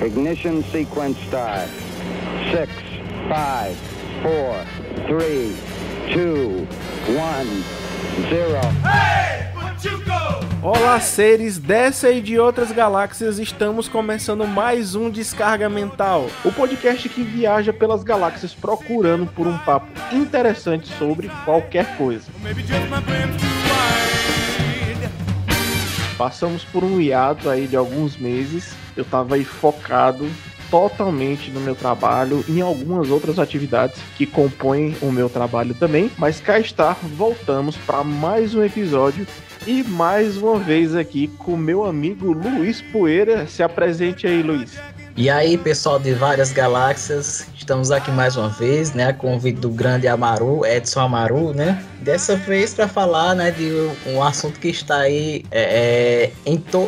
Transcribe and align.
Ignition 0.00 0.62
sequence 0.70 1.18
start. 1.26 1.68
Six, 2.52 2.70
five, 3.28 3.76
four, 4.22 4.54
three, 5.08 5.56
two, 6.12 6.66
one, 7.18 7.64
zero. 8.30 8.60
Olá, 10.62 11.00
seres 11.00 11.58
dessa 11.58 12.10
e 12.10 12.20
de 12.20 12.38
outras 12.38 12.70
galáxias, 12.70 13.40
estamos 13.40 13.88
começando 13.88 14.46
mais 14.46 14.94
um 14.94 15.10
Descarga 15.10 15.68
Mental, 15.68 16.26
o 16.44 16.52
podcast 16.52 17.08
que 17.08 17.22
viaja 17.22 17.72
pelas 17.72 18.04
galáxias 18.04 18.54
procurando 18.54 19.26
por 19.26 19.46
um 19.48 19.58
papo 19.58 19.88
interessante 20.12 20.88
sobre 20.96 21.28
qualquer 21.44 21.96
coisa. 21.96 22.26
Passamos 26.18 26.64
por 26.64 26.82
um 26.82 27.00
hiato 27.00 27.48
aí 27.48 27.68
de 27.68 27.76
alguns 27.76 28.16
meses, 28.16 28.74
eu 28.96 29.04
tava 29.04 29.36
aí 29.36 29.44
focado 29.44 30.28
totalmente 30.68 31.50
no 31.50 31.60
meu 31.60 31.76
trabalho 31.76 32.44
e 32.48 32.58
em 32.58 32.60
algumas 32.60 33.08
outras 33.08 33.38
atividades 33.38 34.00
que 34.16 34.26
compõem 34.26 34.96
o 35.00 35.12
meu 35.12 35.30
trabalho 35.30 35.74
também, 35.74 36.10
mas 36.18 36.40
cá 36.40 36.58
está, 36.58 36.96
voltamos 37.16 37.76
para 37.76 38.02
mais 38.02 38.54
um 38.54 38.64
episódio 38.64 39.26
e 39.64 39.84
mais 39.84 40.36
uma 40.36 40.58
vez 40.58 40.96
aqui 40.96 41.28
com 41.38 41.56
meu 41.56 41.84
amigo 41.84 42.32
Luiz 42.32 42.82
Poeira. 42.82 43.46
Se 43.46 43.62
apresente 43.62 44.26
aí, 44.26 44.42
Luiz. 44.42 44.97
E 45.18 45.28
aí, 45.28 45.58
pessoal 45.58 45.98
de 45.98 46.14
várias 46.14 46.52
galáxias, 46.52 47.48
estamos 47.56 47.90
aqui 47.90 48.08
mais 48.08 48.36
uma 48.36 48.50
vez, 48.50 48.92
né, 48.92 49.08
a 49.08 49.12
convite 49.12 49.58
do 49.58 49.68
grande 49.68 50.06
Amaru, 50.06 50.64
Edson 50.64 51.00
Amaru, 51.00 51.52
né? 51.52 51.84
Dessa 52.00 52.36
vez 52.36 52.72
para 52.72 52.86
falar, 52.86 53.34
né, 53.34 53.50
de 53.50 53.68
um 54.06 54.22
assunto 54.22 54.60
que 54.60 54.68
está 54.68 54.98
aí 54.98 55.44
é, 55.50 55.62
é 55.62 56.32
em 56.46 56.56
to 56.56 56.86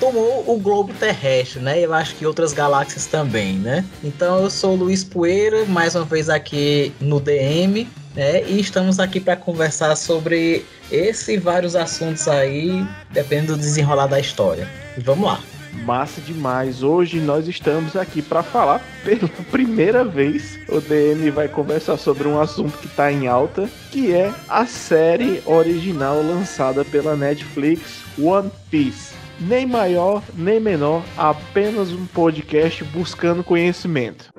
tomou 0.00 0.50
o 0.50 0.58
globo 0.58 0.94
terrestre, 0.94 1.60
né? 1.60 1.78
Eu 1.78 1.92
acho 1.92 2.14
que 2.14 2.24
outras 2.24 2.54
galáxias 2.54 3.04
também, 3.04 3.58
né? 3.58 3.84
Então 4.02 4.44
eu 4.44 4.48
sou 4.48 4.74
Luiz 4.74 5.04
Poeira, 5.04 5.66
mais 5.66 5.94
uma 5.94 6.06
vez 6.06 6.30
aqui 6.30 6.90
no 7.02 7.20
DM, 7.20 7.86
né? 8.16 8.44
E 8.44 8.60
estamos 8.60 8.98
aqui 8.98 9.20
para 9.20 9.36
conversar 9.36 9.94
sobre 9.94 10.64
esse 10.90 11.34
e 11.34 11.36
vários 11.36 11.76
assuntos 11.76 12.26
aí, 12.28 12.82
dependendo 13.10 13.56
do 13.56 13.58
desenrolar 13.58 14.06
da 14.06 14.18
história. 14.18 14.66
Vamos 14.96 15.26
lá. 15.26 15.38
Massa 15.72 16.20
demais. 16.20 16.82
Hoje 16.82 17.18
nós 17.20 17.48
estamos 17.48 17.96
aqui 17.96 18.22
para 18.22 18.42
falar 18.42 18.80
pela 19.04 19.28
primeira 19.50 20.04
vez. 20.04 20.58
O 20.68 20.80
DM 20.80 21.30
vai 21.30 21.48
conversar 21.48 21.96
sobre 21.96 22.28
um 22.28 22.40
assunto 22.40 22.78
que 22.78 22.86
está 22.86 23.10
em 23.10 23.26
alta, 23.26 23.68
que 23.90 24.12
é 24.12 24.32
a 24.48 24.66
série 24.66 25.42
original 25.46 26.22
lançada 26.22 26.84
pela 26.84 27.16
Netflix, 27.16 28.02
One 28.18 28.50
Piece. 28.70 29.14
Nem 29.40 29.66
maior, 29.66 30.22
nem 30.34 30.60
menor, 30.60 31.02
apenas 31.16 31.90
um 31.90 32.06
podcast 32.06 32.84
buscando 32.84 33.42
conhecimento. 33.42 34.32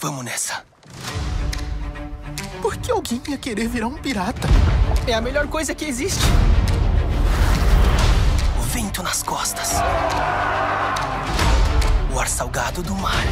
Vamos 0.00 0.24
nessa. 0.24 0.64
Por 2.62 2.76
que 2.76 2.90
alguém 2.90 3.20
ia 3.28 3.36
querer 3.36 3.66
virar 3.68 3.88
um 3.88 3.96
pirata? 3.96 4.46
É 5.06 5.14
a 5.14 5.20
melhor 5.20 5.48
coisa 5.48 5.74
que 5.74 5.84
existe. 5.84 6.22
O 8.58 8.62
vento 8.62 9.02
nas 9.02 9.24
costas. 9.24 9.72
O 12.14 12.18
ar 12.18 12.28
salgado 12.28 12.80
do 12.80 12.94
mar. 12.94 13.24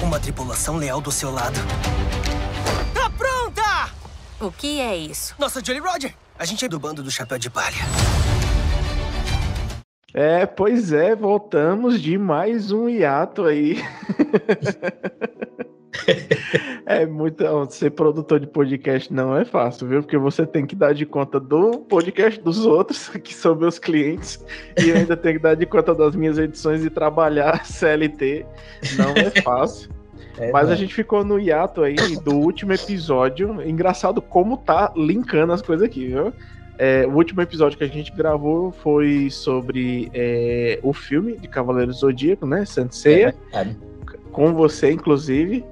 Uma 0.00 0.20
tripulação 0.20 0.76
leal 0.76 1.00
do 1.00 1.10
seu 1.10 1.32
lado. 1.32 1.58
Tá 2.94 3.10
pronta! 3.10 3.90
O 4.38 4.52
que 4.52 4.80
é 4.80 4.96
isso? 4.96 5.34
Nossa 5.38 5.60
Jolly 5.64 5.80
Roger. 5.80 6.14
A 6.38 6.44
gente 6.44 6.64
é 6.64 6.68
do 6.68 6.78
bando 6.78 7.02
do 7.02 7.10
Chapéu 7.10 7.38
de 7.38 7.50
Palha. 7.50 7.84
É, 10.16 10.46
pois 10.46 10.94
é, 10.94 11.14
voltamos 11.14 12.00
de 12.00 12.16
mais 12.16 12.72
um 12.72 12.88
hiato 12.88 13.44
aí. 13.44 13.76
é 16.86 17.04
muito. 17.04 17.44
Ser 17.68 17.90
produtor 17.90 18.40
de 18.40 18.46
podcast 18.46 19.12
não 19.12 19.36
é 19.36 19.44
fácil, 19.44 19.86
viu? 19.86 20.00
Porque 20.00 20.16
você 20.16 20.46
tem 20.46 20.64
que 20.64 20.74
dar 20.74 20.94
de 20.94 21.04
conta 21.04 21.38
do 21.38 21.80
podcast 21.80 22.40
dos 22.40 22.64
outros, 22.64 23.10
que 23.22 23.34
são 23.34 23.54
meus 23.54 23.78
clientes, 23.78 24.42
e 24.82 24.90
ainda 24.90 25.18
tenho 25.18 25.34
que 25.34 25.42
dar 25.42 25.54
de 25.54 25.66
conta 25.66 25.94
das 25.94 26.16
minhas 26.16 26.38
edições 26.38 26.82
e 26.82 26.88
trabalhar 26.88 27.62
CLT. 27.68 28.46
Não 28.96 29.10
é 29.10 29.42
fácil. 29.42 29.90
É, 30.38 30.50
Mas 30.50 30.70
a 30.70 30.74
gente 30.74 30.94
ficou 30.94 31.26
no 31.26 31.38
hiato 31.38 31.82
aí 31.82 31.96
do 32.24 32.36
último 32.36 32.72
episódio. 32.72 33.62
Engraçado 33.62 34.22
como 34.22 34.56
tá 34.56 34.94
linkando 34.96 35.52
as 35.52 35.60
coisas 35.60 35.86
aqui, 35.86 36.06
viu? 36.06 36.32
É, 36.78 37.06
o 37.06 37.12
último 37.12 37.40
episódio 37.40 37.78
que 37.78 37.84
a 37.84 37.88
gente 37.88 38.12
gravou 38.12 38.70
foi 38.70 39.30
sobre 39.30 40.10
é, 40.12 40.78
o 40.82 40.92
filme 40.92 41.36
de 41.36 41.48
Cavaleiro 41.48 41.92
Zodíaco, 41.92 42.46
né? 42.46 42.64
Sanseia. 42.64 43.34
É, 43.52 43.66
com 44.30 44.52
você, 44.52 44.90
inclusive. 44.90 45.64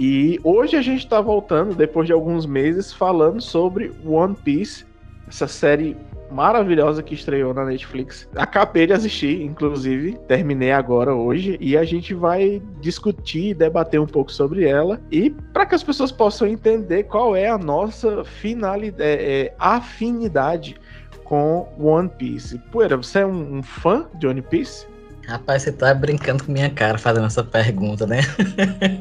E 0.00 0.38
hoje 0.44 0.76
a 0.76 0.82
gente 0.82 1.06
tá 1.08 1.20
voltando, 1.20 1.74
depois 1.74 2.06
de 2.06 2.12
alguns 2.12 2.46
meses, 2.46 2.92
falando 2.92 3.40
sobre 3.40 3.92
One 4.04 4.34
Piece, 4.34 4.86
essa 5.26 5.46
série 5.46 5.96
maravilhosa 6.30 7.02
que 7.02 7.14
estreou 7.14 7.54
na 7.54 7.64
Netflix. 7.64 8.28
Acabei 8.36 8.86
de 8.86 8.92
assistir, 8.92 9.42
inclusive, 9.42 10.18
terminei 10.26 10.72
agora 10.72 11.14
hoje 11.14 11.56
e 11.60 11.76
a 11.76 11.84
gente 11.84 12.14
vai 12.14 12.62
discutir 12.80 13.50
e 13.50 13.54
debater 13.54 14.00
um 14.00 14.06
pouco 14.06 14.32
sobre 14.32 14.66
ela 14.66 15.00
e 15.10 15.30
para 15.30 15.66
que 15.66 15.74
as 15.74 15.82
pessoas 15.82 16.12
possam 16.12 16.46
entender 16.46 17.04
qual 17.04 17.34
é 17.34 17.48
a 17.48 17.58
nossa 17.58 18.24
finalidade, 18.24 19.02
é, 19.02 19.46
é, 19.46 19.54
afinidade 19.58 20.76
com 21.24 21.68
One 21.78 22.08
Piece. 22.08 22.58
Poeira, 22.70 22.96
você 22.96 23.20
é 23.20 23.26
um, 23.26 23.58
um 23.58 23.62
fã 23.62 24.06
de 24.14 24.26
One 24.26 24.42
Piece? 24.42 24.86
Rapaz, 25.28 25.62
você 25.62 25.72
tá 25.72 25.92
brincando 25.92 26.42
com 26.42 26.50
minha 26.50 26.70
cara 26.70 26.96
fazendo 26.96 27.26
essa 27.26 27.44
pergunta, 27.44 28.06
né? 28.06 28.20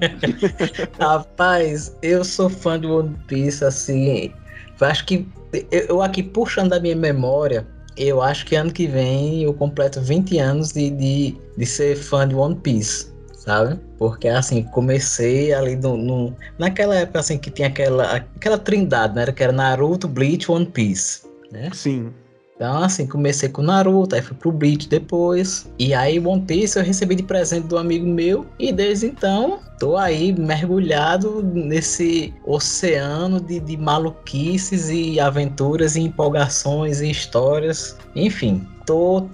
Rapaz, 0.99 1.95
eu 2.01 2.25
sou 2.25 2.49
fã 2.49 2.77
de 2.77 2.85
One 2.85 3.15
Piece, 3.27 3.63
assim. 3.63 4.33
Acho 4.81 5.05
que 5.05 5.27
eu 5.71 6.01
aqui 6.01 6.21
puxando 6.21 6.69
da 6.69 6.79
minha 6.79 6.95
memória, 6.95 7.65
eu 7.97 8.21
acho 8.21 8.45
que 8.45 8.55
ano 8.55 8.71
que 8.71 8.88
vem 8.88 9.43
eu 9.43 9.53
completo 9.53 9.99
20 10.01 10.38
anos 10.38 10.71
de, 10.71 10.89
de, 10.91 11.35
de 11.57 11.65
ser 11.65 11.95
fã 11.95 12.27
de 12.27 12.35
One 12.35 12.55
Piece, 12.55 13.11
sabe? 13.33 13.79
Porque 13.97 14.27
assim, 14.27 14.63
comecei 14.63 15.53
ali 15.53 15.75
no, 15.75 15.97
no, 15.97 16.35
naquela 16.59 16.95
época 16.95 17.19
assim 17.19 17.38
que 17.38 17.49
tinha 17.49 17.67
aquela, 17.67 18.17
aquela 18.17 18.57
trindade, 18.57 19.15
né? 19.15 19.25
Que 19.31 19.43
era 19.43 19.51
Naruto, 19.51 20.07
Bleach, 20.07 20.51
One 20.51 20.65
Piece. 20.65 21.25
Né? 21.51 21.69
Sim. 21.73 22.11
Então, 22.55 22.83
assim, 22.83 23.05
comecei 23.05 23.49
com 23.49 23.61
Naruto, 23.61 24.15
aí 24.15 24.21
fui 24.21 24.35
pro 24.35 24.51
Bleach 24.51 24.89
depois. 24.89 25.69
E 25.77 25.94
aí, 25.94 26.19
One 26.19 26.41
Piece 26.41 26.77
eu 26.77 26.83
recebi 26.83 27.13
de 27.13 27.21
presente 27.21 27.67
do 27.67 27.77
amigo 27.77 28.05
meu. 28.05 28.47
E 28.57 28.73
desde 28.73 29.05
então, 29.05 29.59
tô 29.79 29.95
aí 29.97 30.33
mergulhado 30.33 31.41
nesse 31.43 32.33
oceano 32.45 33.39
de, 33.39 33.59
de 33.59 33.77
maluquices 33.77 34.89
e 34.89 35.19
aventuras 35.19 35.95
e 35.95 36.01
empolgações 36.01 37.01
e 37.01 37.09
histórias. 37.09 37.97
Enfim, 38.15 38.67
tô 38.85 39.27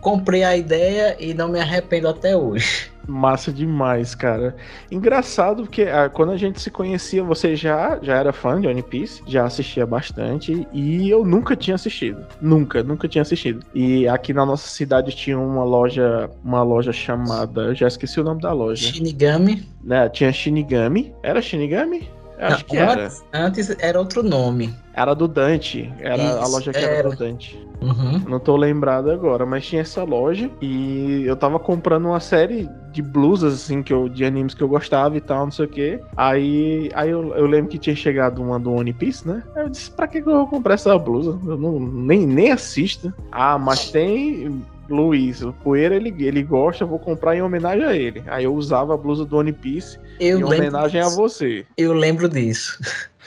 comprei 0.00 0.42
a 0.42 0.56
ideia 0.56 1.16
e 1.20 1.34
não 1.34 1.48
me 1.48 1.60
arrependo 1.60 2.08
até 2.08 2.34
hoje. 2.34 2.90
Massa 3.06 3.52
demais, 3.52 4.14
cara. 4.14 4.56
Engraçado 4.90 5.62
porque 5.62 5.82
ah, 5.82 6.08
quando 6.08 6.32
a 6.32 6.36
gente 6.36 6.60
se 6.60 6.70
conhecia, 6.70 7.22
você 7.22 7.54
já, 7.54 7.98
já 8.02 8.16
era 8.16 8.32
fã 8.32 8.60
de 8.60 8.66
One 8.66 8.82
Piece, 8.82 9.22
já 9.26 9.44
assistia 9.44 9.86
bastante 9.86 10.66
e 10.72 11.08
eu 11.08 11.24
nunca 11.24 11.54
tinha 11.54 11.74
assistido. 11.74 12.24
Nunca, 12.40 12.82
nunca 12.82 13.08
tinha 13.08 13.22
assistido. 13.22 13.64
E 13.74 14.08
aqui 14.08 14.32
na 14.32 14.44
nossa 14.44 14.68
cidade 14.68 15.14
tinha 15.14 15.38
uma 15.38 15.64
loja, 15.64 16.30
uma 16.44 16.62
loja 16.62 16.92
chamada, 16.92 17.74
já 17.74 17.86
esqueci 17.86 18.20
o 18.20 18.24
nome 18.24 18.40
da 18.40 18.52
loja. 18.52 18.92
Shinigami. 18.92 19.62
Né, 19.82 20.08
tinha 20.08 20.32
Shinigami. 20.32 21.14
Era 21.22 21.40
Shinigami? 21.40 22.15
Acho 22.38 22.64
que 22.64 22.76
era. 22.76 23.10
Antes 23.32 23.74
era 23.78 23.98
outro 23.98 24.22
nome. 24.22 24.74
Era 24.94 25.14
do 25.14 25.28
Dante. 25.28 25.92
Era 25.98 26.22
Isso, 26.22 26.38
a 26.38 26.46
loja 26.46 26.72
que 26.72 26.78
era, 26.78 26.94
era 26.94 27.10
do 27.10 27.16
Dante. 27.16 27.66
Uhum. 27.80 28.18
Não 28.28 28.40
tô 28.40 28.56
lembrado 28.56 29.10
agora, 29.10 29.44
mas 29.44 29.66
tinha 29.66 29.82
essa 29.82 30.02
loja 30.02 30.50
e 30.62 31.24
eu 31.26 31.36
tava 31.36 31.58
comprando 31.58 32.06
uma 32.06 32.20
série 32.20 32.68
de 32.90 33.02
blusas, 33.02 33.52
assim, 33.52 33.82
que 33.82 33.92
eu, 33.92 34.08
de 34.08 34.24
animes 34.24 34.54
que 34.54 34.62
eu 34.62 34.68
gostava 34.68 35.16
e 35.16 35.20
tal, 35.20 35.44
não 35.44 35.50
sei 35.50 35.66
o 35.66 35.68
que. 35.68 36.00
Aí, 36.16 36.90
aí 36.94 37.10
eu, 37.10 37.34
eu, 37.34 37.46
lembro 37.46 37.70
que 37.70 37.78
tinha 37.78 37.94
chegado 37.94 38.42
uma 38.42 38.58
do 38.58 38.72
One 38.72 38.92
Piece, 38.94 39.28
né? 39.28 39.42
Aí 39.54 39.64
eu 39.64 39.68
disse, 39.68 39.90
pra 39.90 40.08
que 40.08 40.18
eu 40.18 40.24
vou 40.24 40.46
comprar 40.46 40.74
essa 40.74 40.98
blusa? 40.98 41.38
Eu 41.46 41.58
não, 41.58 41.78
nem, 41.78 42.26
nem 42.26 42.50
assisto. 42.50 43.12
Ah, 43.30 43.58
mas 43.58 43.90
tem 43.90 44.62
Luiz, 44.88 45.42
o 45.42 45.52
Poeira 45.52 45.96
ele, 45.96 46.14
ele 46.24 46.42
gosta, 46.42 46.84
eu 46.84 46.88
vou 46.88 46.98
comprar 46.98 47.36
em 47.36 47.42
homenagem 47.42 47.84
a 47.84 47.94
ele. 47.94 48.22
Aí 48.26 48.44
eu 48.44 48.54
usava 48.54 48.94
a 48.94 48.96
blusa 48.96 49.24
do 49.24 49.36
One 49.36 49.52
Piece 49.52 49.98
eu 50.18 50.38
em 50.38 50.44
homenagem 50.44 51.00
disso. 51.00 51.12
a 51.12 51.16
você. 51.16 51.66
Eu 51.76 51.92
lembro 51.92 52.28
disso. 52.28 52.78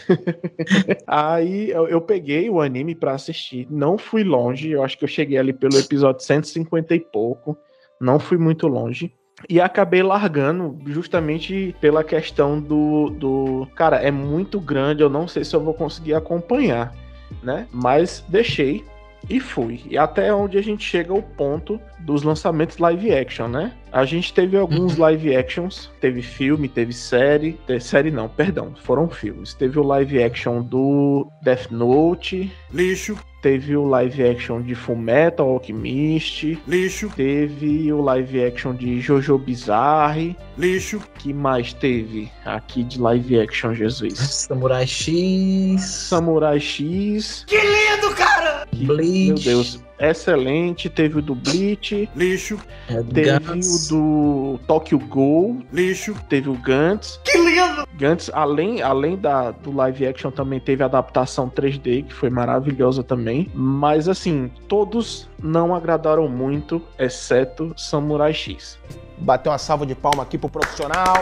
Aí 1.07 1.69
eu, 1.69 1.87
eu, 1.87 2.01
peguei 2.01 2.49
o 2.49 2.61
anime 2.61 2.95
para 2.95 3.13
assistir, 3.13 3.67
não 3.69 3.97
fui 3.97 4.23
longe, 4.23 4.71
eu 4.71 4.83
acho 4.83 4.97
que 4.97 5.03
eu 5.03 5.07
cheguei 5.07 5.37
ali 5.37 5.53
pelo 5.53 5.77
episódio 5.77 6.23
150 6.23 6.95
e 6.95 6.99
pouco, 6.99 7.57
não 7.99 8.19
fui 8.19 8.37
muito 8.37 8.67
longe. 8.67 9.13
E 9.47 9.61
acabei 9.61 10.03
largando 10.03 10.77
justamente 10.85 11.73
pela 11.79 12.03
questão 12.03 12.59
do, 12.59 13.09
do. 13.09 13.67
Cara, 13.73 13.97
é 13.97 14.11
muito 14.11 14.59
grande, 14.59 15.01
eu 15.01 15.09
não 15.09 15.27
sei 15.27 15.45
se 15.45 15.55
eu 15.55 15.61
vou 15.61 15.73
conseguir 15.73 16.13
acompanhar, 16.13 16.93
né? 17.41 17.65
Mas 17.71 18.23
deixei 18.27 18.83
e 19.29 19.39
fui. 19.39 19.81
E 19.89 19.97
até 19.97 20.33
onde 20.33 20.57
a 20.57 20.61
gente 20.61 20.83
chega 20.83 21.13
ao 21.13 21.21
ponto 21.21 21.79
dos 21.99 22.23
lançamentos 22.23 22.77
live 22.77 23.13
action, 23.13 23.47
né? 23.47 23.73
A 23.91 24.05
gente 24.05 24.33
teve 24.33 24.57
alguns 24.57 24.93
uhum. 24.93 25.01
live 25.01 25.35
actions, 25.35 25.89
teve 25.99 26.21
filme, 26.21 26.67
teve 26.67 26.93
série, 26.93 27.53
teve 27.65 27.79
série 27.79 28.11
não, 28.11 28.27
perdão, 28.27 28.73
foram 28.83 29.09
filmes. 29.09 29.53
Teve 29.53 29.79
o 29.79 29.83
live 29.83 30.21
action 30.21 30.61
do 30.61 31.27
Death 31.41 31.69
Note, 31.71 32.51
lixo. 32.73 33.17
Teve 33.41 33.77
o 33.77 33.85
live 33.85 34.21
action 34.21 34.61
de 34.61 34.75
Fullmetal 34.75 35.47
Alchemist. 35.47 36.61
Lixo. 36.67 37.09
Teve 37.15 37.91
o 37.93 38.01
live 38.01 38.43
action 38.43 38.75
de 38.75 38.99
Jojo 38.99 39.37
Bizarre. 39.37 40.35
Lixo. 40.57 41.01
que 41.17 41.33
mais 41.33 41.71
teve 41.71 42.29
aqui 42.43 42.83
de 42.83 42.99
live 42.99 43.39
action, 43.39 43.73
Jesus? 43.73 44.19
Samurai 44.19 44.85
X. 44.85 45.81
Samurai 45.81 46.59
X. 46.59 47.45
Que 47.47 47.55
lindo, 47.55 48.13
cara! 48.13 48.38
Bleach. 48.73 49.27
Meu 49.27 49.35
Deus 49.35 49.79
excelente. 49.99 50.89
Teve 50.89 51.19
o 51.19 51.21
do 51.21 51.35
Bleach. 51.35 52.09
Lixo. 52.15 52.59
É, 52.87 53.03
teve 53.03 53.39
Gantz. 53.39 53.91
o 53.91 53.95
do 53.95 54.59
Tokyo 54.65 54.97
Ghoul. 54.97 55.61
Lixo. 55.71 56.15
Teve 56.29 56.49
o 56.49 56.53
Gantz. 56.53 57.19
Que 57.23 57.37
lindo! 57.37 57.87
Gantz, 57.97 58.31
além, 58.33 58.81
além 58.81 59.17
da, 59.17 59.51
do 59.51 59.75
live 59.75 60.07
action, 60.07 60.31
também 60.31 60.59
teve 60.59 60.81
a 60.81 60.85
adaptação 60.85 61.49
3D, 61.49 62.05
que 62.05 62.13
foi 62.13 62.29
maravilhosa 62.29 63.03
também. 63.03 63.51
Mas, 63.53 64.07
assim, 64.07 64.49
todos 64.67 65.29
não 65.41 65.75
agradaram 65.75 66.27
muito, 66.29 66.81
exceto 66.97 67.73
Samurai 67.75 68.33
X. 68.33 68.79
Bateu 69.17 69.51
uma 69.51 69.57
salva 69.57 69.85
de 69.85 69.95
palma 69.95 70.23
aqui 70.23 70.37
pro 70.37 70.49
profissional. 70.49 71.21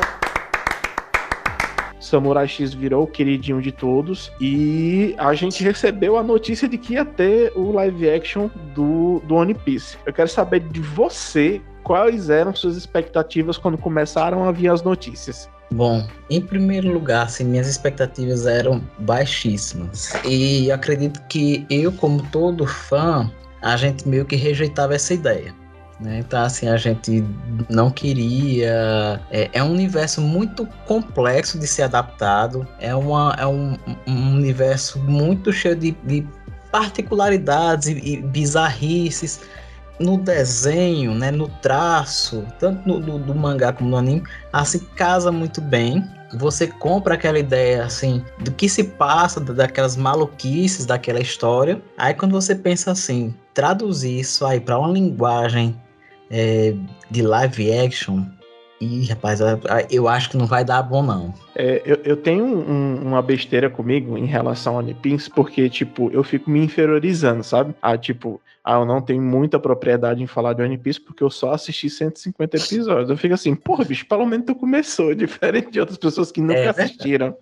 Samurai 2.07 2.47
X 2.47 2.73
virou 2.73 3.03
o 3.03 3.07
queridinho 3.07 3.61
de 3.61 3.71
todos. 3.71 4.31
E 4.39 5.15
a 5.17 5.33
gente 5.33 5.63
recebeu 5.63 6.17
a 6.17 6.23
notícia 6.23 6.67
de 6.67 6.77
que 6.77 6.93
ia 6.93 7.05
ter 7.05 7.51
o 7.55 7.71
live 7.71 8.09
action 8.09 8.49
do, 8.73 9.21
do 9.25 9.35
One 9.35 9.53
Piece. 9.53 9.97
Eu 10.05 10.13
quero 10.13 10.29
saber 10.29 10.61
de 10.61 10.81
você 10.81 11.61
quais 11.83 12.29
eram 12.29 12.53
suas 12.53 12.75
expectativas 12.75 13.57
quando 13.57 13.77
começaram 13.77 14.47
a 14.47 14.51
vir 14.51 14.69
as 14.69 14.81
notícias. 14.81 15.49
Bom, 15.71 16.07
em 16.29 16.41
primeiro 16.41 16.91
lugar, 16.91 17.25
assim, 17.25 17.43
minhas 17.43 17.67
expectativas 17.67 18.45
eram 18.45 18.81
baixíssimas. 18.99 20.13
E 20.25 20.71
acredito 20.71 21.21
que 21.27 21.65
eu, 21.69 21.91
como 21.91 22.23
todo 22.31 22.65
fã, 22.65 23.29
a 23.61 23.75
gente 23.75 24.07
meio 24.07 24.25
que 24.25 24.35
rejeitava 24.35 24.95
essa 24.95 25.13
ideia. 25.13 25.53
Né? 25.99 26.19
Então, 26.19 26.41
assim, 26.43 26.67
a 26.67 26.77
gente 26.77 27.23
não 27.69 27.89
queria. 27.89 29.19
É, 29.31 29.49
é, 29.53 29.63
um 29.63 29.71
universo 29.71 30.21
muito 30.21 30.65
complexo 30.85 31.57
de 31.57 31.65
ser 31.65 31.83
adaptado, 31.83 32.67
é, 32.79 32.93
uma, 32.93 33.35
é 33.37 33.47
um, 33.47 33.75
um 34.07 34.35
universo 34.35 34.99
muito 34.99 35.51
cheio 35.51 35.75
de, 35.75 35.91
de 36.03 36.27
particularidades 36.71 37.87
e, 37.87 37.93
e, 37.93 38.21
bizarrices 38.21 39.41
no 39.99 40.17
desenho, 40.17 41.15
né, 41.15 41.31
no 41.31 41.47
traço, 41.47 42.45
tanto 42.59 42.87
no, 42.87 42.99
no, 42.99 43.17
do 43.17 43.33
mangá 43.33 43.73
como 43.73 43.89
no 43.89 43.97
anime, 43.97 44.23
assim 44.53 44.79
casa 44.95 45.31
muito 45.31 45.59
bem. 45.59 46.07
Você 46.35 46.67
compra 46.67 47.15
aquela 47.15 47.39
ideia 47.39 47.85
assim 47.85 48.23
do 48.39 48.51
que 48.51 48.69
se 48.69 48.83
passa, 48.83 49.39
daquelas 49.39 49.95
maluquices 49.95 50.85
daquela 50.85 51.21
história. 51.21 51.81
Aí 51.97 52.13
quando 52.13 52.33
você 52.33 52.53
pensa 52.53 52.91
assim, 52.91 53.33
traduzir 53.55 54.19
isso 54.19 54.45
aí 54.45 54.59
para 54.59 54.77
uma 54.77 54.91
linguagem 54.91 55.75
é, 56.29 56.73
de 57.09 57.21
live 57.21 57.71
action. 57.71 58.25
E, 58.79 59.05
rapaz, 59.05 59.39
eu 59.89 60.07
acho 60.07 60.29
que 60.29 60.37
não 60.37 60.45
vai 60.45 60.63
dar 60.63 60.83
bom, 60.83 61.01
não. 61.01 61.33
É, 61.55 61.81
eu, 61.83 61.99
eu 62.03 62.17
tenho 62.17 62.45
um, 62.45 63.01
uma 63.01 63.21
besteira 63.21 63.69
comigo 63.69 64.17
em 64.17 64.25
relação 64.25 64.73
ao 64.73 64.79
One 64.79 64.93
Piece, 64.93 65.29
porque, 65.29 65.67
tipo, 65.67 66.11
eu 66.11 66.23
fico 66.23 66.49
me 66.49 66.59
inferiorizando, 66.63 67.43
sabe? 67.43 67.73
Ah, 67.81 67.97
tipo, 67.97 68.39
ah, 68.63 68.79
eu 68.79 68.85
não 68.85 69.01
tenho 69.01 69.21
muita 69.21 69.57
propriedade 69.57 70.21
em 70.21 70.27
falar 70.27 70.51
de 70.51 70.61
One 70.61 70.77
Piece 70.77 70.99
porque 70.99 71.23
eu 71.23 71.29
só 71.29 71.53
assisti 71.53 71.89
150 71.89 72.57
episódios. 72.57 73.09
Eu 73.09 73.15
fico 73.15 73.33
assim, 73.33 73.55
porra, 73.55 73.85
bicho, 73.85 74.05
pelo 74.05 74.25
menos 74.25 74.45
tu 74.45 74.53
começou, 74.53 75.15
diferente 75.15 75.71
de 75.71 75.79
outras 75.79 75.97
pessoas 75.97 76.31
que 76.33 76.41
nunca 76.41 76.59
é 76.59 76.67
assistiram. 76.67 77.33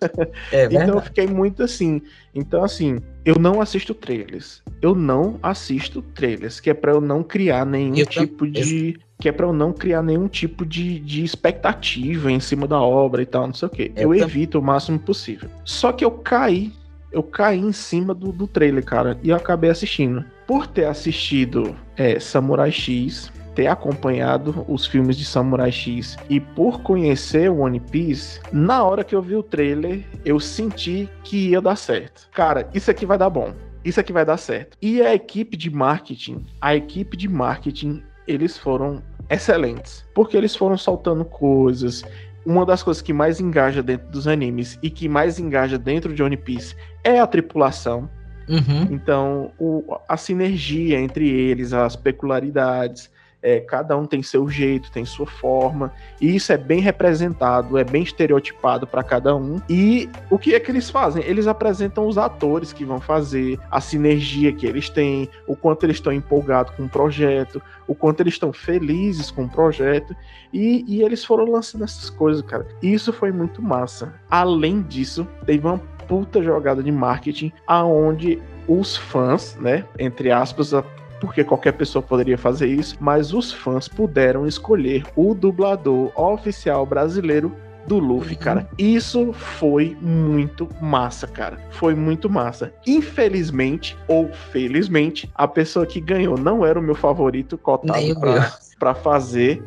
É 0.52 0.66
então 0.70 0.94
eu 0.94 1.00
fiquei 1.00 1.26
muito 1.26 1.64
assim. 1.64 2.00
Então, 2.32 2.62
assim, 2.62 3.00
eu 3.24 3.34
não 3.40 3.60
assisto 3.60 3.92
trailers. 3.92 4.62
Eu 4.80 4.94
não 4.94 5.38
assisto 5.42 6.00
trailers, 6.00 6.60
que 6.60 6.70
é 6.70 6.74
para 6.74 6.92
eu 6.92 7.00
não 7.00 7.24
criar 7.24 7.66
nenhum 7.66 7.96
eu 7.96 8.06
tipo 8.06 8.46
de 8.46 8.96
que 9.18 9.28
é 9.28 9.32
para 9.32 9.46
eu 9.46 9.52
não 9.52 9.72
criar 9.72 10.02
nenhum 10.02 10.28
tipo 10.28 10.64
de, 10.64 10.98
de 11.00 11.24
expectativa 11.24 12.30
em 12.30 12.40
cima 12.40 12.66
da 12.66 12.80
obra 12.80 13.22
e 13.22 13.26
tal, 13.26 13.46
não 13.46 13.54
sei 13.54 13.66
o 13.66 13.70
que. 13.70 13.92
Eu, 13.96 14.14
eu 14.14 14.24
evito 14.24 14.58
o 14.58 14.62
máximo 14.62 14.98
possível. 14.98 15.48
Só 15.64 15.92
que 15.92 16.04
eu 16.04 16.10
caí, 16.10 16.72
eu 17.10 17.22
caí 17.22 17.58
em 17.58 17.72
cima 17.72 18.14
do, 18.14 18.32
do 18.32 18.46
trailer, 18.46 18.84
cara, 18.84 19.18
e 19.22 19.30
eu 19.30 19.36
acabei 19.36 19.70
assistindo. 19.70 20.24
Por 20.46 20.66
ter 20.66 20.84
assistido 20.84 21.74
é, 21.96 22.20
Samurai 22.20 22.70
X, 22.70 23.32
ter 23.54 23.66
acompanhado 23.68 24.64
os 24.68 24.86
filmes 24.86 25.16
de 25.16 25.24
Samurai 25.24 25.72
X 25.72 26.16
e 26.28 26.38
por 26.38 26.82
conhecer 26.82 27.50
o 27.50 27.60
One 27.60 27.80
Piece, 27.80 28.38
na 28.52 28.84
hora 28.84 29.02
que 29.02 29.14
eu 29.14 29.22
vi 29.22 29.34
o 29.34 29.42
trailer, 29.42 30.04
eu 30.24 30.38
senti 30.38 31.08
que 31.24 31.48
ia 31.48 31.60
dar 31.60 31.76
certo. 31.76 32.28
Cara, 32.32 32.68
isso 32.74 32.90
aqui 32.90 33.06
vai 33.06 33.16
dar 33.16 33.30
bom. 33.30 33.54
Isso 33.82 33.98
aqui 33.98 34.12
vai 34.12 34.24
dar 34.24 34.36
certo. 34.36 34.76
E 34.82 35.00
a 35.00 35.14
equipe 35.14 35.56
de 35.56 35.70
marketing, 35.70 36.44
a 36.60 36.76
equipe 36.76 37.16
de 37.16 37.28
marketing 37.28 38.02
eles 38.26 38.56
foram 38.56 39.02
excelentes, 39.28 40.04
porque 40.14 40.36
eles 40.36 40.54
foram 40.54 40.76
soltando 40.76 41.24
coisas. 41.24 42.04
Uma 42.44 42.64
das 42.64 42.82
coisas 42.82 43.02
que 43.02 43.12
mais 43.12 43.40
engaja 43.40 43.82
dentro 43.82 44.08
dos 44.08 44.28
animes 44.28 44.78
e 44.82 44.88
que 44.88 45.08
mais 45.08 45.38
engaja 45.38 45.76
dentro 45.76 46.14
de 46.14 46.22
One 46.22 46.36
Piece 46.36 46.76
é 47.02 47.18
a 47.18 47.26
tripulação. 47.26 48.08
Uhum. 48.48 48.82
Então, 48.90 49.50
o, 49.58 49.96
a 50.08 50.16
sinergia 50.16 51.00
entre 51.00 51.28
eles, 51.28 51.72
as 51.72 51.96
peculiaridades, 51.96 53.10
é, 53.46 53.60
cada 53.60 53.96
um 53.96 54.06
tem 54.06 54.24
seu 54.24 54.48
jeito, 54.48 54.90
tem 54.90 55.04
sua 55.04 55.24
forma, 55.24 55.92
e 56.20 56.34
isso 56.34 56.52
é 56.52 56.56
bem 56.56 56.80
representado, 56.80 57.78
é 57.78 57.84
bem 57.84 58.02
estereotipado 58.02 58.88
para 58.88 59.04
cada 59.04 59.36
um. 59.36 59.60
E 59.68 60.10
o 60.28 60.36
que 60.36 60.52
é 60.52 60.58
que 60.58 60.68
eles 60.68 60.90
fazem? 60.90 61.22
Eles 61.22 61.46
apresentam 61.46 62.08
os 62.08 62.18
atores 62.18 62.72
que 62.72 62.84
vão 62.84 63.00
fazer, 63.00 63.56
a 63.70 63.80
sinergia 63.80 64.52
que 64.52 64.66
eles 64.66 64.90
têm, 64.90 65.30
o 65.46 65.54
quanto 65.54 65.86
eles 65.86 65.98
estão 65.98 66.12
empolgados 66.12 66.74
com 66.74 66.86
o 66.86 66.88
projeto, 66.88 67.62
o 67.86 67.94
quanto 67.94 68.20
eles 68.20 68.34
estão 68.34 68.52
felizes 68.52 69.30
com 69.30 69.44
o 69.44 69.48
projeto, 69.48 70.16
e, 70.52 70.84
e 70.88 71.02
eles 71.02 71.24
foram 71.24 71.44
lançando 71.44 71.84
essas 71.84 72.10
coisas, 72.10 72.42
cara. 72.42 72.66
E 72.82 72.92
isso 72.92 73.12
foi 73.12 73.30
muito 73.30 73.62
massa. 73.62 74.12
Além 74.28 74.82
disso, 74.82 75.24
teve 75.44 75.64
uma 75.64 75.78
puta 76.08 76.42
jogada 76.42 76.82
de 76.82 76.90
marketing 76.90 77.52
aonde 77.64 78.42
os 78.66 78.96
fãs, 78.96 79.56
né, 79.60 79.84
entre 80.00 80.32
aspas, 80.32 80.72
porque 81.20 81.44
qualquer 81.44 81.72
pessoa 81.72 82.02
poderia 82.02 82.38
fazer 82.38 82.66
isso, 82.66 82.96
mas 83.00 83.32
os 83.32 83.52
fãs 83.52 83.88
puderam 83.88 84.46
escolher 84.46 85.04
o 85.14 85.34
dublador 85.34 86.12
oficial 86.14 86.84
brasileiro 86.84 87.54
do 87.86 87.98
Luffy, 87.98 88.34
uhum. 88.34 88.42
cara. 88.42 88.68
Isso 88.76 89.32
foi 89.32 89.96
muito 90.00 90.68
massa, 90.80 91.26
cara. 91.26 91.58
Foi 91.70 91.94
muito 91.94 92.28
massa. 92.28 92.72
Infelizmente 92.86 93.96
ou 94.08 94.30
felizmente, 94.50 95.30
a 95.34 95.46
pessoa 95.46 95.86
que 95.86 96.00
ganhou 96.00 96.36
não 96.36 96.66
era 96.66 96.78
o 96.78 96.82
meu 96.82 96.94
favorito 96.94 97.56
cotado 97.56 98.20
pra, 98.20 98.52
pra 98.78 98.94
fazer, 98.94 99.62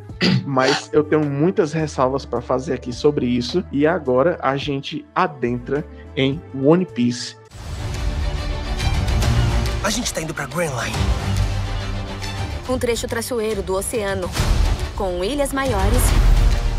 mas 0.46 0.90
eu 0.94 1.04
tenho 1.04 1.26
muitas 1.26 1.72
ressalvas 1.74 2.26
para 2.26 2.42
fazer 2.42 2.74
aqui 2.74 2.92
sobre 2.92 3.26
isso. 3.26 3.64
E 3.72 3.88
agora 3.88 4.38
a 4.42 4.58
gente 4.58 5.06
adentra 5.16 5.86
em 6.16 6.42
One 6.62 6.86
Piece. 6.86 7.38
A 9.84 9.90
gente 9.90 10.14
tá 10.14 10.22
indo 10.22 10.34
pra 10.34 10.46
Grand 10.46 10.72
Line 10.72 11.39
um 12.70 12.78
trecho 12.78 13.08
traiçoeiro 13.08 13.64
do 13.64 13.74
oceano, 13.74 14.30
com 14.96 15.24
ilhas 15.24 15.52
maiores, 15.52 16.02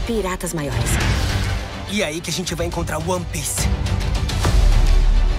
piratas 0.07 0.55
maiores. 0.55 0.91
E 1.91 2.03
é 2.03 2.07
aí 2.07 2.21
que 2.21 2.31
a 2.31 2.33
gente 2.33 2.55
vai 2.55 2.67
encontrar 2.67 2.99
One 2.99 3.25
Piece. 3.33 3.69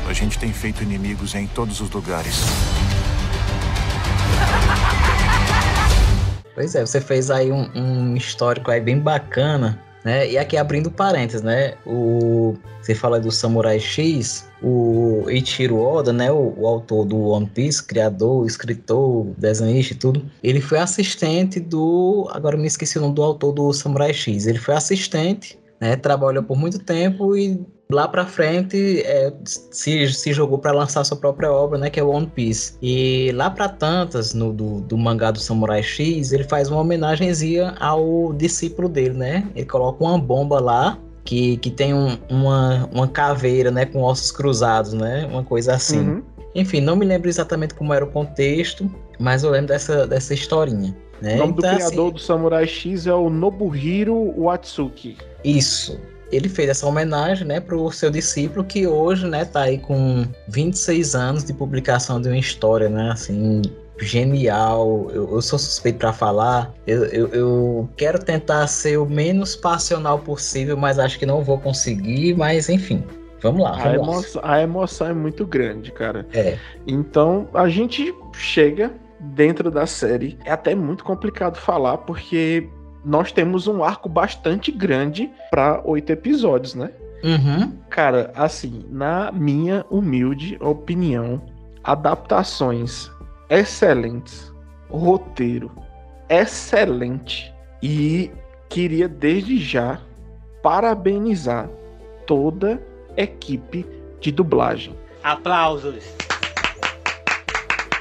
A 0.08 0.14
gente 0.14 0.38
tem 0.38 0.52
feito 0.52 0.84
inimigos 0.84 1.34
em 1.36 1.48
todos 1.48 1.80
os 1.80 1.90
lugares. 1.90 2.42
Pois 6.54 6.76
é, 6.76 6.86
você 6.86 7.00
fez 7.00 7.32
aí 7.32 7.50
um, 7.50 7.72
um 7.74 8.18
histórico 8.18 8.70
aí 8.70 8.82
bem 8.82 9.00
bacana 9.00 9.82
né? 10.04 10.30
E 10.30 10.38
aqui 10.38 10.58
abrindo 10.58 10.90
parênteses, 10.90 11.42
né? 11.42 11.76
O, 11.86 12.56
você 12.82 12.96
fala 12.96 13.20
do 13.20 13.32
Samurai 13.32 13.80
X, 13.80 14.48
o 14.62 15.26
Ichiro 15.30 15.80
Oda, 15.80 16.14
né? 16.14 16.32
O, 16.32 16.54
o, 16.58 16.68
autor 16.68 17.06
do 17.06 17.20
One 17.20 17.48
Piece, 17.48 17.84
criador, 17.84 18.46
escritor, 18.46 19.28
desenhista 19.38 19.94
e 19.94 19.98
tudo, 19.98 20.26
ele 20.44 20.62
foi 20.62 20.78
assistente 20.78 21.60
do. 21.60 22.30
Agora 22.32 22.58
me 22.58 22.68
esqueci 22.68 22.98
o 22.98 23.02
nome 23.02 23.16
do 23.16 23.24
autor 23.24 23.52
do 23.52 23.74
Samurai 23.74 24.14
X. 24.14 24.46
Ele 24.46 24.60
foi 24.60 24.76
assistente, 24.76 25.58
né? 25.80 25.96
Trabalhou 25.96 26.44
por 26.44 26.58
muito 26.58 26.80
tempo 26.80 27.36
e 27.36 27.60
lá 27.92 28.08
pra 28.08 28.26
frente 28.26 29.02
é, 29.02 29.34
se, 29.46 30.08
se 30.14 30.34
jogou 30.34 30.58
para 30.58 30.72
lançar 30.72 31.04
sua 31.04 31.18
própria 31.18 31.52
obra, 31.52 31.78
né, 31.78 31.90
que 31.90 32.00
é 32.00 32.04
One 32.04 32.28
Piece. 32.28 32.78
E 32.82 33.32
lá 33.34 33.50
para 33.50 33.68
tantas, 33.68 34.34
no 34.34 34.54
do, 34.54 34.82
do 34.82 34.98
mangá 34.98 35.32
do 35.32 35.40
Samurai 35.40 35.84
X, 35.84 36.32
ele 36.32 36.46
faz 36.46 36.70
uma 36.70 36.80
homenagenzinha 36.80 37.76
ao 37.80 38.32
discípulo 38.34 38.88
dele, 38.88 39.16
né? 39.16 39.48
Ele 39.56 39.66
coloca 39.66 40.04
uma 40.04 40.18
bomba 40.18 40.60
lá 40.60 40.98
que, 41.24 41.58
que 41.58 41.70
tem 41.70 41.94
um, 41.94 42.18
uma, 42.30 42.90
uma 42.92 43.08
caveira, 43.08 43.72
né, 43.72 43.86
com 43.86 44.02
ossos 44.02 44.32
cruzados, 44.32 44.94
né? 44.94 45.28
Uma 45.30 45.44
coisa 45.44 45.74
assim. 45.74 46.00
Uhum. 46.00 46.24
Enfim, 46.54 46.82
não 46.82 46.96
me 46.96 47.06
lembro 47.06 47.30
exatamente 47.30 47.74
como 47.74 47.94
era 47.94 48.04
o 48.04 48.10
contexto, 48.10 48.90
mas 49.20 49.44
eu 49.44 49.52
lembro 49.52 49.68
dessa, 49.68 50.06
dessa 50.06 50.34
historinha. 50.34 50.96
Né? 51.22 51.36
O 51.36 51.38
nome 51.38 51.54
então, 51.58 51.72
do 51.72 51.76
criador 51.76 52.06
assim, 52.08 52.14
do 52.14 52.20
Samurai 52.20 52.68
X 52.68 53.08
é 53.08 53.14
o 53.14 53.30
Nobuhiro 53.30 54.34
Watsuki. 54.38 55.18
Isso. 55.44 56.00
Ele 56.32 56.50
fez 56.50 56.70
essa 56.70 56.88
homenagem, 56.88 57.46
né, 57.46 57.60
pro 57.60 57.92
seu 57.92 58.10
discípulo 58.10 58.64
que 58.64 58.88
hoje, 58.88 59.28
né, 59.28 59.46
tá 59.46 59.64
aí 59.64 59.78
com 59.78 60.26
26 60.48 61.14
anos 61.14 61.44
de 61.44 61.54
publicação 61.54 62.22
de 62.22 62.30
uma 62.30 62.38
história, 62.38 62.90
né, 62.90 63.12
assim, 63.12 63.62
genial. 64.02 65.10
Eu, 65.12 65.32
eu 65.34 65.42
sou 65.42 65.58
suspeito 65.58 66.00
para 66.00 66.14
falar. 66.14 66.74
Eu, 66.86 67.06
eu, 67.06 67.28
eu, 67.30 67.90
quero 67.96 68.20
tentar 68.20 68.68
ser 68.68 68.98
o 68.98 69.06
menos 69.06 69.56
passional 69.56 70.20
possível, 70.20 70.76
mas 70.76 71.00
acho 71.00 71.18
que 71.18 71.26
não 71.26 71.44
vou 71.44 71.60
conseguir. 71.60 72.36
Mas 72.36 72.70
enfim, 72.70 73.04
vamos 73.42 73.64
lá. 73.64 73.72
Vamos 73.72 73.86
a, 73.86 73.94
emoção, 73.94 74.42
a 74.44 74.62
emoção 74.62 75.08
é 75.08 75.14
muito 75.14 75.46
grande, 75.46 75.92
cara. 75.92 76.28
É. 76.34 76.58
Então 76.88 77.48
a 77.54 77.70
gente 77.70 78.14
chega 78.34 78.92
dentro 79.20 79.70
da 79.70 79.86
série. 79.86 80.38
É 80.46 80.52
até 80.52 80.74
muito 80.74 81.04
complicado 81.04 81.58
falar 81.58 81.98
porque 82.00 82.68
nós 83.04 83.32
temos 83.32 83.68
um 83.68 83.84
arco 83.84 84.08
bastante 84.10 84.72
grande 84.72 85.30
para 85.50 85.82
oito 85.86 86.12
episódios, 86.12 86.76
né? 86.76 86.92
Uhum. 87.24 87.78
Cara, 87.90 88.32
assim, 88.36 88.84
na 88.90 89.32
minha 89.32 89.86
humilde 89.90 90.58
opinião, 90.60 91.42
adaptações 91.84 93.12
excelentes, 93.52 94.52
roteiro 94.90 95.70
excelente 96.30 97.54
e 97.84 98.32
queria 98.70 99.10
desde 99.10 99.60
já 99.60 100.00
parabenizar 100.64 101.70
toda 102.26 102.82
a 103.18 103.22
equipe 103.22 103.86
de 104.22 104.32
dublagem. 104.32 104.96
Aplausos. 105.22 106.06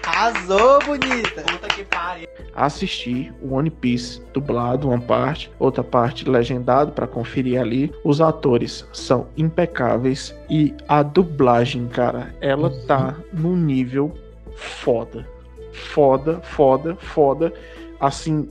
Arrasou, 0.06 0.78
bonita. 0.84 1.42
Puta 1.42 1.68
que 1.68 1.84
pariu. 1.84 2.28
Assisti 2.54 3.32
o 3.42 3.54
One 3.54 3.70
Piece 3.70 4.22
dublado, 4.32 4.88
uma 4.88 5.00
parte, 5.00 5.50
outra 5.58 5.82
parte 5.82 6.28
legendado 6.28 6.92
para 6.92 7.06
conferir 7.06 7.60
ali. 7.60 7.92
Os 8.04 8.20
atores 8.20 8.86
são 8.92 9.26
impecáveis 9.36 10.34
e 10.48 10.74
a 10.86 11.02
dublagem, 11.02 11.88
cara, 11.88 12.34
ela 12.40 12.70
tá 12.86 13.16
num 13.32 13.56
nível 13.56 14.14
foda 14.54 15.26
foda, 15.80 16.40
foda, 16.42 16.96
foda, 16.96 17.52
assim, 18.00 18.48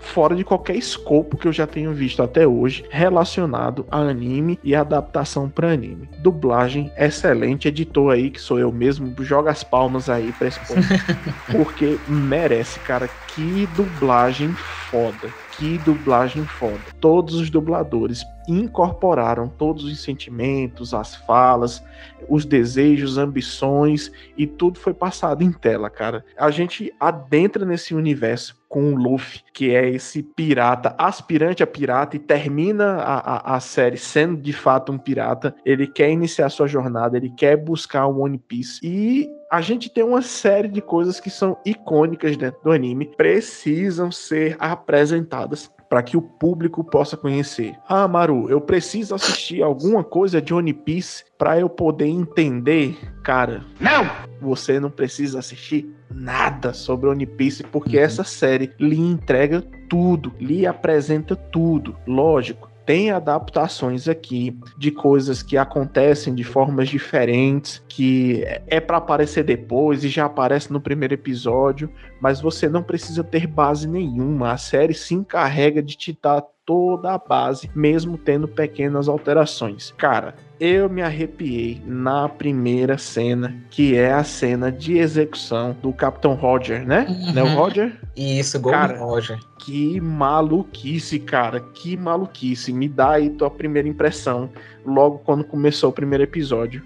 fora 0.00 0.34
de 0.34 0.42
qualquer 0.42 0.76
escopo 0.76 1.36
que 1.36 1.46
eu 1.46 1.52
já 1.52 1.66
tenho 1.66 1.92
visto 1.92 2.22
até 2.22 2.46
hoje 2.46 2.84
relacionado 2.90 3.86
a 3.90 3.98
anime 3.98 4.58
e 4.64 4.74
adaptação 4.74 5.48
para 5.48 5.72
anime. 5.72 6.08
Dublagem 6.18 6.90
excelente, 6.96 7.68
editor 7.68 8.12
aí 8.12 8.30
que 8.30 8.40
sou 8.40 8.58
eu 8.58 8.72
mesmo, 8.72 9.14
joga 9.20 9.50
as 9.50 9.62
palmas 9.62 10.08
aí 10.08 10.32
para 10.32 10.48
esse 10.48 10.60
ponto, 10.60 10.88
porque 11.52 11.98
merece, 12.08 12.80
cara, 12.80 13.08
que 13.34 13.68
dublagem 13.76 14.52
foda. 14.90 15.28
Que 15.58 15.76
dublagem 15.78 16.44
foda. 16.46 16.80
Todos 17.00 17.34
os 17.34 17.50
dubladores 17.50 18.24
incorporaram 18.48 19.48
todos 19.48 19.84
os 19.84 20.02
sentimentos, 20.02 20.94
as 20.94 21.14
falas, 21.14 21.82
os 22.28 22.44
desejos, 22.44 23.18
ambições 23.18 24.10
e 24.36 24.46
tudo 24.46 24.78
foi 24.78 24.94
passado 24.94 25.42
em 25.42 25.52
tela, 25.52 25.90
cara. 25.90 26.24
A 26.36 26.50
gente 26.50 26.92
adentra 26.98 27.64
nesse 27.64 27.94
universo 27.94 28.60
com 28.68 28.94
o 28.94 28.96
Luffy, 28.96 29.40
que 29.52 29.74
é 29.74 29.90
esse 29.90 30.22
pirata, 30.22 30.94
aspirante 30.96 31.60
a 31.60 31.66
pirata, 31.66 32.14
e 32.14 32.20
termina 32.20 32.98
a, 32.98 33.54
a, 33.54 33.56
a, 33.56 33.60
série 33.60 33.96
sendo 33.96 34.40
de 34.40 34.52
fato 34.52 34.92
um 34.92 34.98
pirata. 34.98 35.54
Ele 35.64 35.88
quer 35.88 36.08
iniciar 36.10 36.48
sua 36.50 36.68
jornada, 36.68 37.16
ele 37.16 37.30
quer 37.30 37.56
buscar 37.56 38.06
o 38.06 38.20
One 38.20 38.38
Piece. 38.38 38.78
E 38.80 39.28
a 39.50 39.60
gente 39.60 39.90
tem 39.90 40.04
uma 40.04 40.22
série 40.22 40.68
de 40.68 40.80
coisas 40.80 41.18
que 41.18 41.30
são 41.30 41.58
icônicas 41.66 42.36
dentro 42.36 42.60
do 42.62 42.70
anime, 42.70 43.10
precisam 43.16 44.12
ser 44.12 44.56
apresentadas 44.60 45.68
para 45.90 46.04
que 46.04 46.16
o 46.16 46.22
público 46.22 46.84
possa 46.84 47.16
conhecer. 47.16 47.74
Ah, 47.88 48.06
Maru, 48.06 48.48
eu 48.48 48.60
preciso 48.60 49.12
assistir 49.12 49.60
alguma 49.60 50.04
coisa 50.04 50.40
de 50.40 50.54
One 50.54 50.72
Piece 50.72 51.24
para 51.36 51.58
eu 51.58 51.68
poder 51.68 52.06
entender. 52.06 52.96
Cara, 53.24 53.64
não! 53.80 54.08
Você 54.40 54.78
não 54.78 54.88
precisa 54.88 55.40
assistir 55.40 55.92
nada 56.08 56.72
sobre 56.72 57.08
One 57.10 57.26
Piece 57.26 57.64
porque 57.64 57.96
uhum. 57.96 58.04
essa 58.04 58.22
série 58.22 58.72
lhe 58.78 58.98
entrega 58.98 59.62
tudo, 59.88 60.32
lhe 60.38 60.64
apresenta 60.64 61.34
tudo. 61.34 61.96
Lógico, 62.06 62.69
tem 62.90 63.12
adaptações 63.12 64.08
aqui 64.08 64.58
de 64.76 64.90
coisas 64.90 65.44
que 65.44 65.56
acontecem 65.56 66.34
de 66.34 66.42
formas 66.42 66.88
diferentes, 66.88 67.80
que 67.88 68.42
é 68.66 68.80
para 68.80 68.96
aparecer 68.96 69.44
depois 69.44 70.02
e 70.02 70.08
já 70.08 70.24
aparece 70.24 70.72
no 70.72 70.80
primeiro 70.80 71.14
episódio, 71.14 71.88
mas 72.20 72.40
você 72.40 72.68
não 72.68 72.82
precisa 72.82 73.22
ter 73.22 73.46
base 73.46 73.86
nenhuma. 73.86 74.50
A 74.50 74.56
série 74.56 74.92
se 74.92 75.14
encarrega 75.14 75.80
de 75.80 75.96
te 75.96 76.18
dar 76.20 76.42
toda 76.66 77.14
a 77.14 77.18
base, 77.18 77.70
mesmo 77.76 78.18
tendo 78.18 78.48
pequenas 78.48 79.08
alterações. 79.08 79.94
Cara, 79.96 80.34
eu 80.60 80.90
me 80.90 81.00
arrepiei 81.00 81.82
na 81.86 82.28
primeira 82.28 82.98
cena, 82.98 83.56
que 83.70 83.96
é 83.96 84.12
a 84.12 84.22
cena 84.22 84.70
de 84.70 84.98
execução 84.98 85.74
do 85.80 85.90
Capitão 85.90 86.34
Roger, 86.34 86.86
né? 86.86 87.06
Uhum. 87.08 87.32
Né, 87.32 87.42
o 87.42 87.56
Roger? 87.56 87.98
Isso, 88.14 88.60
cara, 88.60 88.98
Roger. 88.98 89.38
Que 89.58 89.98
maluquice, 90.00 91.18
cara. 91.18 91.60
Que 91.60 91.96
maluquice. 91.96 92.72
Me 92.72 92.88
dá 92.88 93.12
aí 93.12 93.30
tua 93.30 93.50
primeira 93.50 93.88
impressão, 93.88 94.50
logo 94.84 95.18
quando 95.20 95.44
começou 95.44 95.88
o 95.88 95.92
primeiro 95.92 96.24
episódio. 96.24 96.84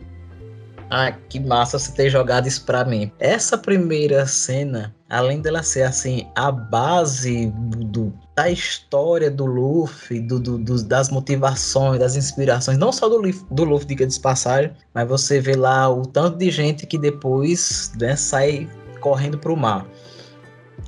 Ah, 0.91 1.13
que 1.13 1.41
massa 1.41 1.79
você 1.79 1.93
ter 1.93 2.11
jogado 2.11 2.47
isso 2.47 2.65
pra 2.65 2.85
mim. 2.85 3.11
Essa 3.19 3.57
primeira 3.57 4.27
cena, 4.27 4.95
além 5.09 5.41
dela 5.41 5.63
ser 5.63 5.83
assim, 5.83 6.29
a 6.35 6.51
base 6.53 7.53
do, 7.87 8.13
da 8.37 8.51
história 8.51 9.31
do 9.31 9.47
Luffy, 9.47 10.21
do, 10.21 10.39
do, 10.39 10.59
do, 10.59 10.83
das 10.85 11.09
motivações, 11.11 11.99
das 11.99 12.17
inspirações, 12.17 12.79
não 12.79 12.93
só 12.93 13.09
do, 13.09 13.23
do 13.51 13.65
Luffy, 13.65 13.89
diga 13.89 14.07
de 14.07 14.21
passagem, 14.21 14.73
mas 14.93 15.09
você 15.09 15.41
vê 15.41 15.57
lá 15.57 15.89
o 15.89 16.03
tanto 16.03 16.39
de 16.39 16.51
gente 16.51 16.87
que 16.87 16.99
depois 16.99 17.93
né, 17.99 18.15
sai 18.15 18.69
correndo 19.01 19.39
pro 19.39 19.57
mar. 19.57 19.87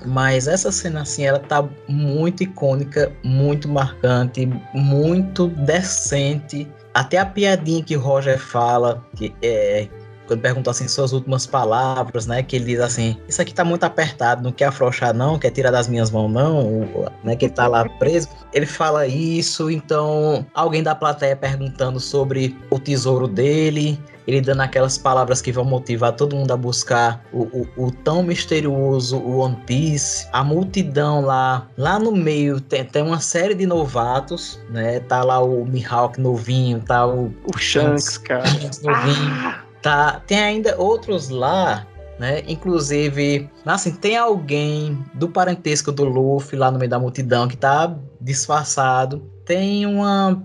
Mas 0.05 0.47
essa 0.47 0.71
cena 0.71 1.03
assim, 1.03 1.25
ela 1.25 1.39
tá 1.39 1.67
muito 1.89 2.43
icônica, 2.43 3.13
muito 3.25 3.69
marcante, 3.69 4.47
muito 4.75 5.49
decente 5.49 6.69
até 6.97 7.19
a 7.19 7.27
piadinha 7.27 7.85
que 7.85 7.95
Roger 7.95 8.39
fala, 8.39 9.05
que 9.15 9.35
é 9.43 9.87
quando 10.27 10.41
perguntou 10.41 10.71
assim 10.73 10.89
suas 10.89 11.13
últimas 11.13 11.47
palavras, 11.47 12.27
né, 12.27 12.43
que 12.43 12.57
ele 12.57 12.65
diz 12.65 12.81
assim, 12.81 13.17
isso 13.29 13.41
aqui 13.41 13.55
tá 13.55 13.65
muito 13.65 13.85
apertado, 13.85 14.43
não 14.43 14.51
quer 14.51 14.65
afrouxar 14.65 15.15
não, 15.15 15.39
quer 15.39 15.51
tirar 15.51 15.71
das 15.71 15.87
minhas 15.87 16.11
mãos 16.11 16.33
não, 16.33 16.89
né, 17.23 17.37
que 17.37 17.45
ele 17.45 17.53
tá 17.53 17.69
lá 17.69 17.89
preso. 17.89 18.29
Ele 18.53 18.67
fala 18.67 19.07
isso, 19.07 19.71
então 19.71 20.45
alguém 20.53 20.83
da 20.83 20.97
plateia 20.97 21.37
perguntando 21.37 22.01
sobre 22.01 22.59
o 22.71 22.79
tesouro 22.79 23.29
dele, 23.29 24.01
ele 24.27 24.41
dando 24.41 24.61
aquelas 24.61 24.99
palavras 24.99 25.41
que 25.41 25.53
vão 25.53 25.65
motivar 25.65 26.13
todo 26.13 26.35
mundo 26.35 26.51
a 26.51 26.57
buscar 26.57 27.25
o, 27.33 27.43
o, 27.43 27.87
o 27.87 27.91
tão 27.91 28.23
misterioso 28.23 29.19
o 29.19 29.39
One 29.39 29.57
Piece, 29.67 30.27
a 30.33 30.43
multidão 30.43 31.21
lá, 31.21 31.69
lá 31.77 31.99
no 31.99 32.13
meio 32.13 32.61
tem, 32.61 32.85
tem 32.85 33.03
uma 33.03 33.21
série 33.21 33.55
de 33.55 33.67
novatos, 33.67 34.61
né? 34.71 35.01
Tá 35.01 35.23
lá 35.23 35.43
o 35.43 35.65
Mihawk 35.65 36.21
novinho, 36.21 36.81
tá 36.81 37.07
o, 37.07 37.33
o 37.45 37.59
Shanks, 37.59 38.19
cara. 38.19 38.47
Shanks 38.47 38.83
novinho. 38.83 39.33
Ah! 39.33 39.63
Tá, 39.83 40.21
tem 40.27 40.41
ainda 40.41 40.77
outros 40.81 41.29
lá 41.29 41.87
né? 42.19 42.43
Inclusive, 42.47 43.49
assim, 43.65 43.93
tem 43.93 44.17
alguém 44.17 44.99
do 45.15 45.29
parentesco 45.29 45.93
do 45.93 46.05
Luffy 46.05 46.59
lá 46.59 46.71
no 46.71 46.79
meio 46.79 46.91
da 46.91 46.99
multidão 46.99 47.47
que 47.47 47.57
tá 47.57 47.95
disfarçado. 48.21 49.31
Tem 49.45 49.87
uma 49.87 50.43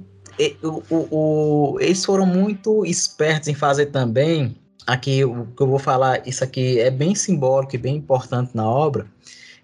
o, 0.63 0.83
o, 0.89 1.07
o, 1.11 1.79
eles 1.79 2.03
foram 2.03 2.25
muito 2.25 2.85
espertos 2.85 3.47
em 3.47 3.53
fazer 3.53 3.87
também. 3.87 4.55
Aqui, 4.87 5.23
o 5.23 5.45
que 5.55 5.61
eu 5.61 5.67
vou 5.67 5.79
falar, 5.79 6.27
isso 6.27 6.43
aqui 6.43 6.79
é 6.79 6.89
bem 6.89 7.13
simbólico 7.13 7.75
e 7.75 7.77
bem 7.77 7.97
importante 7.97 8.51
na 8.53 8.67
obra. 8.67 9.05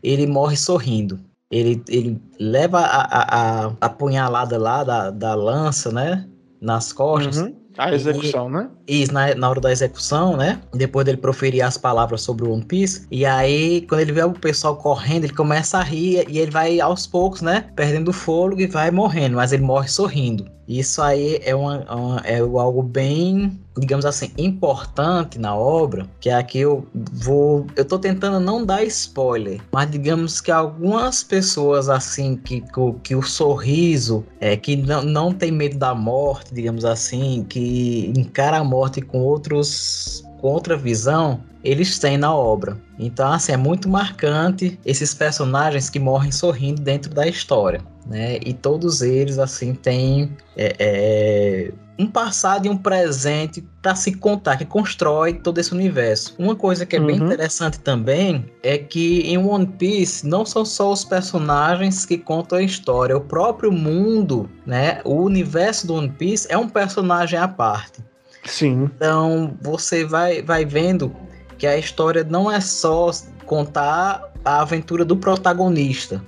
Ele 0.03 0.27
morre 0.27 0.55
sorrindo. 0.55 1.19
Ele, 1.50 1.81
ele 1.88 2.22
leva 2.39 2.79
a, 2.79 3.01
a, 3.01 3.65
a, 3.65 3.74
a 3.81 3.89
punhalada 3.89 4.57
lá 4.57 4.84
da, 4.84 5.10
da 5.10 5.34
lança, 5.34 5.91
né? 5.91 6.27
Nas 6.62 6.91
costas. 6.93 7.38
Uhum. 7.38 7.55
A 7.77 7.93
execução, 7.93 8.50
e, 8.50 8.53
né? 8.53 8.69
Isso, 8.88 9.13
na, 9.13 9.36
na 9.36 9.50
hora 9.50 9.62
da 9.62 9.72
execução, 9.72 10.36
né? 10.36 10.60
Depois 10.74 11.05
dele 11.05 11.17
proferir 11.17 11.62
as 11.62 11.77
palavras 11.77 12.22
sobre 12.22 12.46
o 12.46 12.51
One 12.51 12.65
Piece. 12.65 13.05
E 13.12 13.25
aí, 13.25 13.81
quando 13.88 14.01
ele 14.01 14.12
vê 14.12 14.24
o 14.24 14.34
pessoal 14.34 14.75
correndo, 14.75 15.25
ele 15.25 15.34
começa 15.34 15.77
a 15.77 15.84
rir 15.84 16.25
e 16.27 16.39
ele 16.39 16.51
vai 16.51 16.79
aos 16.81 17.05
poucos, 17.05 17.41
né? 17.41 17.69
Perdendo 17.75 18.10
o 18.10 18.13
fôlego 18.13 18.62
e 18.62 18.67
vai 18.67 18.89
morrendo, 18.89 19.36
mas 19.36 19.53
ele 19.53 19.63
morre 19.63 19.88
sorrindo. 19.88 20.57
Isso 20.67 21.01
aí 21.01 21.39
é, 21.43 21.55
uma, 21.55 21.79
uma, 21.93 22.19
é 22.25 22.39
algo 22.39 22.83
bem, 22.83 23.57
digamos 23.77 24.05
assim, 24.05 24.31
importante 24.38 25.39
na 25.39 25.55
obra, 25.55 26.05
que 26.19 26.29
aqui 26.29 26.59
eu 26.59 26.86
vou, 27.13 27.65
eu 27.75 27.86
tô 27.86 27.97
tentando 27.97 28.39
não 28.39 28.65
dar 28.65 28.83
spoiler, 28.83 29.62
mas 29.71 29.89
digamos 29.89 30.41
que 30.41 30.51
algumas 30.51 31.24
pessoas 31.24 31.88
assim 31.88 32.36
que, 32.36 32.62
que, 32.62 32.93
que 33.01 33.15
o 33.15 33.21
sorriso, 33.21 34.25
é 34.41 34.57
que 34.57 34.75
não, 34.75 35.03
não 35.03 35.33
tem 35.33 35.51
medo 35.51 35.77
da 35.77 35.95
morte, 35.95 36.53
digamos 36.53 36.83
assim, 36.83 37.45
que 37.47 38.12
encara 38.17 38.57
a 38.57 38.63
morte 38.63 39.01
com 39.01 39.19
outros 39.19 40.24
com 40.39 40.50
outra 40.50 40.77
visão, 40.77 41.41
eles 41.63 42.00
têm 42.00 42.17
na 42.17 42.33
obra. 42.33 42.77
Então, 43.00 43.31
assim, 43.31 43.51
é 43.51 43.57
muito 43.57 43.89
marcante 43.89 44.79
esses 44.86 45.13
personagens 45.13 45.89
que 45.89 46.00
morrem 46.00 46.31
sorrindo 46.31 46.81
dentro 46.81 47.13
da 47.13 47.27
história, 47.27 47.81
né? 48.08 48.40
E 48.46 48.54
todos 48.54 49.02
eles, 49.02 49.38
assim, 49.38 49.74
têm 49.74 50.32
é, 50.56 50.76
é, 50.80 51.72
um 52.00 52.08
passado 52.08 52.66
e 52.66 52.70
um 52.70 52.78
presente 52.78 53.64
para 53.82 53.96
se 53.96 54.14
contar, 54.14 54.58
que 54.58 54.66
constrói 54.66 55.34
todo 55.34 55.58
esse 55.58 55.74
universo. 55.74 56.36
Uma 56.38 56.56
coisa 56.56 56.86
que 56.86 56.96
é 56.96 57.00
uhum. 57.00 57.08
bem 57.08 57.16
interessante 57.18 57.80
também 57.80 58.46
é 58.64 58.78
que 58.78 59.22
em 59.22 59.38
One 59.38 59.66
Piece 59.66 60.26
não 60.26 60.46
são 60.46 60.64
só 60.64 60.92
os 60.92 61.04
personagens 61.04 62.06
que 62.06 62.18
contam 62.18 62.60
a 62.60 62.64
história, 62.64 63.18
o 63.18 63.22
próprio 63.22 63.72
mundo, 63.72 64.50
né? 64.66 65.02
O 65.04 65.22
universo 65.22 65.88
do 65.88 65.96
One 65.96 66.10
Piece 66.10 66.48
é 66.50 66.58
um 66.58 66.70
personagem 66.70 67.38
à 67.38 67.48
parte. 67.48 68.04
Sim. 68.46 68.90
Então 68.96 69.58
você 69.62 70.06
vai, 70.06 70.42
vai 70.42 70.66
vendo 70.66 71.14
que 71.58 71.68
a 71.68 71.78
história 71.78 72.24
não 72.24 72.52
é 72.52 72.62
só 72.62 73.12
contar 73.46 74.32
a 74.46 74.62
aventura 74.62 75.04
do 75.04 75.18
protagonista, 75.18 76.24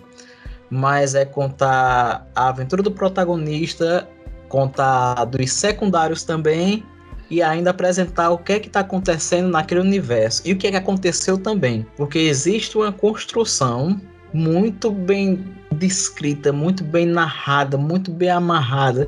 mas 0.70 1.16
é 1.16 1.26
contar 1.26 2.28
a 2.36 2.50
aventura 2.50 2.84
do 2.84 2.92
protagonista, 2.92 4.08
contar 4.48 5.26
dos 5.26 5.52
secundários 5.52 6.24
também 6.24 6.84
e 7.30 7.42
ainda 7.42 7.70
apresentar 7.70 8.32
o 8.32 8.38
que 8.38 8.54
é 8.54 8.60
que 8.60 8.68
está 8.68 8.80
acontecendo 8.80 9.50
naquele 9.50 9.82
universo 9.82 10.42
e 10.46 10.54
o 10.54 10.58
que 10.58 10.68
é 10.68 10.72
que 10.72 10.78
aconteceu 10.78 11.38
também, 11.38 11.86
porque 11.96 12.20
existe 12.20 12.78
uma 12.78 12.92
construção 12.92 14.00
muito 14.34 14.92
bem 14.92 15.44
descrita, 15.72 16.52
muito 16.52 16.84
bem 16.84 17.06
narrada, 17.06 17.78
muito 17.78 18.12
bem 18.12 18.30
amarrada 18.30 19.08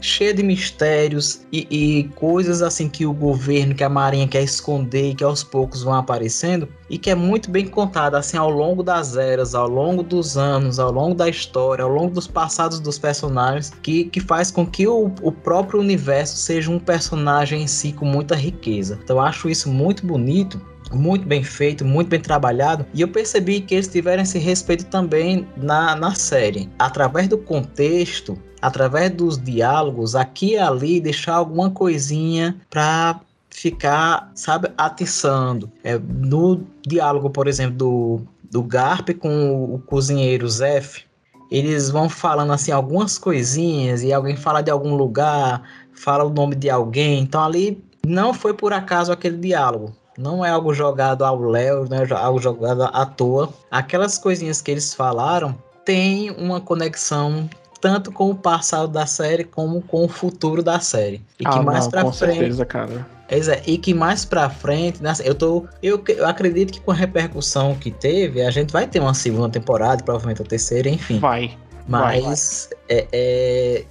cheia 0.00 0.32
de 0.32 0.42
mistérios 0.42 1.40
e, 1.52 1.66
e, 1.70 2.04
coisas 2.14 2.62
assim 2.62 2.88
que 2.88 3.06
o 3.06 3.12
governo, 3.12 3.74
que 3.74 3.84
a 3.84 3.88
marinha 3.88 4.26
quer 4.26 4.42
esconder 4.42 5.10
e 5.10 5.14
que 5.14 5.24
aos 5.24 5.42
poucos 5.42 5.82
vão 5.82 5.94
aparecendo 5.94 6.68
e 6.88 6.98
que 6.98 7.10
é 7.10 7.14
muito 7.14 7.50
bem 7.50 7.66
contada 7.66 8.18
assim 8.18 8.36
ao 8.36 8.50
longo 8.50 8.82
das 8.82 9.16
eras, 9.16 9.54
ao 9.54 9.68
longo 9.68 10.02
dos 10.02 10.36
anos, 10.36 10.78
ao 10.78 10.90
longo 10.90 11.14
da 11.14 11.28
história, 11.28 11.84
ao 11.84 11.90
longo 11.90 12.14
dos 12.14 12.26
passados 12.26 12.80
dos 12.80 12.98
personagens, 12.98 13.72
que, 13.82 14.04
que 14.04 14.20
faz 14.20 14.50
com 14.50 14.66
que 14.66 14.86
o, 14.86 15.12
o 15.22 15.32
próprio 15.32 15.80
universo 15.80 16.36
seja 16.36 16.70
um 16.70 16.78
personagem 16.78 17.62
em 17.62 17.66
si 17.66 17.92
com 17.92 18.04
muita 18.04 18.34
riqueza. 18.34 18.98
Então 19.02 19.20
acho 19.20 19.48
isso 19.48 19.68
muito 19.68 20.06
bonito 20.06 20.60
muito 20.92 21.26
bem 21.26 21.42
feito, 21.42 21.84
muito 21.84 22.08
bem 22.08 22.20
trabalhado. 22.20 22.86
E 22.92 23.00
eu 23.00 23.08
percebi 23.08 23.60
que 23.60 23.74
eles 23.74 23.88
tiveram 23.88 24.22
esse 24.22 24.38
respeito 24.38 24.86
também 24.86 25.46
na, 25.56 25.94
na 25.94 26.14
série. 26.14 26.68
Através 26.78 27.28
do 27.28 27.38
contexto, 27.38 28.36
através 28.60 29.10
dos 29.10 29.38
diálogos, 29.38 30.14
aqui 30.14 30.52
e 30.52 30.58
ali, 30.58 31.00
deixar 31.00 31.34
alguma 31.34 31.70
coisinha 31.70 32.56
para 32.68 33.20
ficar, 33.50 34.30
sabe, 34.34 34.70
atiçando. 34.76 35.70
É, 35.82 35.98
no 35.98 36.62
diálogo, 36.86 37.30
por 37.30 37.48
exemplo, 37.48 37.76
do, 37.76 38.20
do 38.50 38.62
Garp 38.62 39.10
com 39.18 39.74
o, 39.74 39.78
cozinheiro 39.78 40.48
Zef, 40.48 41.04
eles 41.50 41.90
vão 41.90 42.08
falando 42.08 42.52
assim 42.52 42.70
algumas 42.70 43.18
coisinhas 43.18 44.02
e 44.02 44.12
alguém 44.12 44.36
fala 44.36 44.62
de 44.62 44.70
algum 44.70 44.94
lugar, 44.94 45.62
fala 45.92 46.24
o 46.24 46.30
nome 46.30 46.54
de 46.54 46.70
alguém. 46.70 47.20
Então 47.20 47.42
ali 47.42 47.82
não 48.06 48.32
foi 48.32 48.54
por 48.54 48.72
acaso 48.72 49.12
aquele 49.12 49.36
diálogo. 49.36 49.94
Não 50.16 50.44
é 50.44 50.50
algo 50.50 50.72
jogado 50.74 51.24
ao 51.24 51.40
léu, 51.40 51.88
não 51.88 51.98
é 51.98 52.12
algo 52.12 52.38
jogado 52.40 52.82
à 52.84 53.06
toa. 53.06 53.52
Aquelas 53.70 54.18
coisinhas 54.18 54.60
que 54.60 54.70
eles 54.70 54.94
falaram 54.94 55.56
tem 55.84 56.30
uma 56.30 56.60
conexão 56.60 57.48
tanto 57.80 58.12
com 58.12 58.30
o 58.30 58.34
passado 58.34 58.88
da 58.88 59.06
série 59.06 59.44
como 59.44 59.80
com 59.82 60.04
o 60.04 60.08
futuro 60.08 60.62
da 60.62 60.78
série. 60.80 61.22
E 61.38 61.46
ah, 61.46 61.50
que 61.50 61.60
mais 61.60 61.84
não, 61.84 61.90
pra 61.90 62.02
com 62.02 62.12
frente. 62.12 62.38
certeza, 62.38 62.66
cara. 62.66 63.06
É, 63.28 63.62
e 63.64 63.78
que 63.78 63.94
mais 63.94 64.24
pra 64.24 64.50
frente, 64.50 65.00
né, 65.02 65.12
eu 65.24 65.34
tô. 65.34 65.64
Eu, 65.80 66.02
eu 66.08 66.26
acredito 66.26 66.72
que 66.72 66.80
com 66.80 66.90
a 66.90 66.94
repercussão 66.94 67.76
que 67.76 67.90
teve, 67.90 68.42
a 68.42 68.50
gente 68.50 68.72
vai 68.72 68.88
ter 68.88 68.98
uma 68.98 69.14
segunda 69.14 69.48
temporada, 69.48 70.02
provavelmente 70.02 70.42
a 70.42 70.44
terceira, 70.44 70.88
enfim. 70.88 71.20
Vai. 71.20 71.56
Mas 71.86 72.68
vai. 72.88 72.98
É, 72.98 73.06
é, 73.12 73.84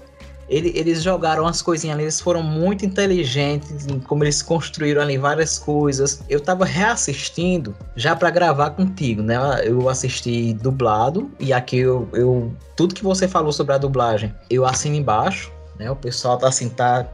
ele, 0.50 0.72
eles 0.76 1.04
jogaram 1.04 1.46
as 1.46 1.62
coisinhas 1.62 1.96
ali, 1.96 2.04
eles 2.04 2.20
foram 2.20 2.42
muito 2.42 2.86
inteligentes 2.86 3.86
como 4.08 4.24
eles 4.24 4.42
construíram 4.42 5.02
ali 5.02 5.18
várias 5.18 5.60
coisas. 5.60 6.22
Eu 6.28 6.40
tava 6.40 6.66
reassistindo 6.66 7.76
já 7.96 8.16
para 8.16 8.30
gravar 8.30 8.72
contigo, 8.72 9.22
né? 9.22 9.38
Eu 9.64 9.88
assisti 9.88 10.54
dublado 10.56 11.30
e 11.40 11.54
aqui 11.54 11.78
eu, 11.78 12.10
eu 12.14 12.52
tudo 12.76 12.96
que 12.96 13.04
você 13.04 13.28
falou 13.28 13.52
sobre 13.52 13.74
a 13.74 13.78
dublagem, 13.78 14.34
eu 14.50 14.66
assino 14.66 14.96
embaixo, 14.96 15.52
né? 15.78 15.90
O 15.92 15.96
pessoal 15.96 16.38
tá 16.38 16.48
assim, 16.48 16.70
tá 16.70 17.08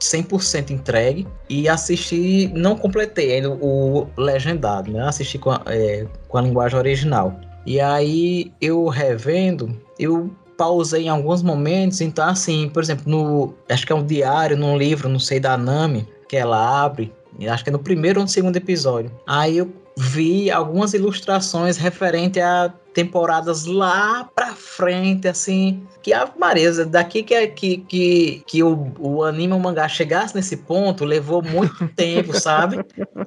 100% 0.00 0.70
entregue 0.70 1.26
e 1.48 1.68
assisti, 1.68 2.50
não 2.54 2.76
completei 2.76 3.34
ainda 3.34 3.50
o 3.50 4.06
legendado, 4.16 4.90
né? 4.90 5.06
Assisti 5.06 5.38
com 5.38 5.50
a, 5.50 5.62
é, 5.66 6.06
com 6.28 6.38
a 6.38 6.42
linguagem 6.42 6.78
original. 6.78 7.38
E 7.66 7.80
aí 7.80 8.52
eu 8.60 8.88
revendo, 8.88 9.80
eu 9.98 10.30
pausei 10.56 11.04
em 11.04 11.08
alguns 11.08 11.42
momentos, 11.42 12.00
então 12.00 12.26
assim, 12.26 12.68
por 12.68 12.82
exemplo, 12.82 13.04
no 13.06 13.54
acho 13.68 13.86
que 13.86 13.92
é 13.92 13.94
um 13.94 14.04
diário, 14.04 14.56
num 14.56 14.76
livro, 14.76 15.08
não 15.08 15.18
sei 15.18 15.40
da 15.40 15.56
Nami, 15.56 16.08
que 16.28 16.36
ela 16.36 16.84
abre, 16.84 17.12
acho 17.48 17.64
que 17.64 17.70
é 17.70 17.72
no 17.72 17.78
primeiro 17.78 18.20
ou 18.20 18.24
no 18.24 18.28
segundo 18.28 18.56
episódio. 18.56 19.10
Aí 19.26 19.58
eu 19.58 19.72
vi 19.96 20.50
algumas 20.50 20.94
ilustrações 20.94 21.76
referente 21.76 22.40
a 22.40 22.72
temporadas 22.92 23.66
lá 23.66 24.28
pra 24.34 24.54
frente, 24.54 25.28
assim. 25.28 25.82
Que 26.04 26.12
a 26.12 26.28
Maria, 26.38 26.70
daqui 26.84 27.22
que, 27.22 27.46
que, 27.46 27.76
que, 27.78 28.42
que 28.46 28.62
o, 28.62 28.92
o 28.98 29.24
anime, 29.24 29.54
o 29.54 29.58
mangá 29.58 29.88
chegasse 29.88 30.34
nesse 30.34 30.54
ponto, 30.54 31.02
levou 31.02 31.42
muito 31.42 31.88
tempo, 31.96 32.38
sabe? 32.38 32.84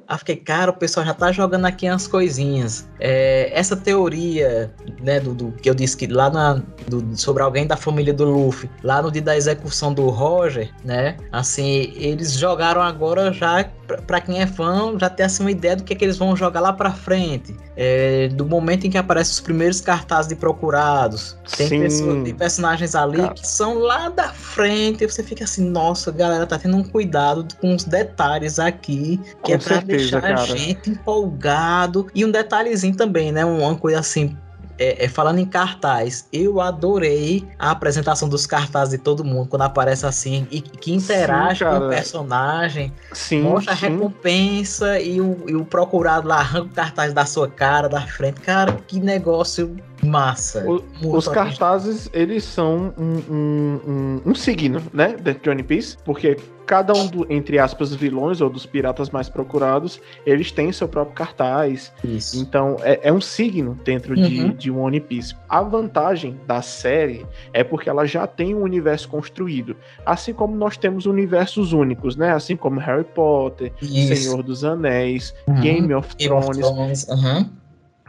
Aí 0.08 0.18
fiquei, 0.20 0.36
cara, 0.36 0.70
o 0.70 0.76
pessoal 0.76 1.04
já 1.04 1.12
tá 1.16 1.32
jogando 1.32 1.66
aqui 1.66 1.90
umas 1.90 2.08
coisinhas. 2.08 2.88
É, 3.00 3.50
essa 3.52 3.76
teoria, 3.76 4.72
né, 5.02 5.20
do, 5.20 5.34
do, 5.34 5.52
que 5.54 5.68
eu 5.68 5.74
disse 5.74 5.98
que 5.98 6.06
lá 6.06 6.30
na, 6.30 6.62
do, 6.88 7.18
sobre 7.18 7.42
alguém 7.42 7.66
da 7.66 7.76
família 7.76 8.13
do 8.13 8.26
Luffy, 8.26 8.70
lá 8.84 9.02
no 9.02 9.12
dia 9.12 9.24
da 9.24 9.36
execução 9.36 9.92
do 9.92 10.08
Roger, 10.10 10.72
né? 10.86 11.18
Assim, 11.32 11.92
eles 11.96 12.34
jogaram 12.34 12.84
agora 12.84 13.34
já, 13.34 13.68
pra, 14.06 14.22
quem 14.22 14.40
é 14.40 14.46
fã, 14.46 14.96
já 15.00 15.10
ter 15.10 15.24
assim 15.24 15.42
uma 15.42 15.52
ideia 15.52 15.78
do 15.78 15.84
que, 15.84 15.94
é 15.94 15.96
que 15.96 16.06
eles 16.06 16.18
vão 16.18 16.36
jogar 16.36 16.60
lá 16.60 16.72
pra 16.72 16.92
frente. 16.92 17.56
É, 17.76 18.28
do 18.30 18.46
momento 18.46 18.86
em 18.86 18.90
que 18.92 18.98
aparecem 18.98 19.34
os 19.34 19.40
primeiros 19.40 19.82
cartazes 19.82 20.30
de 20.30 20.36
procurados. 20.36 21.38
Tem, 21.58 21.70
pessoas, 21.70 22.24
tem 22.24 22.36
personagens 22.36 22.66
ali 22.95 23.17
Cara. 23.17 23.34
que 23.34 23.47
são 23.47 23.80
lá 23.80 24.10
da 24.10 24.30
frente. 24.30 25.03
E 25.03 25.10
você 25.10 25.23
fica 25.23 25.43
assim, 25.43 25.69
nossa, 25.69 26.12
galera, 26.12 26.45
tá 26.45 26.58
tendo 26.58 26.77
um 26.77 26.84
cuidado 26.84 27.47
com 27.60 27.75
os 27.75 27.84
detalhes 27.84 28.60
aqui. 28.60 29.19
Que 29.43 29.51
com 29.51 29.53
é 29.53 29.58
pra 29.58 29.75
certeza, 29.75 29.97
deixar 29.97 30.21
cara. 30.21 30.41
a 30.41 30.45
gente 30.45 30.89
empolgado. 30.89 32.08
E 32.13 32.25
um 32.25 32.32
detalhezinho 32.32 32.95
também, 32.95 33.32
né? 33.32 33.45
Uma 33.45 33.75
coisa 33.75 33.99
assim 33.99 34.36
é, 34.80 35.06
é, 35.06 35.10
falando 35.10 35.39
em 35.39 35.45
cartaz, 35.45 36.27
eu 36.32 36.62
adorei 36.62 37.47
a 37.58 37.71
apresentação 37.71 38.30
dos 38.30 38.45
cartazes 38.45 38.91
de 38.91 38.97
todo 38.99 39.23
mundo 39.23 39.49
quando 39.49 39.63
aparece 39.63 40.06
assim 40.06 40.47
e 40.51 40.62
que 40.62 40.93
interage 40.93 41.60
sim, 41.60 41.65
com 41.65 41.86
o 41.86 41.89
personagem, 41.89 42.93
sim, 43.12 43.41
mostra 43.41 43.75
sim. 43.75 43.86
a 43.86 43.89
recompensa 43.89 44.99
e 44.99 45.19
o, 45.19 45.43
e 45.47 45.56
o 45.56 45.65
procurado 45.65 46.27
lá 46.27 46.38
arranca 46.38 46.67
o 46.67 46.75
cartaz 46.75 47.13
da 47.13 47.25
sua 47.25 47.47
cara, 47.47 47.89
da 47.89 48.01
frente. 48.01 48.39
Cara, 48.41 48.73
que 48.88 48.99
negócio 48.99 49.75
massa. 50.08 50.65
O, 50.65 51.15
os 51.15 51.28
cartazes, 51.28 52.10
eles 52.13 52.43
são 52.43 52.93
um, 52.98 53.34
um, 53.34 53.82
um, 53.88 54.22
um 54.28 54.36
signo, 54.36 54.82
né, 54.93 55.15
de 55.15 55.50
One 55.50 55.63
Piece, 55.63 55.98
porque 56.04 56.38
cada 56.67 56.93
um, 56.93 57.08
do, 57.08 57.26
entre 57.32 57.58
aspas, 57.58 57.96
vilões 57.96 58.41
ou 58.41 58.50
dos 58.50 58.65
piratas 58.65 59.10
mais 59.10 59.30
procurados, 59.30 60.02
eles 60.26 60.52
têm 60.52 60.72
seu 60.72 60.88
próprio 60.88 61.15
cartaz. 61.15 61.93
Isso. 62.04 62.38
Então, 62.38 62.76
é, 62.82 63.00
é 63.04 63.13
um 63.13 63.22
signo 63.22 63.80
dentro 63.86 64.13
uhum. 64.13 64.28
de, 64.28 64.54
de 64.54 64.70
One 64.70 65.00
Piece. 65.00 65.34
A 65.48 65.62
vantagem 65.62 66.38
da 66.46 66.62
série 66.62 67.26
é 67.54 67.63
porque 67.63 67.89
ela 67.89 68.06
já 68.06 68.28
tem 68.28 68.54
um 68.54 68.62
universo 68.62 69.08
construído. 69.08 69.78
Assim 70.06 70.34
como 70.34 70.56
nós 70.56 70.76
temos 70.76 71.06
universos 71.06 71.72
únicos, 71.72 72.17
né? 72.17 72.34
Assim 72.34 72.58
como 72.58 72.80
Harry 72.82 73.06
Potter, 73.06 73.72
Isso. 73.82 74.24
Senhor 74.24 74.43
dos 74.43 74.65
Anéis, 74.65 75.34
uhum. 75.48 75.62
Game 75.62 75.93
of 75.93 76.15
Thrones. 76.17 76.58
Game 76.58 76.63
of 76.63 76.76
Thrones. 76.76 77.08
Uhum 77.08 77.66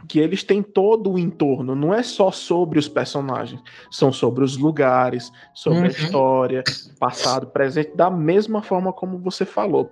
que 0.09 0.19
eles 0.19 0.43
têm 0.43 0.63
todo 0.63 1.11
o 1.11 1.19
entorno, 1.19 1.75
não 1.75 1.93
é 1.93 2.01
só 2.01 2.31
sobre 2.31 2.79
os 2.79 2.89
personagens, 2.89 3.61
são 3.91 4.11
sobre 4.11 4.43
os 4.43 4.57
lugares, 4.57 5.31
sobre 5.53 5.79
Uhum. 5.79 5.85
a 5.85 5.89
história, 5.89 6.63
passado, 6.99 7.47
presente, 7.47 7.95
da 7.95 8.09
mesma 8.09 8.61
forma 8.63 8.91
como 8.91 9.19
você 9.19 9.45
falou. 9.45 9.91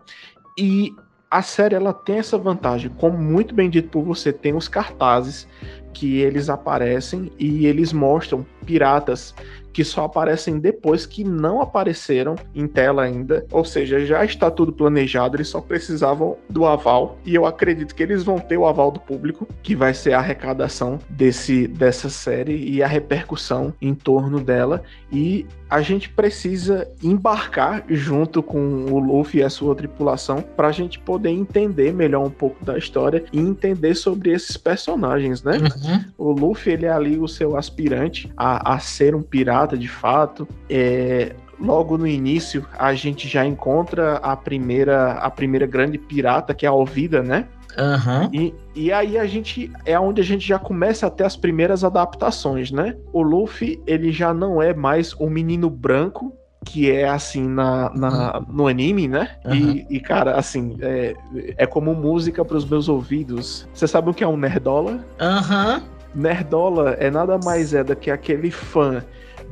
E 0.57 0.91
a 1.29 1.41
série 1.43 1.75
ela 1.75 1.93
tem 1.93 2.17
essa 2.17 2.37
vantagem, 2.37 2.89
como 2.97 3.17
muito 3.17 3.53
bem 3.53 3.69
dito 3.69 3.89
por 3.89 4.03
você, 4.03 4.33
tem 4.33 4.55
os 4.55 4.67
cartazes 4.67 5.47
que 5.93 6.19
eles 6.19 6.49
aparecem 6.49 7.31
e 7.37 7.67
eles 7.67 7.93
mostram 7.93 8.45
piratas 8.65 9.35
que 9.77 9.83
só 9.83 10.05
aparecem 10.05 10.57
depois 10.57 11.05
que 11.05 11.23
não 11.23 11.61
apareceram 11.61 12.35
em 12.55 12.65
tela 12.65 13.03
ainda, 13.03 13.45
ou 13.51 13.63
seja, 13.63 14.03
já 14.03 14.25
está 14.25 14.49
tudo 14.49 14.73
planejado, 14.73 15.37
eles 15.37 15.49
só 15.49 15.61
precisavam 15.61 16.35
do 16.49 16.65
aval 16.65 17.19
e 17.23 17.35
eu 17.35 17.45
acredito 17.45 17.93
que 17.93 18.01
eles 18.01 18.23
vão 18.23 18.39
ter 18.39 18.57
o 18.57 18.65
aval 18.65 18.89
do 18.89 18.99
público, 18.99 19.47
que 19.61 19.75
vai 19.75 19.93
ser 19.93 20.13
a 20.13 20.17
arrecadação 20.17 20.97
desse 21.07 21.67
dessa 21.67 22.09
série 22.09 22.57
e 22.57 22.81
a 22.81 22.87
repercussão 22.87 23.71
em 23.79 23.93
torno 23.93 24.39
dela 24.39 24.81
e 25.11 25.45
a 25.69 25.81
gente 25.81 26.09
precisa 26.09 26.87
embarcar 27.03 27.83
junto 27.89 28.41
com 28.41 28.85
o 28.85 28.99
Luffy 28.99 29.41
e 29.41 29.43
a 29.43 29.49
sua 29.49 29.75
tripulação 29.75 30.41
para 30.41 30.69
a 30.69 30.71
gente 30.71 30.97
poder 30.99 31.29
entender 31.29 31.93
melhor 31.93 32.25
um 32.25 32.29
pouco 32.29 32.63
da 32.63 32.77
história 32.77 33.23
e 33.33 33.39
entender 33.39 33.93
sobre 33.95 34.31
esses 34.31 34.55
personagens, 34.55 35.43
né? 35.43 35.57
Uhum. 35.57 36.05
O 36.17 36.31
Luffy, 36.31 36.73
ele 36.73 36.85
é 36.85 36.91
ali 36.91 37.17
o 37.17 37.27
seu 37.27 37.57
aspirante 37.57 38.31
a, 38.37 38.75
a 38.75 38.79
ser 38.79 39.13
um 39.13 39.21
pirata 39.21 39.66
de 39.75 39.87
fato. 39.87 40.47
É, 40.69 41.33
logo 41.59 41.97
no 41.97 42.05
início, 42.05 42.63
a 42.77 42.93
gente 42.93 43.27
já 43.27 43.43
encontra 43.43 44.17
a 44.17 44.35
primeira, 44.37 45.13
a 45.13 45.31
primeira 45.31 45.65
grande 45.65 45.97
pirata, 45.97 46.53
que 46.53 46.65
é 46.65 46.69
a 46.69 46.71
Alvida, 46.71 47.23
né? 47.23 47.47
Aham. 47.77 48.29
E, 48.33 48.53
e 48.75 48.91
aí 48.91 49.17
a 49.17 49.25
gente 49.25 49.71
é 49.85 49.99
onde 49.99 50.21
a 50.21 50.23
gente 50.23 50.47
já 50.47 50.57
começa 50.59 51.07
a 51.07 51.09
ter 51.09 51.23
as 51.23 51.35
primeiras 51.35 51.83
adaptações, 51.83 52.71
né? 52.71 52.95
O 53.11 53.21
Luffy, 53.21 53.81
ele 53.85 54.11
já 54.11 54.33
não 54.33 54.61
é 54.61 54.73
mais 54.73 55.13
um 55.19 55.29
menino 55.29 55.69
branco, 55.69 56.33
que 56.65 56.91
é 56.91 57.07
assim 57.07 57.47
na, 57.47 57.89
na- 57.93 58.41
no 58.49 58.67
anime, 58.67 59.07
né? 59.07 59.29
E, 59.53 59.85
e, 59.89 59.99
cara, 59.99 60.35
assim, 60.35 60.75
é, 60.81 61.15
é 61.55 61.65
como 61.67 61.93
música 61.93 62.43
para 62.43 62.57
os 62.57 62.65
meus 62.67 62.89
ouvidos. 62.89 63.67
Você 63.73 63.87
sabe 63.87 64.09
o 64.09 64.13
que 64.13 64.23
é 64.23 64.27
um 64.27 64.35
nerdola? 64.37 65.05
Aham. 65.19 65.83
Nerdola 66.15 66.91
é 66.99 67.11
nada 67.11 67.37
mais 67.43 67.73
é 67.73 67.83
do 67.83 67.95
que 67.95 68.09
aquele 68.09 68.49
fã 68.49 69.03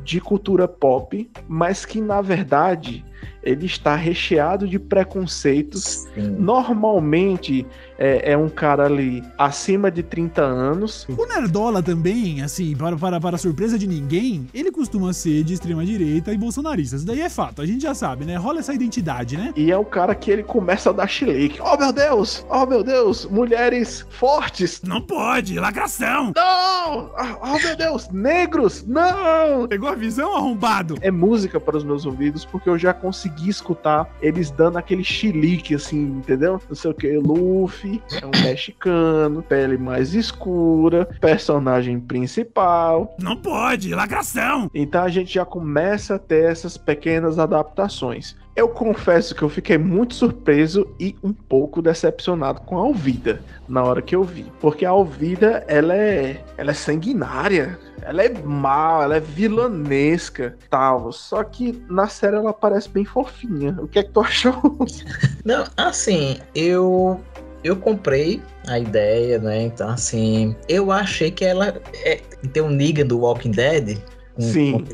de 0.05 0.21
cultura 0.21 0.67
pop, 0.67 1.29
mas 1.47 1.83
que 1.83 1.99
na 1.99 2.21
verdade 2.21 3.03
ele 3.43 3.65
está 3.65 3.95
recheado 3.95 4.67
de 4.67 4.79
preconceitos. 4.79 6.07
Sim. 6.13 6.35
Normalmente 6.39 7.65
é, 7.97 8.31
é 8.31 8.37
um 8.37 8.49
cara 8.49 8.85
ali 8.85 9.23
acima 9.37 9.91
de 9.91 10.01
30 10.03 10.41
anos. 10.41 11.07
O 11.17 11.25
Nerdola 11.25 11.81
também, 11.81 12.41
assim, 12.41 12.75
para, 12.75 12.97
para, 12.97 13.19
para 13.19 13.37
surpresa 13.37 13.77
de 13.77 13.87
ninguém, 13.87 14.47
ele 14.53 14.71
costuma 14.71 15.13
ser 15.13 15.43
de 15.43 15.53
extrema 15.53 15.85
direita 15.85 16.33
e 16.33 16.37
bolsonarista. 16.37 16.95
Isso 16.95 17.05
daí 17.05 17.21
é 17.21 17.29
fato, 17.29 17.61
a 17.61 17.65
gente 17.65 17.83
já 17.83 17.93
sabe, 17.93 18.25
né? 18.25 18.35
Rola 18.35 18.59
essa 18.59 18.73
identidade, 18.73 19.37
né? 19.37 19.53
E 19.55 19.71
é 19.71 19.77
o 19.77 19.85
cara 19.85 20.15
que 20.15 20.31
ele 20.31 20.43
começa 20.43 20.89
a 20.89 20.93
dar 20.93 21.07
chilique. 21.07 21.59
Oh 21.61 21.77
meu 21.77 21.93
Deus! 21.93 22.45
Oh 22.49 22.65
meu 22.65 22.83
Deus! 22.83 23.25
Mulheres 23.25 24.05
fortes! 24.09 24.81
Não 24.83 25.01
pode, 25.01 25.59
lacração! 25.59 26.33
Não! 26.35 27.11
Ah, 27.15 27.37
Oh 27.41 27.59
meu 27.59 27.75
Deus! 27.75 28.09
Negros! 28.09 28.83
Não! 28.87 29.67
Pegou 29.67 29.89
a 29.89 29.95
visão, 29.95 30.35
arrombado? 30.35 30.95
é 31.01 31.11
música 31.11 31.59
para 31.59 31.77
os 31.77 31.83
meus 31.83 32.05
ouvidos, 32.05 32.45
porque 32.45 32.69
eu 32.69 32.77
já 32.77 32.93
consegui 33.05 33.49
escutar 33.49 34.09
eles 34.19 34.49
dando 34.49 34.77
aquele 34.77 35.03
chilique, 35.03 35.75
assim, 35.75 36.01
entendeu? 36.17 36.59
Não 36.67 36.75
sei 36.75 36.89
o 36.89 36.93
que, 36.93 37.15
Luffy 37.17 38.01
é 38.19 38.25
um 38.25 38.31
mexicano, 38.43 39.43
pele 39.43 39.77
mais 39.77 40.15
escura, 40.15 41.05
personagem 41.21 41.99
principal. 41.99 43.15
Não 43.21 43.37
pode, 43.37 43.93
lacração! 43.93 44.71
Então 44.73 45.03
a 45.03 45.09
gente 45.09 45.31
já 45.31 45.45
começa 45.45 46.15
a 46.15 46.19
ter 46.19 46.51
essas 46.51 46.77
pequenas 46.77 47.37
adaptações. 47.37 48.35
Eu 48.55 48.69
confesso 48.69 49.35
que 49.35 49.41
eu 49.41 49.49
fiquei 49.49 49.77
muito 49.77 50.13
surpreso 50.13 50.87
e 50.97 51.13
um 51.21 51.33
pouco 51.33 51.81
decepcionado 51.81 52.61
com 52.61 52.77
a 52.77 52.81
Alvida 52.81 53.41
na 53.67 53.83
hora 53.83 54.01
que 54.01 54.15
eu 54.15 54.23
vi, 54.23 54.49
porque 54.61 54.85
a 54.85 54.91
Alvida 54.91 55.65
ela 55.67 55.93
é, 55.93 56.41
ela 56.57 56.71
é 56.71 56.73
sanguinária, 56.73 57.77
ela 58.01 58.23
é 58.23 58.29
má, 58.29 59.03
ela 59.03 59.17
é 59.17 59.19
vilanesca, 59.19 60.55
tal. 60.69 61.11
Só 61.11 61.43
que 61.43 61.83
na 61.89 62.07
série 62.07 62.37
ela 62.37 62.53
parece 62.53 62.87
bem 62.87 63.03
fofinha. 63.03 63.75
O 63.77 63.89
que 63.89 63.99
é 63.99 64.03
que 64.03 64.11
tu 64.11 64.21
achou? 64.21 64.53
Não, 65.43 65.65
assim, 65.75 66.37
eu 66.53 67.19
eu 67.61 67.75
comprei 67.75 68.41
a 68.67 68.79
ideia, 68.79 69.39
né? 69.39 69.63
Então, 69.63 69.89
assim, 69.89 70.55
eu 70.69 70.91
achei 70.91 71.29
que 71.31 71.43
ela 71.43 71.81
é, 72.05 72.21
tem 72.53 72.63
um 72.63 72.69
Negan 72.69 73.07
do 73.07 73.19
Walking 73.19 73.51
Dead. 73.51 73.97
Sim. 74.37 74.85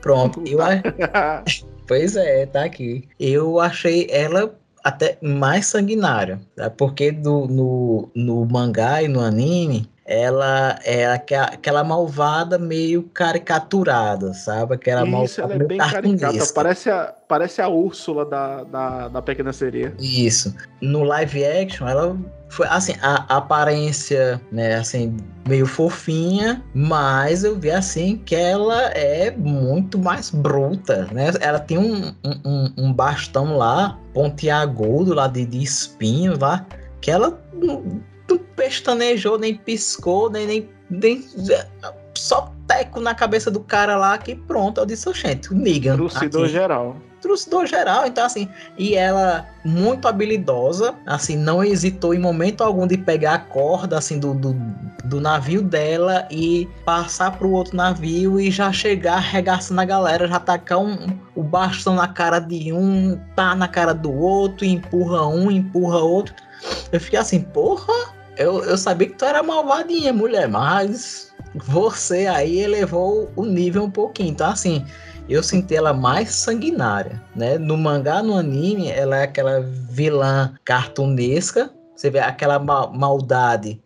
pronto, 0.00 0.42
eu 0.46 0.58
Pois 1.86 2.16
é, 2.16 2.46
tá 2.46 2.64
aqui. 2.64 3.08
Eu 3.18 3.60
achei 3.60 4.06
ela 4.10 4.54
até 4.82 5.18
mais 5.20 5.66
sanguinária, 5.66 6.40
tá? 6.54 6.70
porque 6.70 7.10
do, 7.10 7.46
no, 7.48 8.08
no 8.14 8.44
mangá 8.46 9.02
e 9.02 9.08
no 9.08 9.20
anime, 9.20 9.90
ela 10.04 10.78
é 10.84 11.06
aque- 11.06 11.34
aquela 11.34 11.82
malvada 11.82 12.56
meio 12.56 13.02
caricaturada, 13.02 14.32
sabe? 14.34 14.74
Aquela 14.74 15.02
Isso, 15.02 15.40
malvada 15.40 15.54
ela 15.54 15.64
é 15.64 15.66
bem 15.66 15.78
caricata. 15.78 16.52
Parece 16.54 16.88
a, 16.90 17.12
parece 17.26 17.60
a 17.60 17.68
Úrsula 17.68 18.24
da, 18.24 18.62
da, 18.62 19.08
da 19.08 19.22
Pequena 19.22 19.52
Sereia. 19.52 19.92
Isso. 19.98 20.54
No 20.80 21.02
live 21.02 21.44
action, 21.44 21.88
ela 21.88 22.16
foi 22.48 22.66
assim, 22.68 22.94
a, 23.02 23.36
aparência, 23.36 24.40
né, 24.52 24.76
assim, 24.76 25.16
meio 25.48 25.66
fofinha, 25.66 26.62
mas 26.74 27.44
eu 27.44 27.58
vi 27.58 27.70
assim 27.70 28.16
que 28.24 28.34
ela 28.34 28.84
é 28.90 29.30
muito 29.30 29.98
mais 29.98 30.30
bruta, 30.30 31.08
né? 31.12 31.32
Ela 31.40 31.58
tem 31.58 31.76
um, 31.78 32.08
um- 32.24 32.40
um, 32.44 32.72
um 32.78 32.92
bastão 32.92 33.56
lá, 33.56 33.98
pontiagudo 34.14 35.14
lá 35.14 35.26
de, 35.26 35.44
de 35.44 35.62
espinho 35.62 36.38
lá, 36.38 36.64
que 37.00 37.10
ela 37.10 37.38
não, 37.52 38.00
não 38.28 38.38
pestanejou, 38.56 39.38
nem 39.38 39.54
piscou, 39.54 40.30
nem, 40.30 40.46
nem, 40.46 40.68
nem 40.88 41.24
só 42.14 42.52
teco 42.66 43.00
na 43.00 43.14
cabeça 43.14 43.50
do 43.50 43.60
cara 43.60 43.96
lá 43.96 44.16
que 44.18 44.34
pronto, 44.34 44.80
eu 44.80 44.86
disse, 44.86 45.12
gente, 45.12 45.52
o 45.52 45.56
Negan. 45.56 45.96
Trucidou 45.96 46.44
aqui." 46.44 46.52
geral. 46.52 46.96
Trucidou 47.26 47.66
geral, 47.66 48.06
então 48.06 48.24
assim, 48.24 48.48
e 48.78 48.94
ela 48.94 49.46
muito 49.64 50.06
habilidosa, 50.06 50.94
assim, 51.04 51.36
não 51.36 51.62
hesitou 51.64 52.14
em 52.14 52.20
momento 52.20 52.62
algum 52.62 52.86
de 52.86 52.96
pegar 52.96 53.34
a 53.34 53.38
corda, 53.38 53.98
assim, 53.98 54.20
do, 54.20 54.32
do, 54.32 54.54
do 55.04 55.20
navio 55.20 55.60
dela 55.60 56.26
e 56.30 56.68
passar 56.84 57.36
pro 57.36 57.50
outro 57.50 57.76
navio 57.76 58.38
e 58.38 58.48
já 58.48 58.72
chegar 58.72 59.14
arregaçando 59.14 59.80
a 59.80 59.84
galera, 59.84 60.28
já 60.28 60.38
tacar 60.38 60.78
um, 60.78 60.96
o 61.34 61.42
bastão 61.42 61.96
na 61.96 62.06
cara 62.06 62.38
de 62.38 62.72
um, 62.72 63.18
tá 63.34 63.56
na 63.56 63.66
cara 63.66 63.92
do 63.92 64.12
outro, 64.12 64.64
empurra 64.64 65.26
um, 65.26 65.50
empurra 65.50 65.98
outro. 65.98 66.32
Eu 66.92 67.00
fiquei 67.00 67.18
assim, 67.18 67.40
porra, 67.40 67.92
eu, 68.36 68.62
eu 68.62 68.78
sabia 68.78 69.08
que 69.08 69.14
tu 69.14 69.24
era 69.24 69.42
malvadinha, 69.42 70.12
mulher, 70.12 70.48
mas 70.48 71.34
você 71.56 72.26
aí 72.28 72.60
elevou 72.60 73.32
o 73.34 73.44
nível 73.44 73.82
um 73.82 73.90
pouquinho, 73.90 74.30
então 74.30 74.48
assim, 74.48 74.84
eu 75.28 75.42
senti 75.42 75.74
ela 75.74 75.92
mais 75.92 76.30
sanguinária, 76.34 77.22
né? 77.34 77.58
No 77.58 77.76
mangá, 77.76 78.22
no 78.22 78.36
anime, 78.36 78.90
ela 78.90 79.16
é 79.18 79.22
aquela 79.24 79.60
vilã 79.60 80.54
cartunesca. 80.64 81.70
Você 81.94 82.10
vê 82.10 82.18
aquela 82.18 82.58
ma- 82.58 82.86
maldade 82.88 83.80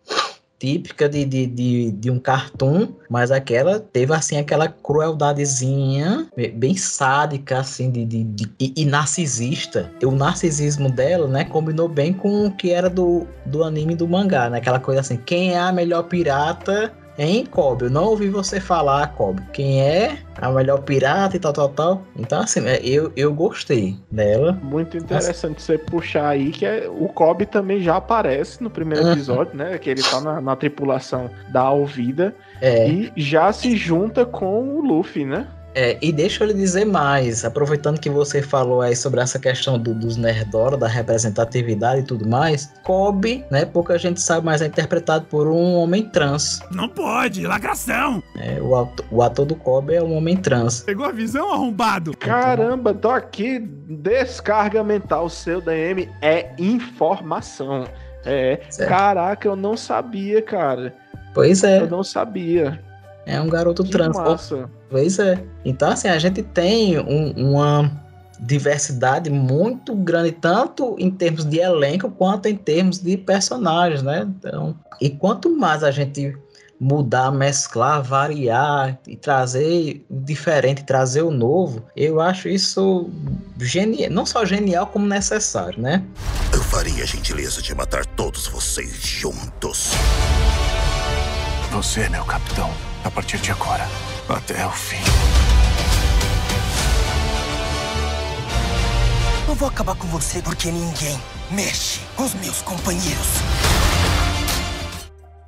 típica 0.59 1.09
de, 1.09 1.25
de, 1.25 1.47
de, 1.47 1.91
de 1.91 2.11
um 2.11 2.19
cartoon, 2.19 2.89
mas 3.09 3.31
aquela 3.31 3.79
teve 3.79 4.13
assim 4.13 4.37
aquela 4.37 4.67
crueldadezinha 4.67 6.27
be- 6.35 6.49
bem 6.49 6.77
sádica 6.77 7.59
assim 7.59 7.89
de, 7.89 8.05
de, 8.05 8.23
de- 8.23 8.51
e, 8.59 8.73
e 8.77 8.85
narcisista. 8.85 9.91
E 9.99 10.05
o 10.05 10.11
narcisismo 10.11 10.91
dela, 10.91 11.27
né, 11.27 11.45
combinou 11.45 11.87
bem 11.89 12.13
com 12.13 12.45
o 12.45 12.51
que 12.51 12.69
era 12.69 12.91
do, 12.91 13.25
do 13.43 13.63
anime 13.63 13.95
do 13.95 14.07
mangá, 14.07 14.51
né? 14.51 14.59
Aquela 14.59 14.79
coisa 14.79 15.01
assim, 15.01 15.17
quem 15.17 15.53
é 15.53 15.59
a 15.59 15.71
melhor 15.71 16.03
pirata 16.03 16.93
Hein, 17.23 17.45
Kobe? 17.45 17.83
Eu 17.85 17.91
não 17.91 18.05
ouvi 18.05 18.29
você 18.29 18.59
falar, 18.59 19.13
Kobe. 19.13 19.43
Quem 19.53 19.79
é 19.79 20.17
a 20.41 20.49
melhor 20.51 20.81
pirata 20.81 21.37
e 21.37 21.39
tal, 21.39 21.53
tal, 21.53 21.69
tal. 21.69 22.01
Então, 22.15 22.41
assim, 22.41 22.65
é, 22.67 22.79
eu, 22.83 23.11
eu 23.15 23.31
gostei 23.31 23.95
dela. 24.09 24.57
Muito 24.63 24.97
interessante 24.97 25.61
você 25.61 25.77
puxar 25.77 26.29
aí 26.29 26.49
que 26.49 26.65
é- 26.65 26.89
o 26.89 27.07
Kobe 27.07 27.45
também 27.45 27.79
já 27.79 27.97
aparece 27.97 28.63
no 28.63 28.71
primeiro 28.71 29.05
Uhum. 29.05 29.11
episódio, 29.11 29.55
né? 29.55 29.77
Que 29.77 29.91
ele 29.91 30.01
tá 30.01 30.19
na, 30.19 30.41
na 30.41 30.55
tripulação 30.55 31.29
da 31.49 31.61
Alvida 31.61 32.33
É, 32.59 32.87
e 32.89 33.11
já 33.15 33.53
se 33.53 33.75
junta 33.77 34.25
com 34.25 34.77
o 34.77 34.81
Luffy, 34.81 35.23
né? 35.23 35.45
É, 35.73 35.97
e 36.01 36.11
deixa 36.11 36.43
eu 36.43 36.47
lhe 36.47 36.53
dizer 36.53 36.85
mais, 36.85 37.45
aproveitando 37.45 37.99
que 37.99 38.09
você 38.09 38.41
falou 38.41 38.81
aí 38.81 38.95
sobre 38.95 39.21
essa 39.21 39.39
questão 39.39 39.77
do- 39.79 39.93
dos 39.93 40.17
Nerdora, 40.17 40.75
da 40.77 40.87
representatividade 40.87 42.01
e 42.01 42.03
tudo 42.03 42.27
mais, 42.27 42.71
Kobe, 42.83 43.45
né, 43.49 43.65
pouca 43.65 43.97
gente 43.97 44.19
sabe, 44.21 44.45
mas 44.45 44.61
é 44.61 44.65
interpretado 44.67 45.25
por 45.25 45.47
um 45.47 45.75
homem 45.75 46.03
trans. 46.09 46.61
Não 46.71 46.89
pode, 46.89 47.45
lacração! 47.47 48.21
É, 48.37 48.61
o, 48.61 48.75
ato- 48.75 49.05
o 49.11 49.21
ator 49.21 49.45
do 49.45 49.55
Kobe 49.55 49.93
é 49.93 50.03
um 50.03 50.15
homem 50.15 50.35
trans. 50.37 50.81
Pegou 50.81 51.05
a 51.05 51.11
visão, 51.11 51.51
arrombado? 51.53 52.15
Caramba, 52.17 52.93
tô 52.93 53.09
aqui. 53.09 53.59
Descarga 53.59 54.83
mental 54.83 55.29
seu 55.29 55.61
DM 55.61 56.09
é 56.21 56.49
informação. 56.57 57.85
É. 58.25 58.59
Certo. 58.69 58.89
Caraca, 58.89 59.47
eu 59.47 59.55
não 59.55 59.75
sabia, 59.75 60.41
cara. 60.41 60.93
Pois 61.33 61.63
é. 61.63 61.79
Eu 61.79 61.89
não 61.89 62.03
sabia. 62.03 62.79
É 63.25 63.39
um 63.39 63.47
garoto 63.49 63.83
Que 63.83 63.91
trans. 63.91 64.15
massa. 64.17 64.69
Pois 64.89 65.19
é. 65.19 65.43
Então, 65.63 65.89
assim, 65.89 66.07
a 66.07 66.17
gente 66.19 66.41
tem 66.41 66.99
um- 66.99 67.31
uma 67.51 67.91
diversidade 68.39 69.29
muito 69.29 69.93
grande, 69.95 70.31
tanto 70.31 70.95
em 70.97 71.11
termos 71.11 71.45
de 71.45 71.59
elenco 71.59 72.09
quanto 72.09 72.47
em 72.47 72.55
termos 72.55 72.97
de 72.99 73.15
personagens, 73.15 74.01
né? 74.01 74.27
Então, 74.27 74.75
e 74.99 75.09
quanto 75.11 75.55
mais 75.55 75.83
a 75.83 75.91
gente 75.91 76.35
mudar, 76.79 77.31
mesclar, 77.31 78.01
variar 78.01 78.97
e 79.07 79.15
trazer 79.15 80.03
o 80.09 80.19
diferente, 80.19 80.83
trazer 80.83 81.21
o 81.21 81.29
novo, 81.29 81.83
eu 81.95 82.19
acho 82.19 82.49
isso 82.49 83.07
genial, 83.59 84.09
não 84.09 84.25
só 84.25 84.43
genial 84.43 84.87
como 84.87 85.05
necessário, 85.05 85.79
né? 85.79 86.03
Eu 86.51 86.63
faria 86.63 87.03
a 87.03 87.05
gentileza 87.05 87.61
de 87.61 87.75
matar 87.75 88.03
todos 88.07 88.47
vocês 88.47 88.95
juntos. 89.03 89.91
Você, 91.71 92.09
meu 92.09 92.25
capitão, 92.25 92.71
a 93.03 93.11
partir 93.11 93.37
de 93.37 93.51
agora, 93.51 93.87
até 94.29 94.65
o 94.65 94.71
fim. 94.71 94.97
Eu 99.47 99.55
vou 99.55 99.67
acabar 99.67 99.95
com 99.95 100.07
você 100.07 100.41
porque 100.41 100.71
ninguém 100.71 101.19
mexe 101.51 101.99
com 102.15 102.23
os 102.23 102.33
meus 102.35 102.61
companheiros. 102.61 103.41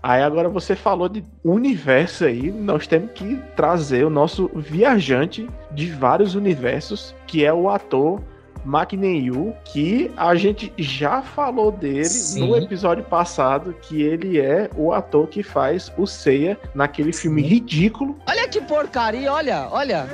Aí 0.02 0.22
agora 0.22 0.50
você 0.50 0.76
falou 0.76 1.08
de 1.08 1.24
universo 1.44 2.26
aí, 2.26 2.52
nós 2.52 2.86
temos 2.86 3.12
que 3.14 3.38
trazer 3.56 4.04
o 4.04 4.10
nosso 4.10 4.52
viajante 4.54 5.50
de 5.72 5.90
vários 5.92 6.36
universos, 6.36 7.16
que 7.26 7.46
é 7.46 7.54
o 7.54 7.70
ator 7.70 8.22
Magneyu, 8.64 9.54
que 9.66 10.12
a 10.16 10.36
gente 10.36 10.72
já 10.78 11.22
falou 11.22 11.72
dele 11.72 12.06
Sim. 12.06 12.48
no 12.48 12.56
episódio 12.56 13.04
passado, 13.04 13.76
que 13.82 14.02
ele 14.02 14.40
é 14.40 14.70
o 14.76 14.92
ator 14.94 15.28
que 15.28 15.44
faz 15.44 15.92
o 15.98 16.06
Seiya 16.06 16.58
naquele 16.74 17.12
filme 17.14 17.42
ridículo 17.42 18.16
Olha 18.28 18.48
que 18.48 18.62
porcaria, 18.62 19.32
olha, 19.32 19.68
olha. 19.72 20.08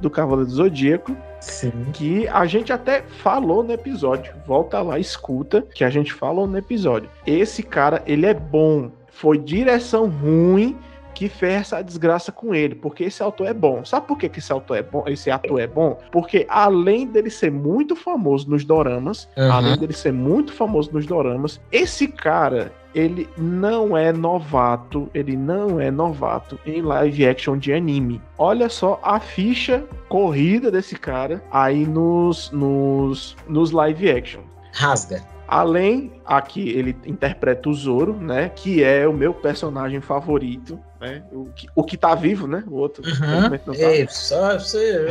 do 0.00 0.10
Cavaleiro 0.10 0.50
do 0.50 0.54
Zodíaco, 0.54 1.16
Sim. 1.40 1.72
que 1.92 2.26
a 2.28 2.46
gente 2.46 2.72
até 2.72 3.02
falou 3.02 3.62
no 3.62 3.72
episódio. 3.72 4.32
Volta 4.46 4.80
lá, 4.82 4.98
escuta, 4.98 5.62
que 5.74 5.84
a 5.84 5.90
gente 5.90 6.12
falou 6.12 6.46
no 6.46 6.58
episódio. 6.58 7.08
Esse 7.26 7.62
cara, 7.62 8.02
ele 8.06 8.26
é 8.26 8.34
bom. 8.34 8.90
Foi 9.10 9.38
direção 9.38 10.08
ruim 10.08 10.76
que 11.16 11.30
fez 11.30 11.54
essa 11.62 11.80
desgraça 11.82 12.30
com 12.30 12.54
ele, 12.54 12.74
porque 12.74 13.04
esse 13.04 13.22
autor 13.22 13.46
é 13.46 13.54
bom. 13.54 13.82
Sabe 13.86 14.06
por 14.06 14.18
que, 14.18 14.28
que 14.28 14.38
esse 14.38 14.52
autor 14.52 14.76
é 14.76 14.82
bom? 14.82 15.02
Esse 15.06 15.30
ator 15.30 15.58
é 15.58 15.66
bom? 15.66 15.98
Porque 16.12 16.44
além 16.46 17.06
dele 17.06 17.30
ser 17.30 17.50
muito 17.50 17.96
famoso 17.96 18.50
nos 18.50 18.66
doramas, 18.66 19.26
Uhum. 19.34 19.50
além 19.50 19.78
dele 19.78 19.94
ser 19.94 20.12
muito 20.12 20.52
famoso 20.52 20.90
nos 20.92 21.06
doramas, 21.06 21.58
esse 21.72 22.06
cara, 22.06 22.70
ele 22.94 23.26
não 23.38 23.96
é 23.96 24.12
novato, 24.12 25.08
ele 25.14 25.34
não 25.38 25.80
é 25.80 25.90
novato 25.90 26.58
em 26.66 26.82
live 26.82 27.26
action 27.26 27.56
de 27.56 27.72
anime. 27.72 28.20
Olha 28.36 28.68
só 28.68 29.00
a 29.02 29.18
ficha 29.18 29.84
corrida 30.10 30.70
desse 30.70 30.96
cara 30.96 31.42
aí 31.50 31.86
nos, 31.86 32.50
nos, 32.50 33.34
nos 33.48 33.70
live 33.70 34.10
action. 34.10 34.42
Rasga. 34.74 35.22
Além, 35.48 36.12
aqui 36.26 36.70
ele 36.70 36.96
interpreta 37.06 37.68
o 37.68 37.72
Zoro, 37.72 38.14
né? 38.14 38.48
Que 38.54 38.82
é 38.82 39.06
o 39.06 39.12
meu 39.12 39.32
personagem 39.32 40.00
favorito, 40.00 40.76
né? 41.00 41.22
O 41.32 41.46
que, 41.54 41.68
o 41.74 41.84
que 41.84 41.96
tá 41.96 42.14
vivo, 42.14 42.46
né? 42.46 42.64
O 42.66 42.74
outro. 42.74 43.02
Uhum. 43.04 43.50
não 43.66 43.74
tá. 43.74 43.74
Ei, 43.74 44.06
só 44.08 44.58
você. 44.58 45.06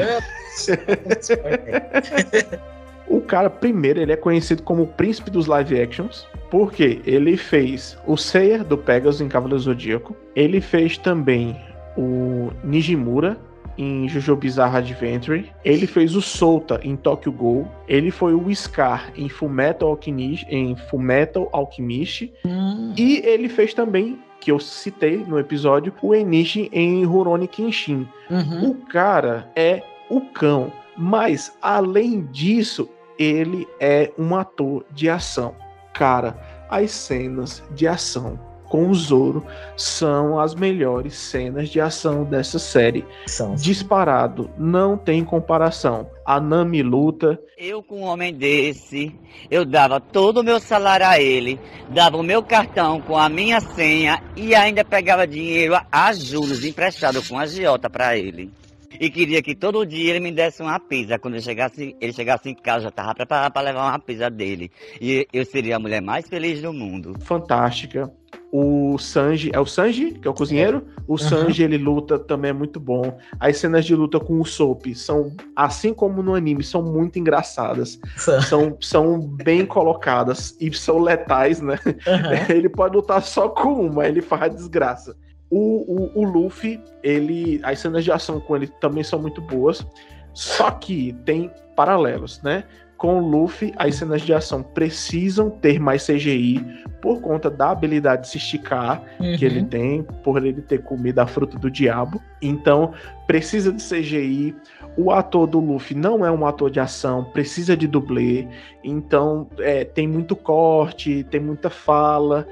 O 3.08 3.22
cara, 3.22 3.50
primeiro, 3.50 4.02
ele 4.02 4.12
é 4.12 4.16
conhecido 4.16 4.64
como 4.64 4.84
o 4.84 4.88
príncipe 4.88 5.30
dos 5.30 5.46
live 5.46 5.80
actions, 5.80 6.28
porque 6.50 7.02
ele 7.06 7.38
fez 7.38 7.98
o 8.06 8.18
Seiya 8.18 8.64
do 8.64 8.78
Pegasus 8.78 9.22
em 9.22 9.28
Cavaleiro 9.28 9.62
Zodíaco, 9.62 10.16
ele 10.36 10.60
fez 10.60 10.98
também 10.98 11.56
o 11.96 12.50
Nijimura 12.64 13.38
em 13.78 14.08
Jojo 14.08 14.36
Bizarre 14.36 14.78
Adventure, 14.78 15.52
ele 15.64 15.86
fez 15.86 16.16
o 16.16 16.22
Solta 16.22 16.80
em 16.84 16.96
Tokyo 16.96 17.32
Ghoul, 17.32 17.68
ele 17.88 18.10
foi 18.10 18.34
o 18.34 18.54
Scar 18.56 19.12
em 19.16 19.28
Fullmetal 19.28 19.90
Alchemist, 19.90 20.46
em 20.50 20.76
Fullmetal 20.90 21.50
Alchemist, 21.52 22.32
Hum, 22.46 22.94
e 22.98 23.18
ele 23.18 23.50
fez 23.50 23.74
também, 23.74 24.20
que 24.46 24.52
eu 24.52 24.60
citei 24.60 25.26
no 25.26 25.40
episódio, 25.40 25.92
o 26.04 26.14
Enishi 26.14 26.70
em 26.72 27.04
Rurouni 27.04 27.48
Kenshin. 27.48 28.08
uhum. 28.30 28.70
O 28.70 28.76
cara 28.76 29.52
é 29.56 29.82
o 30.08 30.22
cão, 30.22 30.72
mas 30.96 31.58
além 31.60 32.28
disso, 32.28 32.88
ele 33.18 33.68
é 33.80 34.12
um 34.20 34.36
ator 34.36 34.86
de 34.92 35.10
ação. 35.10 35.56
Cara, 35.96 36.40
as 36.70 36.92
cenas 36.92 37.64
de 37.74 37.88
ação 37.88 38.40
com 38.76 38.90
o 38.90 38.94
Zoro 38.94 39.46
são 39.78 40.38
as 40.38 40.54
melhores 40.54 41.14
cenas 41.14 41.70
de 41.70 41.80
ação 41.80 42.26
dessa 42.26 42.60
série. 42.60 43.06
São. 43.26 43.56
Disparado, 43.56 44.50
não 44.58 44.98
tem 44.98 45.24
comparação. 45.24 46.10
A 46.26 46.42
Nami 46.42 46.84
luta, 46.84 47.40
Eu 47.58 47.82
com 47.82 48.02
um 48.02 48.04
homem 48.04 48.34
desse, 48.34 49.16
eu 49.50 49.64
dava 49.64 50.02
todo 50.02 50.42
o 50.42 50.44
meu 50.44 50.60
salário 50.60 51.06
a 51.06 51.18
ele, 51.18 51.58
dava 51.88 52.18
o 52.18 52.24
meu 52.24 52.44
cartão 52.44 53.00
com 53.00 53.18
a 53.18 53.30
minha 53.30 53.62
senha 53.62 54.22
e 54.36 54.54
ainda 54.54 54.84
pegava 54.84 55.26
dinheiro 55.26 55.80
a 55.90 56.12
juros 56.12 56.66
emprestado 56.66 57.24
com 57.26 57.40
a 57.40 57.46
Giota 57.46 57.90
pra 57.90 58.18
ele. 58.18 58.52
E 59.00 59.10
queria 59.10 59.42
que 59.42 59.56
todo 59.56 59.86
dia 59.86 60.12
ele 60.12 60.20
me 60.20 60.32
desse 60.32 60.62
uma 60.62 60.80
pizza. 60.80 61.20
Quando 61.20 61.36
ele 61.36 61.44
chegasse, 61.44 61.96
ele 62.00 62.14
chegasse 62.14 62.50
em 62.50 62.56
casa, 62.56 62.80
eu 62.80 62.84
já 62.84 62.92
tava 62.92 63.16
preparado 63.16 63.52
para 63.52 63.62
levar 63.62 63.90
uma 63.90 64.00
pizza 64.00 64.30
dele. 64.30 64.72
E 65.00 65.28
eu 65.32 65.46
seria 65.46 65.76
a 65.76 65.80
mulher 65.80 66.02
mais 66.02 66.28
feliz 66.28 66.62
do 66.62 66.74
mundo. 66.74 67.16
fantástica. 67.22 68.12
O 68.52 68.98
Sanji, 68.98 69.52
é 69.54 69.60
o 69.60 69.66
Sanji, 69.66 70.12
que 70.12 70.28
é 70.28 70.32
o 70.32 70.34
cozinheiro? 70.34 70.86
O 71.08 71.18
Sanji, 71.18 71.64
ele 71.64 71.78
luta 71.78 72.18
também 72.18 72.52
é 72.52 72.54
muito 72.54 72.80
bom. 72.80 73.18
As 73.40 73.58
cenas 73.58 73.86
de 73.86 73.94
luta 73.96 74.20
com 74.20 74.40
o 74.40 74.46
Soap 74.46 74.86
são, 74.96 75.36
assim 75.56 75.94
como 75.94 76.24
no 76.24 76.34
anime, 76.34 76.64
são 76.64 76.82
muito 76.82 77.20
engraçadas. 77.20 78.00
São, 78.48 78.78
são 78.80 79.20
bem 79.20 79.66
colocadas 79.66 80.56
e 80.60 80.72
são 80.74 81.00
letais, 81.00 81.60
né? 81.60 81.78
Uhum. 81.86 82.48
Ele 82.56 82.70
pode 82.70 82.96
lutar 82.96 83.22
só 83.22 83.50
com 83.50 83.88
uma, 83.88 84.08
ele 84.08 84.22
faz 84.22 84.44
a 84.44 84.48
desgraça. 84.48 85.18
O, 85.50 86.12
o, 86.18 86.22
o 86.22 86.24
Luffy, 86.24 86.82
ele. 87.04 87.60
As 87.64 87.80
cenas 87.80 88.04
de 88.04 88.12
ação 88.12 88.40
com 88.40 88.56
ele 88.56 88.68
também 88.68 89.04
são 89.04 89.20
muito 89.20 89.42
boas. 89.42 89.86
Só 90.34 90.72
que 90.72 91.14
tem 91.24 91.52
paralelos, 91.76 92.42
né? 92.42 92.64
Com 92.98 93.20
o 93.20 93.28
Luffy, 93.28 93.74
as 93.78 93.96
cenas 93.96 94.22
de 94.22 94.34
ação 94.34 94.64
precisam 94.64 95.50
ter 95.50 95.80
mais 95.80 96.06
CGI 96.06 96.66
por 97.02 97.20
conta 97.20 97.50
da 97.50 97.72
habilidade 97.72 98.24
de 98.24 98.30
se 98.30 98.38
esticar 98.38 99.04
Uhum. 99.20 99.36
que 99.38 99.46
ele 99.46 99.64
tem, 99.64 100.04
por 100.24 100.44
ele 100.44 100.62
ter 100.62 100.82
comido 100.82 101.20
a 101.20 101.28
fruta 101.28 101.58
do 101.60 101.70
diabo. 101.70 102.22
Então, 102.42 102.94
precisa 103.28 103.72
de 103.72 103.84
CGI. 103.84 104.56
O 104.98 105.12
ator 105.12 105.46
do 105.46 105.60
Luffy 105.60 105.96
não 105.96 106.26
é 106.26 106.32
um 106.32 106.46
ator 106.48 106.70
de 106.72 106.80
ação, 106.80 107.26
precisa 107.26 107.76
de 107.76 107.86
dublê. 107.86 108.48
Então, 108.84 109.48
é, 109.60 109.84
tem 109.84 110.08
muito 110.08 110.36
corte, 110.36 111.24
tem 111.26 111.40
muita 111.42 111.70
fala. 111.70 112.48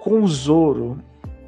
Com 0.00 0.22
o 0.22 0.28
Zoro, 0.28 0.98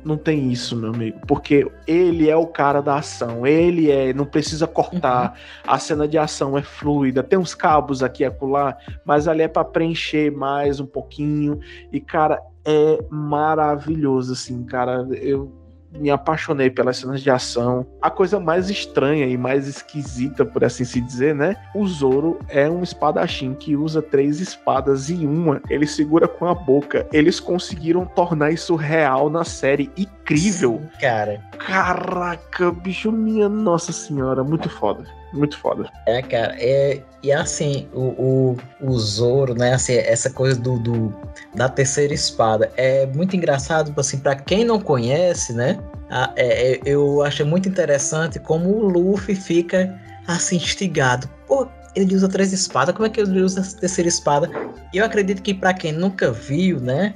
não 0.05 0.17
tem 0.17 0.51
isso, 0.51 0.77
meu 0.77 0.93
amigo, 0.93 1.21
porque 1.27 1.71
ele 1.87 2.29
é 2.29 2.37
o 2.37 2.47
cara 2.47 2.81
da 2.81 2.97
ação, 2.97 3.47
ele 3.47 3.91
é, 3.91 4.13
não 4.13 4.25
precisa 4.25 4.67
cortar, 4.67 5.39
a 5.67 5.79
cena 5.79 6.09
de 6.09 6.17
ação 6.19 6.57
é 6.57 6.63
fluida, 6.63 7.23
tem 7.23 7.39
uns 7.39 7.55
cabos 7.55 8.03
aqui 8.03 8.23
e 8.23 8.27
acolá, 8.27 8.77
mas 9.05 9.29
ali 9.29 9.43
é 9.43 9.49
para 9.49 9.65
preencher 9.65 10.31
mais 10.33 10.81
um 10.81 10.87
pouquinho, 10.87 11.61
e 11.93 12.01
cara, 12.01 12.41
é 12.65 12.99
maravilhoso, 13.11 14.33
assim, 14.33 14.65
cara, 14.65 15.07
eu 15.13 15.60
me 15.92 16.11
apaixonei 16.11 16.70
pelas 16.70 16.98
cenas 16.98 17.20
de 17.20 17.31
ação. 17.31 17.87
A 18.00 18.11
coisa 18.11 18.38
mais 18.38 18.70
estranha 18.70 19.26
e 19.26 19.37
mais 19.37 19.66
esquisita, 19.66 20.44
por 20.44 20.64
assim 20.64 20.85
se 20.85 21.00
dizer, 21.00 21.35
né? 21.35 21.57
O 21.74 21.87
Zoro 21.87 22.38
é 22.48 22.68
um 22.68 22.83
espadachim 22.83 23.55
que 23.55 23.76
usa 23.76 24.00
três 24.00 24.40
espadas 24.40 25.11
em 25.11 25.26
uma. 25.26 25.61
Ele 25.68 25.87
segura 25.87 26.29
com 26.29 26.46
a 26.46 26.55
boca. 26.55 27.07
Eles 27.12 27.40
conseguiram 27.40 28.05
tornar 28.07 28.50
isso 28.50 28.76
real 28.76 29.29
na 29.29 29.44
série. 29.44 29.90
Incrível. 29.96 30.81
Cara, 31.00 31.40
Caraca, 31.59 32.70
bicho, 32.70 33.12
minha 33.12 33.48
nossa 33.48 33.92
senhora. 33.92 34.42
Muito 34.42 34.68
foda. 34.68 35.05
Muito 35.33 35.57
foda. 35.59 35.88
é, 36.07 36.22
cara, 36.22 36.57
é, 36.59 37.03
e 37.22 37.30
assim, 37.33 37.88
o, 37.92 38.00
o, 38.00 38.56
o 38.80 38.98
Zoro, 38.98 39.54
né, 39.54 39.74
assim, 39.74 39.94
essa 39.94 40.30
coisa 40.30 40.59
do, 40.59 40.78
do- 40.78 41.14
da 41.54 41.68
terceira 41.68 42.14
espada, 42.14 42.72
é 42.76 43.06
muito 43.06 43.37
engraçado, 43.37 43.92
assim, 43.98 44.18
pra 44.18 44.35
quem 44.35 44.64
não 44.64 44.80
conhece, 44.80 45.52
né, 45.52 45.78
a- 46.11 46.33
é- 46.37 46.72
é- 46.74 46.80
eu 46.85 47.22
achei 47.22 47.44
muito 47.44 47.68
interessante 47.68 48.38
como 48.38 48.70
o 48.70 48.88
Luffy 48.88 49.35
fica, 49.35 49.94
assim, 50.26 50.56
instigado, 50.56 51.28
pô, 51.46 51.68
ele 51.94 52.14
usa 52.14 52.28
três 52.28 52.52
espadas, 52.52 52.94
como 52.94 53.06
é 53.06 53.11
que 53.11 53.20
ele 53.20 53.42
usa 53.42 53.61
a 53.61 53.80
terceira 53.80 54.09
espada? 54.09 54.50
E 54.94 54.98
eu 54.98 55.04
acredito 55.04 55.42
que 55.42 55.52
pra 55.52 55.74
quem 55.74 55.92
nunca 55.92 56.30
viu, 56.30 56.80
né, 56.80 57.14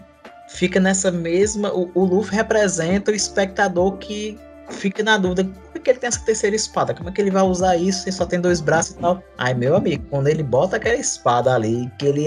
fica 0.48 0.78
nessa 0.80 1.10
mesma, 1.10 1.72
o, 1.72 1.90
o 1.94 2.04
Luffy 2.04 2.34
representa 2.36 3.10
o 3.10 3.14
espectador 3.14 3.96
que 3.98 4.38
fica 4.70 5.02
na 5.02 5.16
dúvida, 5.16 5.48
que 5.84 5.90
ele 5.90 5.98
tem 5.98 6.08
essa 6.08 6.20
terceira 6.20 6.56
espada? 6.56 6.94
Como 6.94 7.08
é 7.08 7.12
que 7.12 7.20
ele 7.20 7.30
vai 7.30 7.42
usar 7.42 7.76
isso 7.76 8.02
se 8.02 8.12
só 8.12 8.26
tem 8.26 8.40
dois 8.40 8.60
braços 8.60 8.96
e 8.96 8.98
tal? 8.98 9.22
Aí, 9.38 9.54
meu 9.54 9.76
amigo, 9.76 10.04
quando 10.10 10.28
ele 10.28 10.42
bota 10.42 10.76
aquela 10.76 10.96
espada 10.96 11.54
ali, 11.54 11.90
que 11.98 12.06
ele 12.06 12.26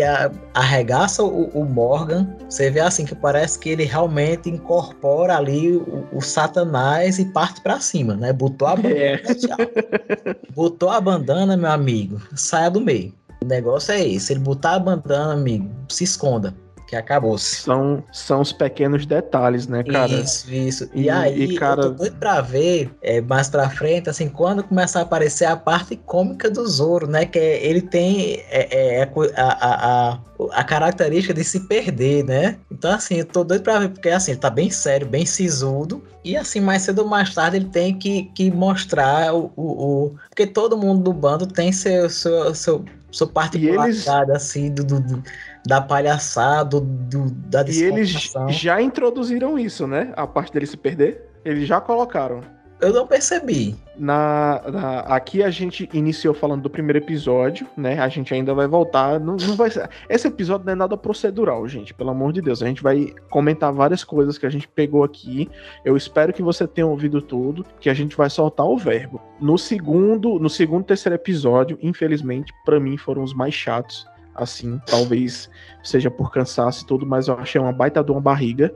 arregaça 0.53 1.23
o, 1.23 1.49
o 1.49 1.65
Morgan, 1.65 2.27
você 2.49 2.69
vê 2.69 2.79
assim 2.79 3.05
que 3.05 3.15
parece 3.15 3.59
que 3.59 3.69
ele 3.69 3.83
realmente 3.83 4.49
incorpora 4.49 5.35
ali 5.35 5.75
o, 5.75 6.07
o 6.13 6.21
Satanás 6.21 7.19
e 7.19 7.25
parte 7.25 7.59
para 7.61 7.79
cima, 7.79 8.15
né? 8.15 8.31
Botou 8.31 8.67
a 8.67 8.75
bandana, 8.77 8.95
é. 8.99 10.35
botou 10.53 10.89
a 10.89 11.01
bandana, 11.01 11.57
meu 11.57 11.71
amigo, 11.71 12.21
saia 12.35 12.69
do 12.69 12.79
meio. 12.79 13.13
O 13.43 13.45
negócio 13.45 13.93
é 13.93 14.07
esse, 14.07 14.33
ele 14.33 14.39
botar 14.39 14.75
a 14.75 14.79
bandana, 14.79 15.33
amigo, 15.33 15.69
se 15.89 16.03
esconda 16.03 16.53
que 16.87 16.95
acabou-se. 16.95 17.57
São, 17.57 18.03
são 18.11 18.41
os 18.41 18.53
pequenos 18.53 19.05
detalhes, 19.05 19.67
né, 19.67 19.83
cara? 19.83 20.11
Isso, 20.11 20.51
isso. 20.51 20.89
E, 20.93 21.03
e 21.03 21.09
aí, 21.09 21.43
e, 21.43 21.55
cara... 21.55 21.81
eu 21.81 21.91
tô 21.91 21.97
doido 21.97 22.15
pra 22.17 22.39
ver 22.41 22.89
é, 23.01 23.19
mais 23.19 23.49
pra 23.49 23.69
frente, 23.69 24.09
assim, 24.09 24.29
quando 24.29 24.63
começar 24.63 24.99
a 24.99 25.03
aparecer 25.03 25.45
a 25.45 25.57
parte 25.57 25.95
cômica 25.97 26.49
do 26.49 26.65
Zoro, 26.65 27.05
né? 27.05 27.25
Que 27.25 27.37
é, 27.37 27.65
ele 27.65 27.81
tem 27.81 28.41
é, 28.49 28.99
é, 28.99 29.03
a, 29.35 29.43
a, 29.43 30.11
a, 30.13 30.19
a, 30.51 30.63
característica 30.63 31.33
de 31.33 31.43
se 31.43 31.67
perder, 31.67 32.23
né? 32.23 32.57
Então, 32.71 32.91
assim, 32.91 33.15
eu 33.15 33.25
tô 33.25 33.43
doido 33.43 33.63
pra 33.63 33.79
ver, 33.79 33.89
porque 33.89 34.09
assim, 34.09 34.31
ele 34.31 34.39
tá 34.39 34.49
bem 34.49 34.69
sério, 34.69 35.05
bem 35.05 35.25
sisudo. 35.25 36.01
E 36.23 36.35
assim, 36.35 36.59
mais 36.59 36.81
cedo 36.81 36.99
ou 36.99 37.07
mais 37.07 37.33
tarde, 37.33 37.57
ele 37.57 37.69
tem 37.69 37.97
que, 37.97 38.23
que 38.35 38.51
mostrar 38.51 39.33
o, 39.33 39.51
o, 39.55 39.63
o. 39.63 40.15
Porque 40.29 40.45
todo 40.45 40.77
mundo 40.77 41.03
do 41.03 41.13
bando 41.13 41.47
tem 41.47 41.71
seu, 41.71 42.09
seu, 42.09 42.53
seu, 42.53 42.85
sua 43.17 43.27
particularidade, 43.27 44.29
eles... 44.29 44.43
assim, 44.43 44.71
do, 44.71 44.83
do, 44.83 44.99
do 44.99 45.23
da 45.65 45.81
palhaçada, 45.81 46.79
do, 46.79 47.31
da 47.31 47.65
E 47.67 47.83
eles 47.83 48.31
já 48.49 48.81
introduziram 48.81 49.57
isso, 49.57 49.87
né? 49.87 50.13
A 50.15 50.27
parte 50.27 50.53
dele 50.53 50.67
se 50.67 50.77
perder. 50.77 51.27
Eles 51.43 51.67
já 51.67 51.81
colocaram. 51.81 52.41
Eu 52.79 52.93
não 52.93 53.07
percebi. 53.07 53.75
Na, 53.95 54.61
na, 54.71 54.99
aqui 54.99 55.41
a 55.41 55.49
gente 55.49 55.89
iniciou 55.91 56.33
falando 56.33 56.61
do 56.61 56.69
primeiro 56.69 56.99
episódio, 56.99 57.67
né? 57.75 57.99
A 57.99 58.07
gente 58.07 58.31
ainda 58.33 58.53
vai 58.53 58.67
voltar. 58.67 59.19
Não, 59.19 59.35
não 59.35 59.55
vai 59.55 59.71
ser, 59.71 59.89
esse 60.07 60.27
episódio 60.27 60.65
não 60.65 60.73
é 60.73 60.75
nada 60.75 60.95
procedural, 60.95 61.67
gente. 61.67 61.93
Pelo 61.93 62.11
amor 62.11 62.31
de 62.31 62.41
Deus. 62.41 62.61
A 62.61 62.67
gente 62.67 62.83
vai 62.83 63.13
comentar 63.29 63.73
várias 63.73 64.03
coisas 64.03 64.37
que 64.37 64.45
a 64.45 64.49
gente 64.49 64.67
pegou 64.67 65.03
aqui. 65.03 65.49
Eu 65.83 65.97
espero 65.97 66.31
que 66.31 66.43
você 66.43 66.67
tenha 66.67 66.85
ouvido 66.85 67.19
tudo, 67.19 67.65
que 67.79 67.89
a 67.89 67.93
gente 67.95 68.15
vai 68.15 68.29
soltar 68.29 68.67
o 68.67 68.77
verbo. 68.77 69.19
No 69.41 69.57
segundo, 69.57 70.37
no 70.37 70.49
segundo 70.49 70.83
terceiro 70.83 71.15
episódio, 71.15 71.79
infelizmente, 71.81 72.53
para 72.63 72.79
mim 72.79 72.95
foram 72.95 73.23
os 73.23 73.33
mais 73.33 73.53
chatos 73.53 74.05
assim, 74.35 74.79
talvez 74.85 75.49
seja 75.83 76.11
por 76.11 76.31
cansaço 76.31 76.83
e 76.83 76.85
tudo, 76.85 77.07
mas 77.07 77.27
eu 77.27 77.33
achei 77.39 77.59
uma 77.59 77.71
baita 77.71 78.03
de 78.03 78.11
uma 78.11 78.21
barriga. 78.21 78.73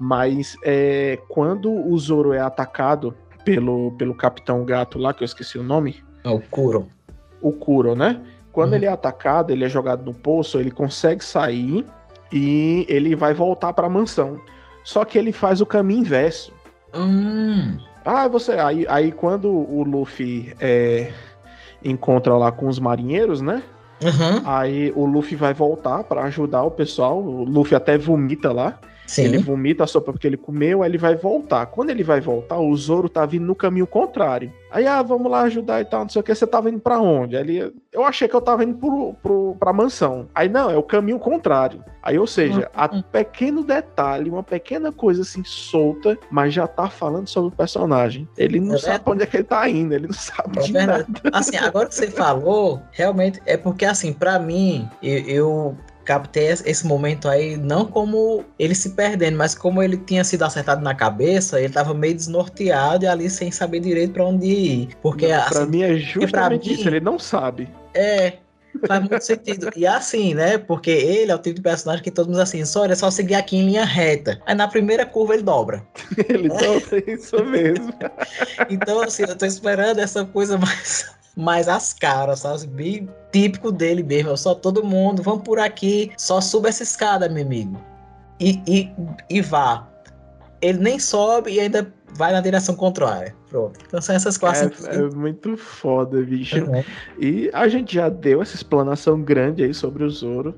Mas 0.00 0.56
é, 0.64 1.18
quando 1.28 1.70
o 1.70 1.96
Zoro 1.98 2.32
é 2.32 2.40
atacado 2.40 3.14
pelo, 3.44 3.92
pelo 3.92 4.14
Capitão 4.14 4.64
Gato 4.64 4.98
lá, 4.98 5.12
que 5.12 5.22
eu 5.22 5.26
esqueci 5.26 5.58
o 5.58 5.62
nome. 5.62 6.02
É 6.24 6.28
o 6.28 6.40
Kuro. 6.40 6.88
O 7.40 7.52
Kuro, 7.52 7.94
né? 7.94 8.20
Quando 8.52 8.70
uhum. 8.70 8.76
ele 8.76 8.86
é 8.86 8.88
atacado, 8.88 9.50
ele 9.50 9.64
é 9.64 9.68
jogado 9.68 10.04
no 10.04 10.14
poço, 10.14 10.58
ele 10.58 10.70
consegue 10.70 11.24
sair 11.24 11.84
e 12.32 12.86
ele 12.88 13.14
vai 13.16 13.34
voltar 13.34 13.72
para 13.72 13.86
a 13.86 13.90
mansão. 13.90 14.40
Só 14.84 15.04
que 15.04 15.18
ele 15.18 15.32
faz 15.32 15.60
o 15.60 15.66
caminho 15.66 16.00
inverso. 16.00 16.52
Hum. 16.94 17.78
Ah, 18.04 18.28
você. 18.28 18.52
Aí, 18.52 18.86
aí 18.88 19.12
quando 19.12 19.48
o 19.48 19.82
Luffy 19.84 20.54
é, 20.60 21.12
encontra 21.84 22.36
lá 22.36 22.50
com 22.50 22.68
os 22.68 22.78
marinheiros, 22.78 23.40
né? 23.40 23.62
Uhum. 24.02 24.42
Aí 24.44 24.92
o 24.96 25.06
Luffy 25.06 25.36
vai 25.36 25.54
voltar 25.54 26.02
para 26.04 26.24
ajudar 26.24 26.64
o 26.64 26.70
pessoal. 26.70 27.22
O 27.22 27.44
Luffy 27.44 27.76
até 27.76 27.96
vomita 27.96 28.52
lá. 28.52 28.78
Sim. 29.12 29.24
Ele 29.24 29.36
vomita 29.36 29.84
a 29.84 29.86
sopa 29.86 30.10
porque 30.10 30.26
ele 30.26 30.38
comeu, 30.38 30.82
aí 30.82 30.90
ele 30.90 30.96
vai 30.96 31.14
voltar. 31.14 31.66
Quando 31.66 31.90
ele 31.90 32.02
vai 32.02 32.18
voltar, 32.18 32.58
o 32.58 32.74
Zoro 32.74 33.10
tá 33.10 33.26
vindo 33.26 33.44
no 33.44 33.54
caminho 33.54 33.86
contrário. 33.86 34.50
Aí, 34.70 34.86
ah, 34.86 35.02
vamos 35.02 35.30
lá 35.30 35.42
ajudar 35.42 35.82
e 35.82 35.84
tal, 35.84 36.00
não 36.00 36.08
sei 36.08 36.20
o 36.20 36.22
que. 36.22 36.34
Você 36.34 36.46
tava 36.46 36.70
indo 36.70 36.80
pra 36.80 36.98
onde? 36.98 37.36
Aí 37.36 37.42
ele, 37.42 37.74
eu 37.92 38.04
achei 38.04 38.26
que 38.26 38.34
eu 38.34 38.40
tava 38.40 38.64
indo 38.64 38.74
pro, 38.78 39.12
pro, 39.22 39.56
pra 39.60 39.70
mansão. 39.70 40.30
Aí, 40.34 40.48
não, 40.48 40.70
é 40.70 40.78
o 40.78 40.82
caminho 40.82 41.18
contrário. 41.18 41.84
Aí, 42.02 42.18
ou 42.18 42.26
seja, 42.26 42.70
a 42.74 42.90
uhum. 42.90 43.02
pequeno 43.02 43.62
detalhe, 43.62 44.30
uma 44.30 44.42
pequena 44.42 44.90
coisa 44.90 45.20
assim 45.20 45.44
solta, 45.44 46.18
mas 46.30 46.54
já 46.54 46.66
tá 46.66 46.88
falando 46.88 47.28
sobre 47.28 47.52
o 47.52 47.56
personagem. 47.56 48.26
Ele 48.38 48.58
não 48.58 48.76
é 48.76 48.78
sabe 48.78 49.04
pra 49.04 49.12
onde 49.12 49.24
é 49.24 49.26
que 49.26 49.36
ele 49.36 49.44
tá 49.44 49.68
indo, 49.68 49.92
ele 49.92 50.06
não 50.06 50.14
sabe 50.14 50.58
é 50.58 50.62
de 50.62 50.72
verdade. 50.72 51.06
nada. 51.22 51.36
Assim, 51.36 51.56
agora 51.58 51.86
que 51.86 51.94
você 51.94 52.10
falou, 52.10 52.80
realmente 52.92 53.42
é 53.44 53.58
porque, 53.58 53.84
assim, 53.84 54.14
para 54.14 54.38
mim, 54.38 54.88
eu, 55.02 55.18
eu 55.26 55.76
captei 56.04 56.48
esse 56.48 56.86
momento 56.86 57.28
aí 57.28 57.56
não 57.56 57.86
como 57.86 58.44
ele 58.58 58.74
se 58.74 58.90
perdendo, 58.90 59.36
mas 59.36 59.54
como 59.54 59.82
ele 59.82 59.96
tinha 59.96 60.24
sido 60.24 60.44
acertado 60.44 60.82
na 60.82 60.94
cabeça, 60.94 61.60
ele 61.60 61.72
tava 61.72 61.94
meio 61.94 62.14
desnorteado 62.14 63.04
e 63.04 63.08
ali 63.08 63.30
sem 63.30 63.50
saber 63.50 63.80
direito 63.80 64.12
para 64.12 64.24
onde 64.24 64.46
ir. 64.46 64.88
Porque 65.02 65.28
não, 65.28 65.40
assim, 65.40 65.54
pra 65.54 65.66
mim 65.66 65.82
é 65.82 65.96
justamente 65.96 66.68
mim, 66.68 66.74
isso, 66.74 66.88
ele 66.88 67.00
não 67.00 67.18
sabe. 67.18 67.68
É, 67.94 68.34
faz 68.86 69.00
muito 69.00 69.20
sentido. 69.22 69.70
E 69.76 69.86
assim, 69.86 70.34
né? 70.34 70.58
Porque 70.58 70.90
ele 70.90 71.30
é 71.30 71.34
o 71.34 71.38
tipo 71.38 71.56
de 71.56 71.62
personagem 71.62 72.02
que 72.02 72.10
todo 72.10 72.28
mundo 72.28 72.40
assim, 72.40 72.64
só 72.64 72.84
é 72.84 72.94
só 72.94 73.10
seguir 73.10 73.34
aqui 73.34 73.56
em 73.56 73.66
linha 73.66 73.84
reta. 73.84 74.40
Aí 74.46 74.54
na 74.54 74.68
primeira 74.68 75.04
curva 75.04 75.34
ele 75.34 75.42
dobra. 75.42 75.86
ele 76.28 76.48
dobra, 76.48 77.02
isso 77.06 77.44
mesmo. 77.44 77.92
então, 78.70 79.00
assim, 79.00 79.24
eu 79.28 79.36
tô 79.36 79.46
esperando 79.46 79.98
essa 79.98 80.24
coisa 80.24 80.58
mais 80.58 81.10
mais 81.36 81.68
as 81.68 81.92
caras, 81.92 82.40
sabe? 82.40 82.66
Bem 82.66 83.08
típico 83.30 83.72
dele 83.72 84.02
mesmo. 84.02 84.36
Só 84.36 84.54
todo 84.54 84.84
mundo, 84.84 85.22
vamos 85.22 85.42
por 85.42 85.58
aqui, 85.58 86.12
só 86.16 86.40
suba 86.40 86.68
essa 86.68 86.82
escada, 86.82 87.28
meu 87.28 87.44
amigo. 87.44 87.80
E, 88.40 88.60
e, 88.66 88.90
e 89.30 89.40
vá. 89.40 89.88
Ele 90.60 90.78
nem 90.78 90.98
sobe 90.98 91.52
e 91.52 91.60
ainda 91.60 91.92
vai 92.14 92.32
na 92.32 92.40
direção 92.40 92.74
contrária. 92.74 93.34
Pronto. 93.48 93.78
Então 93.86 94.00
são 94.00 94.14
essas 94.14 94.36
classes. 94.38 94.84
É, 94.86 94.94
é 94.94 95.10
muito 95.10 95.56
foda, 95.56 96.22
bicho. 96.22 96.64
Uhum. 96.64 96.84
E 97.18 97.50
a 97.52 97.68
gente 97.68 97.94
já 97.94 98.08
deu 98.08 98.42
essa 98.42 98.54
explanação 98.54 99.20
grande 99.22 99.64
aí 99.64 99.74
sobre 99.74 100.04
o 100.04 100.10
Zoro. 100.10 100.54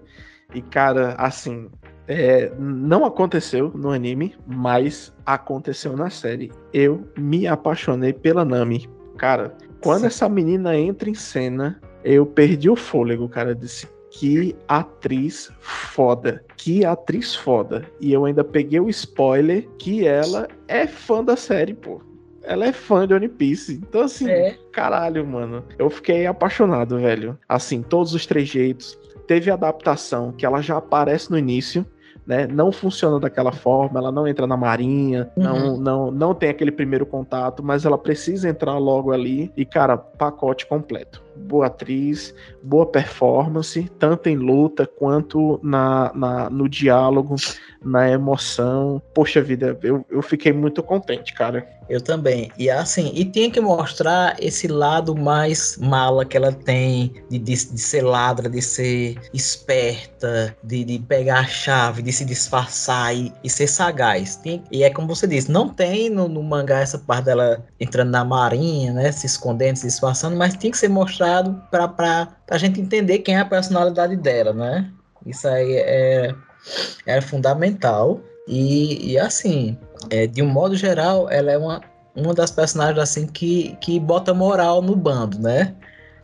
E, 0.54 0.62
cara, 0.62 1.14
assim, 1.18 1.68
é, 2.06 2.52
não 2.58 3.04
aconteceu 3.04 3.72
no 3.74 3.90
anime, 3.90 4.36
mas 4.46 5.12
aconteceu 5.24 5.96
na 5.96 6.10
série. 6.10 6.52
Eu 6.72 7.08
me 7.16 7.46
apaixonei 7.46 8.12
pela 8.12 8.44
Nami. 8.44 8.88
Cara, 9.16 9.56
quando 9.84 10.00
Sim. 10.00 10.06
essa 10.06 10.28
menina 10.30 10.74
entra 10.74 11.10
em 11.10 11.14
cena, 11.14 11.78
eu 12.02 12.24
perdi 12.24 12.70
o 12.70 12.74
fôlego, 12.74 13.28
cara. 13.28 13.54
Disse, 13.54 13.86
que 14.10 14.56
atriz 14.66 15.52
foda. 15.60 16.42
Que 16.56 16.86
atriz 16.86 17.34
foda. 17.34 17.84
E 18.00 18.10
eu 18.10 18.24
ainda 18.24 18.42
peguei 18.42 18.80
o 18.80 18.88
spoiler 18.88 19.68
que 19.78 20.06
ela 20.06 20.48
é 20.66 20.86
fã 20.86 21.22
da 21.22 21.36
série, 21.36 21.74
pô. 21.74 22.00
Ela 22.42 22.66
é 22.66 22.72
fã 22.72 23.06
de 23.06 23.12
One 23.12 23.28
Piece. 23.28 23.74
Então, 23.74 24.00
assim, 24.00 24.28
é. 24.30 24.56
caralho, 24.72 25.26
mano. 25.26 25.62
Eu 25.78 25.90
fiquei 25.90 26.26
apaixonado, 26.26 26.98
velho. 26.98 27.38
Assim, 27.46 27.82
todos 27.82 28.14
os 28.14 28.24
trejeitos. 28.24 28.98
Teve 29.26 29.50
adaptação 29.50 30.32
que 30.32 30.46
ela 30.46 30.62
já 30.62 30.78
aparece 30.78 31.30
no 31.30 31.38
início 31.38 31.86
né? 32.26 32.46
Não 32.46 32.72
funciona 32.72 33.20
daquela 33.20 33.52
forma, 33.52 34.00
ela 34.00 34.10
não 34.10 34.26
entra 34.26 34.46
na 34.46 34.56
marinha, 34.56 35.30
uhum. 35.36 35.42
não, 35.42 35.76
não, 35.76 36.10
não 36.10 36.34
tem 36.34 36.48
aquele 36.48 36.72
primeiro 36.72 37.04
contato, 37.04 37.62
mas 37.62 37.84
ela 37.84 37.98
precisa 37.98 38.48
entrar 38.48 38.78
logo 38.78 39.12
ali 39.12 39.52
e, 39.56 39.64
cara, 39.64 39.96
pacote 39.96 40.66
completo. 40.66 41.22
Boa 41.36 41.66
atriz, 41.66 42.34
boa 42.62 42.86
performance, 42.86 43.90
tanto 43.98 44.28
em 44.28 44.36
luta 44.36 44.86
quanto 44.86 45.58
na, 45.62 46.12
na 46.14 46.48
no 46.48 46.68
diálogo, 46.68 47.34
na 47.84 48.08
emoção. 48.08 49.02
Poxa 49.12 49.42
vida, 49.42 49.76
eu, 49.82 50.04
eu 50.08 50.22
fiquei 50.22 50.52
muito 50.52 50.82
contente, 50.82 51.34
cara. 51.34 51.66
Eu 51.88 52.00
também. 52.00 52.50
E 52.58 52.70
assim, 52.70 53.10
e 53.14 53.24
tinha 53.24 53.50
que 53.50 53.60
mostrar 53.60 54.36
esse 54.40 54.66
lado 54.66 55.14
mais 55.14 55.76
mala 55.78 56.24
que 56.24 56.36
ela 56.36 56.52
tem 56.52 57.14
de, 57.30 57.38
de, 57.38 57.54
de 57.54 57.80
ser 57.80 58.02
ladra, 58.02 58.48
de 58.48 58.62
ser 58.62 59.16
esperta, 59.32 60.56
de, 60.62 60.84
de 60.84 60.98
pegar 60.98 61.40
a 61.40 61.46
chave, 61.46 62.02
de 62.02 62.12
se 62.12 62.24
disfarçar 62.24 63.14
e, 63.14 63.32
e 63.42 63.50
ser 63.50 63.66
sagaz. 63.66 64.36
Tem, 64.36 64.62
e 64.70 64.82
é 64.82 64.90
como 64.90 65.08
você 65.08 65.26
disse, 65.26 65.50
não 65.50 65.68
tem 65.68 66.08
no, 66.10 66.28
no, 66.28 66.42
mangá 66.42 66.80
essa 66.80 66.98
parte 66.98 67.26
dela 67.26 67.64
entrando 67.78 68.10
na 68.10 68.24
marinha, 68.24 68.92
né? 68.92 69.12
Se 69.12 69.26
escondendo, 69.26 69.76
se 69.76 69.86
disfarçando, 69.86 70.36
mas 70.36 70.56
tem 70.56 70.70
que 70.70 70.78
ser 70.78 70.88
mostrado 70.88 71.60
pra, 71.70 71.88
pra, 71.88 72.28
pra 72.46 72.58
gente 72.58 72.80
entender 72.80 73.20
quem 73.20 73.36
é 73.36 73.40
a 73.40 73.44
personalidade 73.44 74.16
dela, 74.16 74.52
né? 74.52 74.90
Isso 75.26 75.46
aí 75.48 75.76
é 75.76 76.34
era 77.06 77.22
fundamental. 77.22 78.20
E, 78.46 79.12
e 79.12 79.18
assim, 79.18 79.78
é, 80.10 80.26
de 80.26 80.42
um 80.42 80.46
modo 80.46 80.76
geral, 80.76 81.30
ela 81.30 81.50
é 81.50 81.58
uma, 81.58 81.80
uma 82.14 82.34
das 82.34 82.50
personagens 82.50 82.98
assim 82.98 83.26
que, 83.26 83.76
que 83.80 83.98
bota 83.98 84.34
moral 84.34 84.82
no 84.82 84.94
bando, 84.94 85.38
né? 85.38 85.74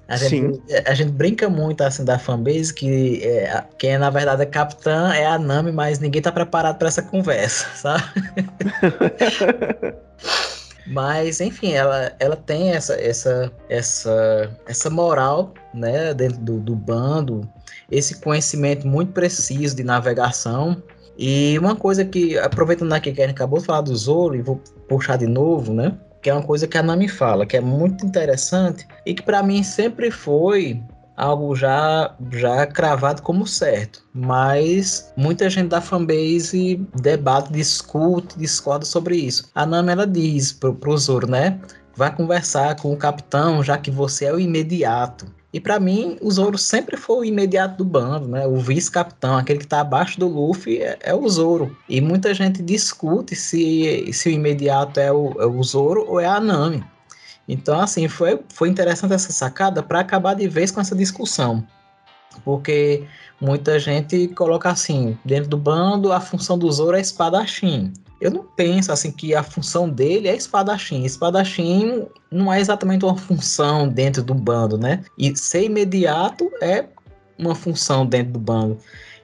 A 0.07 0.17
gente, 0.17 0.61
a 0.87 0.93
gente 0.93 1.13
brinca 1.13 1.49
muito 1.49 1.83
assim 1.83 2.05
da 2.05 2.19
fanbase 2.19 2.75
que 2.75 3.23
é, 3.23 3.63
quem 3.79 3.93
é, 3.93 3.99
na 3.99 4.11
verdade 4.11 4.43
é 4.43 4.47
capitã 4.47 5.13
é 5.15 5.25
a 5.25 5.39
Nami, 5.39 5.71
mas 5.71 6.01
ninguém 6.01 6.21
tá 6.21 6.33
preparado 6.33 6.79
para 6.79 6.89
essa 6.89 7.01
conversa, 7.01 7.65
sabe? 7.77 8.03
mas 10.89 11.41
enfim, 11.41 11.75
ela, 11.75 12.13
ela 12.19 12.35
tem 12.35 12.73
essa 12.73 13.01
essa 13.01 13.53
essa 13.69 14.51
essa 14.67 14.91
moral, 14.91 15.55
né, 15.73 16.13
dentro 16.13 16.39
do, 16.39 16.59
do 16.59 16.75
bando 16.75 17.49
esse 17.91 18.21
conhecimento 18.21 18.87
muito 18.87 19.13
preciso 19.13 19.75
de 19.75 19.83
navegação. 19.83 20.81
E 21.19 21.59
uma 21.59 21.77
coisa 21.77 22.05
que, 22.05 22.39
aproveitando 22.39 22.93
aqui 22.93 23.13
que 23.13 23.21
a 23.21 23.27
gente 23.27 23.37
acabou 23.37 23.59
de 23.59 23.67
falar 23.67 23.83
do 23.83 23.95
Zoro, 23.95 24.35
e 24.35 24.43
vou 24.43 24.61
puxar 24.89 25.17
de 25.17 25.27
novo, 25.27 25.75
né? 25.75 25.97
que 26.23 26.29
é 26.29 26.35
uma 26.35 26.43
coisa 26.43 26.67
que 26.67 26.77
a 26.77 26.83
Nami 26.83 27.09
fala, 27.09 27.47
que 27.47 27.57
é 27.57 27.61
muito 27.61 28.05
interessante 28.05 28.87
e 29.07 29.15
que 29.15 29.23
para 29.23 29.43
mim 29.43 29.63
sempre 29.63 30.11
foi 30.11 30.81
algo 31.17 31.55
já 31.55 32.15
já 32.33 32.67
cravado 32.67 33.23
como 33.23 33.47
certo, 33.47 34.03
mas 34.15 35.13
muita 35.17 35.51
gente 35.51 35.69
da 35.69 35.81
fanbase 35.81 36.87
debate, 37.01 37.53
discute, 37.53 38.39
discorda 38.39 38.85
sobre 38.85 39.17
isso. 39.17 39.51
A 39.55 39.67
Nami 39.67 39.93
ela 39.93 40.07
diz 40.07 40.53
pro, 40.53 40.75
pro 40.75 40.97
Zoro, 40.97 41.29
né? 41.29 41.59
Vai 41.97 42.15
conversar 42.15 42.77
com 42.77 42.93
o 42.93 42.97
capitão, 42.97 43.63
já 43.63 43.77
que 43.77 43.91
você 43.91 44.27
é 44.27 44.33
o 44.33 44.41
imediato. 44.41 45.27
E 45.53 45.59
para 45.59 45.81
mim, 45.81 46.17
o 46.21 46.31
Zoro 46.31 46.57
sempre 46.57 46.97
foi 46.97 47.17
o 47.17 47.25
imediato 47.25 47.77
do 47.79 47.85
bando, 47.85 48.29
né? 48.29 48.47
O 48.47 48.57
vice-capitão, 48.57 49.37
aquele 49.37 49.59
que 49.59 49.67
tá 49.67 49.81
abaixo 49.81 50.19
do 50.19 50.29
Luffy, 50.29 50.79
é, 50.79 50.97
é, 51.03 51.15
o 51.15 51.29
Zoro. 51.29 51.77
E 51.89 52.01
muita 52.01 52.33
gente 52.33 52.63
discute 52.63 53.35
se, 53.35 54.13
se 54.13 54.29
o 54.29 54.33
imediato 54.33 55.01
é 55.01 55.11
o, 55.11 55.33
é 55.41 55.47
o 55.47 55.61
Zoro 55.63 56.05
ou 56.09 56.21
é 56.21 56.27
a 56.27 56.39
Nami. 56.39 56.85
Então, 57.49 57.81
assim, 57.81 58.07
foi, 58.07 58.39
foi 58.49 58.69
interessante 58.69 59.13
essa 59.13 59.33
sacada 59.33 59.83
para 59.83 60.01
acabar 60.01 60.35
de 60.35 60.47
vez 60.47 60.71
com 60.71 60.81
essa 60.81 60.95
discussão. 60.95 61.67
Porque 62.45 63.05
muita 63.41 63.77
gente 63.81 64.29
coloca 64.29 64.71
assim, 64.71 65.19
dentro 65.25 65.51
do 65.51 65.57
bando, 65.57 66.13
a 66.13 66.21
função 66.21 66.57
do 66.57 66.71
Zoro 66.71 66.97
é 66.97 67.01
espadachim. 67.01 67.93
Eu 68.21 68.31
não 68.31 68.45
penso 68.45 68.93
assim 68.93 69.11
que 69.11 69.35
a 69.35 69.43
função 69.43 69.89
dele 69.89 70.29
é 70.29 70.37
espadachim. 70.37 71.05
Espadachim 71.05 72.07
não 72.31 72.53
é 72.53 72.61
exatamente 72.61 73.05
uma 73.05 73.17
função 73.17 73.89
dentro 73.89 74.23
do 74.23 74.35
bando, 74.35 74.77
né? 74.77 75.03
E 75.17 75.35
ser 75.37 75.65
imediato 75.65 76.51
é 76.61 76.87
uma 77.39 77.55
função 77.55 78.05
dentro 78.05 78.35
do 78.35 78.39
bando. 78.39 78.79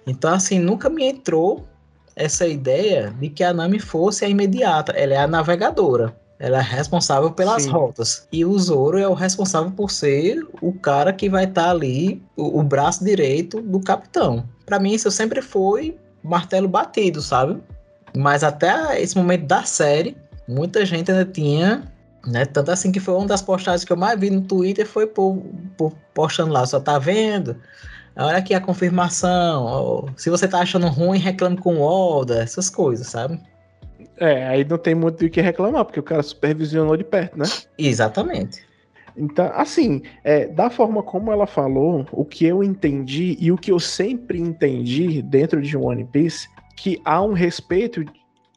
Então, 0.06 0.32
assim, 0.32 0.58
nunca 0.58 0.88
me 0.88 1.04
entrou 1.04 1.66
essa 2.14 2.46
ideia 2.46 3.14
de 3.20 3.28
que 3.28 3.44
a 3.44 3.52
Nami 3.52 3.78
fosse 3.78 4.24
a 4.24 4.28
imediata. 4.28 4.92
Ela 4.92 5.14
é 5.14 5.18
a 5.18 5.26
navegadora. 5.26 6.16
Ela 6.38 6.58
é 6.58 6.62
responsável 6.62 7.30
pelas 7.30 7.62
Sim. 7.62 7.70
rotas. 7.70 8.26
E 8.30 8.44
o 8.44 8.58
Zoro 8.58 8.98
é 8.98 9.08
o 9.08 9.14
responsável 9.14 9.70
por 9.70 9.90
ser 9.90 10.46
o 10.60 10.72
cara 10.72 11.12
que 11.12 11.28
vai 11.28 11.44
estar 11.44 11.64
tá 11.64 11.70
ali, 11.70 12.22
o, 12.36 12.60
o, 12.60 12.62
braço 12.62 13.04
direito 13.04 13.60
do 13.62 13.80
capitão. 13.80 14.46
Para 14.64 14.78
mim, 14.78 14.92
isso 14.92 15.10
sempre 15.10 15.40
foi 15.40 15.96
martelo 16.22 16.68
batido, 16.68 17.22
sabe? 17.22 17.58
Mas 18.16 18.42
até 18.42 19.00
esse 19.00 19.16
momento 19.16 19.44
da 19.44 19.62
série, 19.64 20.16
muita 20.48 20.84
gente 20.86 21.10
ainda 21.10 21.24
tinha. 21.24 21.82
Né? 22.26 22.44
Tanto 22.44 22.70
assim 22.70 22.90
que 22.90 22.98
foi 22.98 23.14
uma 23.14 23.26
das 23.26 23.42
postagens 23.42 23.84
que 23.84 23.92
eu 23.92 23.96
mais 23.96 24.18
vi 24.18 24.30
no 24.30 24.40
Twitter 24.40 24.86
foi 24.86 25.06
por, 25.06 25.40
por 25.76 25.92
postando 26.12 26.52
lá, 26.52 26.66
só 26.66 26.80
tá 26.80 26.98
vendo? 26.98 27.56
Olha 28.16 28.38
aqui 28.38 28.54
a 28.54 28.60
confirmação. 28.60 30.06
se 30.16 30.30
você 30.30 30.48
tá 30.48 30.60
achando 30.60 30.88
ruim, 30.88 31.18
reclame 31.18 31.58
com 31.58 31.76
o 31.76 31.82
Oda, 31.82 32.42
essas 32.42 32.70
coisas, 32.70 33.06
sabe? 33.06 33.38
É, 34.18 34.46
aí 34.48 34.64
não 34.64 34.78
tem 34.78 34.94
muito 34.94 35.24
o 35.24 35.30
que 35.30 35.40
reclamar, 35.42 35.84
porque 35.84 36.00
o 36.00 36.02
cara 36.02 36.22
supervisionou 36.22 36.96
de 36.96 37.04
perto, 37.04 37.38
né? 37.38 37.44
Exatamente. 37.76 38.64
Então, 39.14 39.50
assim, 39.54 40.02
é, 40.24 40.46
da 40.46 40.70
forma 40.70 41.02
como 41.02 41.30
ela 41.30 41.46
falou, 41.46 42.06
o 42.10 42.24
que 42.24 42.46
eu 42.46 42.62
entendi 42.62 43.36
e 43.38 43.52
o 43.52 43.58
que 43.58 43.70
eu 43.70 43.78
sempre 43.78 44.40
entendi 44.40 45.22
dentro 45.22 45.60
de 45.60 45.76
One 45.76 46.04
Piece, 46.04 46.48
que 46.76 47.00
há 47.04 47.22
um 47.22 47.32
respeito 47.32 48.04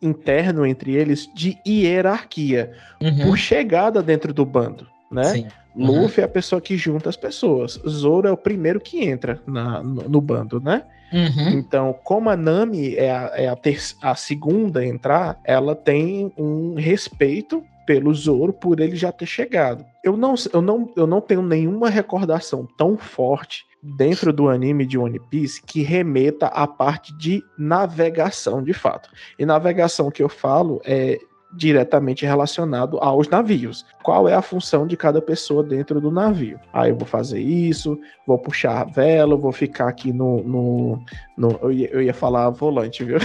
interno 0.01 0.65
entre 0.65 0.95
eles 0.95 1.29
de 1.33 1.57
hierarquia 1.67 2.71
uhum. 3.01 3.25
por 3.25 3.37
chegada 3.37 4.01
dentro 4.01 4.33
do 4.33 4.45
bando, 4.45 4.87
né? 5.11 5.23
Sim. 5.23 5.47
Uhum. 5.75 6.01
Luffy 6.01 6.21
é 6.21 6.25
a 6.25 6.29
pessoa 6.29 6.59
que 6.59 6.77
junta 6.77 7.09
as 7.09 7.15
pessoas. 7.15 7.79
Zoro 7.87 8.27
é 8.27 8.31
o 8.31 8.37
primeiro 8.37 8.79
que 8.79 9.03
entra 9.05 9.41
na, 9.45 9.81
no, 9.81 10.09
no 10.09 10.21
bando, 10.21 10.59
né? 10.59 10.83
Uhum. 11.11 11.49
Então, 11.49 11.95
como 12.03 12.29
a 12.29 12.35
Nami 12.35 12.95
é 12.95 13.11
a, 13.11 13.31
é 13.35 13.47
a, 13.47 13.55
ter, 13.55 13.79
a 14.01 14.15
segunda 14.15 14.81
a 14.81 14.85
entrar, 14.85 15.39
ela 15.43 15.75
tem 15.75 16.31
um 16.37 16.75
respeito 16.75 17.63
pelo 17.89 18.13
Zoro 18.13 18.53
por 18.53 18.79
ele 18.79 18.95
já 18.95 19.11
ter 19.11 19.25
chegado. 19.25 19.83
Eu 20.03 20.15
não, 20.15 20.35
eu 20.53 20.61
não, 20.61 20.93
eu 20.95 21.07
não 21.07 21.19
tenho 21.19 21.41
nenhuma 21.41 21.89
recordação 21.89 22.67
tão 22.77 22.95
forte 22.95 23.65
dentro 23.81 24.31
do 24.31 24.47
anime 24.47 24.85
de 24.85 24.95
One 24.95 25.19
Piece 25.31 25.59
que 25.59 25.81
remeta 25.81 26.45
à 26.45 26.67
parte 26.67 27.11
de 27.17 27.43
navegação 27.57 28.61
de 28.61 28.73
fato. 28.73 29.09
E 29.39 29.43
navegação 29.43 30.11
que 30.11 30.21
eu 30.21 30.29
falo 30.29 30.79
é 30.85 31.17
diretamente 31.51 32.25
relacionado 32.25 32.97
aos 32.99 33.27
navios. 33.27 33.85
Qual 34.03 34.27
é 34.29 34.33
a 34.33 34.41
função 34.41 34.85
de 34.85 34.95
cada 34.95 35.21
pessoa 35.21 35.63
dentro 35.63 35.99
do 35.99 36.11
navio? 36.11 36.59
Aí 36.71 36.89
ah, 36.89 36.89
eu 36.89 36.95
vou 36.95 37.07
fazer 37.07 37.39
isso, 37.39 37.99
vou 38.25 38.37
puxar 38.37 38.81
a 38.81 38.83
vela, 38.83 39.35
vou 39.35 39.51
ficar 39.51 39.87
aqui 39.87 40.13
no. 40.13 40.43
no, 40.43 41.03
no 41.37 41.59
eu, 41.61 41.71
ia, 41.71 41.89
eu, 41.91 42.01
ia, 42.01 42.13
falar 42.13 42.49
volante, 42.49 43.03
viu? 43.03 43.17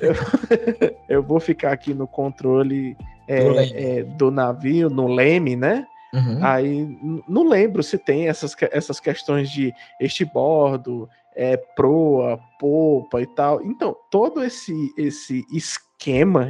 eu, 0.00 0.14
eu, 1.16 1.22
vou 1.22 1.40
ficar 1.40 1.72
aqui 1.72 1.92
no 1.92 2.06
controle 2.06 2.96
é, 3.28 3.98
é, 3.98 4.02
do 4.02 4.30
navio, 4.30 4.88
no 4.88 5.06
leme, 5.06 5.56
né? 5.56 5.86
Uhum. 6.14 6.38
Aí 6.42 6.98
não 7.28 7.46
lembro 7.46 7.82
se 7.82 7.98
tem 7.98 8.28
essas, 8.28 8.56
essas 8.70 8.98
questões 8.98 9.50
de 9.50 9.74
este 10.00 10.24
bordo, 10.24 11.08
é, 11.36 11.56
proa, 11.56 12.40
popa 12.58 13.20
e 13.20 13.26
tal. 13.26 13.62
Então, 13.62 13.94
todo 14.10 14.42
esse, 14.42 14.72
esse 14.96 15.44
esquema, 15.52 15.85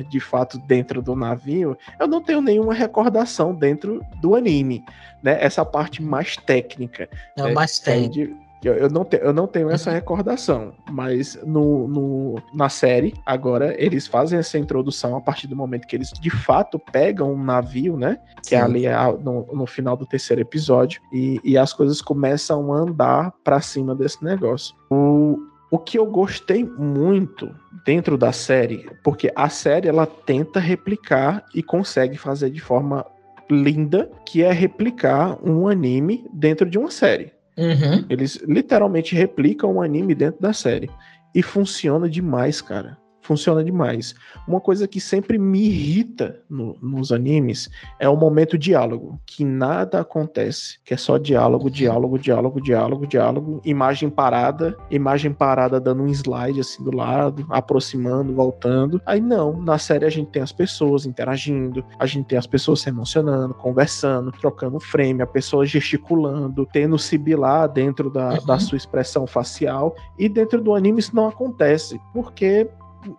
de 0.08 0.20
fato, 0.20 0.58
dentro 0.58 1.00
do 1.00 1.16
navio, 1.16 1.78
eu 1.98 2.06
não 2.06 2.20
tenho 2.20 2.42
nenhuma 2.42 2.74
recordação 2.74 3.54
dentro 3.54 4.04
do 4.20 4.34
anime, 4.34 4.84
né? 5.22 5.38
Essa 5.40 5.64
parte 5.64 6.02
mais 6.02 6.36
técnica. 6.36 7.08
É 7.36 7.42
né? 7.42 7.52
mais 7.52 7.78
técnica. 7.78 8.36
Eu, 8.62 8.74
eu, 8.74 8.90
não, 8.90 9.04
te, 9.04 9.16
eu 9.22 9.32
não 9.32 9.46
tenho 9.46 9.70
essa 9.70 9.90
uhum. 9.90 9.96
recordação, 9.96 10.72
mas 10.90 11.38
no, 11.44 11.86
no, 11.86 12.42
na 12.52 12.68
série, 12.68 13.14
agora, 13.24 13.74
eles 13.80 14.06
fazem 14.06 14.38
essa 14.38 14.58
introdução 14.58 15.16
a 15.16 15.20
partir 15.20 15.46
do 15.46 15.54
momento 15.54 15.86
que 15.86 15.94
eles 15.94 16.10
de 16.10 16.30
fato 16.30 16.78
pegam 16.78 17.32
um 17.32 17.42
navio, 17.42 17.96
né? 17.96 18.18
Que 18.46 18.54
é 18.54 18.60
ali 18.60 18.84
no, 19.22 19.46
no 19.52 19.66
final 19.66 19.96
do 19.96 20.04
terceiro 20.04 20.42
episódio, 20.42 21.00
e, 21.12 21.40
e 21.44 21.56
as 21.56 21.72
coisas 21.72 22.02
começam 22.02 22.72
a 22.72 22.78
andar 22.78 23.32
para 23.44 23.60
cima 23.60 23.94
desse 23.94 24.24
negócio. 24.24 24.74
O, 24.90 25.38
o 25.70 25.78
que 25.78 25.98
eu 25.98 26.06
gostei 26.06 26.64
muito 26.64 27.54
dentro 27.84 28.16
da 28.16 28.32
série, 28.32 28.88
porque 29.02 29.30
a 29.34 29.48
série 29.48 29.88
ela 29.88 30.06
tenta 30.06 30.60
replicar 30.60 31.44
e 31.54 31.62
consegue 31.62 32.16
fazer 32.16 32.50
de 32.50 32.60
forma 32.60 33.04
linda, 33.50 34.10
que 34.24 34.42
é 34.42 34.52
replicar 34.52 35.38
um 35.42 35.68
anime 35.68 36.24
dentro 36.32 36.68
de 36.68 36.78
uma 36.78 36.90
série. 36.90 37.32
Uhum. 37.56 38.04
Eles 38.08 38.36
literalmente 38.46 39.14
replicam 39.14 39.76
um 39.76 39.82
anime 39.82 40.14
dentro 40.14 40.40
da 40.40 40.52
série. 40.52 40.90
E 41.34 41.42
funciona 41.42 42.08
demais, 42.08 42.60
cara 42.60 42.98
funciona 43.26 43.62
demais. 43.62 44.14
Uma 44.46 44.60
coisa 44.60 44.86
que 44.86 45.00
sempre 45.00 45.38
me 45.38 45.66
irrita 45.66 46.40
no, 46.48 46.76
nos 46.80 47.12
animes 47.12 47.68
é 47.98 48.08
o 48.08 48.16
momento 48.16 48.56
diálogo, 48.56 49.20
que 49.26 49.44
nada 49.44 50.00
acontece, 50.00 50.78
que 50.84 50.94
é 50.94 50.96
só 50.96 51.18
diálogo, 51.18 51.68
diálogo, 51.68 52.18
diálogo, 52.18 52.60
diálogo, 52.60 53.06
diálogo, 53.06 53.60
imagem 53.64 54.08
parada, 54.08 54.76
imagem 54.90 55.32
parada 55.32 55.80
dando 55.80 56.02
um 56.02 56.08
slide 56.08 56.60
assim 56.60 56.82
do 56.82 56.94
lado, 56.94 57.46
aproximando, 57.50 58.34
voltando. 58.34 59.00
Aí 59.04 59.20
não, 59.20 59.60
na 59.60 59.78
série 59.78 60.04
a 60.04 60.10
gente 60.10 60.30
tem 60.30 60.42
as 60.42 60.52
pessoas 60.52 61.04
interagindo, 61.04 61.84
a 61.98 62.06
gente 62.06 62.26
tem 62.26 62.38
as 62.38 62.46
pessoas 62.46 62.80
se 62.80 62.88
emocionando, 62.88 63.54
conversando, 63.54 64.30
trocando 64.32 64.78
frame, 64.78 65.22
a 65.22 65.26
pessoa 65.26 65.66
gesticulando, 65.66 66.66
tendo 66.72 66.98
sibilar 66.98 67.68
dentro 67.68 68.08
da, 68.10 68.34
uhum. 68.34 68.46
da 68.46 68.58
sua 68.58 68.76
expressão 68.76 69.26
facial, 69.26 69.94
e 70.18 70.28
dentro 70.28 70.60
do 70.60 70.74
anime 70.74 71.00
isso 71.00 71.14
não 71.14 71.28
acontece, 71.28 72.00
porque 72.12 72.68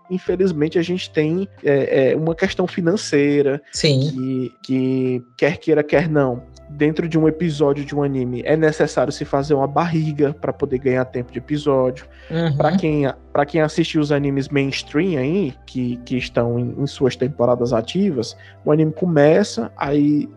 infelizmente, 0.10 0.78
a 0.78 0.82
gente 0.82 1.10
tem 1.12 1.48
é, 1.64 2.12
é, 2.12 2.16
uma 2.16 2.36
questão 2.36 2.68
financeira 2.68 3.62
Sim. 3.72 4.00
Que, 4.00 4.54
que, 4.64 5.24
quer 5.38 5.58
queira, 5.58 5.84
quer 5.84 6.10
não, 6.10 6.44
dentro 6.70 7.08
de 7.08 7.18
um 7.18 7.28
episódio 7.28 7.86
de 7.86 7.96
um 7.96 8.04
anime 8.04 8.42
é 8.46 8.56
necessário 8.56 9.12
se 9.12 9.24
fazer 9.24 9.54
uma 9.54 9.68
barriga 9.68 10.34
para 10.34 10.52
poder 10.52 10.80
ganhar 10.80 11.06
tempo 11.06 11.32
de 11.32 11.40
episódio. 11.40 12.06
Uhum. 12.30 12.58
Para 12.58 12.78
quem, 12.78 13.14
pra 13.32 13.46
quem 13.46 13.62
assistiu 13.62 14.02
os 14.02 14.12
animes 14.12 14.50
mainstream 14.50 15.20
aí, 15.20 15.54
que, 15.66 15.98
que 15.98 16.18
estão 16.18 16.60
em, 16.60 16.76
em 16.78 16.88
suas 16.88 17.16
temporadas 17.16 17.74
ativas, 17.74 18.36
o 18.66 18.72
anime 18.72 18.92
começa, 18.92 19.72
aí 19.78 20.30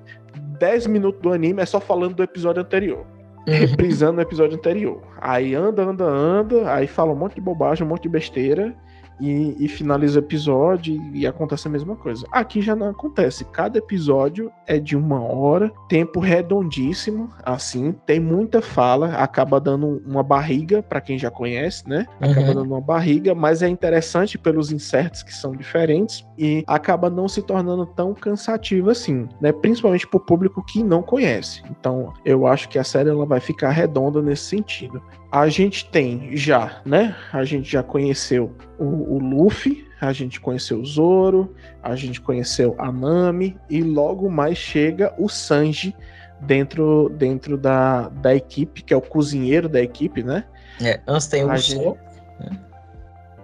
10 0.58 0.86
minutos 0.86 1.20
do 1.20 1.32
anime 1.32 1.62
é 1.62 1.66
só 1.66 1.80
falando 1.80 2.14
do 2.14 2.22
episódio 2.22 2.62
anterior. 2.62 3.06
Uhum. 3.48 3.54
Reprisando 3.54 4.18
o 4.18 4.22
episódio 4.22 4.56
anterior. 4.56 5.02
Aí 5.20 5.54
anda, 5.54 5.82
anda, 5.82 6.04
anda, 6.04 6.72
aí 6.72 6.86
fala 6.86 7.12
um 7.12 7.16
monte 7.16 7.34
de 7.34 7.40
bobagem, 7.40 7.84
um 7.84 7.88
monte 7.88 8.02
de 8.02 8.08
besteira 8.08 8.74
e, 9.20 9.56
e, 9.58 9.68
finaliza 9.68 10.18
o 10.18 10.22
episódio 10.22 11.00
e 11.12 11.26
acontece 11.26 11.68
a 11.68 11.70
mesma 11.70 11.96
coisa. 11.96 12.26
Aqui 12.30 12.60
já 12.60 12.74
não 12.74 12.88
acontece. 12.88 13.44
Cada 13.46 13.78
episódio 13.78 14.50
é 14.66 14.78
de 14.78 14.96
uma 14.96 15.20
hora, 15.20 15.72
tempo 15.88 16.20
redondíssimo, 16.20 17.28
assim, 17.44 17.92
tem 18.06 18.18
muita 18.18 18.62
fala, 18.62 19.14
acaba 19.14 19.60
dando 19.60 20.02
uma 20.06 20.22
barriga 20.22 20.82
para 20.82 21.00
quem 21.00 21.18
já 21.18 21.30
conhece, 21.30 21.88
né? 21.88 22.06
Acaba 22.20 22.48
uhum. 22.48 22.54
dando 22.54 22.72
uma 22.72 22.80
barriga, 22.80 23.34
mas 23.34 23.62
é 23.62 23.68
interessante 23.68 24.38
pelos 24.38 24.72
insertos 24.72 25.22
que 25.22 25.34
são 25.34 25.52
diferentes 25.52 26.26
e 26.38 26.64
acaba 26.66 27.10
não 27.10 27.28
se 27.28 27.42
tornando 27.42 27.86
tão 27.86 28.14
cansativo 28.14 28.90
assim, 28.90 29.28
né? 29.40 29.52
Principalmente 29.52 30.06
para 30.06 30.18
o 30.18 30.20
público 30.20 30.64
que 30.64 30.82
não 30.82 31.02
conhece. 31.02 31.62
Então, 31.70 32.12
eu 32.24 32.46
acho 32.46 32.68
que 32.68 32.78
a 32.78 32.84
série 32.84 33.10
ela 33.10 33.26
vai 33.26 33.40
ficar 33.40 33.70
redonda 33.70 34.22
nesse 34.22 34.44
sentido. 34.44 35.02
A 35.30 35.48
gente 35.48 35.88
tem 35.88 36.36
já, 36.36 36.80
né? 36.84 37.14
A 37.32 37.44
gente 37.44 37.70
já 37.70 37.82
conheceu 37.82 38.54
o, 38.78 39.14
o 39.14 39.18
Luffy, 39.18 39.86
a 40.00 40.12
gente 40.12 40.40
conheceu 40.40 40.80
o 40.80 40.84
Zoro, 40.84 41.54
a 41.82 41.94
gente 41.94 42.20
conheceu 42.20 42.74
a 42.78 42.90
Nami 42.90 43.56
e 43.68 43.82
logo 43.82 44.28
mais 44.28 44.58
chega 44.58 45.14
o 45.18 45.28
Sanji 45.28 45.94
dentro, 46.40 47.10
dentro 47.10 47.56
da, 47.56 48.08
da 48.08 48.34
equipe, 48.34 48.82
que 48.82 48.92
é 48.92 48.96
o 48.96 49.00
cozinheiro 49.00 49.68
da 49.68 49.80
equipe, 49.80 50.22
né? 50.22 50.44
É, 50.82 51.00
antes 51.06 51.26
tem 51.26 51.44
o 51.44 51.52
Usopp. 51.52 52.00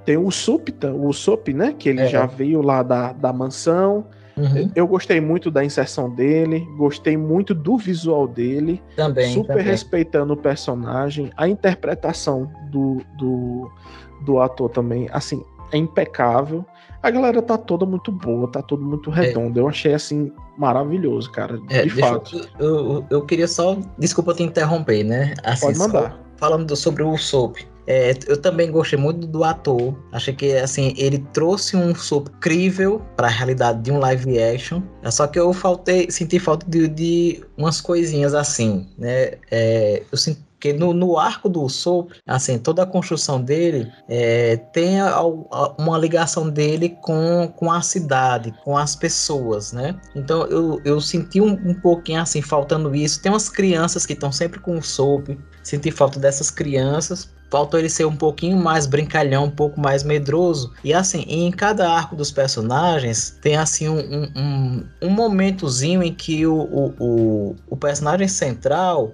Tem 0.05 0.17
o 0.17 0.27
Usopp, 0.27 0.73
o 0.87 1.07
Usopp, 1.07 1.53
né? 1.53 1.75
Que 1.79 1.89
ele 1.89 2.03
é. 2.03 2.09
já 2.09 2.27
veio 2.27 2.63
lá 2.63 2.83
da, 2.83 3.13
da 3.13 3.33
mansão. 3.33 4.07
Uhum. 4.37 4.71
Eu 4.75 4.87
gostei 4.87 5.21
muito 5.21 5.51
da 5.51 5.65
inserção 5.65 6.11
dele, 6.11 6.69
gostei 6.77 7.17
muito 7.17 7.55
do 7.55 7.79
visual 7.79 8.29
dele. 8.29 8.83
Também. 8.95 9.33
Super 9.33 9.49
também. 9.49 9.65
respeitando 9.65 10.35
o 10.35 10.37
personagem. 10.37 11.31
A 11.37 11.49
interpretação 11.49 12.51
do, 12.71 13.01
do, 13.17 13.71
do 14.23 14.41
ator 14.41 14.69
também, 14.69 15.09
assim, 15.11 15.43
é 15.73 15.79
impecável. 15.79 16.65
A 17.03 17.11
galera 17.11 17.41
tá 17.41 17.57
toda 17.57 17.87
muito 17.87 18.11
boa, 18.13 18.51
tá 18.51 18.61
tudo 18.61 18.85
muito 18.85 19.11
redondo. 19.11 19.59
É. 19.59 19.63
Eu 19.63 19.69
achei 19.69 19.95
assim 19.95 20.33
maravilhoso, 20.59 21.31
cara. 21.31 21.59
É, 21.71 21.83
de 21.83 21.91
fato. 21.91 22.49
Eu, 22.59 22.69
eu, 22.69 23.07
eu, 23.11 23.23
queria 23.25 23.49
só. 23.49 23.79
Desculpa 23.99 24.35
te 24.35 24.43
interromper, 24.43 25.05
né? 25.05 25.35
Assim, 25.45 25.67
Pode 25.67 25.79
mandar. 25.79 26.21
Falando 26.37 26.75
sobre 26.77 27.03
o 27.03 27.17
Soap. 27.17 27.57
É, 27.87 28.13
eu 28.27 28.37
também 28.37 28.71
gostei 28.71 28.99
muito 28.99 29.27
do 29.27 29.45
ator. 29.45 29.97
Achei 30.13 30.35
que 30.35 30.53
assim 30.55 30.95
ele 30.97 31.19
trouxe 31.33 31.77
um 31.77 31.95
soap 31.95 32.29
crível 32.41 33.01
para 33.17 33.29
a 33.29 33.31
realidade 33.31 33.83
de 33.83 33.91
um 33.91 33.99
live 33.99 34.41
action. 34.41 34.83
É 35.03 35.11
só 35.11 35.27
que 35.27 35.39
eu 35.39 35.53
faltei, 35.53 36.11
senti 36.11 36.39
falta 36.39 36.69
de, 36.69 36.89
de 36.89 37.45
umas 37.57 37.81
coisinhas 37.81 38.35
assim, 38.35 38.87
né? 38.99 39.33
É, 39.51 40.03
eu 40.11 40.19
senti 40.19 40.47
porque 40.57 40.73
no, 40.73 40.95
no 40.95 41.19
arco 41.19 41.49
do 41.49 41.69
Soap, 41.69 42.11
assim, 42.27 42.59
toda 42.59 42.83
a 42.83 42.87
construção 42.87 43.41
dele 43.41 43.93
é, 44.09 44.57
tem 44.57 45.01
a, 45.01 45.11
a, 45.11 45.75
uma 45.79 45.99
ligação 45.99 46.49
dele 46.49 46.97
com, 47.03 47.53
com 47.55 47.71
a 47.71 47.83
cidade, 47.83 48.55
com 48.65 48.77
as 48.77 48.97
pessoas, 48.97 49.73
né? 49.73 50.01
Então 50.15 50.47
eu, 50.47 50.81
eu 50.85 51.01
senti 51.01 51.41
um, 51.41 51.53
um 51.53 51.75
pouquinho 51.75 52.23
assim, 52.23 52.41
faltando 52.41 52.95
isso. 52.95 53.21
Tem 53.21 53.31
umas 53.31 53.49
crianças 53.51 54.07
que 54.07 54.15
estão 54.15 54.33
sempre 54.33 54.59
com 54.59 54.79
o 54.79 54.83
Soap, 54.83 55.29
senti 55.63 55.91
falta 55.91 56.19
dessas 56.19 56.51
crianças, 56.51 57.36
faltou 57.51 57.79
ele 57.79 57.89
ser 57.89 58.05
um 58.05 58.17
pouquinho 58.17 58.57
mais 58.57 58.87
brincalhão, 58.87 59.45
um 59.45 59.51
pouco 59.51 59.81
mais 59.81 60.03
medroso. 60.03 60.73
E 60.83 60.93
assim, 60.93 61.25
em 61.29 61.51
cada 61.51 61.91
arco 61.91 62.17
dos 62.17 62.31
personagens, 62.31 63.39
tem 63.41 63.57
assim 63.57 63.89
um, 63.89 64.31
um, 64.37 64.85
um 65.03 65.11
momentozinho 65.11 66.03
em 66.03 66.13
que 66.13 66.47
o, 66.47 66.55
o, 66.55 66.95
o, 66.99 67.57
o 67.69 67.77
personagem 67.77 68.29
central 68.29 69.13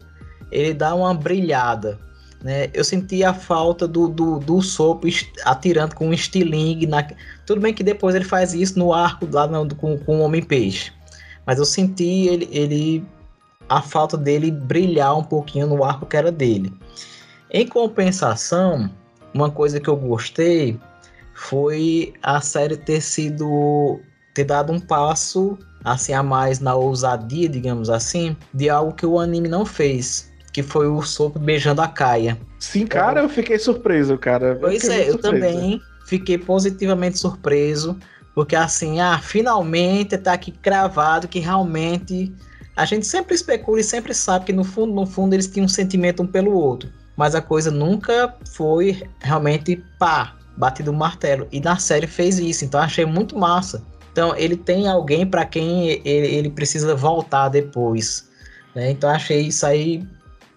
ele 0.50 0.74
dá 0.74 0.94
uma 0.94 1.14
brilhada. 1.14 1.98
Né? 2.42 2.68
Eu 2.74 2.84
senti 2.84 3.22
a 3.22 3.32
falta 3.32 3.86
do, 3.86 4.08
do, 4.08 4.38
do 4.38 4.60
Sopo 4.60 5.06
atirando 5.44 5.94
com 5.94 6.08
um 6.08 6.12
estilingue. 6.12 6.86
Na... 6.86 7.06
Tudo 7.46 7.60
bem 7.60 7.72
que 7.72 7.84
depois 7.84 8.14
ele 8.14 8.24
faz 8.24 8.52
isso 8.52 8.78
no 8.78 8.92
arco 8.92 9.28
lá 9.30 9.46
no, 9.46 9.74
com, 9.74 9.96
com 9.98 10.18
o 10.18 10.22
Homem-Peixe. 10.22 10.92
Mas 11.46 11.58
eu 11.58 11.64
senti 11.64 12.28
ele, 12.28 12.48
ele 12.52 13.04
a 13.68 13.80
falta 13.80 14.16
dele 14.16 14.50
brilhar 14.50 15.16
um 15.16 15.24
pouquinho 15.24 15.66
no 15.66 15.82
arco 15.82 16.04
que 16.04 16.16
era 16.16 16.30
dele. 16.30 16.72
Em 17.52 17.66
compensação, 17.66 18.90
uma 19.34 19.50
coisa 19.50 19.78
que 19.78 19.88
eu 19.88 19.96
gostei 19.96 20.80
foi 21.34 22.14
a 22.22 22.40
série 22.40 22.76
ter 22.76 23.00
sido 23.00 24.00
ter 24.34 24.44
dado 24.44 24.72
um 24.72 24.80
passo 24.80 25.58
assim 25.84 26.14
a 26.14 26.22
mais 26.22 26.60
na 26.60 26.74
ousadia, 26.74 27.48
digamos 27.48 27.90
assim, 27.90 28.36
de 28.54 28.70
algo 28.70 28.94
que 28.94 29.04
o 29.04 29.18
anime 29.18 29.48
não 29.48 29.66
fez 29.66 30.32
que 30.52 30.62
foi 30.62 30.86
o 30.86 31.00
Sop 31.02 31.38
beijando 31.38 31.80
a 31.80 31.88
Kaia. 31.88 32.38
Sim, 32.58 32.86
cara, 32.86 33.22
eu 33.22 33.28
fiquei 33.28 33.58
surpreso, 33.58 34.18
cara. 34.18 34.56
Pois 34.60 34.84
eu 34.84 34.92
é, 34.92 35.08
eu 35.08 35.18
também 35.18 35.80
fiquei 36.06 36.36
positivamente 36.36 37.18
surpreso, 37.18 37.98
porque 38.34 38.54
assim, 38.54 39.00
ah, 39.00 39.18
finalmente 39.18 40.18
tá 40.18 40.34
aqui 40.34 40.52
cravado 40.52 41.26
que 41.26 41.38
realmente 41.38 42.32
a 42.76 42.84
gente 42.84 43.06
sempre 43.06 43.34
especula 43.34 43.80
e 43.80 43.84
sempre 43.84 44.12
sabe 44.12 44.44
que 44.44 44.52
no 44.52 44.62
fundo, 44.62 44.92
no 44.92 45.06
fundo 45.06 45.34
eles 45.34 45.46
tinham 45.46 45.64
um 45.64 45.68
sentimento 45.68 46.22
um 46.22 46.26
pelo 46.26 46.52
outro, 46.52 46.90
mas 47.16 47.34
a 47.34 47.42
coisa 47.42 47.70
nunca 47.70 48.34
foi 48.54 49.02
realmente 49.20 49.82
pá, 49.98 50.36
batido 50.56 50.90
o 50.90 50.94
martelo. 50.94 51.46
E 51.52 51.60
na 51.60 51.76
série 51.76 52.06
fez 52.06 52.38
isso, 52.38 52.64
então 52.64 52.80
achei 52.80 53.04
muito 53.04 53.38
massa. 53.38 53.82
Então 54.12 54.36
ele 54.36 54.56
tem 54.56 54.88
alguém 54.88 55.26
para 55.26 55.44
quem 55.44 55.88
ele, 56.04 56.26
ele, 56.26 56.50
precisa 56.50 56.94
voltar 56.94 57.48
depois. 57.48 58.28
Né? 58.74 58.90
Então 58.90 59.10
achei 59.10 59.40
isso 59.42 59.64
aí 59.64 60.06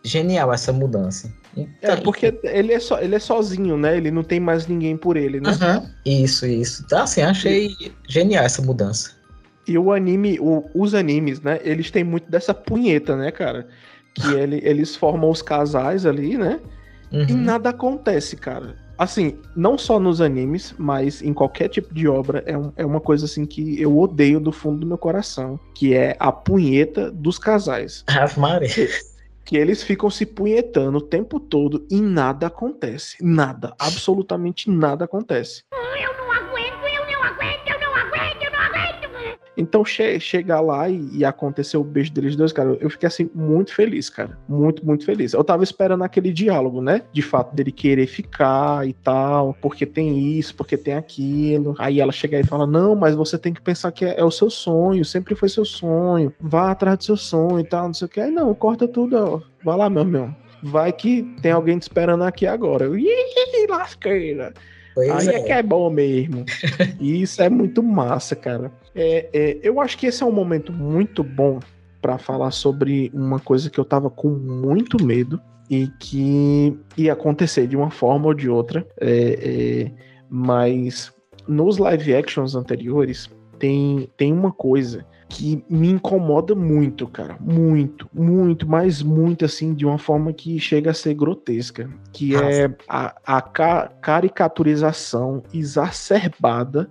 genial 0.04 0.54
essa 0.54 0.72
mudança. 0.72 1.34
Então, 1.58 1.92
é, 1.92 1.96
porque 1.96 2.38
ele 2.44 2.74
é, 2.74 2.80
só, 2.80 3.00
ele 3.00 3.16
é 3.16 3.20
sozinho, 3.20 3.78
né? 3.78 3.96
Ele 3.96 4.12
não 4.12 4.24
tem 4.24 4.42
mais 4.42 4.68
ninguém 4.68 4.98
por 4.98 5.16
ele, 5.16 5.40
né? 5.40 5.52
Uhum. 5.52 5.90
Isso, 6.06 6.46
isso. 6.46 6.84
Então, 6.86 7.02
assim, 7.02 7.22
achei 7.22 7.68
e... 7.80 7.94
genial 8.10 8.44
essa 8.44 8.62
mudança. 8.62 9.12
E 9.66 9.78
o 9.78 9.92
anime, 9.94 10.38
o, 10.40 10.70
os 10.76 10.94
animes, 10.94 11.40
né? 11.42 11.60
Eles 11.64 11.90
têm 11.90 12.04
muito 12.04 12.30
dessa 12.30 12.54
punheta, 12.54 13.16
né, 13.16 13.32
cara? 13.32 13.68
Que 14.16 14.34
ele, 14.34 14.62
eles 14.64 14.96
formam 14.96 15.30
os 15.30 15.42
casais 15.42 16.06
ali, 16.06 16.38
né? 16.38 16.60
Uhum. 17.12 17.26
E 17.30 17.34
nada 17.34 17.70
acontece, 17.70 18.36
cara. 18.36 18.76
Assim, 18.98 19.38
não 19.56 19.78
só 19.78 20.00
nos 20.00 20.22
animes, 20.22 20.74
mas 20.78 21.22
em 21.22 21.34
qualquer 21.34 21.68
tipo 21.68 21.94
de 21.94 22.08
obra, 22.08 22.42
é, 22.46 22.58
um, 22.58 22.72
é 22.78 22.86
uma 22.86 23.02
coisa 23.02 23.26
assim 23.26 23.46
que 23.46 23.80
eu 23.80 23.98
odeio 23.98 24.40
do 24.40 24.54
fundo 24.54 24.80
do 24.80 24.88
meu 24.88 24.98
coração, 24.98 25.60
que 25.74 25.94
é 25.94 26.16
a 26.18 26.32
punheta 26.32 27.12
dos 27.12 27.38
casais. 27.38 28.04
Ave 28.08 28.40
Maria 28.40 28.70
que 29.46 29.56
eles 29.56 29.84
ficam 29.84 30.10
se 30.10 30.26
punhetando 30.26 30.98
o 30.98 31.02
tempo 31.02 31.40
todo 31.40 31.86
e 31.90 32.02
nada 32.02 32.48
acontece. 32.48 33.16
Nada, 33.22 33.76
absolutamente 33.78 34.70
nada 34.70 35.06
acontece. 35.06 35.64
Eu 35.72 36.18
não 36.18 36.34
Então 39.58 39.86
che 39.86 40.20
chegar 40.20 40.62
lá 40.62 40.90
e, 40.90 41.10
e, 41.14 41.26
acontecer 41.26 41.78
o 41.78 41.84
beijo 41.84 42.12
deles 42.14 42.36
dois, 42.36 42.52
cara, 42.52 42.78
eu 42.80 42.90
fiquei 42.90 43.08
assim 43.08 43.30
muito 43.34 43.74
feliz, 43.74 44.10
cara. 44.10 44.38
Muito, 44.48 44.86
muito 44.86 45.06
feliz. 45.06 45.34
Eu 45.34 45.44
tava 45.44 45.64
esperando 45.64 46.04
aquele 46.04 46.32
diálogo, 46.32 46.82
né? 46.82 47.04
De 47.12 47.22
fato, 47.22 47.56
dele 47.56 47.72
querer 47.72 48.08
ficar 48.08 48.88
e 48.88 48.94
tal, 48.94 49.56
porque 49.62 49.86
tem 49.86 50.38
isso, 50.38 50.56
porque 50.56 50.78
tem 50.78 50.94
aquilo. 50.94 51.76
Aí 51.78 52.00
ela 52.00 52.12
chega 52.12 52.40
e 52.40 52.44
fala: 52.46 52.68
Não, 52.68 52.96
mas 52.96 53.16
você 53.16 53.38
tem 53.38 53.54
que 53.54 53.62
pensar 53.62 53.92
que 53.92 54.06
é, 54.06 54.20
é 54.20 54.24
o 54.24 54.32
seu 54.32 54.50
sonho, 54.50 55.06
sempre 55.06 55.36
foi 55.36 55.50
seu 55.50 55.66
sonho. 55.66 56.34
Vá 56.40 56.72
atrás 56.72 56.98
do 56.98 57.04
seu 57.04 57.18
sonho 57.18 57.60
e 57.60 57.64
tal, 57.64 57.88
não 57.88 57.94
sei 57.94 58.06
o 58.06 58.10
que. 58.10 58.20
Aí 58.20 58.32
não, 58.32 58.54
corta 58.54 58.88
tudo, 58.88 59.16
ó. 59.18 59.42
Vai 59.64 59.78
lá, 59.78 59.90
meu 59.90 60.04
irmão. 60.04 60.36
Vai 60.62 60.92
que 60.92 61.24
tem 61.42 61.52
alguém 61.52 61.78
te 61.78 61.84
esperando 61.84 62.24
aqui 62.24 62.48
agora. 62.48 62.88
Ih, 62.98 63.68
lasqueira. 63.70 64.54
Pois 64.96 65.28
Aí 65.28 65.36
é. 65.36 65.40
é. 65.40 65.44
que 65.44 65.52
é 65.52 65.62
bom 65.62 65.90
mesmo. 65.90 66.46
e 67.00 67.22
isso 67.22 67.42
é 67.44 67.50
muito 67.50 67.84
massa, 67.84 68.36
cara. 68.36 68.72
É, 68.96 69.30
é, 69.34 69.60
eu 69.62 69.82
acho 69.82 69.98
que 69.98 70.08
esse 70.08 70.24
é 70.24 70.26
um 70.26 70.32
momento 70.32 70.72
muito 70.72 71.22
bom 71.22 71.60
para 72.02 72.18
falar 72.18 72.52
sobre 72.52 73.12
uma 73.14 73.40
coisa 73.40 73.70
que 73.70 73.78
eu 73.78 73.84
tava 73.84 74.10
com 74.10 74.30
muito 74.30 75.04
medo 75.04 75.40
e 75.70 75.88
que 76.00 76.78
ia 76.98 77.14
acontecer 77.14 77.68
de 77.68 77.76
uma 77.76 77.92
forma 77.92 78.28
ou 78.28 78.34
de 78.34 78.50
outra. 78.50 78.88
É, 79.00 79.90
é, 79.90 79.92
mas 80.30 81.12
nos 81.46 81.78
live 81.78 82.16
actions 82.16 82.56
anteriores 82.56 83.30
tem, 83.60 84.10
tem 84.16 84.32
uma 84.32 84.52
coisa 84.52 85.06
que 85.36 85.62
me 85.70 85.90
incomoda 85.90 86.56
muito, 86.56 87.06
cara. 87.08 87.36
Muito, 87.42 88.10
muito, 88.14 88.66
mas 88.66 89.04
muito, 89.04 89.44
assim, 89.44 89.74
de 89.74 89.86
uma 89.86 89.98
forma 89.98 90.32
que 90.32 90.58
chega 90.60 90.92
a 90.92 90.94
ser 90.94 91.14
grotesca. 91.14 91.90
Que 92.14 92.32
Nossa. 92.32 92.46
é 92.46 92.76
a, 92.88 93.16
a 93.26 93.42
ca 93.42 93.92
caricaturização 94.02 95.44
exacerbada 95.54 96.90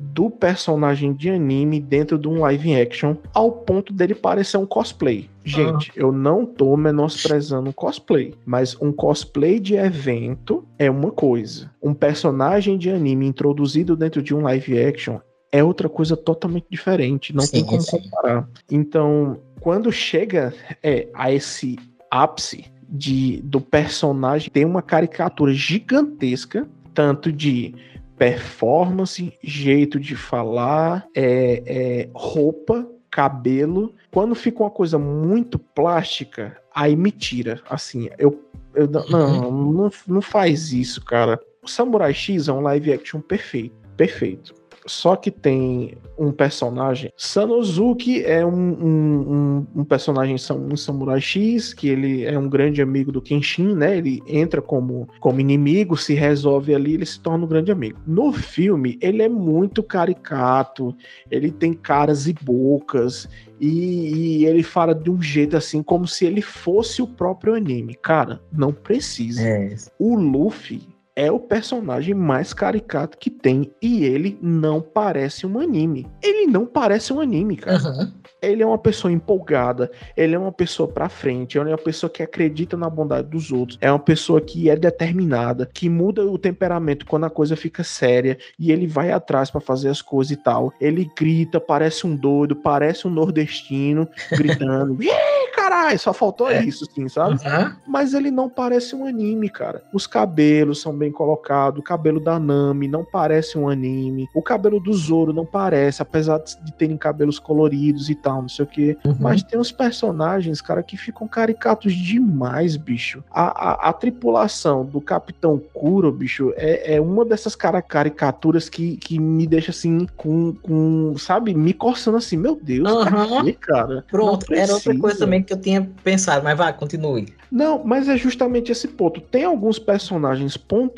do 0.00 0.28
personagem 0.28 1.14
de 1.14 1.30
anime 1.30 1.80
dentro 1.80 2.18
de 2.18 2.28
um 2.28 2.40
live 2.40 2.74
action 2.74 3.14
ao 3.32 3.52
ponto 3.52 3.92
dele 3.92 4.16
parecer 4.16 4.58
um 4.58 4.66
cosplay. 4.66 5.30
Gente, 5.44 5.92
ah. 5.92 6.00
eu 6.00 6.10
não 6.10 6.44
tô 6.44 6.76
menosprezando 6.76 7.70
um 7.70 7.72
cosplay, 7.72 8.34
mas 8.44 8.76
um 8.82 8.90
cosplay 8.92 9.60
de 9.60 9.76
evento 9.76 10.66
é 10.76 10.90
uma 10.90 11.12
coisa. 11.12 11.70
Um 11.80 11.94
personagem 11.94 12.76
de 12.76 12.90
anime 12.90 13.26
introduzido 13.26 13.96
dentro 13.96 14.20
de 14.20 14.34
um 14.34 14.42
live 14.42 14.76
action 14.82 15.20
é 15.52 15.62
outra 15.62 15.88
coisa 15.88 16.16
totalmente 16.16 16.66
diferente, 16.70 17.34
não 17.34 17.42
sim, 17.42 17.52
tem 17.52 17.64
como 17.64 17.80
sim. 17.80 17.98
comparar. 18.00 18.48
Então, 18.70 19.40
quando 19.60 19.90
chega 19.90 20.54
é, 20.82 21.08
a 21.14 21.32
esse 21.32 21.76
ápice 22.10 22.66
de, 22.88 23.40
do 23.42 23.60
personagem, 23.60 24.50
tem 24.50 24.64
uma 24.64 24.82
caricatura 24.82 25.52
gigantesca, 25.52 26.68
tanto 26.94 27.32
de 27.32 27.74
performance, 28.16 29.32
jeito 29.42 30.00
de 30.00 30.16
falar, 30.16 31.06
é, 31.14 31.62
é, 31.66 32.08
roupa, 32.14 32.86
cabelo. 33.10 33.94
Quando 34.10 34.34
fica 34.34 34.62
uma 34.62 34.70
coisa 34.70 34.98
muito 34.98 35.58
plástica, 35.58 36.56
aí 36.74 36.96
me 36.96 37.10
tira. 37.10 37.60
Assim, 37.68 38.08
eu, 38.18 38.42
eu 38.74 38.86
não, 38.88 39.50
não, 39.50 39.90
não 40.06 40.22
faz 40.22 40.72
isso, 40.72 41.04
cara. 41.04 41.38
O 41.62 41.68
Samurai 41.68 42.14
X 42.14 42.48
é 42.48 42.52
um 42.52 42.60
live 42.60 42.92
action 42.92 43.20
perfeito, 43.20 43.74
perfeito 43.96 44.54
Só 44.86 45.16
que 45.16 45.30
tem 45.30 45.96
um 46.18 46.32
personagem. 46.32 47.12
Sanosuke 47.16 48.24
é 48.24 48.44
um, 48.44 48.50
um, 48.50 49.32
um, 49.32 49.66
um 49.80 49.84
personagem, 49.84 50.36
um 50.36 50.76
samurai 50.76 51.20
X, 51.20 51.74
que 51.74 51.88
ele 51.88 52.24
é 52.24 52.38
um 52.38 52.48
grande 52.48 52.80
amigo 52.80 53.12
do 53.12 53.20
Kenshin, 53.20 53.74
né? 53.74 53.98
Ele 53.98 54.22
entra 54.26 54.62
como, 54.62 55.08
como 55.20 55.40
inimigo, 55.40 55.96
se 55.96 56.14
resolve 56.14 56.74
ali, 56.74 56.94
ele 56.94 57.06
se 57.06 57.20
torna 57.20 57.44
um 57.44 57.48
grande 57.48 57.70
amigo. 57.70 57.98
No 58.06 58.32
filme, 58.32 58.98
ele 59.00 59.22
é 59.22 59.28
muito 59.28 59.82
caricato, 59.82 60.94
ele 61.30 61.50
tem 61.50 61.72
caras 61.72 62.26
e 62.26 62.32
bocas, 62.32 63.28
e, 63.60 64.40
e, 64.40 64.46
ele 64.46 64.62
fala 64.62 64.94
de 64.94 65.10
um 65.10 65.20
jeito 65.20 65.56
assim, 65.56 65.82
como 65.82 66.06
se 66.06 66.26
ele 66.26 66.42
fosse 66.42 67.00
o 67.00 67.06
próprio 67.06 67.54
anime. 67.54 67.94
Cara, 67.94 68.40
não 68.52 68.72
precisa. 68.72 69.42
É. 69.42 69.74
O 69.98 70.14
Luffy 70.14 70.95
é 71.16 71.32
o 71.32 71.40
personagem 71.40 72.14
mais 72.14 72.52
caricato 72.52 73.16
que 73.16 73.30
tem 73.30 73.72
e 73.80 74.04
ele 74.04 74.38
não 74.42 74.82
parece 74.82 75.46
um 75.46 75.58
anime. 75.58 76.06
Ele 76.22 76.46
não 76.46 76.66
parece 76.66 77.10
um 77.10 77.20
anime, 77.20 77.56
cara. 77.56 77.82
Uhum. 77.82 78.12
Ele 78.42 78.62
é 78.62 78.66
uma 78.66 78.76
pessoa 78.76 79.10
empolgada, 79.10 79.90
ele 80.14 80.34
é 80.34 80.38
uma 80.38 80.52
pessoa 80.52 80.86
pra 80.86 81.08
frente, 81.08 81.56
ele 81.56 81.70
é 81.70 81.72
uma 81.72 81.78
pessoa 81.78 82.10
que 82.10 82.22
acredita 82.22 82.76
na 82.76 82.90
bondade 82.90 83.28
dos 83.28 83.50
outros, 83.50 83.78
é 83.80 83.90
uma 83.90 83.98
pessoa 83.98 84.42
que 84.42 84.68
é 84.68 84.76
determinada, 84.76 85.68
que 85.72 85.88
muda 85.88 86.24
o 86.24 86.36
temperamento 86.36 87.06
quando 87.06 87.24
a 87.24 87.30
coisa 87.30 87.56
fica 87.56 87.82
séria 87.82 88.36
e 88.58 88.70
ele 88.70 88.86
vai 88.86 89.10
atrás 89.10 89.50
para 89.50 89.60
fazer 89.60 89.88
as 89.88 90.02
coisas 90.02 90.32
e 90.32 90.36
tal. 90.36 90.72
Ele 90.78 91.10
grita, 91.16 91.58
parece 91.58 92.06
um 92.06 92.14
doido, 92.14 92.54
parece 92.54 93.08
um 93.08 93.10
nordestino, 93.10 94.06
gritando. 94.30 94.98
caralho, 95.66 95.98
só 95.98 96.12
faltou 96.12 96.50
é. 96.50 96.62
isso, 96.62 96.86
assim, 96.88 97.08
sabe? 97.08 97.34
Uhum. 97.34 97.72
Mas 97.86 98.14
ele 98.14 98.30
não 98.30 98.48
parece 98.48 98.94
um 98.94 99.06
anime, 99.06 99.48
cara. 99.48 99.82
Os 99.92 100.06
cabelos 100.06 100.80
são 100.80 100.96
bem 100.96 101.05
colocados, 101.10 101.80
o 101.80 101.82
cabelo 101.82 102.20
da 102.20 102.38
Nami 102.38 102.88
não 102.88 103.04
parece 103.04 103.58
um 103.58 103.68
anime, 103.68 104.28
o 104.34 104.42
cabelo 104.42 104.80
do 104.80 104.92
Zoro 104.92 105.32
não 105.32 105.44
parece, 105.44 106.02
apesar 106.02 106.38
de 106.38 106.72
terem 106.72 106.96
cabelos 106.96 107.38
coloridos 107.38 108.08
e 108.08 108.14
tal, 108.14 108.42
não 108.42 108.48
sei 108.48 108.64
o 108.64 108.68
que. 108.68 108.96
Uhum. 109.04 109.16
Mas 109.20 109.42
tem 109.42 109.58
uns 109.58 109.72
personagens, 109.72 110.60
cara, 110.60 110.82
que 110.82 110.96
ficam 110.96 111.26
caricatos 111.26 111.94
demais, 111.94 112.76
bicho. 112.76 113.22
A, 113.30 113.86
a, 113.86 113.88
a 113.90 113.92
tripulação 113.92 114.84
do 114.84 115.00
Capitão 115.00 115.60
Kuro, 115.72 116.10
bicho, 116.12 116.52
é, 116.56 116.94
é 116.94 117.00
uma 117.00 117.24
dessas 117.24 117.54
cara, 117.54 117.80
caricaturas 117.82 118.68
que, 118.68 118.96
que 118.96 119.18
me 119.18 119.46
deixa 119.46 119.70
assim, 119.70 120.06
com, 120.16 120.54
com, 120.62 121.14
sabe, 121.18 121.54
me 121.54 121.72
coçando 121.72 122.16
assim, 122.16 122.36
meu 122.36 122.58
Deus, 122.60 122.90
uhum. 122.90 123.52
cara. 123.60 124.04
Pronto, 124.10 124.52
era 124.52 124.72
outra 124.72 124.98
coisa 124.98 125.18
também 125.18 125.42
que 125.42 125.52
eu 125.52 125.60
tinha 125.60 125.88
pensado, 126.02 126.42
mas 126.44 126.56
vai, 126.56 126.72
continue. 126.72 127.34
Não, 127.50 127.82
mas 127.84 128.08
é 128.08 128.16
justamente 128.16 128.72
esse 128.72 128.88
ponto. 128.88 129.20
Tem 129.20 129.44
alguns 129.44 129.78
personagens 129.78 130.56
pontuais 130.56 130.95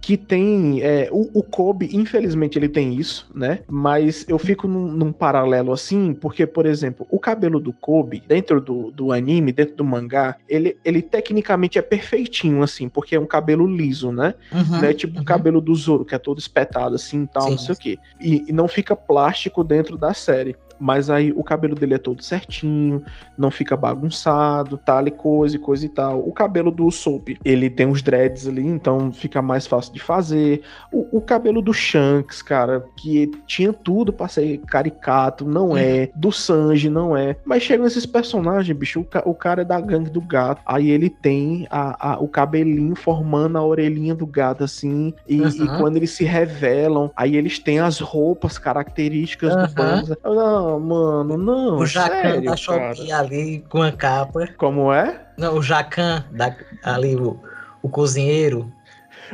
que 0.00 0.16
tem. 0.16 0.80
É, 0.82 1.08
o, 1.10 1.28
o 1.34 1.42
Kobe, 1.42 1.90
infelizmente, 1.92 2.58
ele 2.58 2.68
tem 2.68 2.94
isso, 2.94 3.28
né? 3.34 3.60
Mas 3.68 4.24
eu 4.28 4.38
fico 4.38 4.68
num, 4.68 4.86
num, 4.86 5.12
paralelo 5.12 5.72
assim, 5.72 6.14
porque, 6.14 6.46
por 6.46 6.66
exemplo, 6.66 7.06
o 7.10 7.18
cabelo 7.18 7.58
do 7.58 7.72
Kobe, 7.72 8.22
dentro 8.26 8.60
do, 8.60 8.90
do 8.90 9.12
anime, 9.12 9.52
dentro 9.52 9.76
do 9.76 9.84
mangá, 9.84 10.36
ele, 10.48 10.76
ele 10.84 11.02
tecnicamente 11.02 11.78
é 11.78 11.82
perfeitinho, 11.82 12.62
assim, 12.62 12.88
porque 12.88 13.16
é 13.16 13.20
um 13.20 13.26
cabelo 13.26 13.66
liso, 13.66 14.12
né? 14.12 14.34
Uhum, 14.52 14.80
né? 14.80 14.92
Tipo 14.92 15.16
uhum. 15.16 15.22
o 15.22 15.24
cabelo 15.24 15.60
do 15.60 15.74
Zoro, 15.74 16.04
que 16.04 16.14
é 16.14 16.18
todo 16.18 16.38
espetado 16.38 16.94
assim 16.94 17.26
tal, 17.26 17.44
Sim. 17.44 17.50
não 17.50 17.58
sei 17.58 17.74
o 17.74 17.78
quê. 17.78 17.98
E, 18.20 18.44
e 18.48 18.52
não 18.52 18.68
fica 18.68 18.94
plástico 18.94 19.64
dentro 19.64 19.96
da 19.96 20.14
série 20.14 20.56
mas 20.78 21.10
aí 21.10 21.32
o 21.34 21.42
cabelo 21.42 21.74
dele 21.74 21.94
é 21.94 21.98
todo 21.98 22.22
certinho, 22.22 23.02
não 23.36 23.50
fica 23.50 23.76
bagunçado, 23.76 24.78
tal 24.78 25.06
e 25.06 25.10
coisa 25.10 25.56
e 25.56 25.58
coisa 25.58 25.86
e 25.86 25.88
tal. 25.88 26.20
O 26.20 26.32
cabelo 26.32 26.70
do 26.70 26.90
Soap, 26.90 27.28
ele 27.44 27.70
tem 27.70 27.86
os 27.86 28.02
dreads 28.02 28.46
ali, 28.46 28.66
então 28.66 29.12
fica 29.12 29.40
mais 29.42 29.66
fácil 29.66 29.92
de 29.92 30.00
fazer. 30.00 30.62
O, 30.92 31.18
o 31.18 31.20
cabelo 31.20 31.60
do 31.60 31.72
Shanks, 31.72 32.42
cara, 32.42 32.84
que 32.96 33.30
tinha 33.46 33.72
tudo 33.72 34.12
para 34.12 34.28
ser 34.28 34.58
caricato, 34.58 35.44
não 35.44 35.76
é. 35.76 36.10
Do 36.14 36.32
Sanji, 36.32 36.88
não 36.88 37.16
é. 37.16 37.36
Mas 37.44 37.62
chegam 37.62 37.86
esses 37.86 38.06
personagens, 38.06 38.76
bicho, 38.76 39.00
o, 39.00 39.30
o, 39.30 39.34
cara 39.34 39.62
é 39.62 39.64
da 39.64 39.80
gangue 39.80 40.10
do 40.10 40.20
gato, 40.20 40.62
aí 40.66 40.90
ele 40.90 41.08
tem 41.08 41.66
a, 41.70 42.12
a, 42.12 42.18
o 42.18 42.28
cabelinho 42.28 42.94
formando 42.94 43.58
a 43.58 43.64
orelhinha 43.64 44.14
do 44.14 44.26
gato, 44.26 44.64
assim, 44.64 45.12
e, 45.26 45.40
uhum. 45.40 45.48
e, 45.48 45.66
quando 45.78 45.96
eles 45.96 46.10
se 46.10 46.24
revelam, 46.24 47.10
aí 47.16 47.36
eles 47.36 47.58
têm 47.58 47.80
as 47.80 48.00
roupas 48.00 48.58
características 48.58 49.54
uhum. 49.54 49.62
do 49.62 49.74
Banza. 49.74 50.18
Não, 50.24 50.67
não, 50.68 50.80
mano, 50.80 51.36
não. 51.36 51.78
O 51.78 51.86
Jacan 51.86 52.42
da 52.42 52.56
Shopee 52.56 53.12
ali 53.12 53.64
com 53.68 53.82
a 53.82 53.92
capa. 53.92 54.46
Como 54.56 54.92
é? 54.92 55.26
Não, 55.36 55.56
o 55.56 55.62
Jacan 55.62 56.24
da, 56.30 56.54
ali, 56.82 57.16
o, 57.16 57.38
o 57.82 57.88
cozinheiro. 57.88 58.70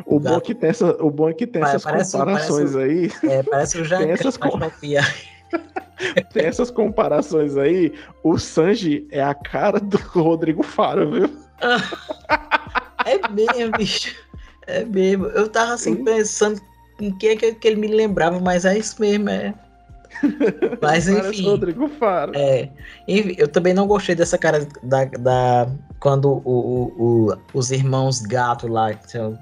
O, 0.07 0.19
bom, 0.19 0.41
que 0.41 0.55
tem 0.55 0.71
essa, 0.71 0.91
o 1.03 1.11
bom 1.11 1.29
é 1.29 1.35
que 1.35 1.47
tem 1.47 1.63
parece, 1.63 1.87
essas 1.87 2.13
comparações 2.13 2.73
parece, 2.73 3.19
aí. 3.25 3.31
É, 3.31 3.43
parece 3.43 3.81
o 3.81 3.85
Jacan 3.85 4.09
essas, 4.09 4.37
com... 4.37 4.51
tem 6.33 6.45
essas 6.45 6.71
comparações 6.71 7.57
aí. 7.57 7.93
O 8.23 8.39
Sanji 8.39 9.07
é 9.11 9.23
a 9.23 9.35
cara 9.35 9.81
do 9.81 9.97
Rodrigo 9.97 10.63
Faro, 10.63 11.11
viu? 11.11 11.31
é 13.07 13.29
mesmo, 13.29 13.73
bicho. 13.77 14.15
É 14.67 14.85
mesmo. 14.85 15.27
Eu 15.27 15.49
tava 15.49 15.75
assim 15.75 15.97
Sim. 15.97 16.05
pensando 16.05 16.61
em 17.01 17.17
que 17.17 17.29
é 17.29 17.37
que 17.37 17.69
ele 17.69 17.77
me 17.77 17.89
lembrava, 17.89 18.39
mas 18.41 18.65
é 18.65 18.79
isso 18.79 19.01
mesmo, 19.01 19.29
é. 19.29 19.55
Mas 20.81 21.09
enfim. 21.09 21.47
Rodrigo 21.47 21.89
Faro. 21.89 22.33
É, 22.35 22.71
enfim, 23.07 23.35
eu 23.39 23.49
também 23.49 23.75
não 23.75 23.87
gostei 23.87 24.15
dessa 24.15 24.39
cara 24.39 24.67
da. 24.83 25.05
da 25.05 25.69
quando 25.99 26.43
o, 26.45 26.51
o, 26.51 27.29
o 27.33 27.39
os 27.55 27.71
irmãos 27.71 28.21
gato 28.21 28.69
lá, 28.69 28.91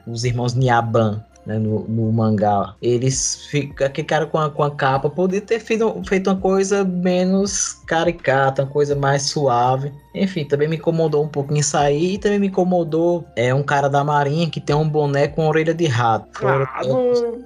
os 0.06 0.24
irmãos 0.24 0.54
Niaban, 0.54 1.24
né, 1.46 1.58
no, 1.58 1.80
no, 1.88 2.12
mangá. 2.12 2.74
Eles 2.80 3.48
aquele 3.84 4.06
cara 4.06 4.26
com 4.26 4.38
a, 4.38 4.50
com 4.50 4.62
a 4.62 4.70
capa, 4.70 5.10
podia 5.10 5.40
ter 5.40 5.60
feito, 5.60 6.02
feito 6.06 6.30
uma 6.30 6.36
coisa 6.36 6.84
menos 6.84 7.74
caricata, 7.86 8.62
uma 8.62 8.70
coisa 8.70 8.94
mais 8.94 9.22
suave. 9.22 9.92
Enfim, 10.14 10.44
também 10.44 10.68
me 10.68 10.76
incomodou 10.76 11.24
um 11.24 11.28
pouquinho 11.28 11.62
aí. 11.74 12.14
E 12.14 12.18
também 12.18 12.38
me 12.38 12.48
incomodou 12.48 13.24
é 13.34 13.52
um 13.54 13.62
cara 13.62 13.88
da 13.88 14.04
marinha 14.04 14.48
que 14.48 14.60
tem 14.60 14.76
um 14.76 14.88
boné 14.88 15.28
com 15.28 15.46
orelha 15.46 15.74
de 15.74 15.86
rato. 15.86 16.46
Ah, 16.46 16.82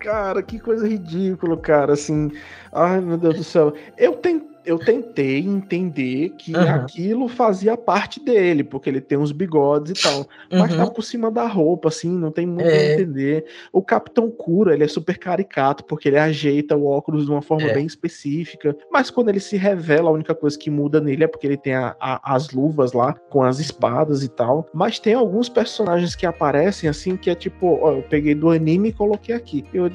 cara, 0.01 0.43
que 0.43 0.59
coisa 0.59 0.87
ridícula, 0.87 1.57
cara. 1.57 1.95
Assim, 1.95 2.31
ai 2.73 3.01
meu 3.01 3.17
Deus 3.17 3.37
do 3.37 3.45
céu. 3.45 3.73
Eu 3.97 4.17
tentei 4.17 4.56
eu 4.67 4.79
tentei 4.79 5.39
entender 5.39 6.31
que 6.31 6.53
uhum. 6.53 6.69
aquilo 6.69 7.29
fazia 7.29 7.77
parte 7.77 8.23
dele, 8.23 8.65
porque 8.65 8.91
ele 8.91 9.01
tem 9.01 9.17
uns 9.17 9.31
bigodes 9.31 9.93
e 9.93 10.03
tal. 10.03 10.27
Mas 10.51 10.71
tá 10.71 10.79
uhum. 10.79 10.87
tá 10.89 10.91
por 10.91 11.03
cima 11.03 11.31
da 11.31 11.47
roupa, 11.47 11.89
assim, 11.89 12.11
não 12.11 12.33
tem 12.33 12.45
muito 12.45 12.69
é. 12.69 12.77
a 12.77 12.93
entender. 12.95 13.45
O 13.73 13.81
Capitão 13.81 14.29
Cura, 14.29 14.75
ele 14.75 14.83
é 14.83 14.89
super 14.89 15.17
caricato, 15.19 15.85
porque 15.85 16.09
ele 16.09 16.19
ajeita 16.19 16.77
o 16.77 16.85
óculos 16.87 17.27
de 17.27 17.31
uma 17.31 17.41
forma 17.41 17.69
é. 17.69 17.75
bem 17.75 17.87
específica. 17.87 18.77
Mas 18.91 19.09
quando 19.09 19.29
ele 19.29 19.41
se 19.41 19.57
revela, 19.57 20.11
a 20.11 20.13
única 20.13 20.35
coisa 20.35 20.59
que 20.59 20.69
muda 20.69 21.01
nele 21.01 21.23
é 21.23 21.29
porque 21.29 21.47
ele 21.47 21.57
tem 21.57 21.75
a, 21.75 21.95
a, 22.01 22.35
as 22.35 22.51
luvas 22.51 22.93
lá, 22.93 23.13
com 23.31 23.43
as 23.45 23.61
espadas 23.61 24.25
e 24.25 24.29
tal. 24.29 24.69
Mas 24.75 24.99
tem 24.99 25.15
alguns 25.15 25.49
personagens 25.49 26.17
que 26.17 26.27
aparecem, 26.27 26.91
assim, 26.91 27.17
que 27.17 27.31
é 27.31 27.37
tipo, 27.37 27.79
ó, 27.81 27.93
eu 27.93 28.03
peguei 28.03 28.35
do 28.35 28.51
anime 28.51 28.89
e 28.89 28.93
coloquei 28.93 29.35
aqui. 29.35 29.65
Eu 29.73 29.89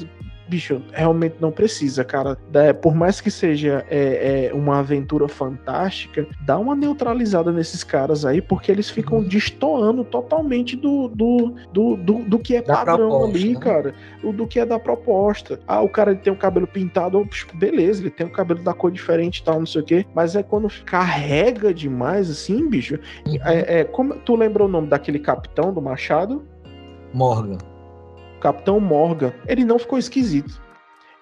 bicho, 0.52 0.82
realmente 0.91 1.38
não 1.39 1.49
precisa, 1.49 2.04
cara. 2.04 2.38
Por 2.82 2.93
mais 2.93 3.22
que 3.22 3.32
seja 3.32 3.86
é, 3.89 4.49
é, 4.49 4.54
uma 4.54 4.80
aventura 4.80 5.30
fantástica, 5.30 6.28
dá 6.41 6.60
uma 6.60 6.76
neutralizada 6.76 7.54
nesses 7.54 7.86
caras 7.86 8.26
aí, 8.26 8.41
porque 8.41 8.70
eles 8.70 8.89
ficam 8.89 9.20
uhum. 9.20 9.24
destoando 9.24 10.04
totalmente 10.04 10.76
do, 10.76 11.08
do, 11.08 11.56
do, 11.72 11.95
do, 11.95 12.14
do 12.26 12.39
que 12.39 12.58
é 12.58 12.62
da 12.62 12.76
padrão 12.76 13.10
proposta, 13.10 13.38
ali, 13.38 13.54
né? 13.54 13.60
cara. 13.62 13.95
O 14.22 14.34
do 14.34 14.45
que 14.45 14.60
é 14.60 14.66
da 14.66 14.78
proposta. 14.78 15.58
Ah, 15.66 15.80
o 15.82 15.88
cara 15.88 16.14
tem 16.14 16.34
o 16.34 16.36
cabelo 16.36 16.68
pintado, 16.68 17.26
beleza, 17.54 18.02
ele 18.02 18.10
tem 18.10 18.28
o 18.28 18.32
cabelo 18.32 18.62
da 18.62 18.74
cor 18.74 18.91
diferente 18.91 19.38
e 19.38 19.43
tal, 19.43 19.60
não 19.60 19.66
sei 19.66 19.82
o 19.82 19.86
quê. 19.86 20.06
Mas 20.14 20.36
é 20.36 20.43
quando 20.43 20.68
carrega 20.84 21.74
demais, 21.74 22.30
assim, 22.30 22.68
bicho. 22.68 22.99
Uhum. 23.26 23.38
É, 23.45 23.80
é, 23.80 23.84
como 23.86 24.16
tu 24.16 24.36
lembra 24.36 24.66
o 24.66 24.68
nome 24.68 24.88
daquele 24.88 25.20
capitão 25.20 25.74
do 25.74 25.82
Machado? 25.82 26.43
Morgan. 27.14 27.70
Capitão 28.42 28.80
Morgan, 28.80 29.32
ele 29.48 29.64
não 29.64 29.80
ficou 29.80 29.98
esquisito. 29.98 30.62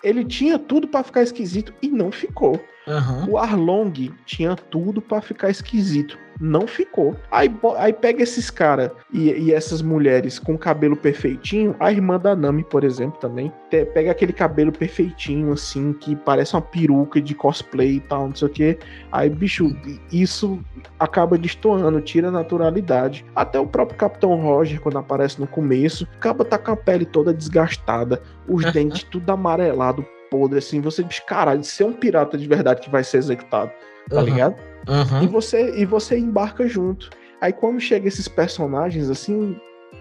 Ele 0.01 0.23
tinha 0.23 0.57
tudo 0.57 0.87
para 0.87 1.03
ficar 1.03 1.21
esquisito 1.21 1.73
e 1.81 1.89
não 1.89 2.11
ficou. 2.11 2.59
Uhum. 2.87 3.31
O 3.31 3.37
Arlong 3.37 4.11
tinha 4.25 4.55
tudo 4.55 5.01
para 5.01 5.21
ficar 5.21 5.49
esquisito 5.49 6.17
não 6.39 6.65
ficou. 6.65 7.15
Aí, 7.31 7.51
aí 7.77 7.93
pega 7.93 8.23
esses 8.23 8.49
caras 8.49 8.91
e, 9.11 9.31
e, 9.31 9.53
essas 9.53 9.81
mulheres 9.81 10.39
com 10.39 10.57
cabelo 10.57 10.95
perfeitinho, 10.95 11.75
a 11.79 11.91
irmã 11.91 12.17
da 12.19 12.35
Nami, 12.35 12.63
por 12.63 12.83
exemplo, 12.83 13.19
também, 13.19 13.51
te, 13.69 13.85
pega 13.85 14.11
aquele 14.11 14.31
cabelo 14.31 14.71
perfeitinho, 14.71 15.51
assim, 15.51 15.93
que 15.93 16.15
parece 16.15 16.55
uma 16.55 16.61
peruca 16.61 17.21
de 17.21 17.35
cosplay 17.35 17.95
e 17.95 17.99
tal, 17.99 18.27
não 18.27 18.35
sei 18.35 18.47
o 18.47 18.51
que. 18.51 18.79
Aí, 19.11 19.29
bicho, 19.29 19.75
isso 20.11 20.59
acaba 20.99 21.37
destoando, 21.37 21.99
tira 22.01 22.29
a 22.29 22.31
naturalidade. 22.31 23.25
Até 23.35 23.59
o 23.59 23.67
próprio 23.67 23.97
Capitão 23.97 24.35
Roger, 24.35 24.79
quando 24.79 24.97
aparece 24.97 25.39
no 25.39 25.47
começo, 25.47 26.07
acaba 26.17 26.45
tá 26.45 26.57
com 26.57 26.71
a 26.71 26.77
pele 26.77 27.05
toda 27.05 27.33
desgastada, 27.33 28.21
os 28.47 28.63
dentes 28.71 29.03
tudo 29.03 29.29
amarelado, 29.29 30.05
podre, 30.29 30.59
assim. 30.59 30.81
Você 30.81 31.03
diz, 31.03 31.19
caralho, 31.19 31.63
se 31.63 31.83
é 31.83 31.85
um 31.85 31.93
pirata 31.93 32.37
de 32.37 32.47
verdade 32.47 32.81
que 32.81 32.89
vai 32.89 33.03
ser 33.03 33.17
executado, 33.17 33.71
tá 34.09 34.17
uhum. 34.17 34.23
ligado? 34.23 34.55
Uhum. 34.87 35.23
E, 35.23 35.27
você, 35.27 35.75
e 35.75 35.85
você 35.85 36.17
embarca 36.17 36.67
junto. 36.67 37.09
Aí 37.41 37.53
quando 37.53 37.79
chega 37.79 38.07
esses 38.07 38.27
personagens 38.27 39.09
assim, 39.09 39.55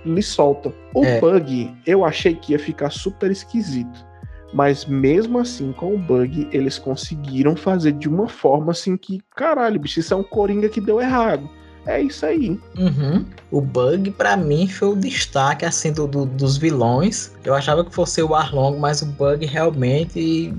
lhe 0.05 0.23
soltam. 0.23 0.73
O 0.95 1.05
é. 1.05 1.21
Bug, 1.21 1.75
eu 1.87 2.05
achei 2.05 2.35
que 2.35 2.53
ia 2.53 2.59
ficar 2.59 2.91
super 2.91 3.31
esquisito. 3.31 4.07
Mas 4.53 4.87
mesmo 4.87 5.39
assim, 5.39 5.73
com 5.73 5.95
o 5.95 5.99
bug, 5.99 6.49
eles 6.53 6.79
conseguiram 6.79 7.55
fazer 7.55 7.93
de 7.93 8.09
uma 8.09 8.29
forma 8.29 8.73
assim 8.73 8.97
que, 8.97 9.21
caralho, 9.37 9.79
bicho, 9.79 10.01
isso 10.01 10.15
é 10.15 10.17
um 10.17 10.23
Coringa 10.23 10.69
que 10.69 10.81
deu 10.81 11.01
errado. 11.01 11.49
É 11.89 12.03
isso 12.03 12.27
aí. 12.27 12.61
Uhum. 12.79 13.25
O 13.51 13.63
Bug, 13.63 14.11
para 14.11 14.37
mim, 14.37 14.69
foi 14.69 14.89
o 14.89 14.95
destaque 14.95 15.65
assim 15.65 15.91
do, 15.91 16.07
do, 16.07 16.27
dos 16.27 16.59
vilões. 16.59 17.33
Eu 17.43 17.55
achava 17.55 17.83
que 17.83 17.95
fosse 17.95 18.23
o 18.23 18.35
Arlong, 18.35 18.79
mas 18.79 19.01
o 19.01 19.07
Bug 19.07 19.47
realmente 19.47 20.53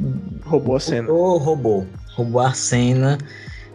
roubou 0.44 0.78
a 0.78 0.80
cena. 0.80 1.08
Roubou, 1.08 1.38
roubou, 1.38 1.88
roubou 2.16 2.42
a 2.42 2.52
cena. 2.54 3.20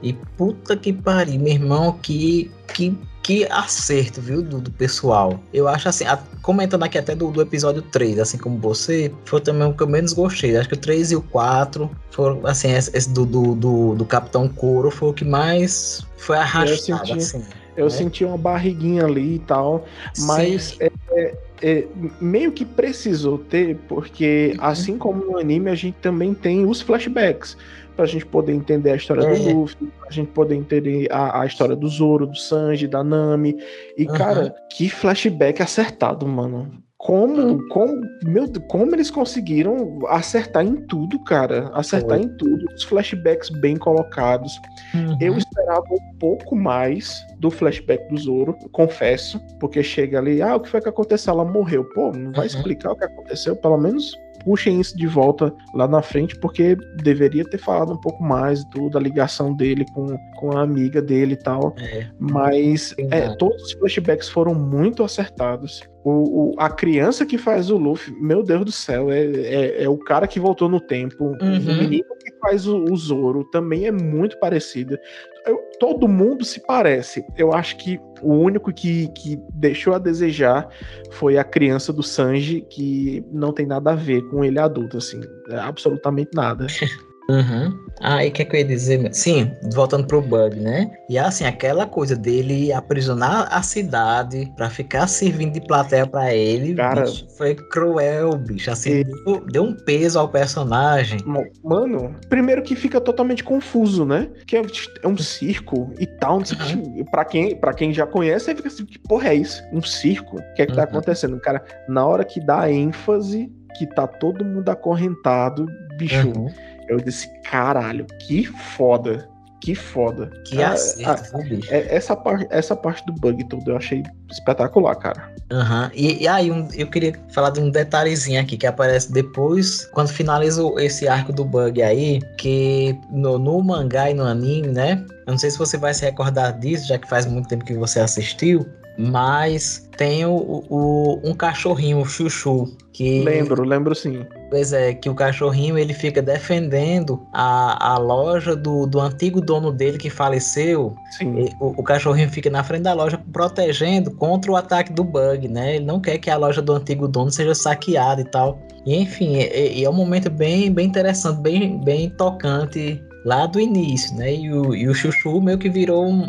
E 0.03 0.13
puta 0.37 0.77
que 0.77 0.93
pariu, 0.93 1.41
meu 1.41 1.53
irmão, 1.53 1.93
que, 2.03 2.51
que, 2.75 2.99
que 3.25 3.47
acerto, 3.51 4.21
viu, 4.21 4.43
do, 4.43 4.61
do 4.61 4.71
pessoal. 4.71 5.41
Eu 5.53 5.67
acho 5.67 5.89
assim, 5.89 6.05
a, 6.05 6.19
comentando 6.43 6.83
aqui 6.83 6.99
até 6.99 7.15
do, 7.15 7.31
do 7.31 7.41
episódio 7.41 7.81
3, 7.81 8.19
assim 8.19 8.37
como 8.37 8.59
você, 8.59 9.11
foi 9.25 9.41
também 9.41 9.67
o 9.67 9.73
que 9.73 9.83
eu 9.83 9.89
menos 9.89 10.13
gostei. 10.13 10.55
Acho 10.59 10.69
que 10.69 10.75
o 10.75 10.79
3 10.79 11.13
e 11.13 11.17
o 11.17 11.23
4 11.23 11.91
foram, 12.11 12.47
assim, 12.47 12.71
esse 12.71 13.09
do, 13.09 13.25
do, 13.25 13.55
do, 13.55 13.95
do 13.95 14.05
Capitão 14.05 14.47
Couro 14.47 14.91
foi 14.91 15.09
o 15.09 15.13
que 15.15 15.25
mais 15.25 16.07
foi 16.19 16.37
arrastado, 16.37 16.71
eu 16.71 16.77
senti, 16.77 17.13
assim. 17.15 17.45
Eu 17.75 17.85
né? 17.85 17.91
senti 17.91 18.25
uma 18.27 18.37
barriguinha 18.37 19.07
ali 19.07 19.37
e 19.37 19.39
tal, 19.39 19.87
mas 20.19 20.77
é, 20.79 20.93
é, 21.13 21.35
é, 21.63 21.87
meio 22.21 22.53
que 22.53 22.65
precisou 22.65 23.39
ter, 23.39 23.79
porque 23.89 24.55
uhum. 24.59 24.65
assim 24.65 24.99
como 24.99 25.25
no 25.25 25.39
anime, 25.39 25.71
a 25.71 25.75
gente 25.75 25.97
também 26.03 26.35
tem 26.35 26.67
os 26.67 26.83
flashbacks 26.83 27.57
pra 27.95 28.07
gente 28.07 28.27
poder 28.27 28.53
entender 28.53 28.91
a 28.91 28.97
história 28.97 29.23
do 29.23 29.43
uhum. 29.43 29.61
Luffy, 29.61 29.87
pra 30.01 30.11
gente 30.11 30.31
poder 30.33 30.55
entender 30.55 31.09
a, 31.11 31.43
a 31.43 31.47
história 31.47 31.77
do 31.77 31.89
Zoro, 31.89 32.27
do 32.27 32.37
Sanji, 32.37 32.87
da 32.87 33.03
Nami. 33.03 33.57
E, 33.97 34.07
uhum. 34.07 34.15
cara, 34.15 34.55
que 34.73 34.89
flashback 34.89 35.63
acertado, 35.63 36.27
mano. 36.27 36.85
Como, 36.97 37.69
como, 37.69 38.01
meu, 38.25 38.51
como 38.67 38.95
eles 38.95 39.11
conseguiram 39.11 39.99
acertar 40.09 40.65
em 40.65 40.77
tudo, 40.87 41.23
cara. 41.23 41.71
Acertar 41.75 42.17
Foi. 42.17 42.27
em 42.27 42.37
tudo. 42.39 42.65
Os 42.75 42.83
flashbacks 42.85 43.51
bem 43.51 43.77
colocados. 43.77 44.59
Uhum. 44.95 45.19
Eu 45.21 45.37
esperava 45.37 45.85
um 45.91 46.19
pouco 46.19 46.57
mais 46.57 47.23
do 47.39 47.51
flashback 47.51 48.09
do 48.09 48.17
Zoro, 48.17 48.57
confesso. 48.73 49.39
Porque 49.61 49.83
chega 49.83 50.19
ali, 50.19 50.41
ah, 50.41 50.57
o 50.57 50.61
que 50.61 50.71
foi 50.71 50.81
que 50.81 50.89
aconteceu? 50.89 51.35
Ela 51.35 51.45
morreu. 51.45 51.85
Pô, 51.91 52.11
não 52.11 52.33
vai 52.33 52.47
uhum. 52.47 52.47
explicar 52.47 52.93
o 52.93 52.97
que 52.97 53.05
aconteceu? 53.05 53.55
Pelo 53.55 53.77
menos 53.77 54.17
puxem 54.45 54.81
isso 54.81 54.97
de 54.97 55.07
volta 55.07 55.53
lá 55.75 55.89
na 55.89 56.03
frente, 56.03 56.39
porque 56.39 56.77
deveria 57.03 57.45
ter 57.45 57.59
falado 57.59 57.93
um 57.93 58.01
pouco 58.01 58.23
mais 58.23 58.65
do, 58.67 58.89
da 58.91 59.01
ligação 59.01 59.55
dele 59.55 59.85
com, 59.93 60.07
com 60.37 60.57
a 60.57 60.63
amiga 60.63 61.01
dele 61.01 61.35
e 61.35 61.39
tal. 61.39 61.75
É. 61.79 62.07
Mas 62.19 62.95
é, 63.11 63.35
todos 63.37 63.63
os 63.63 63.73
flashbacks 63.73 64.29
foram 64.29 64.55
muito 64.55 65.03
acertados. 65.03 65.83
O, 66.05 66.51
o, 66.51 66.55
a 66.59 66.69
criança 66.69 67.25
que 67.25 67.39
faz 67.39 67.71
o 67.71 67.79
Luffy, 67.79 68.15
meu 68.21 68.43
Deus 68.43 68.65
do 68.67 68.73
céu, 68.73 69.11
é, 69.11 69.25
é, 69.25 69.85
é 69.85 69.89
o 69.89 69.97
cara 69.97 70.27
que 70.27 70.39
voltou 70.39 70.69
no 70.69 70.79
tempo. 70.79 71.25
Uhum. 71.25 71.57
O 71.57 71.79
menino 71.79 72.05
que 72.23 72.39
faz 72.41 72.67
o, 72.67 72.85
o 72.85 72.97
Zoro 72.97 73.43
também 73.51 73.87
é 73.87 73.91
muito 73.91 74.39
parecido. 74.39 74.99
Eu, 75.47 75.59
todo 75.79 76.09
mundo 76.09 76.45
se 76.45 76.61
parece. 76.61 77.25
Eu 77.37 77.53
acho 77.53 77.77
que 77.77 78.01
o 78.23 78.33
único 78.33 78.73
que, 78.73 79.09
que 79.09 79.39
deixou 79.53 79.95
a 79.95 79.99
desejar 79.99 80.69
foi 81.11 81.37
a 81.37 81.45
criança 81.45 81.93
do 81.93 82.03
Sanji, 82.03 82.63
que 82.63 83.25
não 83.31 83.53
tem 83.53 83.67
nada 83.67 83.93
a 83.93 83.95
ver 83.95 84.23
com 84.29 84.45
ele 84.45 84.59
adulto, 84.59 84.97
assim. 84.97 85.21
Absolutamente 85.51 86.31
nada. 86.35 86.67
Uhum. 87.29 87.85
Ah, 88.01 88.25
e 88.25 88.29
o 88.29 88.33
que, 88.33 88.43
é 88.43 88.45
que 88.45 88.57
eu 88.57 88.61
ia 88.61 88.67
dizer? 88.67 89.15
Sim, 89.15 89.53
voltando 89.73 90.07
pro 90.07 90.21
Bug, 90.21 90.59
né? 90.59 90.91
E 91.09 91.19
assim, 91.19 91.45
aquela 91.45 91.87
coisa 91.87 92.15
dele 92.15 92.73
aprisionar 92.73 93.49
a 93.51 93.63
cidade 93.63 94.53
pra 94.57 94.69
ficar 94.69 95.07
servindo 95.07 95.55
de 95.55 95.61
plateia 95.61 96.07
pra 96.07 96.35
ele, 96.35 96.75
Cara, 96.75 97.03
bicho, 97.03 97.27
foi 97.37 97.55
cruel, 97.55 98.37
bicho. 98.37 98.71
Assim, 98.71 99.01
e... 99.01 99.05
deu, 99.05 99.47
deu, 99.47 99.63
um 99.63 99.75
peso 99.75 100.19
ao 100.19 100.29
personagem. 100.29 101.19
Mano, 101.63 102.15
primeiro 102.29 102.63
que 102.63 102.77
fica 102.77 103.01
totalmente 103.01 103.43
confuso, 103.43 104.05
né? 104.05 104.29
Que 104.47 104.57
é, 104.57 104.63
é 105.03 105.09
um 105.09 105.17
circo 105.17 105.93
e 105.99 106.07
tal. 106.07 106.39
Uhum. 106.39 107.05
pra, 107.11 107.25
quem, 107.25 107.57
pra 107.57 107.73
quem 107.73 107.93
já 107.93 108.07
conhece, 108.07 108.51
aí 108.51 108.57
fica 108.57 108.69
assim, 108.69 108.85
que 108.85 108.99
porra 108.99 109.29
é 109.29 109.35
isso? 109.37 109.63
Um 109.73 109.81
circo? 109.81 110.39
O 110.39 110.55
que 110.55 110.63
é 110.63 110.67
que 110.67 110.75
tá 110.75 110.83
uhum. 110.83 110.87
tá 110.87 110.93
acontecendo? 110.93 111.41
Cara, 111.41 111.65
na 111.89 112.05
hora 112.05 112.25
que 112.25 112.41
dá 112.41 112.71
ênfase, 112.71 113.51
que 113.79 113.87
tá 113.87 114.07
todo 114.07 114.45
mundo 114.45 114.69
acorrentado, 114.69 115.67
bicho. 115.97 116.29
Uhum 116.29 116.49
eu 116.89 116.99
disse, 116.99 117.29
caralho, 117.43 118.07
que 118.27 118.45
foda. 118.45 119.29
Que 119.65 119.75
foda. 119.75 120.31
Que 120.45 120.63
ah, 120.63 120.73
acerto, 120.73 121.37
ah, 121.39 121.43
bicho. 121.43 121.73
É, 121.73 121.95
essa, 121.95 122.15
parte, 122.15 122.47
essa 122.51 122.77
parte 122.77 123.03
do 123.07 123.15
bug 123.15 123.43
todo 123.49 123.71
eu 123.71 123.79
achei 123.79 124.03
espetacular, 124.31 124.95
cara. 124.97 125.33
Uhum. 125.51 125.91
E, 125.95 126.23
e 126.23 126.29
aí, 126.29 126.51
um, 126.51 126.69
eu 126.75 126.87
queria 126.87 127.15
falar 127.33 127.49
de 127.49 127.61
um 127.61 127.71
detalhezinho 127.71 128.39
aqui 128.39 128.59
que 128.59 128.67
aparece 128.67 129.11
depois, 129.11 129.87
quando 129.95 130.09
finaliza 130.09 130.63
esse 130.77 131.09
arco 131.09 131.33
do 131.33 131.47
bug 131.47 131.83
aí, 131.83 132.21
que 132.37 132.95
no, 133.11 133.39
no 133.39 133.63
mangá 133.63 134.11
e 134.11 134.15
no 134.15 134.25
anime, 134.25 134.69
né? 134.69 135.03
Eu 135.27 135.31
não 135.31 135.39
sei 135.39 135.51
se 135.51 135.57
você 135.57 135.79
vai 135.79 135.95
se 135.95 136.05
recordar 136.05 136.59
disso, 136.59 136.87
já 136.87 136.99
que 136.99 137.09
faz 137.09 137.25
muito 137.25 137.49
tempo 137.49 137.65
que 137.65 137.73
você 137.73 138.01
assistiu, 138.01 138.67
mas 138.99 139.89
tem 139.97 140.27
o, 140.27 140.63
o, 140.69 141.21
um 141.25 141.35
cachorrinho, 141.35 142.01
o 142.01 142.05
Chuchu, 142.05 142.77
que... 142.93 143.23
Lembro, 143.23 143.65
lembro 143.65 143.95
sim. 143.95 144.27
Pois 144.55 144.73
é, 144.73 144.95
que 144.95 145.11
o 145.11 145.17
cachorrinho 145.17 145.77
ele 145.77 145.93
fica 145.93 146.23
defendendo 146.23 147.27
a, 147.33 147.95
a 147.95 147.99
loja 147.99 148.55
do, 148.55 148.87
do 148.87 149.01
antigo 149.01 149.41
dono 149.41 149.73
dele 149.73 149.99
que 149.99 150.09
faleceu. 150.09 150.95
Sim. 151.19 151.49
O, 151.59 151.81
o, 151.81 151.83
cachorrinho 151.83 152.31
fica 152.31 152.49
na 152.49 152.63
frente 152.63 152.83
da 152.83 152.93
loja 152.93 153.21
protegendo 153.33 154.13
contra 154.13 154.53
o 154.53 154.55
ataque 154.55 154.93
do 154.93 155.03
bug, 155.03 155.49
né? 155.49 155.75
Ele 155.75 155.85
não 155.85 156.01
quer 156.01 156.19
que 156.19 156.31
a 156.31 156.37
loja 156.37 156.63
do 156.63 156.73
antigo 156.73 157.09
dono 157.09 157.33
seja 157.33 157.53
saqueada 157.53 158.21
e 158.21 158.25
tal. 158.25 158.61
E 158.87 158.95
enfim, 158.95 159.39
é, 159.39 159.83
é 159.83 159.91
um 159.91 159.93
momento 159.93 160.31
bem, 160.31 160.71
bem 160.73 160.87
interessante, 160.87 161.41
bem, 161.41 161.81
bem 161.81 162.09
tocante 162.11 163.03
lá 163.25 163.47
do 163.47 163.59
início, 163.59 164.15
né? 164.17 164.35
E 164.35 164.53
o, 164.53 164.75
e 164.75 164.89
o 164.89 164.95
Chuchu 164.95 165.41
meio 165.41 165.59
que 165.59 165.71
virou 165.71 166.07
um, 166.07 166.25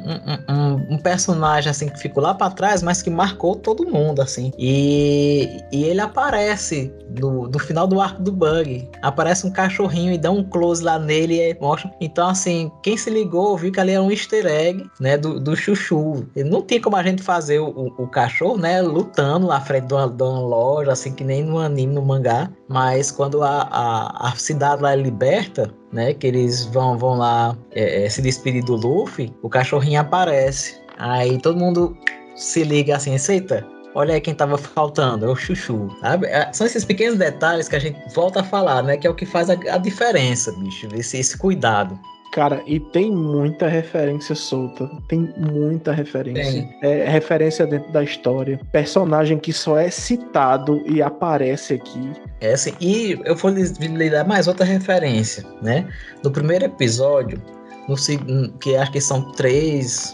um, 0.49 0.95
um, 0.95 0.97
personagem 0.97 1.69
assim 1.69 1.89
que 1.89 1.99
ficou 1.99 2.23
lá 2.23 2.33
para 2.33 2.51
trás, 2.51 2.81
mas 2.81 3.01
que 3.01 3.09
marcou 3.09 3.55
todo 3.55 3.85
mundo, 3.85 4.21
assim. 4.21 4.51
E, 4.57 5.61
e 5.71 5.83
ele 5.83 5.99
aparece 5.99 6.93
no, 7.19 7.47
no 7.47 7.59
final 7.59 7.85
do 7.87 7.99
arco 7.99 8.21
do 8.21 8.31
Bug. 8.31 8.89
Aparece 9.01 9.45
um 9.45 9.51
cachorrinho 9.51 10.13
e 10.13 10.17
dá 10.17 10.31
um 10.31 10.43
close 10.43 10.83
lá 10.83 10.97
nele 10.97 11.39
e 11.41 11.57
mostra. 11.59 11.91
Então, 11.99 12.29
assim, 12.29 12.71
quem 12.81 12.97
se 12.97 13.09
ligou 13.09 13.57
viu 13.57 13.71
que 13.71 13.79
ali 13.79 13.91
era 13.91 14.01
um 14.01 14.11
easter 14.11 14.45
egg, 14.45 14.85
né? 14.99 15.17
Do, 15.17 15.39
do 15.39 15.55
Chuchu. 15.55 16.25
E 16.35 16.43
não 16.43 16.61
tinha 16.61 16.81
como 16.81 16.95
a 16.95 17.03
gente 17.03 17.21
fazer 17.21 17.59
o, 17.59 17.67
o, 17.69 18.03
o 18.03 18.07
cachorro, 18.07 18.57
né? 18.57 18.81
Lutando 18.81 19.47
na 19.47 19.59
frente 19.59 19.87
de 19.87 19.93
uma, 19.93 20.07
de 20.07 20.23
uma, 20.23 20.39
loja, 20.39 20.91
assim, 20.91 21.11
que 21.11 21.23
nem 21.23 21.43
no 21.43 21.57
anime, 21.57 21.93
no 21.93 22.01
mangá. 22.01 22.49
Mas 22.67 23.11
quando 23.11 23.43
a, 23.43 23.67
a, 23.71 24.29
a 24.29 24.35
cidade 24.35 24.81
lá 24.81 24.93
é 24.93 24.95
liberta, 24.95 25.71
né? 25.91 26.13
Que 26.13 26.27
eles 26.27 26.65
vão, 26.65 26.97
vão 26.97 27.15
lá 27.15 27.55
é, 27.71 28.05
é, 28.05 28.09
se 28.09 28.21
despedir 28.21 28.63
do 28.63 28.75
Luffy, 28.75 29.33
o 29.41 29.49
cachorrinho 29.49 30.01
aparece. 30.01 30.79
Aí 30.97 31.37
todo 31.39 31.59
mundo 31.59 31.95
se 32.35 32.63
liga 32.63 32.95
assim, 32.95 33.15
aceita? 33.15 33.65
Olha 33.93 34.15
aí 34.15 34.21
quem 34.21 34.33
tava 34.33 34.57
faltando, 34.57 35.25
é 35.25 35.29
o 35.29 35.35
Chuchu. 35.35 35.89
Sabe? 36.01 36.27
É, 36.27 36.51
são 36.51 36.67
esses 36.67 36.83
pequenos 36.83 37.17
detalhes 37.17 37.69
que 37.69 37.75
a 37.75 37.79
gente 37.79 37.97
volta 38.13 38.41
a 38.41 38.43
falar, 38.43 38.83
né? 38.83 38.97
Que 38.97 39.07
é 39.07 39.09
o 39.09 39.15
que 39.15 39.25
faz 39.25 39.49
a, 39.49 39.53
a 39.53 39.77
diferença, 39.77 40.51
bicho. 40.53 40.87
Esse, 40.93 41.19
esse 41.19 41.37
cuidado. 41.37 41.97
Cara, 42.35 42.61
e 42.67 42.81
tem 42.81 43.09
muita 43.09 43.65
referência 43.65 44.35
solta. 44.35 44.91
Tem 45.07 45.33
muita 45.37 45.93
referência. 45.93 46.67
É 46.81 47.07
referência 47.09 47.65
dentro 47.65 47.89
da 47.93 48.03
história. 48.03 48.59
Personagem 48.73 49.37
que 49.37 49.53
só 49.53 49.77
é 49.77 49.89
citado 49.89 50.83
e 50.85 51.01
aparece 51.01 51.75
aqui. 51.75 52.11
É 52.41 52.51
assim, 52.51 52.73
e 52.81 53.17
eu 53.23 53.37
vou 53.37 53.51
lhe 53.51 54.09
dar 54.09 54.27
mais 54.27 54.49
outra 54.49 54.65
referência, 54.65 55.45
né? 55.61 55.87
No 56.25 56.29
primeiro 56.29 56.65
episódio, 56.65 57.41
no 57.87 57.95
que 58.59 58.75
acho 58.75 58.91
que 58.91 58.99
são 58.99 59.31
três 59.31 60.13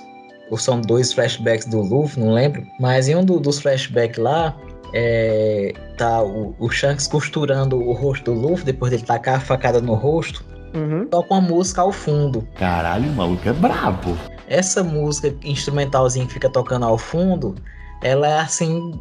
ou 0.52 0.60
são 0.60 0.80
dois 0.80 1.12
flashbacks 1.12 1.66
do 1.66 1.82
Luffy, 1.82 2.20
não 2.20 2.34
lembro. 2.34 2.64
Mas 2.80 3.10
em 3.10 3.16
um 3.16 3.26
do, 3.26 3.40
dos 3.40 3.60
flashbacks 3.60 4.20
lá, 4.20 4.56
é, 4.94 5.74
tá 5.98 6.22
o, 6.22 6.56
o 6.60 6.70
Shanks 6.70 7.08
costurando 7.08 7.78
o 7.78 7.94
rosto 7.94 8.26
do 8.26 8.40
Luffy 8.40 8.64
depois 8.64 8.92
dele 8.92 9.06
tacar 9.08 9.38
a 9.38 9.40
facada 9.40 9.82
no 9.82 9.96
rosto. 9.96 10.51
Uhum. 10.74 11.06
Toca 11.08 11.34
uma 11.34 11.42
música 11.42 11.82
ao 11.82 11.92
fundo. 11.92 12.48
Caralho, 12.56 13.10
o 13.10 13.14
maluco 13.14 13.48
é 13.48 13.54
brabo. 13.54 14.18
Essa 14.48 14.84
música 14.84 15.34
instrumentalzinha 15.44 16.26
que 16.26 16.34
fica 16.34 16.50
tocando 16.50 16.86
ao 16.86 16.98
fundo, 16.98 17.56
ela 18.02 18.28
é 18.28 18.40
assim, 18.40 18.92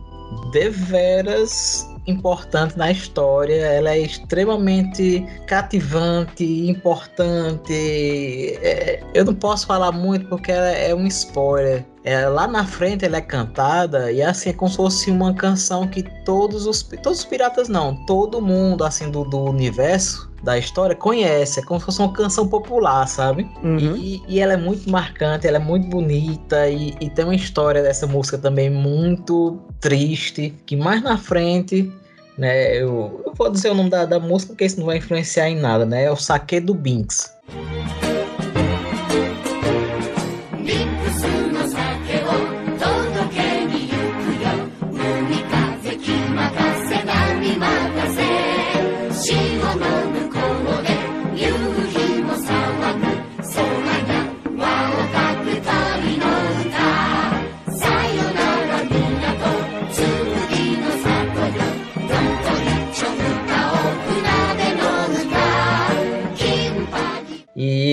deveras 0.52 1.88
importante 2.06 2.76
na 2.76 2.90
história, 2.90 3.54
ela 3.54 3.90
é 3.90 4.00
extremamente 4.00 5.24
cativante, 5.46 6.44
importante. 6.68 8.58
É, 8.62 9.02
eu 9.14 9.24
não 9.24 9.34
posso 9.34 9.66
falar 9.66 9.92
muito 9.92 10.28
porque 10.28 10.50
ela 10.50 10.70
é 10.70 10.94
um 10.94 11.06
spoiler. 11.06 11.84
É, 12.02 12.26
lá 12.26 12.46
na 12.46 12.64
frente 12.64 13.04
ela 13.04 13.18
é 13.18 13.20
cantada 13.20 14.10
e 14.10 14.22
assim 14.22 14.50
é 14.50 14.52
como 14.54 14.70
se 14.70 14.76
fosse 14.78 15.10
uma 15.10 15.34
canção 15.34 15.86
que 15.86 16.02
todos 16.24 16.66
os 16.66 16.82
todos 16.82 17.18
os 17.18 17.24
piratas 17.26 17.68
não, 17.68 17.94
todo 18.06 18.40
mundo 18.40 18.84
assim 18.84 19.10
do, 19.10 19.22
do 19.22 19.38
universo 19.38 20.30
da 20.42 20.56
história 20.56 20.96
conhece, 20.96 21.60
é 21.60 21.62
como 21.62 21.78
se 21.78 21.84
fosse 21.84 21.98
uma 21.98 22.12
canção 22.14 22.48
popular, 22.48 23.06
sabe? 23.06 23.46
Uhum. 23.62 23.94
E, 23.96 24.22
e, 24.26 24.40
ela 24.40 24.54
é 24.54 24.56
muito 24.56 24.88
marcante, 24.90 25.46
ela 25.46 25.58
é 25.58 25.60
muito 25.60 25.86
bonita 25.88 26.66
e, 26.66 26.96
e, 26.98 27.10
tem 27.10 27.26
uma 27.26 27.34
história 27.34 27.82
dessa 27.82 28.06
música 28.06 28.38
também 28.38 28.70
muito 28.70 29.60
triste, 29.80 30.54
que 30.64 30.76
mais 30.76 31.02
na 31.02 31.18
frente 31.18 31.92
né? 32.38 32.74
Eu, 32.74 33.22
eu 33.26 33.34
vou 33.36 33.50
dizer 33.50 33.70
o 33.70 33.74
nome 33.74 33.90
da, 33.90 34.06
da 34.06 34.18
música 34.18 34.54
porque 34.54 34.64
isso 34.64 34.78
não 34.78 34.86
vai 34.86 34.96
influenciar 34.96 35.50
em 35.50 35.56
nada, 35.56 35.84
né? 35.84 36.04
É 36.04 36.10
o 36.10 36.16
Saque 36.16 36.58
do 36.58 36.72
Binks. 36.72 37.30
ミ 37.52 38.09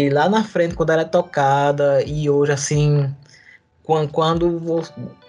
Lá 0.10 0.30
na 0.30 0.44
frente, 0.44 0.76
quando 0.76 0.92
ela 0.92 1.02
é 1.02 1.06
tocada, 1.06 2.04
e 2.04 2.30
hoje, 2.30 2.52
assim, 2.52 3.14
quando, 3.84 4.12
quando 4.12 4.48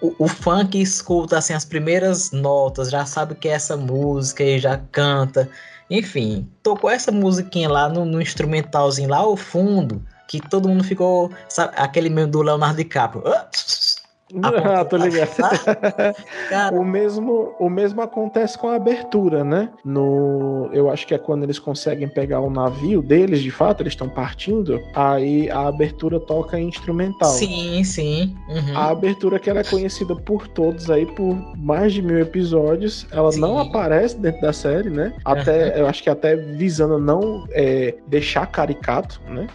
o, 0.01 0.15
o, 0.19 0.29
funk 0.29 0.81
escuta 0.81 1.39
assim, 1.39 1.55
as 1.55 1.65
primeiras 1.65 2.33
notas, 2.33 2.91
já 2.91 3.07
sabe 3.07 3.37
que 3.37 3.49
é 3.49 3.53
essa 3.53 3.77
música 3.77 4.43
e 4.43 4.59
já 4.59 4.77
canta. 4.91 5.49
Enfim, 5.89 6.49
tocou 6.63 6.91
essa 6.91 7.13
musiquinha 7.13 7.69
lá 7.69 7.89
no, 7.89 8.05
no 8.05 8.21
instrumentalzinho 8.21 9.09
lá 9.09 9.19
ao 9.19 9.37
fundo, 9.37 10.05
que 10.27 10.41
todo 10.41 10.69
mundo 10.69 10.83
ficou. 10.83 11.31
Sabe, 11.49 11.73
aquele 11.77 12.11
mesmo 12.11 12.33
do 12.33 12.43
Leonardo 12.43 12.77
DiCaprio. 12.77 13.23
Ah, 14.43 14.85
tô 14.85 14.97
ligado. 14.97 15.31
o, 16.73 16.85
mesmo, 16.85 17.55
o 17.59 17.71
mesmo 17.71 18.03
acontece 18.03 18.59
com 18.59 18.69
a 18.69 18.75
abertura, 18.75 19.43
né? 19.43 19.71
No, 19.85 20.69
eu 20.73 20.91
acho 20.91 21.07
que 21.07 21.15
é 21.15 21.19
quando 21.19 21.45
eles 21.45 21.59
conseguem 21.59 22.09
pegar 22.09 22.41
o 22.41 22.51
navio 22.51 23.01
deles, 23.01 23.41
de 23.41 23.51
fato, 23.51 23.83
eles 23.83 23.95
estão 23.95 24.09
partindo, 24.09 24.83
aí 24.95 25.51
a 25.51 25.69
abertura 25.69 26.21
toca 26.21 26.61
instrumental. 26.61 27.31
Sim, 27.31 27.83
sim. 27.85 28.37
Uhum. 28.49 28.77
A 28.77 28.91
abertura 28.91 29.39
que 29.39 29.49
ela 29.49 29.61
é 29.61 29.65
conhecida 29.65 30.15
por 30.15 30.47
todos 30.49 30.91
aí 30.91 31.07
por 31.07 31.35
mais 31.57 31.95
de 31.95 32.03
mil 32.03 32.19
episódios, 32.19 33.07
ela 33.11 33.33
sim. 33.33 33.41
não 33.41 33.59
aparece 33.59 34.19
dentro 34.19 34.43
da 34.43 34.53
série, 34.53 34.91
né? 34.91 35.15
Até, 35.25 35.71
uhum. 35.71 35.81
eu 35.81 35.87
acho 35.87 36.03
que 36.03 36.11
até 36.11 36.37
visando 36.37 36.99
não 36.99 37.47
é, 37.53 37.95
deixar 38.07 38.47
caricato, 38.47 39.21
né? 39.29 39.47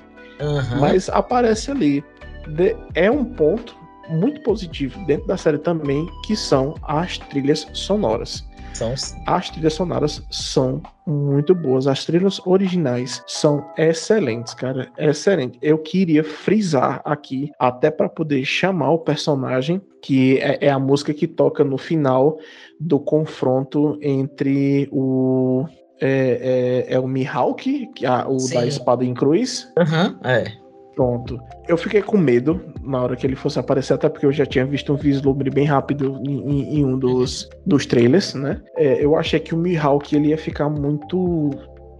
Uhum. 0.42 0.80
Mas 0.80 1.10
aparece 1.10 1.70
ali. 1.70 2.04
De, 2.48 2.76
é 2.94 3.10
um 3.10 3.24
ponto 3.24 3.83
muito 4.10 4.42
positivo 4.42 5.04
dentro 5.06 5.28
da 5.28 5.38
série 5.38 5.58
também, 5.58 6.08
que 6.26 6.36
são 6.36 6.76
as 6.84 7.18
trilhas 7.18 7.68
sonoras. 7.74 8.46
São... 8.74 8.94
As 9.28 9.50
trilhas 9.50 9.74
sonoras 9.74 10.22
são 10.32 10.82
muito 11.06 11.54
boas. 11.54 11.88
As 11.88 12.06
trilhas 12.06 12.42
originais 12.46 13.24
são 13.28 13.66
excelentes, 13.78 14.54
cara. 14.54 14.90
Excelente. 14.98 15.58
Eu 15.62 15.78
queria 15.78 16.24
frisar 16.24 17.02
aqui, 17.06 17.52
até 17.60 17.92
para 17.92 18.10
poder 18.10 18.44
chamar 18.46 18.92
o 18.92 19.00
personagem, 19.00 19.82
que 20.02 20.40
é, 20.40 20.58
é, 20.62 20.70
a 20.70 20.80
música 20.80 21.14
que 21.14 21.28
toca 21.28 21.64
no 21.64 21.78
final 21.78 22.38
do 22.80 23.00
confronto 23.00 23.98
entre 24.02 24.90
o. 24.92 25.66
É, 26.02 26.86
é, 26.90 26.96
é 26.96 27.00
o 27.00 27.08
Mihawk, 27.08 27.88
que 27.96 28.06
é 28.06 28.26
o 28.26 28.40
Sim. 28.40 28.56
da 28.56 28.66
espada 28.66 29.06
em 29.06 29.14
cruz. 29.14 29.72
Uhum, 29.78 30.18
é. 30.28 30.63
Pronto. 30.96 31.40
Eu 31.68 31.78
fiquei 31.78 32.02
com 32.02 32.18
medo 32.18 32.62
na 32.84 33.02
hora 33.02 33.16
que 33.16 33.26
ele 33.26 33.36
fosse 33.36 33.58
aparecer, 33.58 33.94
até 33.94 34.08
porque 34.08 34.26
eu 34.26 34.32
já 34.32 34.46
tinha 34.46 34.66
visto 34.66 34.94
um 34.94 34.96
vislumbre 34.96 35.50
bem 35.50 35.66
rápido 35.66 36.22
em, 36.28 36.80
em 36.80 36.86
um 36.86 36.98
dos, 36.98 37.50
dos 37.66 37.86
trailers, 37.86 38.34
né? 38.36 38.62
É, 38.78 39.04
eu 39.04 39.16
achei 39.16 39.40
que 39.40 39.56
o 39.56 39.58
Mihawk 39.58 40.16
ele 40.16 40.30
ia 40.30 40.38
ficar 40.38 40.70
muito 40.70 41.50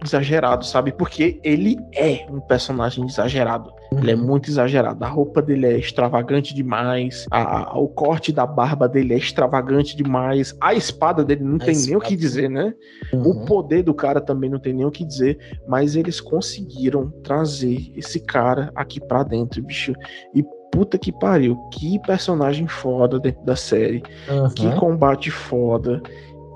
exagerado, 0.06 0.64
sabe? 0.64 0.92
Porque 0.92 1.40
ele 1.42 1.78
é 1.94 2.26
um 2.30 2.40
personagem 2.40 3.04
exagerado. 3.06 3.72
Ele 3.92 4.10
é 4.10 4.16
muito 4.16 4.50
exagerado. 4.50 5.04
A 5.04 5.08
roupa 5.08 5.40
dele 5.40 5.66
é 5.66 5.78
extravagante 5.78 6.54
demais. 6.54 7.26
A, 7.30 7.70
a, 7.70 7.78
o 7.78 7.88
corte 7.88 8.32
da 8.32 8.46
barba 8.46 8.88
dele 8.88 9.14
é 9.14 9.16
extravagante 9.16 9.96
demais. 9.96 10.54
A 10.60 10.74
espada 10.74 11.24
dele 11.24 11.44
não 11.44 11.56
a 11.56 11.64
tem 11.64 11.76
nem 11.76 11.96
o 11.96 12.00
que 12.00 12.16
dizer, 12.16 12.50
né? 12.50 12.74
Uhum. 13.12 13.22
O 13.22 13.44
poder 13.44 13.82
do 13.82 13.94
cara 13.94 14.20
também 14.20 14.50
não 14.50 14.58
tem 14.58 14.72
nem 14.72 14.84
o 14.84 14.90
que 14.90 15.04
dizer. 15.04 15.38
Mas 15.68 15.96
eles 15.96 16.20
conseguiram 16.20 17.10
trazer 17.22 17.92
esse 17.96 18.20
cara 18.20 18.72
aqui 18.74 19.00
pra 19.00 19.22
dentro, 19.22 19.62
bicho. 19.62 19.92
E 20.34 20.42
puta 20.72 20.98
que 20.98 21.12
pariu, 21.12 21.56
que 21.70 22.00
personagem 22.00 22.66
foda 22.66 23.20
dentro 23.20 23.44
da 23.44 23.54
série. 23.54 24.02
Uhum. 24.28 24.50
Que 24.50 24.74
combate 24.76 25.30
foda. 25.30 26.02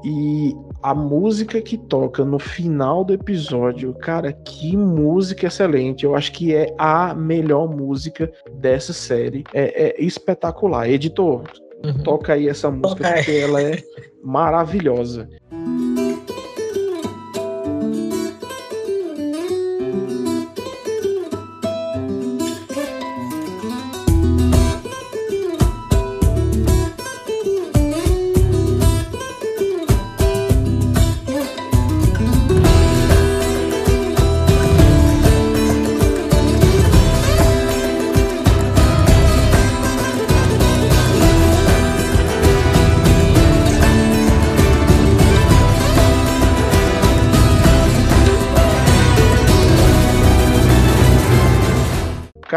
E 0.05 0.55
a 0.83 0.95
música 0.95 1.61
que 1.61 1.77
toca 1.77 2.25
no 2.25 2.39
final 2.39 3.05
do 3.05 3.13
episódio, 3.13 3.93
cara, 3.95 4.33
que 4.33 4.77
música 4.77 5.47
excelente. 5.47 6.05
Eu 6.05 6.15
acho 6.15 6.33
que 6.33 6.55
é 6.55 6.75
a 6.79 7.15
melhor 7.15 7.69
música 7.69 8.31
dessa 8.53 8.93
série. 8.93 9.45
É, 9.53 9.89
é 9.89 10.03
espetacular. 10.03 10.89
Editor, 10.89 11.43
uhum. 11.85 12.03
toca 12.05 12.35
aí 12.35 12.49
essa 12.49 12.71
música 12.71 13.05
toca 13.05 13.15
porque 13.15 13.33
ela 13.33 13.63
é 13.63 13.83
maravilhosa. 14.23 15.29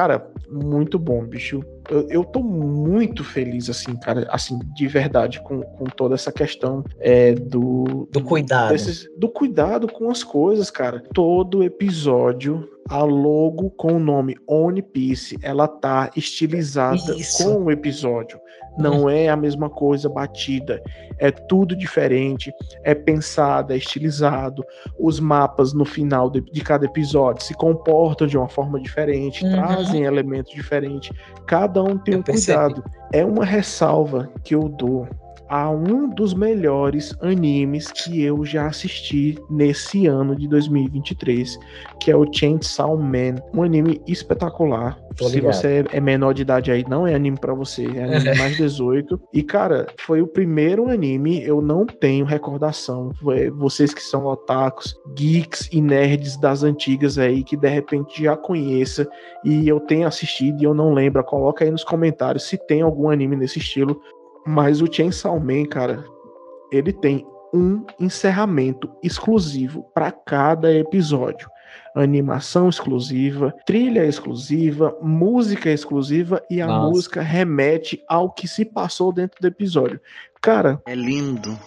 Cara, 0.02 0.28
muito 0.50 0.98
bom, 0.98 1.24
bicho. 1.24 1.64
Eu, 1.88 2.08
eu 2.10 2.24
tô 2.24 2.42
muito 2.42 3.24
feliz, 3.24 3.70
assim, 3.70 3.96
cara, 3.96 4.28
assim, 4.32 4.58
de 4.74 4.88
verdade, 4.88 5.40
com, 5.44 5.62
com 5.62 5.86
toda 5.86 6.16
essa 6.16 6.32
questão 6.32 6.84
é, 6.98 7.34
do. 7.34 8.10
Do 8.12 8.24
cuidado. 8.24 8.72
Desses, 8.72 9.08
do 9.16 9.30
cuidado 9.30 9.88
com 9.88 10.10
as 10.10 10.24
coisas, 10.24 10.72
cara. 10.72 11.04
Todo 11.14 11.64
episódio 11.64 12.68
a 12.90 13.04
logo 13.04 13.70
com 13.72 13.94
o 13.94 14.00
nome 14.00 14.36
One 14.48 14.82
Piece, 14.82 15.38
ela 15.42 15.68
tá 15.68 16.10
estilizada 16.16 17.16
Isso. 17.16 17.44
com 17.44 17.64
o 17.64 17.72
episódio. 17.72 18.40
Não 18.78 19.10
é 19.10 19.28
a 19.28 19.36
mesma 19.36 19.70
coisa 19.70 20.10
batida. 20.10 20.82
É 21.20 21.30
tudo 21.30 21.76
diferente. 21.76 22.54
É 22.84 22.96
pensado, 22.96 23.74
é 23.74 23.78
estilizado. 23.78 24.64
Os 25.00 25.20
mapas 25.20 25.74
no 25.74 25.86
final 25.86 26.30
de, 26.30 26.42
de 26.42 26.62
cada 26.62 26.86
episódio 26.86 27.44
se 27.44 27.54
comportam 27.54 28.28
de 28.28 28.38
uma 28.38 28.48
forma 28.48 28.80
diferente, 28.80 29.44
uhum. 29.44 29.52
trazem 29.52 30.04
elementos 30.04 30.54
diferentes. 30.54 31.12
Cada 31.46 31.84
um 31.84 31.98
tem 31.98 32.14
eu 32.14 32.20
um 32.22 32.24
percebi. 32.24 32.58
cuidado. 32.58 32.84
É 33.14 33.26
uma 33.26 33.46
ressalva 33.46 34.30
que 34.44 34.56
eu 34.56 34.70
dou 34.70 35.08
a 35.52 35.70
um 35.70 36.10
dos 36.10 36.34
melhores 36.34 37.14
animes 37.22 37.92
que 37.92 38.24
eu 38.24 38.46
já 38.46 38.68
assisti 38.68 39.38
nesse 39.50 40.08
ano 40.08 40.34
de 40.34 40.48
2023, 40.48 41.60
que 42.00 42.10
é 42.10 42.16
o 42.16 42.26
Chainsaw 42.34 42.98
Man, 42.98 43.36
um 43.54 43.62
anime 43.62 44.02
espetacular. 44.08 44.98
Se 45.18 45.42
você 45.42 45.84
é 45.92 46.00
menor 46.00 46.34
de 46.34 46.44
idade 46.44 46.72
aí, 46.72 46.86
não 46.88 47.06
é 47.06 47.14
anime 47.14 47.38
para 47.38 47.54
você, 47.54 47.86
é 47.86 48.04
anime 48.06 48.34
mais 48.40 48.56
18. 48.56 49.20
E 49.34 49.44
cara, 49.44 49.88
foi 50.00 50.22
o 50.22 50.28
primeiro 50.28 50.90
anime, 50.90 51.44
eu 51.44 51.62
não 51.62 51.86
tenho 51.86 52.24
recordação. 52.24 53.12
Vocês 53.58 53.94
que 53.94 54.02
são 54.02 54.28
otakus, 54.28 54.96
geeks 55.18 55.68
e 55.74 55.82
nerds 55.82 56.38
das 56.38 56.64
antigas 56.64 57.18
aí 57.18 57.44
que 57.44 57.58
de 57.58 57.68
repente 57.68 58.24
já 58.24 58.38
conheça 58.38 59.06
e 59.44 59.68
eu 59.68 59.82
tenho 59.82 60.08
assistido 60.08 60.62
e 60.62 60.64
eu 60.64 60.74
não 60.74 60.94
lembro, 60.94 61.22
coloca 61.26 61.66
aí 61.66 61.72
nos 61.72 61.84
comentários 61.84 62.44
se 62.44 62.58
tem 62.58 62.82
algum 62.82 63.10
anime 63.10 63.36
nesse 63.36 63.60
estilo 63.60 64.00
mas 64.46 64.82
o 64.82 64.92
Chainsaw 64.92 65.40
Man, 65.40 65.66
cara, 65.66 66.04
ele 66.72 66.92
tem 66.94 67.26
um 67.54 67.86
encerramento 68.00 68.90
exclusivo 69.04 69.84
para 69.94 70.12
cada 70.12 70.74
episódio. 70.74 71.50
Animação 71.96 72.70
exclusiva, 72.70 73.54
trilha 73.66 74.06
exclusiva, 74.06 74.98
música 75.02 75.70
exclusiva 75.70 76.42
e 76.50 76.62
a 76.62 76.68
Nossa. 76.68 76.90
música 76.90 77.22
remete 77.22 78.02
ao 78.08 78.32
que 78.32 78.48
se 78.48 78.64
passou 78.66 79.12
dentro 79.12 79.40
do 79.42 79.48
episódio. 79.48 80.00
Cara, 80.42 80.82
é 80.86 80.96
lindo. 80.96 81.58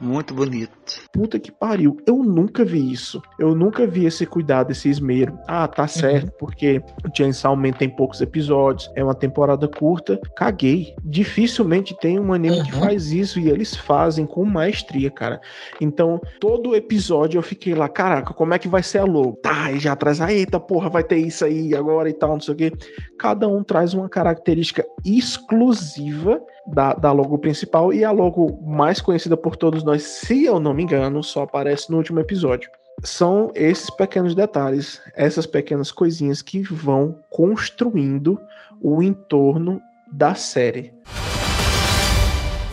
Muito 0.00 0.32
bonito. 0.32 0.72
Puta 1.12 1.38
que 1.38 1.50
pariu. 1.50 1.96
Eu 2.06 2.22
nunca 2.22 2.64
vi 2.64 2.92
isso. 2.92 3.20
Eu 3.38 3.54
nunca 3.54 3.86
vi 3.86 4.06
esse 4.06 4.24
cuidado, 4.24 4.70
esse 4.70 4.88
esmero. 4.88 5.38
Ah, 5.46 5.66
tá 5.66 5.86
certo, 5.88 6.32
porque 6.38 6.80
o 7.04 7.16
Chainsaw 7.16 7.56
Man 7.56 7.72
tem 7.72 7.88
poucos 7.88 8.20
episódios, 8.20 8.90
é 8.94 9.02
uma 9.02 9.14
temporada 9.14 9.66
curta. 9.66 10.20
Caguei. 10.36 10.94
Dificilmente 11.04 11.96
tem 11.98 12.18
um 12.18 12.32
anime 12.32 12.62
que 12.64 12.72
faz 12.72 13.10
isso 13.12 13.40
e 13.40 13.48
eles 13.48 13.76
fazem 13.76 14.24
com 14.26 14.44
maestria, 14.44 15.10
cara. 15.10 15.40
Então, 15.80 16.20
todo 16.40 16.76
episódio 16.76 17.38
eu 17.38 17.42
fiquei 17.42 17.74
lá, 17.74 17.88
caraca, 17.88 18.32
como 18.32 18.54
é 18.54 18.58
que 18.58 18.68
vai 18.68 18.82
ser 18.82 18.98
a 18.98 19.04
logo? 19.04 19.38
Tá, 19.42 19.72
e 19.72 19.78
já 19.78 19.96
traz, 19.96 20.20
ah, 20.20 20.32
eita 20.32 20.60
porra, 20.60 20.88
vai 20.88 21.02
ter 21.02 21.18
isso 21.18 21.44
aí 21.44 21.74
agora 21.74 22.08
e 22.08 22.12
tal, 22.12 22.32
não 22.32 22.40
sei 22.40 22.54
o 22.54 22.56
quê. 22.56 22.72
Cada 23.18 23.48
um 23.48 23.64
traz 23.64 23.94
uma 23.94 24.08
característica 24.08 24.84
exclusiva 25.04 26.40
da, 26.72 26.94
da 26.94 27.12
logo 27.12 27.38
principal 27.38 27.92
e 27.92 28.04
a 28.04 28.10
logo 28.10 28.60
mais 28.62 29.00
conhecida 29.00 29.36
por 29.36 29.56
todos 29.56 29.82
nós, 29.82 30.02
se 30.02 30.44
eu 30.44 30.60
não 30.60 30.74
me 30.74 30.82
engano, 30.82 31.22
só 31.22 31.42
aparece 31.42 31.90
no 31.90 31.96
último 31.96 32.20
episódio. 32.20 32.70
São 33.02 33.52
esses 33.54 33.90
pequenos 33.90 34.34
detalhes, 34.34 35.00
essas 35.14 35.46
pequenas 35.46 35.92
coisinhas 35.92 36.42
que 36.42 36.62
vão 36.62 37.16
construindo 37.30 38.40
o 38.80 39.02
entorno 39.02 39.80
da 40.10 40.34
série. 40.34 40.92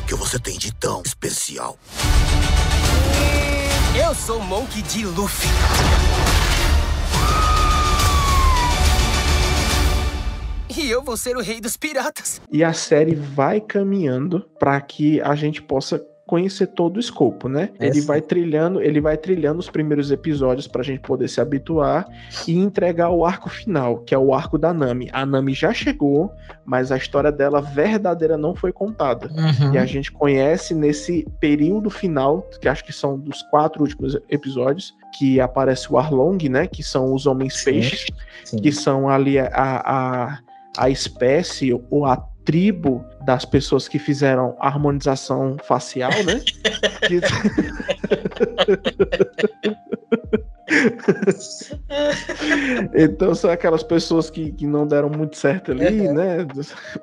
O 0.01 0.07
que 0.07 0.15
você 0.15 0.39
tem 0.39 0.57
de 0.57 0.73
tão 0.73 1.01
especial? 1.03 1.77
Eu 3.97 4.13
sou 4.13 4.39
Monkey 4.41 4.81
D. 4.81 5.05
Luffy. 5.05 5.49
E 10.77 10.89
eu 10.89 11.01
vou 11.01 11.15
ser 11.15 11.37
o 11.37 11.41
rei 11.41 11.61
dos 11.61 11.77
piratas. 11.77 12.41
E 12.51 12.63
a 12.63 12.73
série 12.73 13.15
vai 13.15 13.61
caminhando 13.61 14.41
para 14.59 14.79
que 14.81 15.21
a 15.21 15.33
gente 15.33 15.61
possa 15.61 16.03
conhecer 16.25 16.67
todo 16.67 16.97
o 16.97 16.99
escopo, 16.99 17.47
né? 17.47 17.69
É 17.79 17.87
ele 17.87 18.01
sim. 18.01 18.07
vai 18.07 18.19
trilhando, 18.19 18.81
ele 18.81 18.99
vai 18.99 19.15
trilhando 19.15 19.59
os 19.59 19.69
primeiros 19.69 20.11
episódios 20.11 20.67
pra 20.67 20.81
gente 20.81 21.01
poder 21.01 21.27
se 21.27 21.39
habituar 21.39 22.07
e 22.47 22.57
entregar 22.57 23.11
o 23.11 23.23
arco 23.23 23.49
final, 23.49 23.99
que 23.99 24.13
é 24.15 24.17
o 24.17 24.33
arco 24.33 24.57
da 24.57 24.73
Nami. 24.73 25.07
A 25.13 25.25
Nami 25.25 25.53
já 25.53 25.71
chegou, 25.71 26.31
mas 26.65 26.91
a 26.91 26.97
história 26.97 27.31
dela 27.31 27.61
verdadeira 27.61 28.37
não 28.37 28.55
foi 28.55 28.71
contada. 28.71 29.27
Uhum. 29.27 29.73
E 29.73 29.77
a 29.77 29.85
gente 29.85 30.11
conhece 30.11 30.73
nesse 30.73 31.27
período 31.39 31.89
final, 31.89 32.41
que 32.59 32.67
acho 32.67 32.83
que 32.83 32.93
são 32.93 33.19
dos 33.19 33.41
quatro 33.43 33.83
últimos 33.83 34.17
episódios, 34.29 34.93
que 35.17 35.39
aparece 35.39 35.91
o 35.91 35.97
Arlong, 35.97 36.49
né? 36.49 36.65
Que 36.65 36.83
são 36.83 37.13
os 37.13 37.27
homens 37.27 37.63
peixes, 37.63 38.07
que 38.61 38.71
são 38.71 39.07
ali 39.07 39.37
a, 39.37 39.49
a, 39.53 40.39
a 40.77 40.89
espécie 40.89 41.73
ou 41.89 42.05
a 42.05 42.17
tribo 42.45 43.03
das 43.25 43.43
pessoas 43.43 43.87
que 43.87 43.97
fizeram 43.97 44.55
harmonização 44.59 45.57
facial, 45.63 46.11
né? 46.23 46.41
Então 52.93 53.33
são 53.35 53.49
aquelas 53.51 53.83
pessoas 53.83 54.29
que, 54.29 54.51
que 54.51 54.65
não 54.65 54.87
deram 54.87 55.09
muito 55.09 55.37
certo 55.37 55.71
ali, 55.71 56.07
né? 56.11 56.45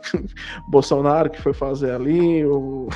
Bolsonaro 0.68 1.30
que 1.30 1.40
foi 1.40 1.52
fazer 1.52 1.92
ali, 1.92 2.44
o, 2.44 2.88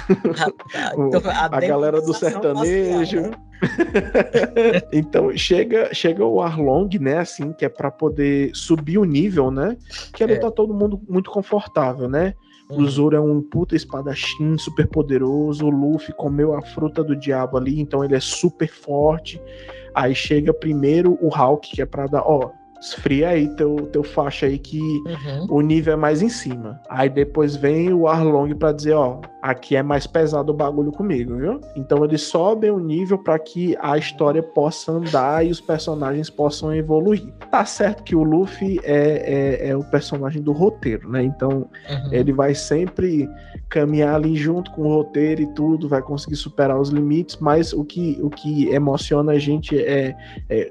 o- 0.96 1.06
então, 1.08 1.22
a 1.30 1.60
galera 1.60 2.00
do 2.00 2.12
sertanejo. 2.14 3.22
facial, 3.22 3.46
então 4.92 5.34
chega 5.36 5.92
chega 5.94 6.24
o 6.24 6.40
Arlong, 6.42 6.88
né, 7.00 7.18
assim, 7.18 7.52
que 7.52 7.64
é 7.64 7.68
pra 7.68 7.90
poder 7.90 8.50
subir 8.54 8.98
o 8.98 9.04
nível, 9.04 9.50
né? 9.50 9.76
Que 10.12 10.22
ali 10.24 10.34
É. 10.34 10.38
tá 10.38 10.50
todo 10.50 10.74
mundo 10.74 11.00
muito 11.08 11.30
confortável, 11.30 12.08
né? 12.08 12.34
O 12.68 12.80
Uhum. 12.80 12.88
Zoro 12.88 13.16
é 13.16 13.20
um 13.20 13.40
puta 13.40 13.76
espadachim 13.76 14.58
super 14.58 14.88
poderoso, 14.88 15.64
o 15.66 15.70
Luffy 15.70 16.12
comeu 16.14 16.52
a 16.52 16.60
fruta 16.60 17.02
do 17.04 17.14
diabo 17.14 17.56
ali, 17.56 17.80
então 17.80 18.04
ele 18.04 18.16
é 18.16 18.20
super 18.20 18.68
forte. 18.68 19.40
Aí 19.96 20.14
chega 20.14 20.52
primeiro 20.52 21.16
o 21.22 21.30
Hulk, 21.30 21.74
que 21.74 21.80
é 21.80 21.86
pra 21.86 22.06
dar, 22.06 22.22
ó, 22.22 22.50
esfria 22.80 23.30
aí 23.30 23.48
teu, 23.56 23.76
teu 23.92 24.02
faixa 24.04 24.46
aí 24.46 24.58
que 24.58 24.78
Uhum. 24.80 25.46
o 25.48 25.60
nível 25.60 25.94
é 25.94 25.96
mais 25.96 26.22
em 26.22 26.28
cima. 26.28 26.80
Aí 26.88 27.08
depois 27.08 27.56
vem 27.56 27.92
o 27.92 28.06
Arlong 28.06 28.54
pra 28.54 28.72
dizer, 28.72 28.94
ó, 28.94 29.20
aqui 29.42 29.76
é 29.76 29.82
mais 29.82 30.06
pesado 30.06 30.52
o 30.52 30.54
bagulho 30.54 30.92
comigo, 30.92 31.36
viu? 31.36 31.60
Então 31.76 32.04
eles 32.04 32.22
sobem 32.22 32.70
o 32.70 32.78
nível 32.78 33.18
pra 33.18 33.38
que 33.38 33.76
a 33.80 33.96
história 33.96 34.42
possa 34.42 34.92
andar 34.92 35.44
e 35.46 35.50
os 35.50 35.60
personagens 35.60 36.28
possam 36.30 36.74
evoluir. 36.74 37.26
Tá 37.50 37.64
certo 37.64 38.02
que 38.02 38.14
o 38.14 38.22
Luffy 38.22 38.80
é, 38.84 39.60
é, 39.64 39.68
é 39.70 39.76
o 39.76 39.82
personagem 39.84 40.42
do 40.42 40.52
roteiro, 40.52 41.08
né? 41.10 41.22
Então 41.22 41.68
Uhum. 41.88 42.12
ele 42.12 42.32
vai 42.32 42.54
sempre 42.54 43.28
caminhar 43.68 44.14
ali 44.14 44.36
junto 44.36 44.70
com 44.72 44.82
o 44.82 44.94
roteiro 44.94 45.42
e 45.42 45.46
tudo, 45.54 45.88
vai 45.88 46.00
conseguir 46.02 46.36
superar 46.36 46.78
os 46.78 46.90
limites, 46.90 47.36
mas 47.40 47.72
o 47.72 47.84
que, 47.84 48.18
o 48.22 48.30
que 48.30 48.68
emociona 48.68 49.32
a 49.32 49.38
gente 49.38 49.76
é, 49.78 50.14
é 50.48 50.70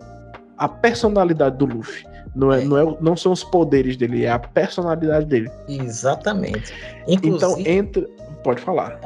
a 0.57 0.67
personalidade 0.67 1.57
do 1.57 1.65
Luffy. 1.65 2.05
Não, 2.35 2.51
é, 2.51 2.63
Não, 2.63 2.77
é, 2.77 2.97
não 2.99 3.15
são 3.15 3.31
os 3.31 3.43
poderes 3.43 3.95
dele, 3.95 4.25
é 4.25 4.31
a 4.31 4.39
personalidade 4.39 5.25
dele. 5.25 5.49
Exatamente. 5.67 6.73
Então 7.07 7.29
Inclusive, 7.29 7.69
entra. 7.69 8.07
Pode 8.43 8.61
falar. 8.61 8.99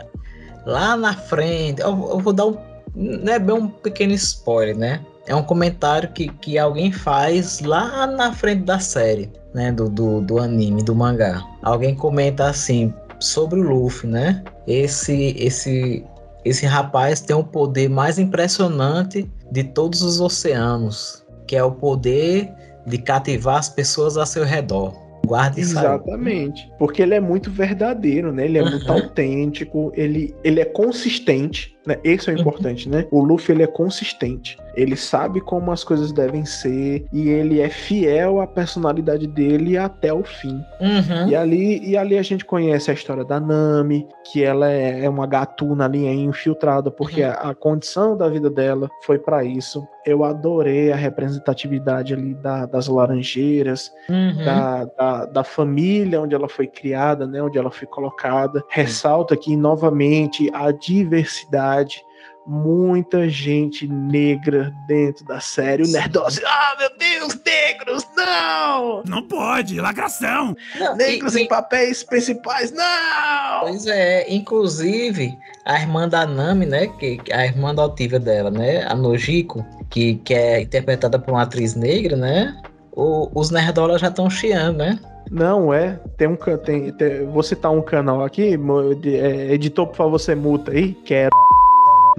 lá 0.65 0.97
na 0.97 1.13
frente, 1.13 1.81
eu, 1.81 1.89
eu 1.89 2.19
vou 2.19 2.33
dar 2.33 2.47
um. 2.47 2.57
Não 2.95 3.31
é 3.31 3.39
bem 3.39 3.55
um 3.55 3.67
pequeno 3.67 4.13
spoiler, 4.13 4.75
né? 4.75 4.99
É 5.27 5.35
um 5.35 5.43
comentário 5.43 6.09
que, 6.09 6.27
que 6.27 6.57
alguém 6.57 6.91
faz 6.91 7.59
lá 7.59 8.07
na 8.07 8.33
frente 8.33 8.63
da 8.63 8.79
série, 8.79 9.31
né? 9.53 9.71
Do, 9.71 9.87
do, 9.87 10.21
do 10.21 10.39
anime, 10.39 10.81
do 10.81 10.95
mangá. 10.95 11.43
Alguém 11.61 11.93
comenta 11.93 12.45
assim 12.49 12.91
sobre 13.19 13.59
o 13.59 13.63
Luffy, 13.63 14.09
né? 14.09 14.43
Esse, 14.65 15.35
esse, 15.37 16.03
esse 16.43 16.65
rapaz 16.65 17.21
tem 17.21 17.35
o 17.35 17.43
poder 17.43 17.89
mais 17.89 18.17
impressionante 18.17 19.29
de 19.51 19.63
todos 19.63 20.01
os 20.01 20.19
oceanos, 20.19 21.23
que 21.49 21.55
é 21.55 21.63
o 21.63 21.71
poder 21.71 22.53
de 22.85 22.99
cativar 22.99 23.57
as 23.57 23.67
pessoas 23.67 24.17
a 24.17 24.25
seu 24.25 24.45
redor. 24.45 24.93
Guarde 25.25 25.61
isso 25.61 25.79
aí. 25.79 25.85
Exatamente. 25.85 26.71
Porque 26.77 27.01
ele 27.01 27.15
é 27.15 27.19
muito 27.19 27.49
verdadeiro, 27.49 28.31
né? 28.31 28.45
Ele 28.45 28.59
é 28.59 28.63
muito 28.63 28.89
autêntico, 28.91 29.91
ele, 29.95 30.35
ele 30.43 30.61
é 30.61 30.65
consistente, 30.65 31.75
né? 31.87 31.97
Esse 32.03 32.29
é 32.29 32.33
o 32.35 32.39
importante, 32.39 32.87
né? 32.87 33.07
O 33.09 33.23
Luffy, 33.23 33.55
ele 33.55 33.63
é 33.63 33.67
consistente. 33.67 34.57
Ele 34.79 34.95
sabe 34.95 35.41
como 35.41 35.71
as 35.71 35.83
coisas 35.83 36.11
devem 36.11 36.45
ser 36.45 37.05
e 37.11 37.27
ele 37.29 37.59
é 37.59 37.69
fiel 37.69 38.39
à 38.39 38.47
personalidade 38.47 39.27
dele 39.27 39.77
até 39.77 40.13
o 40.13 40.23
fim. 40.23 40.61
Uhum. 40.79 41.27
E 41.27 41.35
ali, 41.35 41.85
e 41.87 41.97
ali 41.97 42.17
a 42.17 42.21
gente 42.21 42.45
conhece 42.45 42.89
a 42.89 42.93
história 42.93 43.25
da 43.25 43.39
Nami, 43.39 44.07
que 44.31 44.43
ela 44.43 44.71
é, 44.71 45.03
é 45.05 45.09
uma 45.09 45.27
gatuna 45.27 45.85
ali 45.85 46.05
é 46.05 46.13
infiltrada, 46.13 46.89
porque 46.89 47.23
a, 47.23 47.33
a 47.33 47.55
condição 47.55 48.15
da 48.15 48.29
vida 48.29 48.49
dela 48.49 48.89
foi 49.03 49.19
pra 49.19 49.43
isso. 49.43 49.85
Eu 50.05 50.23
adorei 50.23 50.91
a 50.91 50.95
representatividade 50.95 52.13
ali 52.13 52.33
da- 52.35 52.65
das 52.65 52.87
laranjeiras, 52.87 53.91
Uhum. 54.09 54.45
da, 54.45 54.85
da, 54.85 55.25
da 55.25 55.43
família 55.43 56.21
onde 56.21 56.33
ela 56.33 56.47
foi 56.47 56.67
criada, 56.67 57.27
né, 57.27 57.41
onde 57.43 57.57
ela 57.57 57.69
foi 57.71 57.87
colocada. 57.87 58.63
Ressalta 58.69 59.33
aqui 59.33 59.55
novamente 59.55 60.49
a 60.53 60.71
diversidade. 60.71 62.03
Muita 62.47 63.29
gente 63.29 63.87
negra 63.87 64.73
dentro 64.87 65.23
da 65.25 65.39
série. 65.39 65.83
O 65.83 65.87
Nerdose, 65.87 66.41
ah, 66.45 66.75
meu 66.79 66.89
Deus, 66.97 67.39
negros, 67.45 68.07
não! 68.15 69.03
Não 69.05 69.27
pode, 69.27 69.79
lacração! 69.79 70.55
Negros 70.97 71.35
em 71.35 71.47
papéis 71.47 72.01
principais, 72.03 72.71
não! 72.71 73.59
Pois 73.61 73.85
é, 73.85 74.25
inclusive 74.33 75.37
a 75.65 75.79
irmã 75.79 76.07
da 76.09 76.25
Nami, 76.25 76.65
né? 76.65 76.87
Que, 76.87 77.19
a 77.31 77.45
irmã 77.45 77.69
adotiva 77.69 78.17
dela, 78.17 78.49
né? 78.49 78.83
A 78.87 78.95
Nojiko, 78.95 79.63
que, 79.89 80.15
que 80.15 80.33
é 80.33 80.61
interpretada 80.61 81.19
por 81.19 81.31
uma 81.33 81.43
atriz 81.43 81.75
negra, 81.75 82.15
né? 82.15 82.59
O- 82.93 83.29
os 83.39 83.51
nerdolas 83.51 84.01
já 84.01 84.07
estão 84.07 84.27
chiando, 84.29 84.77
né? 84.77 84.99
Não, 85.29 85.71
é. 85.71 85.99
Tem 86.17 86.27
um 86.27 86.35
can- 86.35 86.57
tem, 86.57 86.91
tem, 86.93 87.27
Vou 87.27 87.43
citar 87.43 87.71
um 87.71 87.81
canal 87.83 88.23
aqui. 88.23 88.57
é, 89.05 89.53
editor, 89.53 89.85
por 89.87 89.95
favor, 89.95 90.19
você 90.19 90.33
multa 90.33 90.71
aí. 90.71 90.93
Que 91.05 91.13
é. 91.13 91.29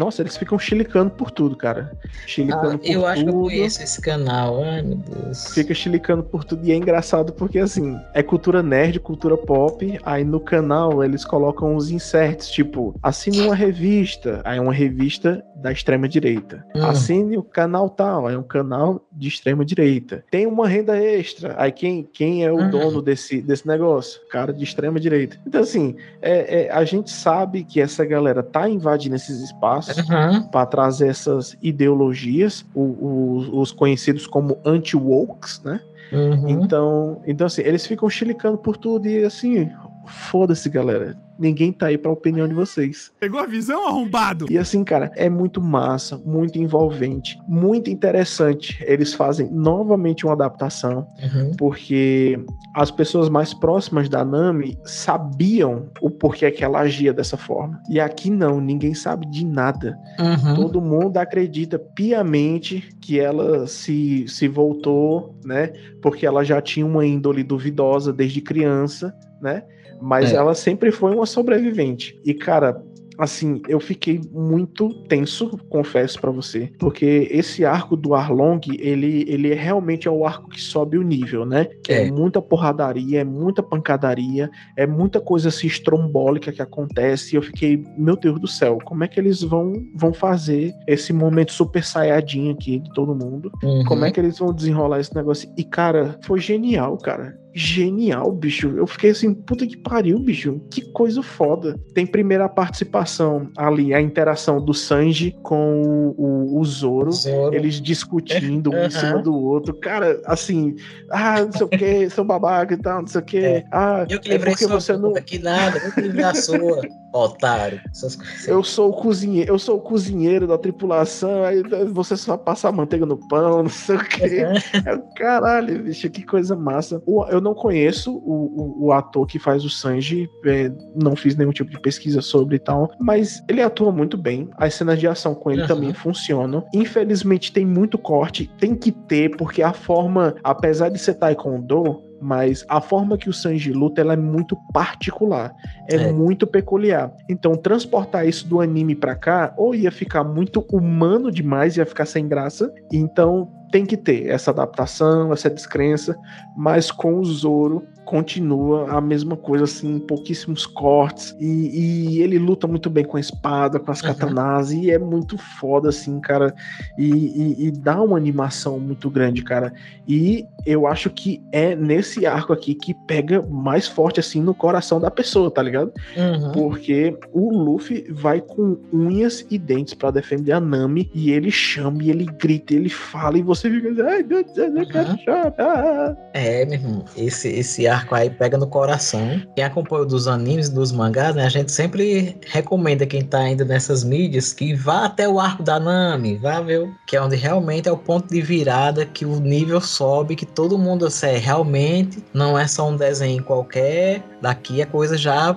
Nossa, 0.00 0.22
eles 0.22 0.34
ficam 0.36 0.58
chilicando 0.58 1.10
por 1.10 1.30
tudo, 1.30 1.54
cara. 1.54 1.92
Chilicando 2.26 2.76
Ah, 2.76 2.78
por 2.78 2.86
eu 2.86 2.94
tudo. 2.94 3.06
acho 3.06 3.22
que 3.24 3.28
eu 3.30 3.34
conheço 3.34 3.82
esse 3.82 4.00
canal. 4.00 4.62
Ai, 4.64 4.80
meu 4.80 4.96
Deus. 4.96 5.52
Fica 5.52 5.74
chilicando 5.74 6.22
por 6.22 6.42
tudo. 6.42 6.66
E 6.66 6.72
é 6.72 6.74
engraçado 6.74 7.34
porque, 7.34 7.58
assim, 7.58 7.98
é 8.14 8.22
cultura 8.22 8.62
nerd, 8.62 8.98
cultura 8.98 9.36
pop. 9.36 10.00
Aí 10.02 10.24
no 10.24 10.40
canal 10.40 11.04
eles 11.04 11.22
colocam 11.24 11.76
os 11.76 11.90
inserts, 11.90 12.48
tipo, 12.50 12.94
assine 13.02 13.42
uma 13.42 13.54
revista. 13.54 14.40
Aí 14.42 14.56
é 14.56 14.60
uma 14.60 14.72
revista 14.72 15.44
da 15.56 15.70
extrema-direita. 15.70 16.64
Hum. 16.74 16.82
Assine 16.86 17.36
o 17.36 17.42
canal 17.42 17.90
tal. 17.90 18.30
É 18.30 18.38
um 18.38 18.42
canal 18.42 19.06
de 19.12 19.28
extrema-direita. 19.28 20.24
Tem 20.30 20.46
uma 20.46 20.66
renda 20.66 20.96
extra. 20.96 21.54
Aí 21.58 21.70
quem, 21.70 22.02
quem 22.10 22.42
é 22.42 22.50
o 22.50 22.56
Uhum. 22.56 22.70
dono 22.70 23.02
desse, 23.02 23.42
desse 23.42 23.66
negócio? 23.66 24.18
Cara 24.30 24.52
de 24.52 24.64
extrema-direita. 24.64 25.38
Então, 25.46 25.60
assim, 25.60 25.96
é, 26.22 26.62
é, 26.66 26.70
a 26.70 26.84
gente 26.84 27.10
sabe 27.10 27.64
que 27.64 27.80
essa 27.80 28.04
galera 28.04 28.42
tá 28.42 28.66
invadindo 28.68 29.16
esses 29.16 29.40
espaços 29.42 29.89
Uhum. 29.98 30.42
para 30.48 30.66
trazer 30.66 31.08
essas 31.08 31.56
ideologias, 31.62 32.64
o- 32.74 32.80
o- 32.80 33.60
os 33.60 33.72
conhecidos 33.72 34.26
como 34.26 34.58
anti-wokes, 34.64 35.60
né? 35.62 35.80
Uhum. 36.12 36.48
Então, 36.48 37.22
então, 37.26 37.46
assim, 37.46 37.62
eles 37.62 37.86
ficam 37.86 38.08
chilicando 38.10 38.58
por 38.58 38.76
tudo 38.76 39.06
e 39.06 39.24
assim, 39.24 39.70
foda-se, 40.06 40.68
galera. 40.68 41.16
Ninguém 41.40 41.72
tá 41.72 41.86
aí 41.86 41.96
pra 41.98 42.10
opinião 42.12 42.46
de 42.46 42.54
vocês. 42.54 43.10
Pegou 43.18 43.40
a 43.40 43.46
visão, 43.46 43.88
arrombado? 43.88 44.46
E 44.50 44.58
assim, 44.58 44.84
cara, 44.84 45.10
é 45.16 45.28
muito 45.28 45.60
massa, 45.60 46.18
muito 46.18 46.58
envolvente, 46.58 47.38
muito 47.48 47.90
interessante. 47.90 48.78
Eles 48.86 49.14
fazem 49.14 49.48
novamente 49.50 50.24
uma 50.26 50.34
adaptação, 50.34 51.06
Uhum. 51.22 51.52
porque 51.56 52.38
as 52.76 52.90
pessoas 52.90 53.28
mais 53.28 53.52
próximas 53.54 54.08
da 54.08 54.24
Nami 54.24 54.78
sabiam 54.84 55.88
o 56.00 56.10
porquê 56.10 56.50
que 56.50 56.62
ela 56.62 56.80
agia 56.80 57.12
dessa 57.12 57.36
forma. 57.36 57.80
E 57.90 57.98
aqui 57.98 58.30
não, 58.30 58.60
ninguém 58.60 58.94
sabe 58.94 59.26
de 59.30 59.44
nada. 59.44 59.98
Uhum. 60.18 60.54
Todo 60.54 60.80
mundo 60.80 61.16
acredita 61.16 61.78
piamente 61.78 62.88
que 63.00 63.18
ela 63.18 63.66
se, 63.66 64.26
se 64.28 64.46
voltou, 64.48 65.34
né? 65.44 65.72
Porque 66.02 66.26
ela 66.26 66.44
já 66.44 66.60
tinha 66.60 66.84
uma 66.86 67.04
índole 67.06 67.42
duvidosa 67.42 68.12
desde 68.12 68.40
criança, 68.40 69.14
né? 69.40 69.62
Mas 70.00 70.32
É. 70.32 70.36
ela 70.36 70.54
sempre 70.54 70.90
foi 70.90 71.14
uma 71.14 71.26
sobrevivente. 71.26 72.18
E, 72.24 72.32
cara, 72.34 72.82
assim, 73.18 73.60
eu 73.68 73.78
fiquei 73.78 74.18
muito 74.32 74.88
tenso, 75.06 75.50
confesso 75.68 76.18
pra 76.18 76.30
você, 76.30 76.72
porque 76.78 77.28
esse 77.30 77.66
arco 77.66 77.94
do 77.94 78.14
Arlong, 78.14 78.60
ele, 78.78 79.26
ele 79.28 79.50
é 79.52 79.54
realmente 79.54 80.08
é 80.08 80.10
o 80.10 80.24
arco 80.26 80.48
que 80.48 80.58
sobe 80.60 80.96
o 80.96 81.02
nível, 81.02 81.44
né? 81.44 81.68
É, 81.86 82.06
É. 82.06 82.10
muita 82.10 82.40
porradaria, 82.40 83.20
é 83.20 83.24
muita 83.24 83.62
pancadaria, 83.62 84.48
é 84.74 84.86
muita 84.86 85.20
coisa 85.20 85.48
assim 85.50 85.66
estrombólica 85.66 86.50
que 86.50 86.62
acontece. 86.62 87.34
E 87.34 87.36
eu 87.36 87.42
fiquei, 87.42 87.84
meu 87.94 88.16
Deus 88.16 88.40
do 88.40 88.48
céu, 88.48 88.78
como 88.86 89.04
é 89.04 89.08
que 89.08 89.20
eles 89.20 89.42
vão, 89.42 89.74
vão 89.94 90.14
fazer 90.14 90.72
esse 90.88 91.12
momento 91.12 91.52
super 91.52 91.84
saiyajin 91.84 92.50
aqui 92.52 92.78
de 92.78 92.90
todo 92.94 93.14
mundo? 93.14 93.52
Uhum. 93.62 93.84
Como 93.84 94.04
é 94.06 94.10
que 94.10 94.18
eles 94.18 94.38
vão 94.38 94.50
desenrolar 94.50 94.98
esse 94.98 95.14
negócio? 95.14 95.46
E, 95.58 95.62
cara, 95.64 96.18
foi 96.22 96.40
genial, 96.40 96.96
cara. 96.96 97.38
Genial, 97.52 98.30
bicho. 98.32 98.68
Eu 98.76 98.86
fiquei 98.86 99.10
assim, 99.10 99.34
puta 99.34 99.66
que 99.66 99.76
pariu, 99.76 100.18
bicho. 100.18 100.60
Que 100.70 100.82
coisa 100.92 101.22
foda. 101.22 101.78
Tem 101.94 102.06
primeira 102.06 102.48
participação 102.48 103.50
ali, 103.56 103.92
a 103.92 104.00
interação 104.00 104.64
do 104.64 104.72
Sanji 104.72 105.36
com 105.42 105.82
o, 105.82 106.14
o, 106.56 106.60
o 106.60 106.64
Zoro. 106.64 107.10
Zoro. 107.12 107.54
Eles 107.54 107.80
discutindo 107.80 108.70
um 108.70 108.76
Aham. 108.76 108.86
em 108.86 108.90
cima 108.90 109.18
do 109.22 109.34
outro. 109.34 109.74
Cara, 109.74 110.20
assim, 110.26 110.76
ah, 111.10 111.42
não 111.44 111.52
sei 111.52 111.66
o 111.66 111.68
que, 111.68 112.10
seu 112.10 112.24
babaca 112.24 112.74
e 112.74 112.76
tal, 112.76 113.00
não 113.00 113.06
sei 113.08 113.20
o 113.20 113.24
que. 113.24 113.64
Ah, 113.72 114.06
Eu 114.08 114.20
que 114.20 114.32
é 114.32 114.38
porque 114.38 114.64
sua 114.64 114.80
você 114.80 114.96
não. 114.96 115.12
que 115.14 115.38
nada, 115.38 115.78
eu 115.78 115.92
que 115.92 116.00
livrei 116.02 116.24
a 116.24 116.34
sua, 116.34 116.80
otário. 117.12 117.80
Essas 117.90 118.14
coisas. 118.16 118.46
Eu 118.46 118.62
sou 118.62 118.90
o 118.90 118.92
cozinheiro, 118.92 119.52
eu 119.52 119.58
sou 119.58 119.78
o 119.78 119.80
cozinheiro 119.80 120.46
da 120.46 120.56
tripulação, 120.56 121.42
aí 121.44 121.62
você 121.92 122.16
só 122.16 122.36
passa 122.36 122.68
a 122.68 122.72
manteiga 122.72 123.04
no 123.04 123.16
pão, 123.28 123.64
não 123.64 123.70
sei 123.70 123.96
o 123.96 124.04
quê. 124.04 124.44
É 124.84 124.94
o 124.94 125.02
Caralho, 125.14 125.82
bicho, 125.82 126.08
que 126.10 126.22
coisa 126.24 126.54
massa. 126.54 127.02
O- 127.04 127.24
eu 127.40 127.44
não 127.44 127.54
conheço 127.54 128.12
o, 128.14 128.82
o- 128.82 128.84
o 128.86 128.92
ator 128.92 129.26
que 129.26 129.38
faz 129.38 129.64
o 129.64 129.70
Sanji, 129.70 130.28
é, 130.44 130.70
não 130.94 131.16
fiz 131.16 131.34
nenhum 131.36 131.50
tipo 131.52 131.70
de 131.70 131.80
pesquisa 131.80 132.20
sobre 132.20 132.56
e 132.56 132.58
tal, 132.58 132.90
mas 133.00 133.42
ele 133.48 133.62
atua 133.62 133.90
muito 133.90 134.16
bem. 134.16 134.48
As 134.56 134.74
cenas 134.74 134.98
de 134.98 135.06
ação 135.08 135.34
com 135.34 135.50
ele 135.50 135.62
Aham. 135.62 135.68
também 135.68 135.92
funcionam. 135.94 136.64
Infelizmente 136.74 137.52
tem 137.52 137.64
muito 137.64 137.96
corte, 137.98 138.50
tem 138.58 138.74
que 138.74 138.92
ter, 138.92 139.30
porque 139.36 139.62
a 139.62 139.72
forma, 139.72 140.34
apesar 140.44 140.90
de 140.90 140.98
ser 140.98 141.14
taekwondo, 141.14 142.02
mas 142.22 142.66
a 142.68 142.82
forma 142.82 143.16
que 143.16 143.30
o 143.30 143.32
Sanji 143.32 143.72
luta 143.72 144.02
ela 144.02 144.12
é 144.12 144.16
muito 144.16 144.54
particular, 144.74 145.54
é, 145.88 145.96
É. 145.96 146.12
muito 146.12 146.46
peculiar. 146.46 147.10
Então 147.30 147.54
transportar 147.56 148.28
isso 148.28 148.46
do 148.46 148.60
anime 148.60 148.94
pra 148.94 149.14
cá 149.16 149.54
ou 149.56 149.74
ia 149.74 149.90
ficar 149.90 150.22
muito 150.22 150.64
humano 150.70 151.30
demais, 151.32 151.78
ia 151.78 151.86
ficar 151.86 152.04
sem 152.04 152.28
graça. 152.28 152.70
Então 152.92 153.48
tem 153.70 153.86
que 153.86 153.96
ter 153.96 154.28
essa 154.28 154.50
adaptação, 154.50 155.32
essa 155.32 155.48
descrença, 155.48 156.16
mas 156.56 156.90
com 156.90 157.18
o 157.18 157.24
Zoro 157.24 157.86
continua 158.10 158.90
a 158.90 159.00
mesma 159.00 159.36
coisa, 159.36 159.64
assim, 159.64 160.00
pouquíssimos 160.00 160.66
cortes, 160.66 161.32
e, 161.38 162.16
e 162.16 162.22
ele 162.22 162.38
luta 162.40 162.66
muito 162.66 162.90
bem 162.90 163.04
com 163.04 163.16
a 163.16 163.20
espada, 163.20 163.78
com 163.78 163.90
as 163.92 164.00
Uhum. 164.02 164.08
katanas, 164.08 164.72
e 164.72 164.90
é 164.90 164.98
muito 164.98 165.38
foda, 165.38 165.90
assim, 165.90 166.18
cara, 166.20 166.52
e, 166.98 167.06
e- 167.08 167.66
e 167.68 167.70
dá 167.70 168.02
uma 168.02 168.16
animação 168.16 168.80
muito 168.80 169.08
grande, 169.08 169.44
cara, 169.44 169.72
e 170.08 170.44
eu 170.66 170.88
acho 170.88 171.08
que 171.08 171.40
é 171.52 171.76
nesse 171.76 172.26
arco 172.26 172.52
aqui 172.52 172.74
que 172.74 172.92
pega 173.06 173.40
mais 173.48 173.86
forte, 173.86 174.18
assim, 174.18 174.42
no 174.42 174.52
coração 174.54 175.00
da 175.00 175.10
pessoa, 175.10 175.48
tá 175.50 175.62
ligado? 175.62 175.92
Uhum. 176.16 176.50
Porque 176.52 177.16
o 177.32 177.56
Luffy 177.56 178.06
vai 178.10 178.40
com 178.40 178.76
unhas 178.92 179.46
e 179.48 179.56
dentes 179.56 179.94
pra 179.94 180.10
defender 180.10 180.50
a 180.52 180.60
Nami 180.60 181.08
e 181.14 181.30
ele 181.30 181.50
chama 181.50 182.02
e 182.02 182.10
ele 182.10 182.24
grita, 182.26 182.74
ele 182.74 182.88
fala 182.88 183.38
e 183.38 183.42
você 183.42 183.70
fica 183.70 183.88
assim, 183.88 184.00
ai 184.02 184.22
meu 184.24 184.42
Deus, 184.44 184.74
eu 184.76 184.86
quero 184.86 185.10
Uhum. 185.10 185.18
chorar. 185.18 186.16
É, 186.34 186.64
meu 186.64 186.74
irmão, 186.74 187.04
esse, 187.16 187.48
esse 187.48 187.86
arco 187.86 187.99
aí 188.10 188.30
pega 188.30 188.56
no 188.58 188.66
coração. 188.66 189.42
Quem 189.54 189.64
acompanha 189.64 190.04
dos 190.04 190.26
animes, 190.28 190.68
dos 190.68 190.92
mangás, 190.92 191.34
né? 191.34 191.44
A 191.44 191.48
gente 191.48 191.72
sempre 191.72 192.36
recomenda 192.46 193.06
quem 193.06 193.22
tá 193.22 193.38
ainda 193.38 193.64
nessas 193.64 194.04
mídias 194.04 194.52
que 194.52 194.74
vá 194.74 195.04
até 195.06 195.28
o 195.28 195.38
arco 195.40 195.62
da 195.62 195.78
Nami, 195.78 196.36
vá 196.36 196.60
ver, 196.60 196.90
que 197.06 197.16
é 197.16 197.22
onde 197.22 197.36
realmente 197.36 197.88
é 197.88 197.92
o 197.92 197.96
ponto 197.96 198.28
de 198.28 198.40
virada, 198.42 199.04
que 199.06 199.24
o 199.24 199.40
nível 199.40 199.80
sobe, 199.80 200.36
que 200.36 200.46
todo 200.46 200.78
mundo, 200.78 201.06
assim, 201.06 201.26
é, 201.26 201.36
realmente 201.38 202.22
não 202.32 202.58
é 202.58 202.66
só 202.66 202.88
um 202.88 202.96
desenho 202.96 203.42
qualquer, 203.44 204.22
daqui 204.40 204.82
a 204.82 204.86
coisa 204.86 205.16
já 205.16 205.56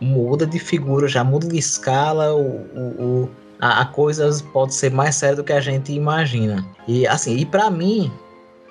muda 0.00 0.46
de 0.46 0.58
figura, 0.58 1.06
já 1.08 1.22
muda 1.22 1.46
de 1.46 1.58
escala, 1.58 2.34
o, 2.34 2.40
o, 2.74 3.02
o- 3.24 3.30
a, 3.60 3.82
a 3.82 3.84
coisa 3.84 4.28
pode 4.52 4.74
ser 4.74 4.90
mais 4.90 5.14
séria 5.14 5.36
do 5.36 5.44
que 5.44 5.52
a 5.52 5.60
gente 5.60 5.92
imagina. 5.92 6.66
E 6.88 7.06
assim, 7.06 7.36
e 7.36 7.46
para 7.46 7.70
mim, 7.70 8.10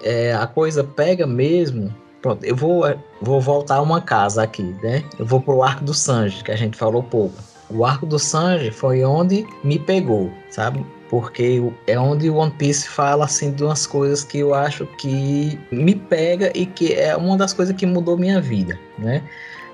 é, 0.04 0.34
a 0.34 0.46
coisa 0.46 0.84
pega 0.84 1.26
mesmo. 1.26 1.96
Pronto, 2.22 2.44
eu 2.46 2.56
vou, 2.56 2.84
vou 3.22 3.42
voltar 3.42 3.76
a 3.76 3.82
uma 3.82 4.00
casa 4.00 4.44
aqui, 4.44 4.76
né? 4.84 5.04
Eu 5.18 5.26
vou 5.26 5.42
pro 5.42 5.64
arco 5.64 5.84
do 5.84 5.94
Sanji, 5.94 6.44
que 6.44 6.52
a 6.52 6.56
gente 6.56 6.78
falou 6.78 7.02
pouco. 7.02 7.36
O 7.70 7.86
arco 7.86 8.06
do 8.06 8.20
Sanji 8.20 8.70
foi 8.70 9.04
onde 9.04 9.48
me 9.64 9.80
pegou, 9.80 10.32
sabe? 10.50 10.86
Porque 11.10 11.62
é 11.88 12.00
onde 12.00 12.30
o 12.30 12.36
One 12.36 12.52
Piece 12.52 12.88
fala 12.88 13.26
assim 13.26 13.52
de 13.52 13.64
umas 13.64 13.88
coisas 13.88 14.24
que 14.24 14.40
eu 14.40 14.54
acho 14.54 14.86
que 14.98 15.60
me 15.72 15.96
pega 15.96 16.52
e 16.56 16.66
que 16.66 16.94
é 16.94 17.16
uma 17.16 17.38
das 17.38 17.54
coisas 17.54 17.76
que 17.76 17.86
mudou 17.86 18.18
minha 18.18 18.40
vida, 18.40 18.78
né? 19.00 19.24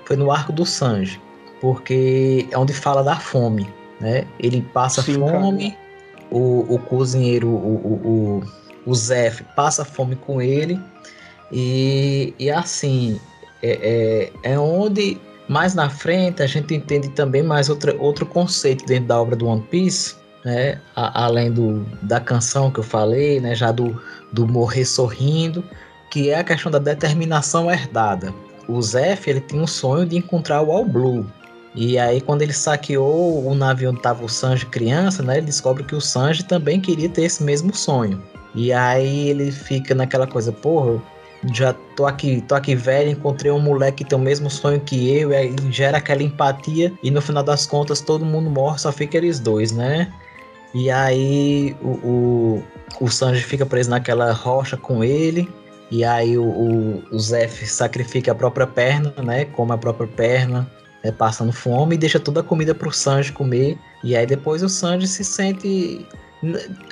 Foi 0.04 0.16
no 0.16 0.30
arco 0.30 0.52
do 0.52 0.64
Sanji, 0.64 1.20
porque 1.60 2.48
é 2.50 2.56
onde 2.56 2.72
fala 2.72 3.02
da 3.02 3.16
fome, 3.16 3.68
né? 4.00 4.24
Ele 4.38 4.62
passa 4.62 5.02
Sim, 5.02 5.20
cara. 5.20 5.40
fome, 5.40 5.76
o, 6.30 6.74
o 6.74 6.78
cozinheiro, 6.78 7.48
o, 7.48 7.52
o, 7.52 8.42
o, 8.86 8.90
o 8.90 8.94
Zef 8.94 9.44
passa 9.54 9.84
fome 9.84 10.16
com 10.16 10.40
ele, 10.40 10.80
e, 11.52 12.34
e 12.38 12.50
assim, 12.50 13.20
é, 13.62 14.30
é, 14.44 14.52
é 14.52 14.58
onde 14.58 15.18
mais 15.48 15.74
na 15.74 15.88
frente 15.88 16.42
a 16.42 16.46
gente 16.46 16.74
entende 16.74 17.08
também 17.10 17.42
mais 17.42 17.68
outra, 17.70 17.96
outro 17.98 18.26
conceito 18.26 18.84
dentro 18.84 19.06
da 19.06 19.20
obra 19.20 19.34
do 19.34 19.46
One 19.46 19.62
Piece, 19.62 20.14
né? 20.44 20.80
A- 20.94 21.24
além 21.24 21.50
do, 21.50 21.84
da 22.02 22.20
canção 22.20 22.70
que 22.70 22.78
eu 22.80 22.84
falei, 22.84 23.40
né? 23.40 23.54
já 23.54 23.72
do, 23.72 24.00
do 24.32 24.46
morrer 24.46 24.84
sorrindo, 24.84 25.64
que 26.10 26.30
é 26.30 26.38
a 26.38 26.44
questão 26.44 26.70
da 26.70 26.78
determinação 26.78 27.70
herdada. 27.70 28.32
O 28.68 28.80
Zef 28.82 29.28
ele 29.28 29.40
tinha 29.40 29.62
um 29.62 29.66
sonho 29.66 30.06
de 30.06 30.16
encontrar 30.16 30.60
o 30.62 30.70
All 30.70 30.84
Blue. 30.84 31.26
E 31.74 31.98
aí, 31.98 32.20
quando 32.20 32.42
ele 32.42 32.52
saqueou 32.52 33.46
o 33.46 33.54
navio 33.54 33.90
onde 33.90 33.98
estava 33.98 34.24
o 34.24 34.28
Sanji 34.28 34.66
criança, 34.66 35.22
né? 35.22 35.38
Ele 35.38 35.46
descobre 35.46 35.84
que 35.84 35.94
o 35.94 36.00
Sanji 36.00 36.42
também 36.44 36.80
queria 36.80 37.08
ter 37.08 37.22
esse 37.22 37.42
mesmo 37.42 37.74
sonho. 37.74 38.22
E 38.54 38.72
aí 38.72 39.28
ele 39.28 39.52
fica 39.52 39.94
naquela 39.94 40.26
coisa, 40.26 40.50
porra, 40.50 41.00
já 41.52 41.72
tô 41.96 42.06
aqui, 42.06 42.42
tô 42.42 42.54
aqui 42.54 42.74
velho, 42.74 43.10
encontrei 43.10 43.50
um 43.50 43.60
moleque 43.60 44.02
que 44.02 44.10
tem 44.10 44.18
o 44.18 44.22
mesmo 44.22 44.50
sonho 44.50 44.80
que 44.80 45.16
eu, 45.16 45.32
e 45.32 45.54
gera 45.70 45.98
aquela 45.98 46.22
empatia, 46.22 46.92
e 47.02 47.10
no 47.10 47.20
final 47.20 47.42
das 47.42 47.66
contas 47.66 48.00
todo 48.00 48.24
mundo 48.24 48.50
morre, 48.50 48.78
só 48.78 48.92
fica 48.92 49.16
eles 49.16 49.38
dois, 49.38 49.72
né? 49.72 50.12
E 50.74 50.90
aí 50.90 51.76
o, 51.80 51.88
o, 51.88 52.64
o 53.00 53.08
Sanji 53.08 53.42
fica 53.42 53.64
preso 53.64 53.90
naquela 53.90 54.32
rocha 54.32 54.76
com 54.76 55.02
ele, 55.02 55.48
e 55.90 56.04
aí 56.04 56.36
o, 56.36 56.44
o, 56.44 57.04
o 57.10 57.18
Zef 57.18 57.66
sacrifica 57.66 58.32
a 58.32 58.34
própria 58.34 58.66
perna, 58.66 59.14
né? 59.22 59.46
Come 59.46 59.72
a 59.72 59.78
própria 59.78 60.08
perna, 60.08 60.70
né, 61.02 61.12
passando 61.12 61.52
fome, 61.52 61.94
e 61.94 61.98
deixa 61.98 62.20
toda 62.20 62.40
a 62.40 62.42
comida 62.42 62.74
pro 62.74 62.92
Sanji 62.92 63.32
comer. 63.32 63.78
E 64.04 64.14
aí 64.14 64.26
depois 64.26 64.62
o 64.62 64.68
Sanji 64.68 65.06
se 65.06 65.24
sente 65.24 66.06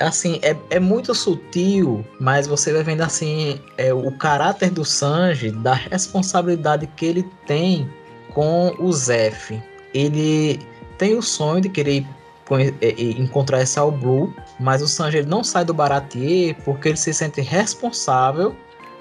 assim, 0.01 0.41
é, 0.43 0.57
é 0.71 0.81
muito 0.81 1.15
sutil, 1.15 2.05
mas 2.21 2.47
você 2.47 2.73
vai 2.73 2.83
vendo 2.83 3.03
assim 3.03 3.61
é, 3.79 3.93
o 3.95 4.11
caráter 4.13 4.71
do 4.71 4.85
Sanji, 4.85 5.51
da 5.51 5.75
responsabilidade 5.75 6.87
que 6.97 7.07
ele 7.07 7.23
tem 7.47 7.89
com 8.35 8.75
o 8.79 8.93
Zef. 8.93 9.61
Ele 9.95 10.61
tem 10.99 11.17
o 11.17 11.23
sonho 11.23 11.61
de 11.61 11.69
querer 11.69 12.05
é, 12.51 12.89
é, 12.89 13.03
encontrar 13.19 13.63
esse 13.63 13.79
All 13.79 13.91
Blue, 13.91 14.35
mas 14.59 14.83
o 14.83 14.89
Sanji 14.89 15.23
não 15.23 15.45
sai 15.45 15.65
do 15.65 15.75
Baratier 15.75 16.57
porque 16.65 16.89
ele 16.89 16.97
se 16.97 17.13
sente 17.13 17.41
responsável, 17.41 18.51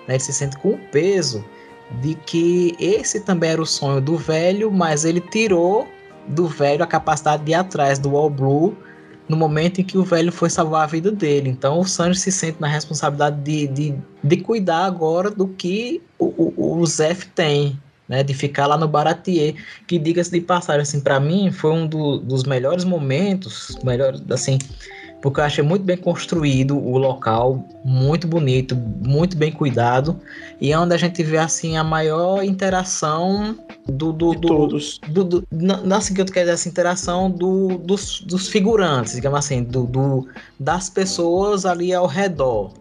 né, 0.07 0.15
ele 0.15 0.19
se 0.19 0.33
sente 0.33 0.57
com 0.57 0.71
o 0.71 0.77
peso 0.91 1.43
de 2.01 2.15
que 2.15 2.75
esse 2.79 3.19
também 3.19 3.51
era 3.51 3.61
o 3.61 3.65
sonho 3.65 4.01
do 4.01 4.17
velho, 4.17 4.71
mas 4.71 5.05
ele 5.05 5.21
tirou 5.21 5.87
do 6.27 6.47
velho 6.47 6.83
a 6.83 6.87
capacidade 6.87 7.43
de 7.43 7.51
ir 7.51 7.55
atrás 7.55 7.99
do 7.99 8.15
All 8.17 8.29
Blue 8.29 8.75
no 9.27 9.35
momento 9.35 9.81
em 9.81 9.83
que 9.83 9.97
o 9.97 10.03
velho 10.03 10.31
foi 10.31 10.49
salvar 10.49 10.83
a 10.83 10.87
vida 10.87 11.11
dele. 11.11 11.49
Então 11.49 11.79
o 11.79 11.85
Sanji 11.85 12.19
se 12.19 12.31
sente 12.31 12.61
na 12.61 12.67
responsabilidade 12.67 13.41
de, 13.41 13.67
de, 13.67 13.95
de 14.23 14.37
cuidar 14.37 14.85
agora 14.85 15.31
do 15.31 15.47
que 15.47 16.01
o, 16.19 16.25
o, 16.25 16.79
o 16.79 16.85
Zef 16.85 17.27
tem. 17.29 17.79
né, 18.07 18.23
de 18.23 18.33
ficar 18.33 18.67
lá 18.67 18.77
no 18.77 18.87
Baratier, 18.87 19.55
que 19.87 19.97
diga-se 19.97 20.31
de 20.31 20.41
passagem, 20.41 20.81
assim, 20.81 21.01
para 21.01 21.19
mim 21.19 21.51
foi 21.51 21.71
um 21.71 21.87
do, 21.87 22.17
dos 22.19 22.43
melhores 22.43 22.83
momentos, 22.83 23.77
melhor, 23.83 24.13
assim, 24.29 24.59
porque 25.21 25.39
eu 25.39 25.43
achei 25.43 25.63
muito 25.63 25.83
bem 25.83 25.97
construído 25.97 26.77
o 26.77 26.97
local, 26.97 27.67
muito 27.83 28.27
bonito, 28.27 28.75
muito 28.75 29.35
bem 29.35 29.51
cuidado, 29.51 30.19
e 30.61 30.71
é 30.71 30.77
onde 30.77 30.93
a 30.93 30.97
gente 30.97 31.23
vê 31.23 31.37
assim 31.37 31.77
a 31.77 31.83
maior 31.83 32.43
interação 32.43 33.57
do, 33.87 34.11
do, 34.11 34.33
do 34.33 34.47
todos. 34.47 34.99
do, 35.09 35.23
do 35.23 35.47
não 35.51 35.97
assim 35.97 36.13
que 36.13 36.21
eu 36.21 36.25
quero 36.25 36.45
dizer 36.45 36.53
essa 36.53 36.67
interação 36.67 37.29
do, 37.29 37.77
dos, 37.77 38.21
dos 38.21 38.47
figurantes, 38.47 39.13
digamos 39.13 39.39
assim, 39.39 39.63
do, 39.63 39.85
do, 39.85 40.27
das 40.59 40.89
pessoas 40.89 41.65
ali 41.65 41.93
ao 41.93 42.07
redor, 42.07 42.73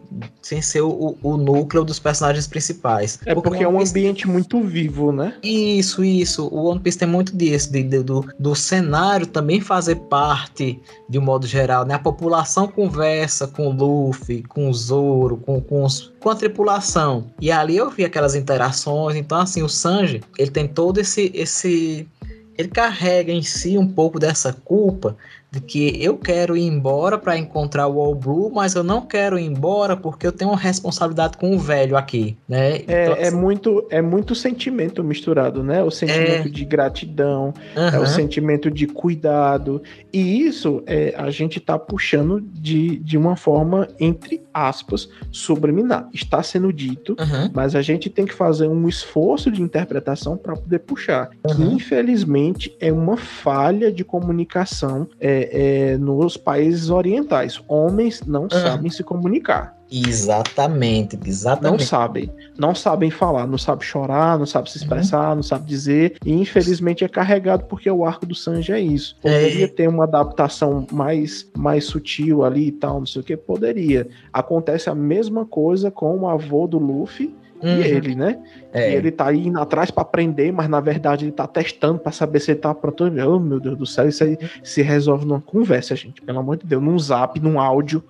sem 0.43 0.61
ser 0.61 0.83
o, 0.83 1.17
o 1.23 1.37
núcleo 1.37 1.85
dos 1.85 1.99
personagens 1.99 2.47
principais. 2.47 3.19
É 3.25 3.35
porque, 3.35 3.49
porque 3.49 3.65
é 3.65 3.69
um 3.69 3.81
ambiente 3.81 4.29
muito 4.29 4.61
vivo, 4.63 5.13
né? 5.13 5.35
Isso, 5.43 6.05
isso. 6.05 6.49
O 6.49 6.65
One 6.65 6.81
Piece 6.81 6.99
tem 6.99 7.09
muito 7.09 7.37
disso, 7.37 7.73
de, 7.73 7.83
de, 7.83 8.03
do, 8.03 8.27
do 8.39 8.55
cenário 8.55 9.27
também 9.27 9.61
fazer 9.61 9.97
parte, 9.97 10.81
de 11.09 11.19
um 11.19 11.23
modo 11.23 11.47
geral, 11.47 11.85
né? 11.85 11.95
A 11.95 11.99
população 11.99 12.69
conversa 12.69 13.47
com 13.47 13.69
o 13.69 13.73
Luffy, 13.73 14.43
com 14.43 14.69
o 14.69 14.75
Zoro, 14.75 15.37
com, 15.39 15.61
com, 15.61 15.85
os, 15.85 16.13
com 16.21 16.31
a 16.31 16.35
tripulação. 16.35 17.27
E 17.41 17.51
ali 17.51 17.77
eu 17.77 17.91
vi 17.91 18.05
aquelas 18.05 18.35
interações. 18.35 19.17
Então, 19.17 19.41
assim, 19.41 19.63
o 19.63 19.69
Sanji, 19.69 20.23
ele 20.39 20.51
tem 20.51 20.69
todo 20.69 20.99
esse. 20.99 21.31
esse 21.35 22.09
ele 22.57 22.69
carrega 22.69 23.33
em 23.33 23.43
si 23.43 23.77
um 23.77 23.89
pouco 23.89 24.17
dessa 24.21 24.53
culpa 24.53 25.17
de 25.55 25.61
que 25.61 26.03
eu 26.03 26.17
quero 26.17 26.57
ir 26.57 26.67
embora 26.67 27.17
para 27.17 27.39
encontrar 27.39 27.87
o 27.87 28.01
All 28.01 28.15
Blue, 28.15 28.51
mas 28.53 28.75
eu 28.75 28.83
não 28.83 29.01
quero 29.03 29.39
ir 29.39 29.45
embora 29.45 29.97
porque 29.97 30.27
eu 30.27 30.33
tenho 30.33 30.51
uma 30.51 30.59
responsabilidade 30.59 31.37
com 31.37 31.55
o 31.55 31.59
velho 31.59 31.97
aqui, 31.97 32.37
né? 32.49 32.77
É, 32.89 33.05
Então, 33.05 33.15
é 33.19 33.31
muito 33.31 33.87
é 33.91 34.03
muito 34.03 34.35
sentimento 34.35 35.03
misturado, 35.05 35.63
né? 35.63 35.83
O 35.83 35.91
sentimento 35.91 36.49
É. 36.49 36.51
de 36.51 36.65
gratidão, 36.65 37.55
é 37.77 37.81
Aham. 37.81 38.01
o 38.03 38.07
sentimento 38.07 38.71
de 38.71 38.87
cuidado. 38.87 39.83
E 40.13 40.41
isso 40.43 40.83
é, 40.87 41.15
a 41.17 41.31
gente 41.31 41.61
tá 41.61 41.79
puxando 41.79 42.41
de, 42.41 42.97
de 42.99 43.17
uma 43.17 43.37
forma, 43.37 43.87
entre 44.01 44.43
aspas, 44.53 45.09
subliminar. 45.31 46.09
Está 46.13 46.43
sendo 46.43 46.73
dito, 46.73 47.15
Aham. 47.19 47.51
mas 47.55 47.75
a 47.75 47.83
gente 47.83 48.09
tem 48.11 48.25
que 48.25 48.35
fazer 48.35 48.67
um 48.69 48.89
esforço 48.89 49.51
de 49.51 49.63
interpretação 49.63 50.37
para 50.37 50.55
poder 50.57 50.81
puxar. 50.81 51.31
Que 51.49 51.63
Uhum. 51.63 51.73
infelizmente 51.73 52.75
é 52.81 52.93
uma 52.93 53.17
falha 53.17 53.93
de 53.93 54.05
comunicação 54.05 55.07
é, 55.21 55.44
é, 55.53 55.99
nos 55.99 56.37
países 56.37 56.91
orientais. 56.91 57.63
Homens 57.69 58.23
não 58.27 58.49
sabem 58.51 58.91
se 58.91 59.03
comunicar. 59.03 59.77
Exatamente, 59.91 61.17
Não 61.17 61.27
exatamente. 61.27 61.85
sabem. 61.85 62.31
Não 62.59 62.75
sabem 62.75 63.11
falar, 63.11 63.47
não 63.47 63.59
sabem 63.59 63.87
chorar, 63.87 64.39
não 64.39 64.47
sabem 64.47 64.71
se 64.71 64.79
expressar, 64.79 65.37
não 65.37 65.43
sabem 65.43 65.67
dizer. 65.67 66.17
E 66.25 66.33
infelizmente 66.33 67.05
é 67.05 67.09
carregado 67.09 67.65
porque 67.67 67.91
o 67.91 68.05
arco 68.05 68.27
do 68.27 68.35
Sanji 68.35 68.73
é 68.73 68.81
isso. 68.81 69.17
Poderia 69.21 69.69
ter 69.69 69.89
uma 69.89 70.05
adaptação 70.05 70.87
mais, 70.91 71.49
mais 71.57 71.85
sutil 71.85 72.45
ali 72.45 72.69
e 72.69 72.73
tal, 72.73 72.99
não 73.01 73.07
sei 73.07 73.21
o 73.21 73.25
que. 73.25 73.37
Poderia. 73.37 74.09
Acontece 74.33 74.89
a 74.91 74.95
mesma 74.95 75.45
coisa 75.45 75.91
com 75.91 76.19
o 76.21 76.29
avô 76.29 76.67
do 76.67 76.79
Luffy. 76.79 77.35
Uhum. 77.65 77.79
E 77.79 77.83
ele, 77.83 78.15
né? 78.15 78.39
É. 78.73 78.93
E 78.93 78.95
ele 78.95 79.11
tá 79.11 79.33
indo 79.33 79.59
atrás 79.59 79.91
pra 79.91 80.03
aprender, 80.03 80.53
mas 80.53 80.69
na 80.69 80.81
verdade 80.81 81.25
ele 81.25 81.33
tá 81.33 81.47
testando 81.47 81.99
pra 81.99 82.13
saber 82.13 82.41
se 82.41 82.51
ele 82.51 82.61
tá 82.61 82.75
pronto. 82.75 83.05
Oh, 83.05 83.39
meu 83.41 83.59
Deus 83.59 83.79
do 83.79 83.87
céu, 83.87 84.07
isso 84.07 84.23
aí 84.23 84.37
se 84.63 84.83
resolve 84.83 85.25
numa 85.25 85.41
conversa, 85.41 85.97
gente. 85.97 86.21
Pelo 86.21 86.41
amor 86.41 86.59
de 86.59 86.67
Deus, 86.67 86.83
num 86.83 86.99
zap, 86.99 87.41
num 87.41 87.59
áudio. 87.59 88.05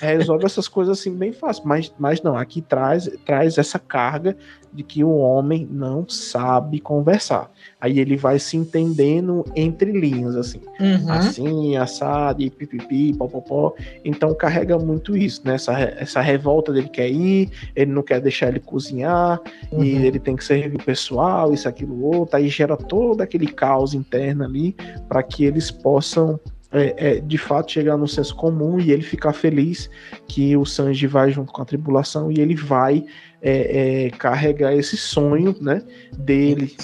Resolve 0.00 0.44
essas 0.44 0.68
coisas 0.68 0.98
assim 0.98 1.14
bem 1.14 1.32
fácil. 1.32 1.64
Mas, 1.66 1.92
mas 1.98 2.22
não, 2.22 2.36
aqui 2.36 2.62
traz, 2.62 3.08
traz 3.24 3.58
essa 3.58 3.78
carga 3.78 4.36
de 4.72 4.82
que 4.82 5.02
o 5.02 5.16
homem 5.16 5.66
não 5.70 6.06
sabe 6.08 6.78
conversar. 6.78 7.50
Aí 7.80 7.98
ele 7.98 8.16
vai 8.16 8.38
se 8.38 8.56
entendendo 8.56 9.44
entre 9.56 9.90
linhas, 9.90 10.36
assim. 10.36 10.60
Uhum. 10.78 11.10
Assim, 11.10 11.76
assado, 11.76 12.42
e 12.42 12.50
pipipi, 12.50 13.14
popopó. 13.14 13.74
Então 14.04 14.34
carrega 14.34 14.78
muito 14.78 15.16
isso, 15.16 15.40
né? 15.44 15.54
Essa, 15.54 15.72
essa 15.72 16.20
revolta 16.20 16.72
dele 16.72 16.88
quer 16.88 17.08
ir, 17.08 17.50
ele 17.74 17.90
não 17.92 18.02
quer 18.02 18.20
deixar 18.20 18.48
ele 18.48 18.60
cozinhar, 18.60 19.40
Uhum. 19.72 19.82
e 19.82 20.06
ele 20.06 20.18
tem 20.18 20.36
que 20.36 20.44
servir 20.44 20.82
pessoal, 20.82 21.52
isso, 21.52 21.68
aquilo, 21.68 22.02
outro. 22.04 22.36
Aí 22.36 22.48
gera 22.48 22.76
todo 22.76 23.20
aquele 23.20 23.46
caos 23.46 23.94
interno 23.94 24.44
ali 24.44 24.76
para 25.08 25.22
que 25.22 25.44
eles 25.44 25.70
possam. 25.70 26.38
É, 26.70 26.94
é, 26.96 27.20
de 27.20 27.38
fato 27.38 27.72
chegar 27.72 27.96
no 27.96 28.06
senso 28.06 28.34
comum 28.34 28.78
e 28.78 28.92
ele 28.92 29.02
ficar 29.02 29.32
feliz 29.32 29.88
que 30.26 30.56
o 30.56 30.66
Sanji 30.66 31.06
vai 31.06 31.30
junto 31.30 31.52
com 31.52 31.62
a 31.62 31.64
tribulação 31.64 32.30
e 32.30 32.40
ele 32.40 32.54
vai 32.54 33.04
é, 33.40 34.06
é, 34.06 34.10
carregar 34.10 34.74
esse 34.74 34.96
sonho 34.96 35.56
né, 35.60 35.82
dele 36.18 36.76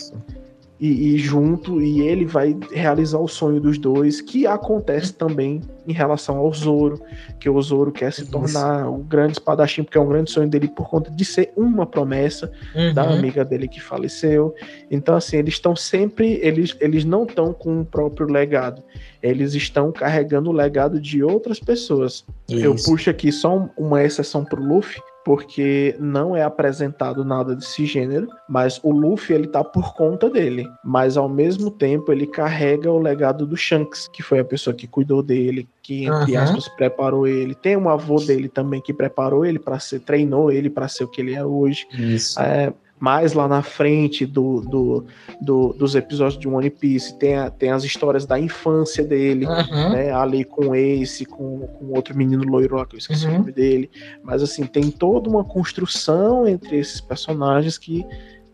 e, 0.80 1.14
e 1.14 1.18
junto, 1.18 1.80
e 1.80 2.00
ele 2.02 2.24
vai 2.26 2.56
realizar 2.72 3.18
o 3.18 3.28
sonho 3.28 3.60
dos 3.60 3.78
dois, 3.78 4.20
que 4.20 4.46
acontece 4.46 5.12
também 5.14 5.60
em 5.86 5.92
relação 5.92 6.36
ao 6.38 6.52
Zoro, 6.52 7.00
que 7.38 7.48
o 7.48 7.60
Zoro 7.62 7.92
quer 7.92 8.12
se 8.12 8.26
tornar 8.30 8.88
o 8.90 8.98
grande 8.98 9.34
espadachim, 9.34 9.82
porque 9.84 9.96
é 9.96 10.00
um 10.00 10.08
grande 10.08 10.30
sonho 10.30 10.48
dele 10.48 10.66
por 10.68 10.88
conta 10.88 11.10
de 11.10 11.24
ser 11.24 11.52
uma 11.56 11.86
promessa 11.86 12.50
Uhum. 12.74 12.92
da 12.92 13.02
amiga 13.04 13.44
dele 13.44 13.68
que 13.68 13.80
faleceu. 13.80 14.54
Então, 14.90 15.14
assim, 15.14 15.36
eles 15.36 15.54
estão 15.54 15.76
sempre, 15.76 16.38
eles, 16.42 16.76
eles 16.80 17.04
não 17.04 17.24
estão 17.24 17.52
com 17.52 17.80
o 17.80 17.84
próprio 17.84 18.26
legado, 18.26 18.82
eles 19.22 19.54
estão 19.54 19.92
carregando 19.92 20.50
o 20.50 20.52
legado 20.52 21.00
de 21.00 21.22
outras 21.22 21.60
pessoas. 21.60 22.24
Eu 22.48 22.74
Isso. 22.74 22.90
puxo 22.90 23.10
aqui 23.10 23.30
só 23.30 23.56
um- 23.56 23.68
uma 23.76 24.02
exceção 24.02 24.44
pro 24.44 24.62
Luffy, 24.62 25.00
porque 25.24 25.96
não 25.98 26.36
é 26.36 26.42
apresentado 26.42 27.24
nada 27.24 27.56
desse 27.56 27.86
gênero, 27.86 28.28
mas 28.48 28.78
o 28.82 28.92
Luffy 28.92 29.34
ele 29.34 29.46
tá 29.46 29.64
por 29.64 29.94
conta 29.94 30.28
dele, 30.28 30.68
mas 30.84 31.16
ao 31.16 31.28
mesmo 31.28 31.70
tempo 31.70 32.12
ele 32.12 32.26
carrega 32.26 32.90
o 32.92 32.98
legado 32.98 33.46
do 33.46 33.56
Shanks, 33.56 34.08
que 34.12 34.22
foi 34.22 34.38
a 34.38 34.44
pessoa 34.44 34.74
que 34.74 34.86
cuidou 34.86 35.22
dele, 35.22 35.66
que 35.82 36.04
entre 36.04 36.36
Aham. 36.36 36.44
aspas 36.44 36.68
preparou 36.68 37.26
ele. 37.26 37.54
Tem 37.54 37.76
um 37.76 37.88
avô 37.88 38.16
dele 38.16 38.48
também 38.48 38.80
que 38.80 38.92
preparou 38.92 39.44
ele 39.44 39.58
para 39.58 39.78
ser, 39.78 40.00
treinou 40.00 40.52
ele 40.52 40.68
para 40.68 40.88
ser 40.88 41.04
o 41.04 41.08
que 41.08 41.20
ele 41.20 41.34
é 41.34 41.44
hoje. 41.44 41.86
Isso. 41.92 42.38
É, 42.40 42.72
mais 42.98 43.32
lá 43.34 43.46
na 43.48 43.62
frente 43.62 44.24
do, 44.24 44.60
do, 44.60 45.04
do- 45.40 45.72
dos 45.74 45.94
episódios 45.94 46.38
de 46.40 46.48
One 46.48 46.70
Piece, 46.70 47.18
tem, 47.18 47.34
a- 47.36 47.50
tem 47.50 47.70
as 47.70 47.84
histórias 47.84 48.24
da 48.24 48.38
infância 48.38 49.04
dele, 49.04 49.46
Uhum. 49.46 49.90
né? 49.92 50.12
Ali 50.12 50.44
com 50.44 50.74
Ace, 50.74 51.24
com, 51.26 51.66
com 51.66 51.86
outro 51.94 52.16
menino 52.16 52.44
loiro 52.44 52.76
lá, 52.76 52.86
que 52.86 52.94
eu 52.94 52.98
esqueci 52.98 53.26
Uhum. 53.26 53.34
o 53.34 53.38
nome 53.40 53.52
dele. 53.52 53.90
Mas 54.22 54.42
assim, 54.42 54.64
tem 54.64 54.90
toda 54.90 55.28
uma 55.28 55.44
construção 55.44 56.46
entre 56.46 56.78
esses 56.78 57.00
personagens 57.00 57.76
que 57.76 58.04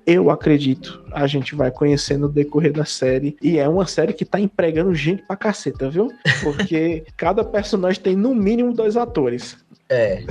eu 0.07 0.31
acredito 0.31 1.05
a 1.13 1.27
gente 1.27 1.55
vai 1.55 1.71
conhecer 1.71 2.17
no 2.17 2.29
decorrer 2.29 2.73
da 2.73 2.85
série. 2.85 3.37
E 3.41 3.59
é 3.59 3.69
uma 3.69 3.87
série 3.87 4.13
que 4.13 4.25
tá 4.25 4.41
empregando 4.41 4.93
gente 4.95 5.23
pra 5.23 5.37
caceta, 5.37 5.89
viu? 5.89 6.11
Porque 6.43 7.05
cada 7.17 7.45
personagem 7.45 8.01
tem 8.03 8.17
no 8.17 8.35
mínimo 8.35 8.73
dois 8.73 8.97
atores. 8.97 9.57
É. 9.91 10.23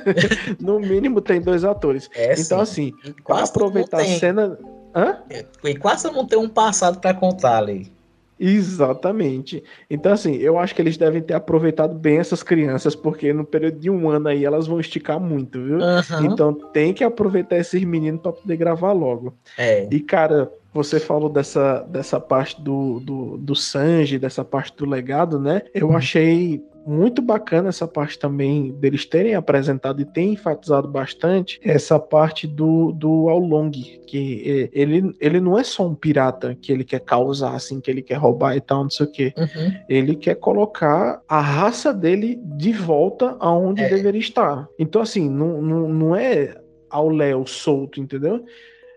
no 0.60 0.78
mínimo 0.78 1.20
tem 1.20 1.40
dois 1.40 1.64
atores. 1.64 2.10
É, 2.14 2.38
então, 2.38 2.64
sim. 2.64 2.92
assim, 3.02 3.12
aproveitar 3.26 4.02
a 4.02 4.04
cena. 4.04 4.58
Hã? 4.94 5.18
E 5.64 5.74
quase 5.74 6.10
não 6.10 6.26
tem 6.26 6.38
um 6.38 6.48
passado 6.48 7.00
pra 7.00 7.14
contar 7.14 7.58
ali. 7.58 7.90
Exatamente. 8.38 9.64
Então, 9.90 10.12
assim, 10.12 10.36
eu 10.36 10.58
acho 10.58 10.74
que 10.74 10.80
eles 10.80 10.96
devem 10.96 11.20
ter 11.20 11.34
aproveitado 11.34 11.94
bem 11.94 12.18
essas 12.18 12.42
crianças, 12.42 12.94
porque 12.94 13.32
no 13.32 13.44
período 13.44 13.78
de 13.78 13.90
um 13.90 14.08
ano 14.08 14.28
aí 14.28 14.44
elas 14.44 14.66
vão 14.66 14.78
esticar 14.78 15.18
muito, 15.18 15.60
viu? 15.60 15.82
Aham. 15.82 16.26
Então 16.26 16.54
tem 16.54 16.94
que 16.94 17.02
aproveitar 17.02 17.56
esses 17.56 17.82
meninos 17.82 18.20
para 18.20 18.32
poder 18.32 18.56
gravar 18.56 18.92
logo. 18.92 19.34
É. 19.56 19.88
E, 19.90 19.98
cara, 20.00 20.50
você 20.72 21.00
falou 21.00 21.28
dessa, 21.28 21.80
dessa 21.88 22.20
parte 22.20 22.60
do, 22.60 23.00
do, 23.00 23.38
do 23.38 23.56
Sanji, 23.56 24.18
dessa 24.18 24.44
parte 24.44 24.76
do 24.76 24.86
legado, 24.86 25.40
né? 25.40 25.62
Eu 25.74 25.96
achei 25.96 26.62
muito 26.88 27.20
bacana 27.20 27.68
essa 27.68 27.86
parte 27.86 28.18
também 28.18 28.72
deles 28.72 29.04
terem 29.04 29.34
apresentado 29.34 30.00
e 30.00 30.06
terem 30.06 30.32
enfatizado 30.32 30.88
bastante 30.88 31.60
essa 31.62 31.98
parte 31.98 32.46
do, 32.46 32.92
do 32.92 33.28
Aulong, 33.28 33.70
que 34.06 34.70
é, 34.72 34.80
ele, 34.80 35.14
ele 35.20 35.38
não 35.38 35.58
é 35.58 35.62
só 35.64 35.86
um 35.86 35.94
pirata 35.94 36.56
que 36.60 36.72
ele 36.72 36.84
quer 36.84 37.00
causar, 37.00 37.54
assim, 37.54 37.78
que 37.78 37.90
ele 37.90 38.00
quer 38.00 38.14
roubar 38.14 38.56
e 38.56 38.60
tal, 38.60 38.84
não 38.84 38.90
sei 38.90 39.04
o 39.06 39.12
quê. 39.12 39.34
Uhum. 39.36 39.72
Ele 39.88 40.16
quer 40.16 40.36
colocar 40.36 41.20
a 41.28 41.40
raça 41.40 41.92
dele 41.92 42.40
de 42.42 42.72
volta 42.72 43.36
aonde 43.38 43.82
É. 43.82 43.88
deveria 43.90 44.20
estar. 44.20 44.66
Então, 44.78 45.02
assim, 45.02 45.28
não, 45.28 45.60
não, 45.60 45.88
não 45.88 46.16
é 46.16 46.54
ao 46.88 47.10
Léo 47.10 47.46
solto, 47.46 48.00
entendeu? 48.00 48.44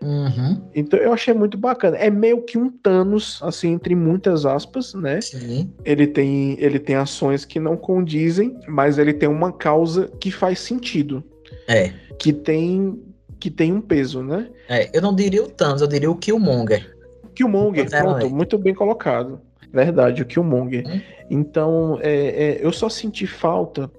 Uhum. 0.02 0.60
Então 0.74 0.98
eu 0.98 1.12
achei 1.12 1.32
muito 1.32 1.56
bacana. 1.56 1.96
É 1.96 2.10
meio 2.10 2.42
que 2.42 2.58
um 2.58 2.70
Thanos, 2.70 3.38
assim, 3.42 3.72
entre 3.72 3.94
muitas 3.94 4.44
aspas, 4.44 4.92
né? 4.94 5.20
Sim. 5.20 5.72
Ele 5.84 6.06
tem, 6.06 6.56
ele 6.58 6.78
tem 6.78 6.96
ações 6.96 7.44
que 7.44 7.60
não 7.60 7.76
condizem, 7.76 8.58
mas 8.66 8.98
ele 8.98 9.12
tem 9.12 9.28
uma 9.28 9.52
causa 9.52 10.10
que 10.20 10.30
faz 10.30 10.58
sentido. 10.58 11.22
É. 11.68 11.92
Que 12.18 12.32
tem, 12.32 13.00
que 13.38 13.50
tem 13.50 13.72
um 13.72 13.80
peso, 13.80 14.22
né? 14.22 14.48
É, 14.68 14.90
eu 14.92 15.00
não 15.00 15.14
diria 15.14 15.42
o 15.42 15.48
Thanos, 15.48 15.80
eu 15.80 15.88
diria 15.88 16.10
o 16.10 16.16
Killmonger. 16.16 16.94
Killmonger, 17.34 17.88
pronto, 17.88 18.18
Negra. 18.18 18.28
muito 18.28 18.58
bem 18.58 18.74
colocado. 18.74 19.40
Verdade, 19.72 20.20
o 20.20 20.26
Killmonger. 20.26 20.86
Hum. 20.86 21.00
Então, 21.30 21.98
é, 22.02 22.12
é, 22.12 22.58
eu 22.60 22.72
só 22.72 22.90
senti 22.90 23.26
falta 23.26 23.90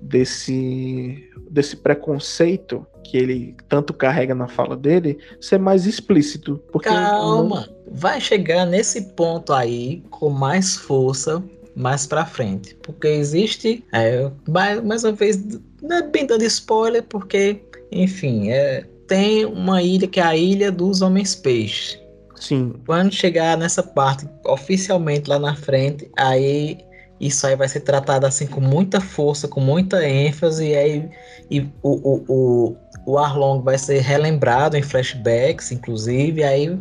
desse, 0.00 1.30
desse 1.50 1.76
preconceito 1.76 2.86
que 3.06 3.16
ele 3.16 3.56
tanto 3.68 3.92
carrega 3.94 4.34
na 4.34 4.48
fala 4.48 4.76
dele, 4.76 5.18
ser 5.40 5.58
mais 5.58 5.86
explícito. 5.86 6.60
Porque 6.72 6.88
Calma, 6.88 7.68
vai 7.90 8.20
chegar 8.20 8.66
nesse 8.66 9.02
ponto 9.14 9.52
aí 9.52 10.02
com 10.10 10.30
mais 10.30 10.76
força 10.76 11.42
mais 11.76 12.06
pra 12.06 12.24
frente. 12.24 12.74
Porque 12.82 13.06
existe, 13.06 13.84
é, 13.92 14.30
mais, 14.48 14.82
mais 14.82 15.04
uma 15.04 15.12
vez, 15.12 15.38
não 15.82 15.98
é 15.98 16.02
bem 16.02 16.26
dando 16.26 16.42
spoiler, 16.44 17.02
porque, 17.02 17.62
enfim, 17.92 18.50
é, 18.50 18.84
tem 19.06 19.44
uma 19.44 19.82
ilha 19.82 20.08
que 20.08 20.18
é 20.18 20.22
a 20.22 20.34
Ilha 20.34 20.72
dos 20.72 21.02
Homens 21.02 21.34
Peixes. 21.34 22.00
Sim. 22.36 22.74
Quando 22.86 23.12
chegar 23.12 23.56
nessa 23.56 23.82
parte 23.82 24.26
oficialmente 24.46 25.28
lá 25.28 25.38
na 25.38 25.54
frente, 25.54 26.10
aí 26.16 26.78
isso 27.18 27.46
aí 27.46 27.56
vai 27.56 27.68
ser 27.68 27.80
tratado 27.80 28.26
assim 28.26 28.46
com 28.46 28.60
muita 28.60 29.00
força, 29.00 29.48
com 29.48 29.60
muita 29.60 30.06
ênfase, 30.06 30.68
e 30.68 30.76
aí 30.76 31.10
e 31.50 31.60
o, 31.82 31.90
o, 31.90 32.24
o, 32.28 32.76
o 33.06 33.16
Arlong 33.16 33.62
vai 33.62 33.78
ser 33.78 34.00
relembrado 34.00 34.76
em 34.76 34.82
flashbacks, 34.82 35.70
inclusive, 35.70 36.42
aí 36.42 36.76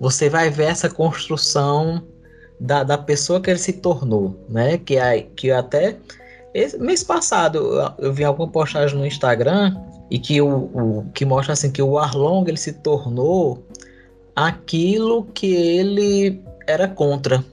você 0.00 0.30
vai 0.30 0.48
ver 0.48 0.68
essa 0.68 0.88
construção 0.88 2.02
da, 2.58 2.84
da 2.84 2.96
pessoa 2.96 3.40
que 3.40 3.50
ele 3.50 3.58
se 3.58 3.72
tornou, 3.74 4.36
né? 4.48 4.78
Que, 4.78 4.98
aí, 4.98 5.24
que 5.36 5.50
até 5.50 5.96
esse, 6.54 6.78
mês 6.78 7.02
passado 7.02 7.58
eu, 7.58 8.06
eu 8.06 8.12
vi 8.12 8.24
alguma 8.24 8.48
postagem 8.48 8.96
no 8.96 9.06
Instagram 9.06 9.76
e 10.10 10.18
que 10.18 10.40
o, 10.40 10.48
o 10.48 11.06
que 11.12 11.24
mostra 11.24 11.52
assim 11.52 11.70
que 11.70 11.82
o 11.82 11.98
Arlong 11.98 12.48
ele 12.48 12.56
se 12.56 12.72
tornou 12.72 13.66
aquilo 14.34 15.24
que 15.34 15.52
ele 15.52 16.42
era 16.66 16.86
contra, 16.86 17.44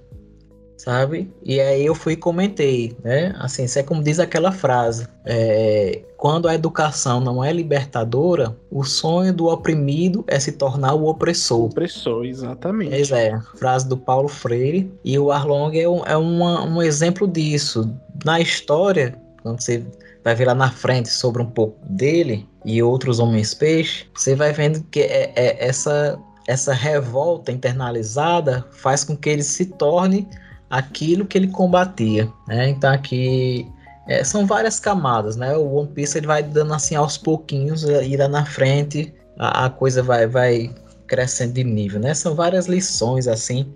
sabe? 0.84 1.32
E 1.44 1.62
aí 1.62 1.86
eu 1.86 1.96
fui 1.96 2.14
e 2.14 2.18
comentei, 2.18 2.96
né? 3.02 3.34
Assim, 3.40 3.64
isso 3.64 3.80
é 3.80 3.84
como 3.84 4.04
diz 4.04 4.20
aquela 4.20 4.52
frase: 4.52 5.08
é, 5.24 6.02
quando 6.18 6.48
a 6.48 6.56
educação 6.56 7.22
não 7.22 7.42
é 7.42 7.54
libertadora, 7.54 8.56
o 8.70 8.84
sonho 8.84 9.34
do 9.34 9.48
oprimido 9.48 10.26
é 10.28 10.38
se 10.40 10.52
tornar 10.52 10.94
o 10.94 11.06
opressor. 11.06 11.66
Opressor, 11.66 12.26
exatamente. 12.26 12.90
Pois 12.90 13.12
é, 13.12 13.40
frase 13.56 13.88
do 13.88 13.96
Paulo 13.96 14.28
Freire. 14.28 14.92
E 15.06 15.18
o 15.18 15.32
Arlong 15.32 15.74
é, 15.74 15.88
um, 15.88 16.06
é 16.06 16.18
uma, 16.18 16.66
um 16.66 16.82
exemplo 16.82 17.28
disso. 17.28 17.90
Na 18.26 18.42
história, 18.42 19.16
quando 19.42 19.62
você 19.62 19.86
vai 20.22 20.36
ver 20.36 20.46
lá 20.46 20.56
na 20.56 20.70
frente 20.70 21.10
sobre 21.10 21.42
um 21.42 21.50
pouco 21.50 21.78
dele 21.88 22.48
e 22.66 22.84
outros 22.84 23.20
homens 23.20 23.54
peixe, 23.54 24.06
você 24.14 24.36
vai 24.36 24.52
vendo 24.52 24.84
que 24.92 25.02
é, 25.02 25.32
é 25.36 25.66
essa 25.66 26.20
essa 26.46 26.74
revolta 26.74 27.54
internalizada 27.54 28.66
faz 28.72 29.06
com 29.06 29.16
que 29.16 29.30
ele 29.30 29.44
se 29.44 29.66
torne 29.66 30.28
aquilo 30.74 31.24
que 31.24 31.38
ele 31.38 31.50
combatia, 31.50 32.28
né? 32.48 32.70
Então 32.70 32.92
aqui 32.92 33.72
é, 34.08 34.24
são 34.24 34.44
várias 34.48 34.80
camadas, 34.80 35.36
né? 35.36 35.56
O 35.56 35.76
One 35.76 35.90
Piece 35.90 36.18
ele 36.18 36.26
vai 36.26 36.42
dando 36.42 36.74
assim 36.74 36.96
aos 36.96 37.16
pouquinhos 37.16 37.84
e 37.84 38.18
lá 38.18 38.28
na 38.28 38.44
frente 38.44 39.14
a, 39.38 39.66
a, 39.66 39.70
coisa 39.70 40.02
vai 40.02 40.26
vai 40.26 40.74
crescendo 41.06 41.54
de 41.54 41.64
nível, 41.64 42.00
né? 42.00 42.16
São 42.16 42.34
várias 42.34 42.66
lições 42.66 43.28
assim. 43.28 43.72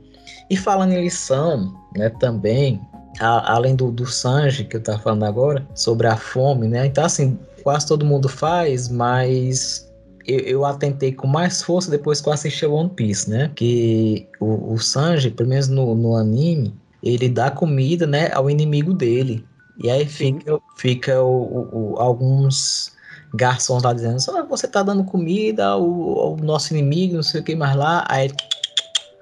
E 0.50 0.58
falando 0.58 0.94
em 0.94 1.04
lição, 1.04 1.72
né? 1.96 2.10
Também 2.20 2.82
a, 3.20 3.54
além 3.54 3.76
do, 3.76 3.92
do 3.92 4.08
Sanji 4.08 4.64
que 4.64 4.78
eu 4.78 4.82
tava 4.82 4.98
falando 4.98 5.24
agora 5.24 5.68
sobre 5.76 6.08
a 6.08 6.18
fome, 6.18 6.68
né? 6.68 6.88
Então 6.88 7.06
assim 7.06 7.38
quase 7.62 7.86
todo 7.86 8.04
mundo 8.04 8.28
faz, 8.28 8.90
mas 8.90 9.88
eu, 10.26 10.40
eu, 10.40 10.66
atentei 10.66 11.12
com 11.14 11.28
mais 11.28 11.62
força 11.62 11.92
depois 11.92 12.22
que 12.22 12.28
eu 12.28 12.34
assisti 12.34 12.66
One 12.66 12.90
Piece, 12.90 13.30
né? 13.30 13.52
Que 13.56 14.28
o, 14.40 14.74
o 14.74 14.80
Sanji, 14.80 15.30
pelo 15.30 15.50
menos 15.50 15.68
no, 15.68 15.94
no 15.94 16.16
anime, 16.16 16.74
ele 17.14 17.30
dá 17.30 17.52
comida, 17.52 18.06
né, 18.06 18.32
ao 18.34 18.50
inimigo 18.50 18.94
dele. 18.94 19.46
E 19.78 19.90
aí 19.90 20.06
fica, 20.06 20.60
fica 20.76 21.22
o, 21.22 21.70
o, 21.72 22.00
alguns 22.00 22.92
garçons 23.34 23.84
lá 23.84 23.94
dizendo: 23.94 24.20
só 24.20 24.44
você 24.46 24.68
tá 24.68 24.82
dando 24.82 25.04
comida 25.04 25.66
ao, 25.68 25.84
ao, 26.20 26.38
nosso 26.38 26.74
inimigo, 26.74 27.16
não 27.16 27.24
sei 27.24 27.42
o 27.42 27.44
que 27.44 27.56
mais 27.56 27.76
lá. 27.76 28.04
Aí, 28.10 28.32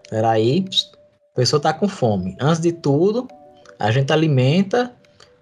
peraí, 0.09 0.65
a 1.33 1.35
pessoa 1.35 1.61
tá 1.61 1.73
com 1.73 1.87
fome. 1.87 2.37
Antes 2.39 2.61
de 2.61 2.71
tudo, 2.71 3.27
a 3.77 3.91
gente 3.91 4.13
alimenta, 4.13 4.91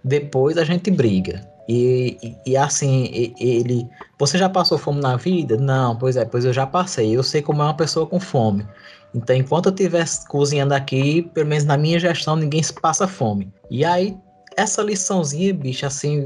depois 0.03 0.57
a 0.57 0.63
gente 0.63 0.89
briga. 0.89 1.47
E, 1.67 2.17
e, 2.21 2.51
e, 2.51 2.57
assim, 2.57 3.33
ele. 3.39 3.87
Você 4.19 4.37
já 4.37 4.49
passou 4.49 4.77
fome 4.77 4.99
na 4.99 5.15
vida? 5.15 5.55
Não, 5.57 5.95
pois 5.95 6.17
é, 6.17 6.25
pois 6.25 6.43
eu 6.43 6.51
já 6.51 6.65
passei. 6.65 7.15
Eu 7.15 7.23
sei 7.23 7.41
como 7.41 7.61
é 7.61 7.65
uma 7.65 7.77
pessoa 7.77 8.05
com 8.05 8.19
fome. 8.19 8.67
Então, 9.13 9.35
enquanto 9.35 9.67
eu 9.67 9.71
estiver 9.71 10.05
cozinhando 10.27 10.73
aqui, 10.73 11.21
pelo 11.33 11.47
menos 11.47 11.65
na 11.65 11.77
minha 11.77 11.99
gestão, 11.99 12.35
ninguém 12.35 12.61
passa 12.81 13.07
fome. 13.07 13.51
E 13.69 13.85
aí, 13.85 14.17
essa 14.57 14.81
liçãozinha, 14.81 15.53
bicho, 15.53 15.85
assim, 15.85 16.25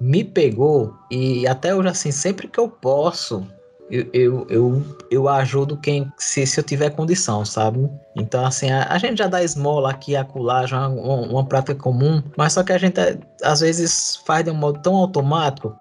me 0.00 0.22
pegou. 0.22 0.94
E 1.10 1.46
até 1.46 1.74
hoje, 1.74 1.88
assim, 1.88 2.12
sempre 2.12 2.48
que 2.48 2.58
eu 2.58 2.68
posso, 2.68 3.46
eu, 3.90 4.06
eu, 4.12 4.46
eu, 4.50 4.96
eu 5.10 5.28
ajudo 5.28 5.76
quem, 5.78 6.10
se, 6.18 6.46
se 6.46 6.60
eu 6.60 6.64
tiver 6.64 6.90
condição, 6.90 7.44
sabe? 7.44 7.88
Então, 8.14 8.44
assim, 8.44 8.70
a, 8.70 8.86
a 8.92 8.98
gente 8.98 9.18
já 9.18 9.26
dá 9.26 9.42
esmola 9.42 9.90
aqui, 9.90 10.14
acolá, 10.14 10.66
já 10.66 10.84
é 10.84 10.86
uma, 10.86 11.14
uma 11.14 11.44
prática 11.44 11.74
comum, 11.74 12.22
mas 12.36 12.52
só 12.52 12.62
que 12.62 12.72
a 12.72 12.78
gente, 12.78 13.00
às 13.42 13.60
vezes, 13.60 14.16
faz 14.26 14.44
de 14.44 14.50
um 14.50 14.54
modo 14.54 14.80
tão 14.80 14.94
automático. 14.94 15.74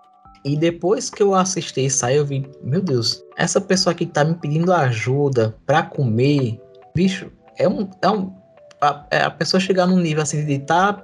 E 0.46 0.56
depois 0.56 1.10
que 1.10 1.22
eu 1.22 1.34
assisti 1.34 1.86
isso 1.86 2.06
aí, 2.06 2.18
eu 2.18 2.26
vi, 2.26 2.50
meu 2.64 2.82
Deus, 2.82 3.24
essa 3.36 3.60
pessoa 3.60 3.92
aqui 3.92 4.06
que 4.06 4.12
tá 4.12 4.24
me 4.24 4.36
pedindo 4.36 4.72
ajuda 4.74 5.56
para 5.66 5.84
comer, 5.84 6.60
bicho, 6.96 7.32
é 7.58 7.68
um. 7.68 7.90
É 8.02 8.10
um 8.10 8.34
a, 8.82 9.06
é 9.10 9.22
a 9.24 9.32
pessoa 9.32 9.60
chegar 9.60 9.88
num 9.88 10.00
nível 10.00 10.22
assim 10.22 10.46
de 10.46 10.60
tá 10.60 11.04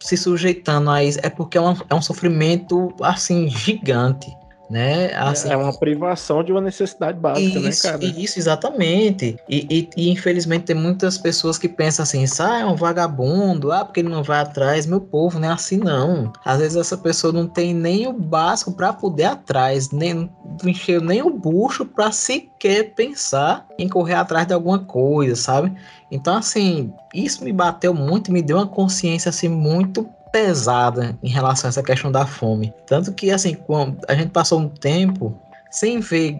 se 0.00 0.16
sujeitando 0.16 0.90
a 0.90 1.02
isso, 1.02 1.18
é 1.22 1.28
porque 1.28 1.58
é 1.58 1.60
um, 1.60 1.74
é 1.90 1.94
um 1.94 2.00
sofrimento 2.00 2.94
assim 3.02 3.48
gigante 3.48 4.30
né? 4.70 5.12
Assim, 5.14 5.50
é 5.50 5.56
uma 5.56 5.72
privação 5.72 6.42
de 6.44 6.52
uma 6.52 6.60
necessidade 6.60 7.18
básica, 7.18 7.58
isso, 7.58 7.86
né, 7.86 7.92
cara? 7.92 8.04
Isso, 8.04 8.38
exatamente. 8.38 9.36
E, 9.48 9.66
e, 9.70 9.90
e, 9.96 10.10
infelizmente 10.10 10.66
tem 10.66 10.76
muitas 10.76 11.16
pessoas 11.16 11.58
que 11.58 11.68
pensam 11.68 12.02
assim, 12.02 12.24
ah, 12.40 12.60
é 12.60 12.66
um 12.66 12.74
vagabundo, 12.74 13.72
ah, 13.72 13.84
porque 13.84 14.00
ele 14.00 14.08
não 14.08 14.22
vai 14.22 14.40
atrás, 14.40 14.86
meu 14.86 15.00
povo, 15.00 15.38
não 15.38 15.48
é 15.48 15.52
assim 15.52 15.78
não. 15.78 16.32
Às 16.44 16.58
vezes 16.58 16.76
essa 16.76 16.96
pessoa 16.96 17.32
não 17.32 17.46
tem 17.46 17.72
nem 17.72 18.06
o 18.06 18.12
básico 18.12 18.72
para 18.72 18.92
poder 18.92 19.24
atrás, 19.24 19.90
nem 19.90 20.30
encheu 20.64 21.00
nem 21.00 21.22
o 21.22 21.30
bucho 21.30 21.84
para 21.84 22.12
sequer 22.12 22.94
pensar 22.94 23.66
em 23.78 23.88
correr 23.88 24.14
atrás 24.14 24.46
de 24.46 24.52
alguma 24.52 24.78
coisa, 24.78 25.36
sabe? 25.36 25.72
Então, 26.10 26.36
assim, 26.36 26.92
isso 27.14 27.44
me 27.44 27.52
bateu 27.52 27.92
muito, 27.92 28.32
me 28.32 28.42
deu 28.42 28.56
uma 28.56 28.66
consciência 28.66 29.28
assim 29.28 29.48
muito 29.48 30.08
pesada 30.32 31.18
em 31.22 31.28
relação 31.28 31.68
a 31.68 31.70
essa 31.70 31.82
questão 31.82 32.10
da 32.10 32.26
fome. 32.26 32.72
Tanto 32.86 33.12
que, 33.12 33.30
assim, 33.30 33.54
quando 33.54 33.98
a 34.08 34.14
gente 34.14 34.30
passou 34.30 34.60
um 34.60 34.68
tempo 34.68 35.36
sem 35.70 36.00
ver, 36.00 36.38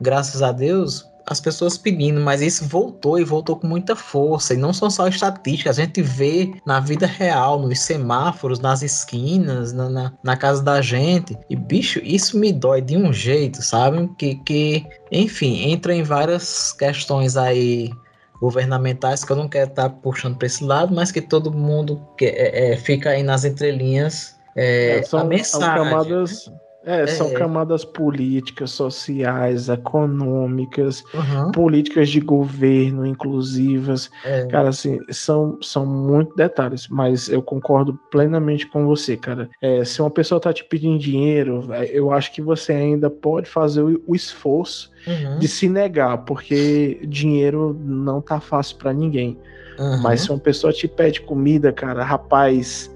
graças 0.00 0.42
a 0.42 0.52
Deus, 0.52 1.10
as 1.30 1.40
pessoas 1.40 1.78
pedindo, 1.78 2.20
mas 2.20 2.40
isso 2.40 2.66
voltou 2.66 3.18
e 3.18 3.24
voltou 3.24 3.54
com 3.54 3.66
muita 3.66 3.94
força. 3.94 4.52
E 4.52 4.56
não 4.56 4.72
são 4.72 4.90
só 4.90 5.06
estatísticas, 5.06 5.78
a 5.78 5.82
gente 5.82 6.02
vê 6.02 6.52
na 6.66 6.80
vida 6.80 7.06
real, 7.06 7.60
nos 7.60 7.78
semáforos, 7.78 8.58
nas 8.58 8.82
esquinas, 8.82 9.72
na, 9.72 9.88
na, 9.88 10.12
na, 10.24 10.36
casa 10.36 10.60
da 10.60 10.82
gente. 10.82 11.38
E, 11.48 11.54
bicho, 11.54 12.00
isso 12.02 12.36
me 12.36 12.52
dói 12.52 12.82
de 12.82 12.96
um 12.96 13.12
jeito, 13.12 13.62
sabe? 13.62 14.10
Que, 14.18 14.34
que 14.36 14.84
enfim, 15.12 15.70
entra 15.70 15.94
em 15.94 16.02
várias 16.02 16.72
questões 16.72 17.36
aí 17.36 17.92
governamentais, 18.40 19.24
que 19.24 19.30
eu 19.30 19.36
não 19.36 19.48
quero 19.48 19.70
estar 19.70 19.88
tá 19.88 19.94
puxando 20.02 20.36
para 20.36 20.46
esse 20.46 20.64
lado, 20.64 20.94
mas 20.94 21.12
que 21.12 21.20
todo 21.20 21.52
mundo 21.52 22.00
que, 22.16 22.24
é, 22.24 22.72
é, 22.72 22.76
fica 22.76 23.10
aí 23.10 23.22
nas 23.22 23.44
entrelinhas. 23.44 24.38
É, 24.56 24.98
é 24.98 25.02
são, 25.02 25.20
a 25.20 25.24
mensagem. 25.24 25.66
São 25.66 25.84
camadas, 25.84 26.50
é, 26.84 27.06
são 27.06 27.28
é. 27.28 27.32
camadas 27.34 27.84
políticas, 27.84 28.70
sociais, 28.70 29.68
econômicas, 29.68 31.04
uhum. 31.12 31.52
políticas 31.52 32.08
de 32.08 32.20
governo, 32.20 33.04
inclusivas. 33.06 34.10
É. 34.24 34.46
Cara, 34.46 34.70
assim, 34.70 34.98
são, 35.10 35.58
são 35.60 35.84
muitos 35.84 36.34
detalhes, 36.34 36.88
mas 36.88 37.28
eu 37.28 37.42
concordo 37.42 37.98
plenamente 38.10 38.66
com 38.66 38.86
você, 38.86 39.16
cara. 39.16 39.48
É, 39.60 39.84
se 39.84 40.00
uma 40.00 40.10
pessoa 40.10 40.40
tá 40.40 40.52
te 40.52 40.64
pedindo 40.64 40.98
dinheiro, 40.98 41.68
eu 41.90 42.12
acho 42.12 42.32
que 42.32 42.40
você 42.40 42.72
ainda 42.72 43.10
pode 43.10 43.48
fazer 43.48 43.82
o, 43.82 44.02
o 44.06 44.14
esforço 44.14 44.90
uhum. 45.06 45.38
de 45.38 45.48
se 45.48 45.68
negar, 45.68 46.18
porque 46.18 47.00
dinheiro 47.06 47.78
não 47.84 48.20
tá 48.20 48.40
fácil 48.40 48.76
para 48.76 48.92
ninguém. 48.92 49.36
Uhum. 49.78 50.02
Mas 50.02 50.22
se 50.22 50.30
uma 50.30 50.38
pessoa 50.38 50.72
te 50.72 50.88
pede 50.88 51.20
comida, 51.20 51.72
cara, 51.72 52.02
rapaz 52.04 52.90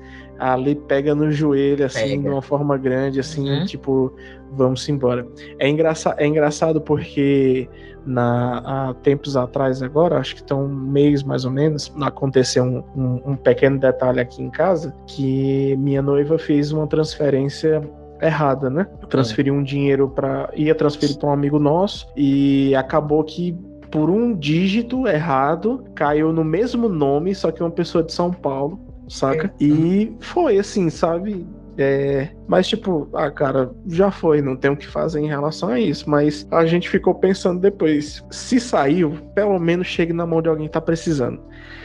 ali 0.52 0.74
pega 0.74 1.14
no 1.14 1.30
joelho, 1.32 1.86
assim, 1.86 2.10
pega. 2.10 2.22
de 2.22 2.28
uma 2.28 2.42
forma 2.42 2.76
grande, 2.76 3.20
assim, 3.20 3.50
uhum. 3.50 3.64
tipo, 3.64 4.12
vamos 4.52 4.88
embora. 4.88 5.26
É, 5.58 5.68
engraça 5.68 6.14
é 6.18 6.26
engraçado 6.26 6.80
porque 6.80 7.68
na, 8.06 8.58
há 8.58 8.94
tempos 8.94 9.36
atrás 9.36 9.82
agora, 9.82 10.18
acho 10.18 10.34
que 10.34 10.40
estão 10.42 10.64
um 10.64 10.68
mês 10.68 11.22
mais 11.22 11.44
ou 11.44 11.50
menos, 11.50 11.92
aconteceu 12.00 12.64
um, 12.64 12.82
um, 12.94 13.32
um 13.32 13.36
pequeno 13.36 13.78
detalhe 13.78 14.20
aqui 14.20 14.42
em 14.42 14.50
casa, 14.50 14.94
que 15.06 15.76
minha 15.78 16.02
noiva 16.02 16.38
fez 16.38 16.72
uma 16.72 16.86
transferência 16.86 17.82
errada, 18.20 18.70
né? 18.70 18.86
Transferiu 19.08 19.54
um 19.54 19.62
dinheiro 19.62 20.08
para 20.08 20.50
ia 20.54 20.74
transferir 20.74 21.18
para 21.18 21.28
um 21.28 21.32
amigo 21.32 21.58
nosso 21.58 22.06
e 22.16 22.74
acabou 22.74 23.22
que 23.24 23.56
por 23.90 24.10
um 24.10 24.34
dígito 24.34 25.06
errado 25.06 25.84
caiu 25.94 26.32
no 26.32 26.42
mesmo 26.42 26.88
nome, 26.88 27.34
só 27.34 27.50
que 27.50 27.62
uma 27.62 27.70
pessoa 27.70 28.02
de 28.02 28.12
São 28.12 28.32
Paulo 28.32 28.93
saca? 29.09 29.52
E 29.60 30.12
foi 30.20 30.59
assim, 30.59 30.90
sabe? 30.90 31.47
É, 31.76 32.28
mas, 32.47 32.68
tipo, 32.68 33.09
ah, 33.14 33.31
cara, 33.31 33.70
já 33.89 34.10
foi, 34.10 34.40
não 34.40 34.56
tem 34.56 34.70
o 34.70 34.76
que 34.76 34.86
fazer 34.86 35.20
em 35.20 35.26
relação 35.26 35.70
a 35.70 35.81
isso. 35.81 36.09
Mas 36.09 36.47
a 36.51 36.64
gente 36.64 36.89
ficou 36.89 37.14
pensando 37.14 37.60
depois: 37.60 38.24
se 38.31 38.60
saiu, 38.60 39.18
pelo 39.35 39.59
menos 39.59 39.86
chegue 39.86 40.12
na 40.12 40.26
mão 40.26 40.40
de 40.40 40.48
alguém 40.48 40.66
que 40.66 40.72
tá 40.72 40.81
precisando. 40.81 41.40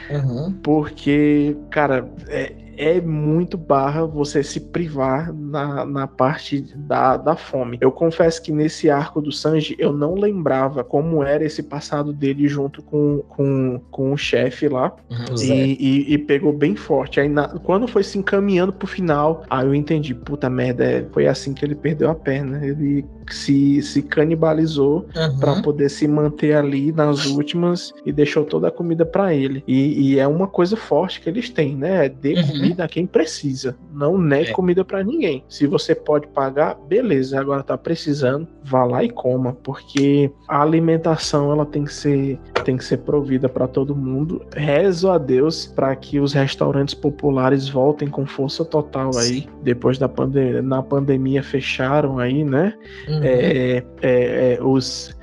Uhum. 0.09 0.53
Porque, 0.63 1.55
cara, 1.69 2.09
é, 2.27 2.53
é 2.79 3.01
muito 3.01 3.57
barra 3.57 4.05
você 4.05 4.41
se 4.41 4.59
privar 4.61 5.33
na, 5.33 5.85
na 5.85 6.07
parte 6.07 6.61
da, 6.77 7.17
da 7.17 7.35
fome. 7.35 7.77
Eu 7.81 7.91
confesso 7.91 8.41
que 8.41 8.51
nesse 8.53 8.89
arco 8.89 9.21
do 9.21 9.31
Sanji 9.33 9.75
eu 9.77 9.91
não 9.91 10.13
lembrava 10.15 10.81
como 10.83 11.21
era 11.21 11.43
esse 11.43 11.61
passado 11.61 12.13
dele 12.13 12.47
junto 12.47 12.81
com, 12.81 13.21
com, 13.27 13.81
com 13.91 14.13
o 14.13 14.17
chefe 14.17 14.69
lá. 14.69 14.93
Uhum, 15.11 15.35
e, 15.41 15.77
e, 16.09 16.13
e 16.13 16.17
pegou 16.17 16.53
bem 16.53 16.73
forte. 16.75 17.19
Aí 17.19 17.27
na- 17.27 17.49
quando 17.59 17.85
foi 17.87 18.01
se 18.01 18.17
encaminhando 18.17 18.71
pro 18.71 18.87
final, 18.87 19.43
aí 19.49 19.65
eu 19.65 19.75
entendi, 19.75 20.15
puta 20.15 20.49
merda, 20.49 20.85
é, 20.85 21.05
foi 21.11 21.27
assim 21.27 21.53
que 21.53 21.65
ele 21.65 21.75
perdeu 21.75 22.09
a 22.09 22.15
perna. 22.15 22.65
Ele 22.65 23.05
se, 23.29 23.81
se 23.81 24.01
canibalizou 24.01 25.05
Uhum. 25.15 25.39
pra 25.39 25.61
poder 25.61 25.89
se 25.89 26.07
manter 26.07 26.55
ali 26.55 26.91
nas 26.93 27.25
últimas 27.25 27.93
e 28.05 28.11
deixou 28.11 28.45
toda 28.45 28.69
a 28.69 28.71
comida 28.71 29.05
pra 29.05 29.33
ele. 29.33 29.63
E, 29.67 30.13
e 30.13 30.19
é 30.19 30.25
uma 30.27 30.47
coisa 30.47 30.77
forte 30.77 31.19
que 31.19 31.29
eles 31.29 31.49
têm, 31.49 31.75
né? 31.75 32.05
É 32.05 32.09
Dê 32.09 32.35
Uhum. 32.35 32.68
Comida 32.69 32.83
a 32.83 32.87
quem 32.87 33.05
precisa. 33.05 33.75
Não 33.93 34.17
negue 34.17 34.49
É. 34.49 34.53
comida 34.53 34.83
pra 34.85 35.03
ninguém. 35.03 35.43
Se 35.49 35.67
você 35.67 35.93
pode 35.93 36.27
pagar, 36.27 36.75
beleza. 36.87 37.39
Agora 37.39 37.61
tá 37.63 37.77
precisando, 37.77 38.47
vá 38.63 38.83
lá 38.83 39.03
e 39.03 39.09
coma, 39.09 39.53
porque 39.63 40.31
a 40.47 40.61
alimentação 40.61 41.51
ela 41.51 41.65
tem 41.65 41.83
que 41.83 41.93
ser 41.93 42.39
tem 42.65 42.75
que 42.75 42.83
ser 42.83 42.97
provida 42.97 43.47
pra 43.49 43.67
todo 43.67 43.95
mundo. 43.95 44.45
Rezo 44.53 45.09
a 45.09 45.17
Deus 45.17 45.65
para 45.65 45.95
que 45.95 46.19
os 46.19 46.33
restaurantes 46.33 46.93
populares 46.93 47.69
voltem 47.69 48.07
com 48.09 48.25
força 48.25 48.65
total 48.65 49.11
aí 49.17 49.47
depois 49.63 49.97
da 49.97 50.09
pandemia. 50.09 50.61
Na 50.61 50.83
pandemia 50.83 51.41
fecharam 51.41 52.19
aí, 52.19 52.43
né? 52.43 52.73
Uhum. 53.07 53.23
É, 53.23 53.83
é, 54.01 54.53
é, 54.53 54.59
os- 54.61 55.17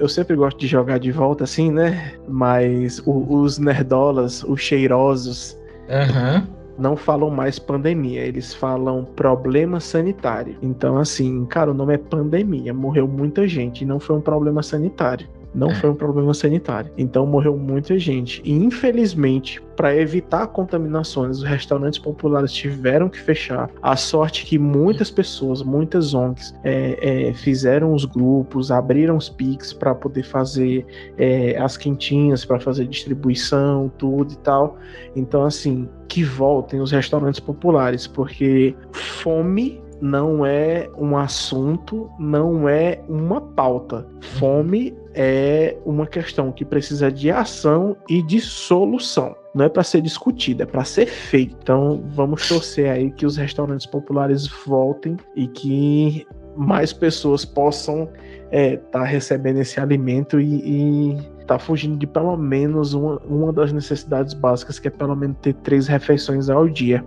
Eu 0.00 0.08
sempre 0.08 0.34
gosto 0.34 0.58
de 0.58 0.66
jogar 0.66 0.98
de 0.98 1.12
volta 1.12 1.44
assim, 1.44 1.70
né? 1.70 2.14
Mas 2.26 2.98
o- 3.06 3.36
os 3.40 3.56
nerdolas, 3.56 4.42
os 4.42 4.60
cheirosos, 4.60 5.56
Uhum. 5.88 6.44
Não 6.80 6.96
falam 6.96 7.30
mais 7.30 7.58
pandemia, 7.58 8.22
eles 8.22 8.54
falam 8.54 9.04
problema 9.04 9.78
sanitário. 9.78 10.56
Então, 10.62 10.96
assim, 10.96 11.44
cara, 11.44 11.70
o 11.70 11.74
nome 11.74 11.94
é 11.94 11.98
pandemia. 11.98 12.72
Morreu 12.72 13.06
muita 13.06 13.46
gente 13.46 13.82
e 13.82 13.86
não 13.86 14.00
foi 14.00 14.16
um 14.16 14.20
problema 14.20 14.62
sanitário. 14.62 15.28
Não 15.54 15.74
foi 15.74 15.90
um 15.90 15.94
problema 15.94 16.32
sanitário. 16.32 16.92
Então 16.96 17.26
morreu 17.26 17.56
muita 17.56 17.98
gente. 17.98 18.40
E 18.44 18.52
infelizmente, 18.52 19.60
para 19.76 19.96
evitar 19.96 20.46
contaminações, 20.48 21.38
os 21.38 21.42
restaurantes 21.42 21.98
populares 21.98 22.52
tiveram 22.52 23.08
que 23.08 23.18
fechar. 23.18 23.70
A 23.82 23.96
sorte 23.96 24.44
que 24.46 24.58
muitas 24.58 25.10
pessoas, 25.10 25.62
muitas 25.62 26.14
ONGs, 26.14 26.54
é, 26.62 27.28
é, 27.28 27.34
fizeram 27.34 27.94
os 27.94 28.04
grupos, 28.04 28.70
abriram 28.70 29.16
os 29.16 29.28
PIX 29.28 29.72
para 29.72 29.94
poder 29.94 30.22
fazer 30.22 30.86
é, 31.18 31.58
as 31.58 31.76
quentinhas, 31.76 32.44
para 32.44 32.60
fazer 32.60 32.86
distribuição, 32.86 33.90
tudo 33.98 34.32
e 34.32 34.36
tal. 34.36 34.76
Então, 35.16 35.44
assim, 35.44 35.88
que 36.08 36.22
voltem 36.22 36.80
os 36.80 36.92
restaurantes 36.92 37.40
populares, 37.40 38.06
porque 38.06 38.74
fome 38.92 39.80
não 40.00 40.44
é 40.44 40.88
um 40.96 41.16
assunto, 41.16 42.10
não 42.18 42.68
é 42.68 43.00
uma 43.08 43.40
pauta. 43.40 44.06
Fome 44.38 44.96
é 45.14 45.76
uma 45.84 46.06
questão 46.06 46.52
que 46.52 46.64
precisa 46.64 47.10
de 47.10 47.30
ação 47.30 47.96
e 48.08 48.22
de 48.22 48.40
solução. 48.40 49.34
Não 49.54 49.64
é 49.64 49.68
para 49.68 49.82
ser 49.82 50.00
discutida, 50.00 50.62
é 50.62 50.66
para 50.66 50.84
ser 50.84 51.06
feito. 51.06 51.56
Então, 51.62 52.02
vamos 52.14 52.48
torcer 52.48 52.90
aí 52.90 53.10
que 53.10 53.26
os 53.26 53.36
restaurantes 53.36 53.86
populares 53.86 54.46
voltem 54.66 55.16
e 55.34 55.46
que 55.48 56.26
mais 56.56 56.92
pessoas 56.92 57.44
possam 57.44 58.08
estar 58.52 59.04
recebendo 59.04 59.58
esse 59.58 59.80
alimento 59.80 60.40
e, 60.40 61.14
e 61.14 61.16
tá 61.46 61.58
fugindo 61.58 61.96
de 61.96 62.06
pelo 62.06 62.36
menos 62.36 62.94
uma, 62.94 63.18
uma 63.26 63.52
das 63.52 63.72
necessidades 63.72 64.34
básicas, 64.34 64.78
que 64.78 64.88
é 64.88 64.90
pelo 64.90 65.16
menos 65.16 65.36
ter 65.42 65.54
três 65.54 65.86
refeições 65.88 66.48
ao 66.48 66.68
dia. 66.68 67.04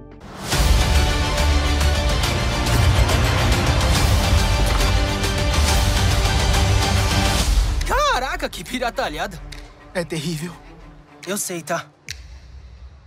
Piratalhada. 8.73 9.39
É 9.93 10.03
terrível. 10.03 10.51
Eu 11.27 11.37
sei, 11.37 11.61
tá? 11.61 11.85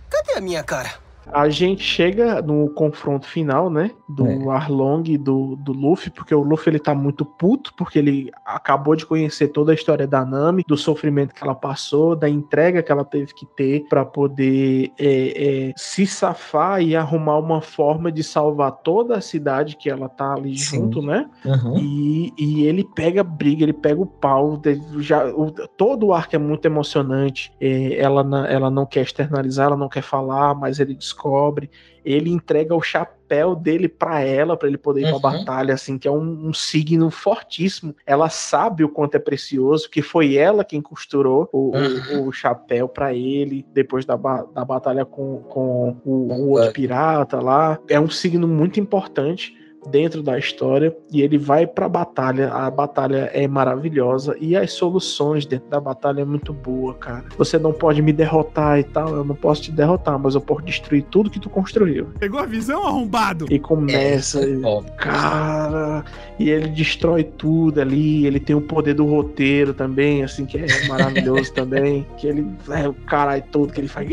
Cadê 0.09 0.37
a 0.37 0.39
minha 0.39 0.63
cara? 0.63 0.97
A 1.31 1.49
gente 1.49 1.83
chega 1.83 2.41
no 2.41 2.69
confronto 2.69 3.27
final, 3.27 3.69
né? 3.69 3.91
Do 4.07 4.49
Arlong 4.49 5.03
e 5.07 5.17
do, 5.17 5.55
do 5.57 5.73
Luffy, 5.73 6.09
porque 6.09 6.33
o 6.33 6.41
Luffy 6.41 6.69
ele 6.71 6.79
tá 6.79 6.95
muito 6.95 7.25
puto, 7.25 7.73
porque 7.75 7.99
ele 7.99 8.31
acabou 8.45 8.95
de 8.95 9.05
conhecer 9.05 9.49
toda 9.49 9.71
a 9.71 9.75
história 9.75 10.07
da 10.07 10.25
Nami, 10.25 10.63
do 10.67 10.77
sofrimento 10.77 11.33
que 11.33 11.43
ela 11.43 11.53
passou, 11.55 12.15
da 12.15 12.29
entrega 12.29 12.81
que 12.81 12.91
ela 12.91 13.03
teve 13.03 13.33
que 13.33 13.45
ter 13.45 13.85
pra 13.89 14.05
poder 14.05 14.91
é, 14.97 15.67
é, 15.69 15.73
se 15.75 16.07
safar 16.07 16.81
e 16.81 16.95
arrumar 16.95 17.37
uma 17.37 17.61
forma 17.61 18.11
de 18.11 18.23
salvar 18.23 18.71
toda 18.71 19.17
a 19.17 19.21
cidade 19.21 19.75
que 19.75 19.89
ela 19.89 20.07
tá 20.07 20.33
ali 20.33 20.57
Sim. 20.57 20.77
junto, 20.77 21.01
né? 21.01 21.29
Uhum. 21.43 21.77
E, 21.77 22.33
e 22.37 22.63
ele 22.65 22.83
pega 22.95 23.23
briga, 23.23 23.63
ele 23.63 23.73
pega 23.73 24.01
o 24.01 24.05
pau. 24.05 24.61
Já, 24.99 25.25
o- 25.27 25.51
todo 25.51 26.07
o 26.07 26.13
arco 26.13 26.35
é 26.35 26.39
muito 26.39 26.65
emocionante. 26.65 27.51
É, 27.59 27.95
ela, 27.99 28.47
ela 28.47 28.69
não 28.69 28.85
quer 28.85 29.01
externalizar, 29.01 29.67
ela 29.67 29.77
não 29.77 29.89
quer 29.89 30.01
falar, 30.03 30.55
mas 30.55 30.79
ele 30.79 30.95
descobre. 31.17 31.69
Ele 32.05 32.29
entrega 32.29 32.73
o 32.75 32.81
chapéu 32.81 33.55
dele 33.55 33.89
pra 33.89 34.21
ela, 34.21 34.55
pra 34.55 34.67
ele 34.67 34.77
poder 34.77 35.01
ir 35.01 35.11
Uhum. 35.11 35.19
pra 35.19 35.31
batalha, 35.31 35.73
assim, 35.73 35.97
que 35.97 36.07
é 36.07 36.11
um, 36.11 36.47
um 36.47 36.53
signo 36.53 37.09
fortíssimo. 37.11 37.93
Ela 38.05 38.29
sabe 38.29 38.83
o 38.83 38.89
quanto 38.89 39.15
é 39.15 39.19
precioso, 39.19 39.89
que 39.89 40.01
foi 40.01 40.35
ela 40.35 40.63
quem 40.63 40.81
costurou 40.81 41.49
o, 41.51 41.71
o- 42.15 42.27
o 42.27 42.31
chapéu 42.31 42.87
pra 42.87 43.13
ele 43.13 43.65
depois 43.73 44.05
da, 44.05 44.15
da 44.15 44.63
batalha 44.63 45.03
com, 45.03 45.39
com 45.49 45.97
o, 46.05 46.11
o 46.11 46.49
outro 46.51 46.71
pirata 46.71 47.41
lá. 47.41 47.77
É 47.89 47.99
um 47.99 48.09
signo 48.09 48.47
muito 48.47 48.79
importante 48.79 49.53
dentro 49.89 50.21
da 50.21 50.37
história 50.37 50.95
e 51.11 51.21
ele 51.21 51.37
vai 51.37 51.65
pra 51.65 51.87
batalha. 51.89 52.49
A 52.51 52.69
batalha 52.69 53.29
é 53.33 53.47
maravilhosa 53.47 54.35
e 54.39 54.55
as 54.55 54.71
soluções 54.73 55.45
dentro 55.45 55.69
da 55.69 55.79
batalha 55.79 56.21
é 56.21 56.25
muito 56.25 56.53
boa, 56.53 56.93
cara. 56.93 57.25
Você 57.37 57.57
não 57.57 57.73
pode 57.73 58.01
me 58.01 58.11
derrotar 58.13 58.79
e 58.79 58.83
tal, 58.83 59.15
eu 59.15 59.23
não 59.23 59.35
posso 59.35 59.61
te 59.63 59.71
derrotar, 59.71 60.17
mas 60.19 60.35
eu 60.35 60.41
posso 60.41 60.61
destruir 60.63 61.03
tudo 61.03 61.29
que 61.29 61.39
tu 61.39 61.49
construiu. 61.49 62.07
Pegou 62.19 62.39
a 62.39 62.45
visão, 62.45 62.85
arrombado? 62.85 63.45
E 63.49 63.59
começa, 63.59 64.39
É, 64.43 64.49
e- 64.49 64.91
cara, 64.97 66.03
e 66.39 66.49
ele 66.49 66.67
destrói 66.69 67.23
tudo 67.23 67.81
ali. 67.81 68.25
Ele 68.25 68.39
tem 68.39 68.55
o 68.55 68.61
poder 68.61 68.93
do 68.93 69.05
roteiro 69.05 69.73
também, 69.73 70.23
assim, 70.23 70.45
que 70.45 70.57
é 70.57 70.65
maravilhoso 70.87 71.53
também. 71.55 72.05
Que 72.17 72.27
ele 72.27 72.47
é 72.69 72.87
o 72.87 72.93
caralho 72.93 73.43
todo 73.51 73.71
que 73.73 73.79
ele 73.81 73.87
faz. 73.87 74.07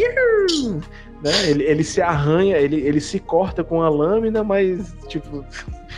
Né? 1.24 1.48
Ele, 1.48 1.64
ele 1.64 1.82
se 1.82 2.02
arranha, 2.02 2.59
ele, 2.59 2.76
ele 2.76 3.01
se 3.01 3.18
corta 3.18 3.64
com 3.64 3.80
a 3.80 3.88
lâmina, 3.88 4.44
mas, 4.44 4.94
tipo, 5.09 5.42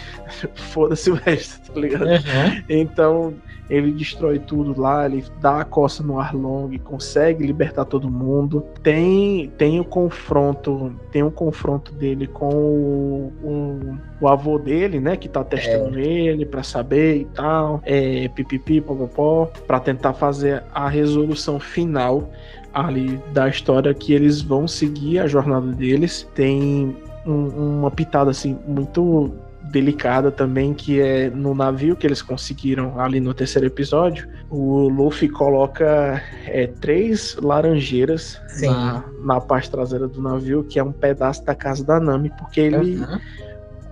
foda-se 0.55 1.11
o 1.11 1.15
resto, 1.15 1.73
tá 1.73 1.81
ligado? 1.81 2.07
Uhum. 2.07 2.63
Então, 2.69 3.35
ele 3.69 3.91
destrói 3.91 4.39
tudo 4.39 4.81
lá, 4.81 5.07
ele 5.07 5.25
dá 5.41 5.61
a 5.61 5.65
costa 5.65 6.01
no 6.03 6.21
Arlong, 6.21 6.79
consegue 6.79 7.45
libertar 7.45 7.85
todo 7.85 8.09
mundo. 8.09 8.65
Tem 8.83 9.53
tem 9.59 9.81
o 9.81 9.85
confronto, 9.85 10.95
tem 11.11 11.25
o 11.25 11.31
confronto 11.33 11.93
dele 11.93 12.29
com 12.29 12.55
o, 12.55 13.33
o, 13.43 13.99
o 14.21 14.29
avô 14.29 14.59
dele, 14.59 15.01
né, 15.01 15.17
que 15.17 15.29
tá 15.29 15.43
testando 15.43 15.99
ele 15.99 16.47
pra 16.47 16.63
saber 16.63 17.23
e 17.23 17.25
tal. 17.25 17.81
É 17.85 18.29
pipipi, 18.29 18.81
popopó, 18.81 19.51
pra 19.67 19.81
tentar 19.81 20.13
fazer 20.13 20.63
a 20.73 20.89
resolução 20.89 21.59
final 21.59 22.31
ali 22.77 23.19
da 23.33 23.49
história 23.49 23.95
que 23.95 24.13
eles 24.13 24.43
vão 24.43 24.69
seguir 24.69 25.19
a 25.19 25.27
jornada 25.27 25.67
deles. 25.73 26.29
Tem 26.35 26.95
um- 27.25 27.79
uma 27.79 27.91
pitada 27.91 28.31
assim 28.31 28.59
muito 28.67 29.33
delicada 29.73 30.31
também, 30.31 30.73
que 30.75 31.01
é 31.01 31.29
no 31.31 31.55
navio 31.55 31.97
que 31.97 32.07
eles 32.07 32.23
conseguiram 32.23 33.01
ali 33.01 33.19
no 33.19 33.35
terceiro 33.35 33.67
episódio. 33.67 34.29
O 34.51 34.89
Luffy 34.89 35.29
coloca 35.29 36.23
é, 36.47 36.67
três 36.67 37.37
laranjeiras 37.43 38.41
Sim. 38.47 38.69
na, 38.69 39.05
na 39.25 39.41
parte 39.41 39.71
traseira 39.71 40.07
do 40.07 40.21
navio, 40.23 40.63
que 40.63 40.79
é 40.79 40.85
um 40.85 40.93
pedaço 40.93 41.45
da 41.45 41.55
casa 41.55 41.83
da 41.85 41.99
Nami, 41.99 42.31
porque 42.39 42.61
ele. 42.61 42.99
Uhum. 42.99 43.19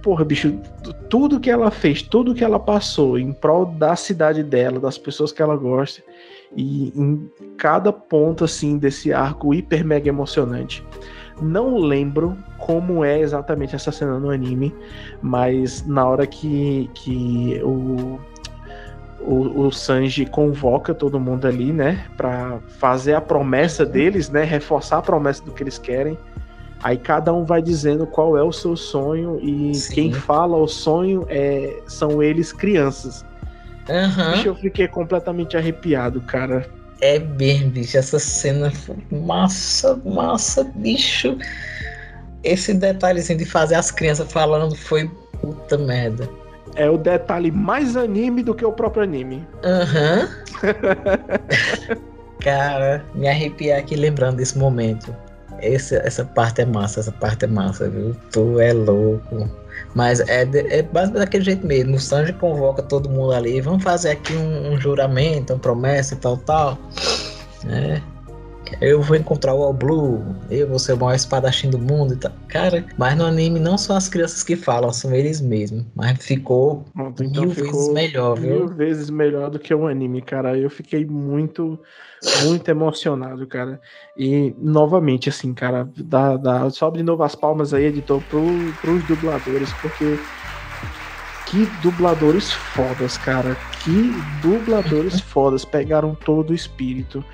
Porra, 0.01 0.23
bicho, 0.23 0.55
tudo 1.09 1.41
que 1.41 1.51
ela 1.51 1.71
fez, 1.71 2.03
tudo 2.03 2.35
que 2.35 2.45
ela 2.45 2.61
passou 2.61 3.19
em 3.19 3.33
prol 3.33 3.65
da 3.65 3.97
cidade 3.97 4.43
dela, 4.43 4.79
das 4.79 4.99
pessoas 4.99 5.33
que 5.33 5.41
ela 5.41 5.57
gosta, 5.57 6.03
e 6.57 6.93
em 6.95 7.31
cada 7.57 7.93
ponto 7.93 8.45
assim 8.45 8.79
desse 8.79 9.13
arco 9.13 9.55
hiper 9.55 9.85
mega 9.85 10.09
emocionante. 10.09 10.85
Não 11.41 11.79
lembro 11.79 12.37
como 12.59 13.05
é 13.05 13.21
exatamente 13.21 13.75
essa 13.75 13.91
cena 13.91 14.19
no 14.19 14.31
anime, 14.31 14.75
mas 15.21 15.85
na 15.87 16.07
hora 16.07 16.27
que, 16.27 16.89
que 16.95 17.61
o, 17.65 18.21
o, 19.21 19.67
o 19.67 19.73
Sanji 19.73 20.27
convoca 20.27 20.95
todo 20.95 21.19
mundo 21.19 21.47
ali, 21.47 21.73
né, 21.73 22.05
Pra 22.17 22.61
fazer 22.79 23.15
a 23.15 23.21
promessa 23.21 23.85
deles, 23.85 24.31
né, 24.31 24.45
reforçar 24.45 24.99
a 24.99 25.03
promessa 25.03 25.45
do 25.45 25.53
que 25.53 25.63
eles 25.63 25.79
querem. 25.79 26.17
Aí 26.83 26.99
cada 26.99 27.33
um 27.33 27.45
vai 27.45 27.63
dizendo 27.63 28.07
qual 28.07 28.37
é 28.37 28.43
o 28.43 28.53
seu 28.53 28.77
sonho 28.77 29.39
e 29.41 29.75
Sim. 29.75 29.95
quem 29.95 30.13
fala 30.13 30.57
o 30.57 30.69
sonho 30.69 31.25
é, 31.31 31.83
são 31.87 32.23
eles 32.23 32.53
crianças. 32.53 33.25
Aham. 33.89 34.33
Bicho, 34.33 34.49
eu 34.49 34.55
fiquei 34.55 34.89
completamente 34.89 35.57
arrepiado, 35.57 36.21
cara. 36.23 36.67
É 37.01 37.19
mesmo, 37.19 37.71
bicho. 37.71 37.99
Essa 37.99 38.19
cena 38.19 38.71
foi 38.71 38.97
massa, 39.11 40.01
massa, 40.05 40.65
bicho. 40.77 41.37
Esse 42.43 42.75
detalhezinho 42.75 43.39
de 43.39 43.45
fazer 43.45 43.75
as 43.75 43.91
crianças 43.91 44.31
falando 44.31 44.75
foi 44.75 45.11
puta 45.41 45.77
merda. 45.77 46.29
É 46.77 46.91
o 46.91 46.97
detalhe 46.97 47.51
mais 47.51 47.97
anime 47.97 48.43
do 48.43 48.55
que 48.55 48.65
o 48.65 48.73
próprio 48.73 49.03
anime. 49.03 49.47
Aham. 49.65 50.29
Cara, 52.41 53.05
me 53.15 53.29
arrepiar 53.29 53.79
aqui 53.79 53.97
lembrando 53.97 54.37
desse 54.37 54.59
momento. 54.59 55.15
Esse, 55.61 55.97
essa 55.97 56.25
parte 56.25 56.61
é 56.61 56.65
massa, 56.67 57.01
essa 57.01 57.13
parte 57.13 57.45
é 57.45 57.49
massa, 57.49 57.89
viu? 57.89 58.15
Tu 58.33 58.61
é 58.61 58.73
louco. 58.73 59.49
Mas 59.95 60.21
é, 60.21 60.45
de- 60.45 60.67
é 60.69 60.83
basicamente 60.83 61.25
daquele 61.25 61.45
jeito 61.45 61.67
mesmo. 61.67 61.97
O 61.97 62.01
Sanji 62.01 62.33
convoca 62.33 62.83
todo 62.83 63.09
mundo 63.09 63.33
ali. 63.33 63.61
Vamos 63.61 63.83
fazer 63.83 64.11
aqui 64.11 64.35
um, 64.35 64.73
um 64.73 64.81
juramento, 64.81 65.53
uma 65.53 65.59
promessa 65.59 66.15
e 66.15 66.17
tal, 66.17 66.37
tal. 66.39 66.79
É. 67.69 68.14
Eu 68.81 69.01
vou 69.03 69.17
encontrar 69.17 69.55
o 69.55 69.63
All 69.63 69.73
Blue. 69.73 70.25
Eu 70.51 70.69
vou 70.69 70.79
ser 70.79 70.93
o 70.95 70.97
maior 70.97 71.15
espadachim 71.15 71.71
do 71.71 71.79
mundo 71.79 72.15
e 72.15 72.17
tal. 72.17 72.33
Cara, 72.49 72.85
mas 72.97 73.17
no 73.17 73.25
anime 73.25 73.59
não 73.61 73.77
são 73.79 73.97
as 73.97 74.09
crianças 74.09 74.43
que 74.43 74.57
falam, 74.57 74.93
são 74.93 75.13
eles 75.15 75.41
mesmos. 75.41 75.85
Mas 75.95 76.25
ficou 76.25 76.85
Pronto, 76.95 77.23
mil 77.25 77.51
vezes 77.51 77.89
melhor, 77.89 78.39
Mil 78.39 78.67
viu? 78.67 78.69
vezes 78.69 79.11
melhor 79.11 79.51
do 79.51 79.59
que 79.59 79.75
o 79.75 79.87
anime, 79.87 80.23
cara. 80.23 80.59
Eu 80.59 80.71
fiquei 80.71 81.05
muito, 81.05 81.79
muito 82.45 82.69
emocionado, 82.69 83.47
cara. 83.47 83.81
E, 84.17 84.55
novamente, 84.59 85.29
assim, 85.29 85.53
cara, 85.55 85.89
dá, 85.97 86.37
dá, 86.37 86.71
sobe 86.71 86.99
de 86.99 87.05
novo 87.05 87.23
as 87.23 87.35
palmas 87.35 87.73
aí, 87.75 87.85
editor, 87.85 88.23
pro, 88.23 88.77
pros 88.81 89.05
dubladores, 89.05 89.73
porque 89.75 90.19
que 91.47 91.67
dubladores 91.67 92.53
fodas, 92.53 93.17
cara. 93.17 93.57
Que 93.83 94.27
dubladores 94.43 95.21
fodas. 95.23 95.65
Pegaram 95.65 96.15
todo 96.15 96.51
o 96.51 96.55
espírito. 96.55 97.25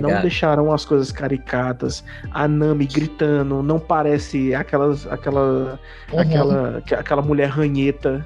Não 0.00 0.08
Pegaram. 0.08 0.22
deixaram 0.22 0.72
as 0.72 0.84
coisas 0.84 1.10
caricatas. 1.12 2.04
A 2.32 2.46
Nami 2.48 2.86
gritando, 2.86 3.62
não 3.62 3.78
parece 3.78 4.54
aquelas, 4.54 5.06
aquela, 5.06 5.78
Uhum. 6.12 6.18
aquela, 6.20 6.82
aquela 6.98 7.22
mulher 7.22 7.48
ranheta. 7.48 8.24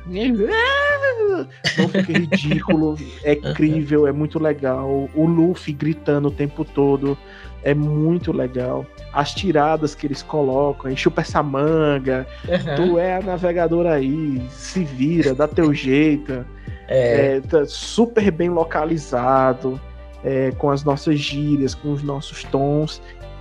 Não 1.79 1.89
fica 1.89 2.13
ridículo, 2.19 2.97
é 3.23 3.35
incrível, 3.35 4.07
é 4.07 4.13
muito 4.13 4.39
legal. 4.39 5.09
O 5.15 5.27
Luffy 5.27 5.73
gritando 5.75 6.29
o 6.29 6.31
tempo 6.31 6.65
todo 6.65 7.17
é 7.63 7.75
muito 7.75 8.33
legal. 8.33 8.87
As 9.13 9.35
tiradas 9.35 9.95
que 9.95 10.07
eles 10.07 10.23
colocam, 10.23 10.95
chupa 10.97 11.21
essa 11.23 11.43
manga, 11.43 12.27
Uhum. 12.49 12.77
tu 12.93 12.99
é 12.99 13.17
a 13.17 13.21
navegadora 13.21 13.95
aí, 13.95 14.41
se 14.51 14.85
vira, 14.85 15.35
dá 15.35 15.47
teu 15.49 15.75
jeito. 15.75 16.45
É. 16.89 17.37
É, 17.37 17.41
tá 17.41 17.65
super 17.67 18.31
bem 18.31 18.49
localizado, 18.49 19.81
é, 20.27 20.51
com 20.51 20.71
as 20.71 20.85
nossas 20.85 21.19
gírias, 21.19 21.75
com 21.75 21.93
os 21.93 22.03
nossos 22.03 22.45
tons. 22.45 23.01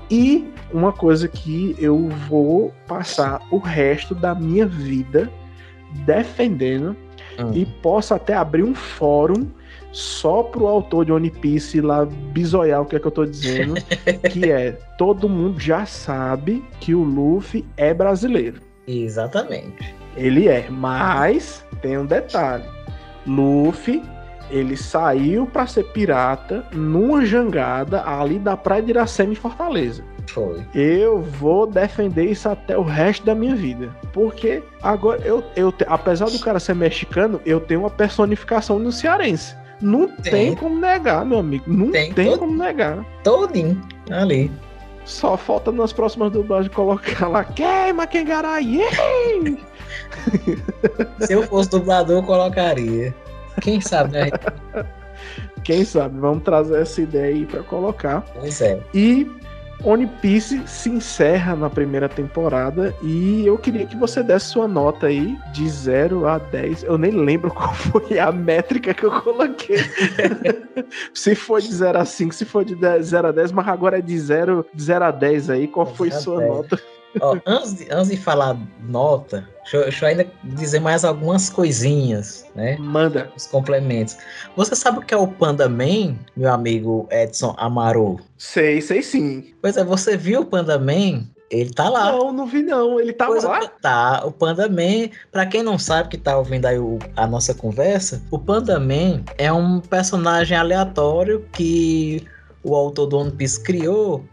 E 0.10 0.48
uma 0.72 0.94
coisa 0.94 1.28
que 1.28 1.76
eu 1.80 2.08
vou 2.30 2.72
passar 2.88 3.42
o 3.52 3.58
resto 3.58 4.16
da 4.16 4.34
minha 4.34 4.66
vida 4.66 5.30
defendendo 6.06 6.96
Hum. 7.40 7.52
e 7.54 7.66
posso 7.66 8.14
até 8.14 8.34
abrir 8.34 8.64
um 8.64 8.74
fórum 8.74 9.48
só 9.92 10.44
pro 10.44 10.68
autor 10.68 11.06
de 11.06 11.12
One 11.12 11.30
Piece 11.30 11.80
lá 11.82 12.06
bisoiar 12.06 12.82
o 12.82 12.86
que 12.86 12.96
é 12.96 13.00
que 13.00 13.08
eu 13.08 13.12
tô 13.12 13.26
dizendo, 13.26 13.76
que 14.32 14.52
é 14.52 14.72
todo 14.98 15.30
mundo 15.30 15.60
já 15.60 15.86
sabe 15.86 16.64
que 16.80 16.94
o 16.94 17.04
Luffy 17.04 17.66
é 17.78 17.94
brasileiro. 17.94 18.62
Exatamente. 18.88 19.96
Ele 20.16 20.48
é, 20.48 20.68
mas 20.70 21.66
tem 21.82 21.98
um 21.98 22.06
detalhe. 22.06 22.66
Luffy, 23.26 24.02
ele 24.50 24.76
saiu 24.78 25.46
pra 25.46 25.68
ser 25.68 25.84
pirata 25.86 26.66
numa 26.72 27.26
jangada 27.26 28.04
ali 28.06 28.38
da 28.40 28.56
Praia 28.58 28.82
de 28.82 28.92
Iracema 28.92 29.32
em 29.34 29.36
Fortaleza. 29.36 30.04
Foi. 30.28 30.64
Eu 30.74 31.22
vou 31.22 31.68
defender 31.68 32.26
isso 32.26 32.50
até 32.50 32.78
o 32.78 32.82
resto 32.84 33.26
da 33.26 33.36
minha 33.36 33.56
vida. 33.56 33.90
Porque 34.12 34.64
agora, 34.82 35.22
eu, 35.24 35.44
eu 35.56 35.74
apesar 35.88 36.26
do 36.30 36.40
cara 36.40 36.60
ser 36.60 36.74
mexicano, 36.76 37.40
eu 37.46 37.60
tenho 37.60 37.82
uma 37.82 37.90
personificação 37.90 38.80
no 38.80 38.92
cearense. 38.92 39.56
Não 39.82 40.08
tem, 40.08 40.32
Tem. 40.32 40.56
como 40.56 40.80
negar, 40.80 41.26
meu 41.26 41.40
amigo. 41.40 41.66
Não 41.68 41.92
Tem 41.92 42.12
tem, 42.14 42.30
todo- 42.30 42.40
como 42.40 42.58
negar. 42.58 43.06
Todinho 43.24 43.80
ali. 44.10 44.50
Só 45.04 45.38
falta 45.38 45.72
nas 45.72 45.94
próximas 45.94 46.32
dublagens 46.32 46.74
colocar 46.74 47.28
lá 47.28 47.44
queima 47.44 48.08
quem 48.08 48.26
yeah! 48.26 49.58
Se 51.20 51.34
eu 51.34 51.44
fosse 51.44 51.70
dublador, 51.70 52.18
eu 52.18 52.24
colocaria. 52.24 53.14
Quem 53.62 53.82
sabe, 53.82 54.14
né? 54.14 54.30
Quem 55.64 55.84
sabe? 55.84 56.20
Vamos 56.20 56.44
trazer 56.44 56.82
essa 56.82 57.02
ideia 57.02 57.34
aí 57.34 57.46
pra 57.46 57.64
colocar. 57.64 58.22
Pois 58.34 58.62
é. 58.62 58.80
E 58.94 59.28
One 59.84 60.08
Piece 60.22 60.62
se 60.68 60.90
encerra 60.90 61.56
na 61.56 61.70
primeira 61.70 62.08
temporada 62.08 62.94
e 63.02 63.46
eu 63.46 63.58
queria 63.58 63.86
que 63.86 63.96
você 63.96 64.24
desse 64.24 64.48
sua 64.48 64.68
nota 64.68 65.08
aí 65.08 65.38
de 65.52 65.68
0 65.68 66.28
a 66.28 66.38
10. 66.38 66.84
Eu 66.84 66.98
nem 66.98 67.12
lembro 67.12 67.50
qual 67.54 67.74
foi 67.74 68.20
a 68.20 68.32
métrica 68.32 68.94
que 68.94 69.04
eu 69.04 69.12
coloquei. 69.22 69.78
se 71.14 71.36
foi 71.36 71.62
de 71.62 71.74
0 71.74 72.00
a 72.00 72.06
5, 72.06 72.34
se 72.34 72.46
foi 72.46 72.66
de 72.66 72.76
10 72.76 73.08
0 73.08 73.28
a 73.28 73.32
10, 73.32 73.52
mas 73.52 73.68
agora 73.68 73.98
é 74.00 74.02
de 74.02 74.18
0, 74.18 74.66
de 74.74 74.84
0 74.84 75.06
a 75.06 75.12
10 75.12 75.50
aí. 75.50 75.68
Qual 75.68 75.86
foi 75.86 76.10
0 76.10 76.20
a 76.20 76.24
sua 76.24 76.40
10. 76.40 76.50
nota? 76.52 76.82
Ó, 77.22 77.38
antes, 77.46 77.76
de, 77.76 77.88
antes 77.92 78.10
de 78.10 78.18
falar 78.18 78.58
nota, 78.82 79.48
deixa, 79.64 79.78
eu- 79.78 79.84
deixa 79.84 80.06
eu 80.06 80.10
ainda 80.10 80.28
dizer 80.44 80.80
mais 80.80 81.04
algumas 81.06 81.50
coisinhas, 81.50 82.46
né? 82.56 82.78
Manda. 82.80 83.32
Os 83.36 83.46
complementos. 83.48 84.18
Você 84.56 84.76
sabe 84.76 85.00
o 85.00 85.02
que 85.02 85.14
é 85.14 85.18
o 85.18 85.28
Panda 85.28 85.68
Man, 85.70 86.16
meu 86.36 86.52
amigo 86.52 87.08
Edson 87.12 87.54
Amaru? 87.58 88.20
Sei, 88.38 88.82
sei 88.82 89.02
sim. 89.02 89.54
Pois 89.62 89.78
é, 89.78 89.84
você 89.84 90.18
viu 90.18 90.42
o 90.42 90.46
Panda 90.46 90.78
Man? 90.80 91.24
Ele 91.52 91.72
tá 91.72 91.88
lá. 91.90 92.12
Não, 92.12 92.34
não 92.34 92.48
vi 92.48 92.64
não. 92.64 93.00
Ele 93.00 93.14
Pois 93.14 93.44
é, 93.44 93.48
lá? 93.48 93.68
Tá, 93.82 94.24
o 94.26 94.32
Panda 94.32 94.68
Man, 94.68 95.10
pra 95.32 95.46
quem 95.46 95.62
não 95.62 95.78
sabe 95.78 96.10
que 96.10 96.18
tá 96.18 96.36
ouvindo 96.38 96.66
aí 96.66 96.80
o- 96.80 96.98
a 97.16 97.28
nossa 97.28 97.54
conversa, 97.54 98.22
o 98.32 98.40
Panda 98.40 98.80
Man 98.80 99.22
é 99.38 99.52
um 99.54 99.80
personagem 99.80 100.58
aleatório 100.58 101.46
que 101.54 102.26
o 102.64 102.76
autor 102.76 103.06
do 103.06 103.20
One 103.20 103.32
Piece 103.32 103.62
criou, 103.62 104.26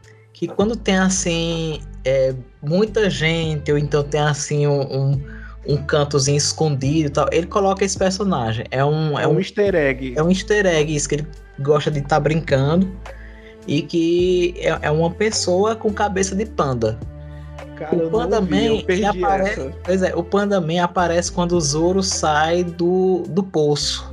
que 0.42 0.48
quando 0.48 0.74
tem 0.74 0.98
assim, 0.98 1.80
é, 2.04 2.34
muita 2.60 3.08
gente, 3.08 3.70
ou 3.70 3.78
então 3.78 4.02
tem 4.02 4.20
assim 4.20 4.66
um, 4.66 4.80
um, 4.82 5.22
um 5.68 5.76
cantozinho 5.76 6.36
escondido 6.36 7.06
e 7.06 7.10
tal, 7.10 7.28
ele 7.30 7.46
coloca 7.46 7.84
esse 7.84 7.96
personagem. 7.96 8.64
É 8.72 8.84
um, 8.84 9.16
É 9.16 9.24
um 9.24 9.38
easter 9.38 9.72
egg. 9.72 10.14
é 10.16 10.20
um 10.20 10.28
easter 10.30 10.66
egg, 10.66 10.92
isso 10.92 11.08
que 11.08 11.14
ele 11.14 11.26
gosta 11.60 11.92
de 11.92 12.00
estar 12.00 12.18
brincando. 12.18 12.90
E 13.68 13.82
que 13.82 14.54
é, 14.58 14.76
é 14.82 14.90
uma 14.90 15.12
pessoa 15.12 15.76
com 15.76 15.92
cabeça 15.92 16.34
de 16.34 16.44
panda. 16.44 16.98
Cara, 17.76 18.04
o 18.04 18.10
Panda 18.10 18.40
vi, 18.40 18.84
Man, 19.00 19.08
aparece, 19.10 19.60
essa. 19.60 19.72
pois 19.84 20.02
é, 20.02 20.12
o 20.16 20.24
Panda 20.24 20.60
Man 20.60 20.82
aparece 20.82 21.30
quando 21.30 21.52
o 21.52 21.60
Zoro 21.60 22.02
sai 22.02 22.64
do, 22.64 23.22
do 23.28 23.44
poço. 23.44 24.12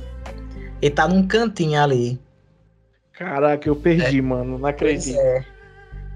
Ele 0.80 0.94
tá 0.94 1.08
num 1.08 1.26
cantinho 1.26 1.82
ali. 1.82 2.20
Caraca, 3.14 3.68
eu 3.68 3.74
perdi, 3.74 4.22
mano. 4.22 4.52
Não 4.52 4.60
Pois 4.60 4.70
acredito. 4.70 5.18
é. 5.18 5.44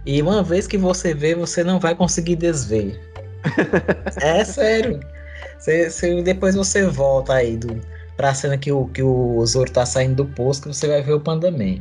E 0.06 0.20
uma 0.20 0.42
vez 0.42 0.66
que 0.66 0.76
você 0.76 1.14
vê, 1.14 1.34
você 1.34 1.64
não 1.64 1.78
vai 1.80 1.94
conseguir 1.94 2.36
desver. 2.36 3.00
é 4.20 4.44
sério. 4.44 5.00
Você- 5.58 5.90
você- 5.90 6.22
depois 6.22 6.54
você 6.54 6.86
volta 6.86 7.34
aí 7.34 7.56
do, 7.56 7.80
pra 8.16 8.34
cena 8.34 8.56
que 8.58 8.70
o, 8.70 8.86
que 8.88 9.02
o 9.02 9.44
Zoro 9.46 9.70
tá 9.70 9.86
saindo 9.86 10.16
do 10.16 10.26
poço, 10.26 10.62
que 10.62 10.68
você 10.68 10.86
vai 10.86 11.02
ver 11.02 11.12
o 11.14 11.20
Panda 11.20 11.50
Man. 11.50 11.76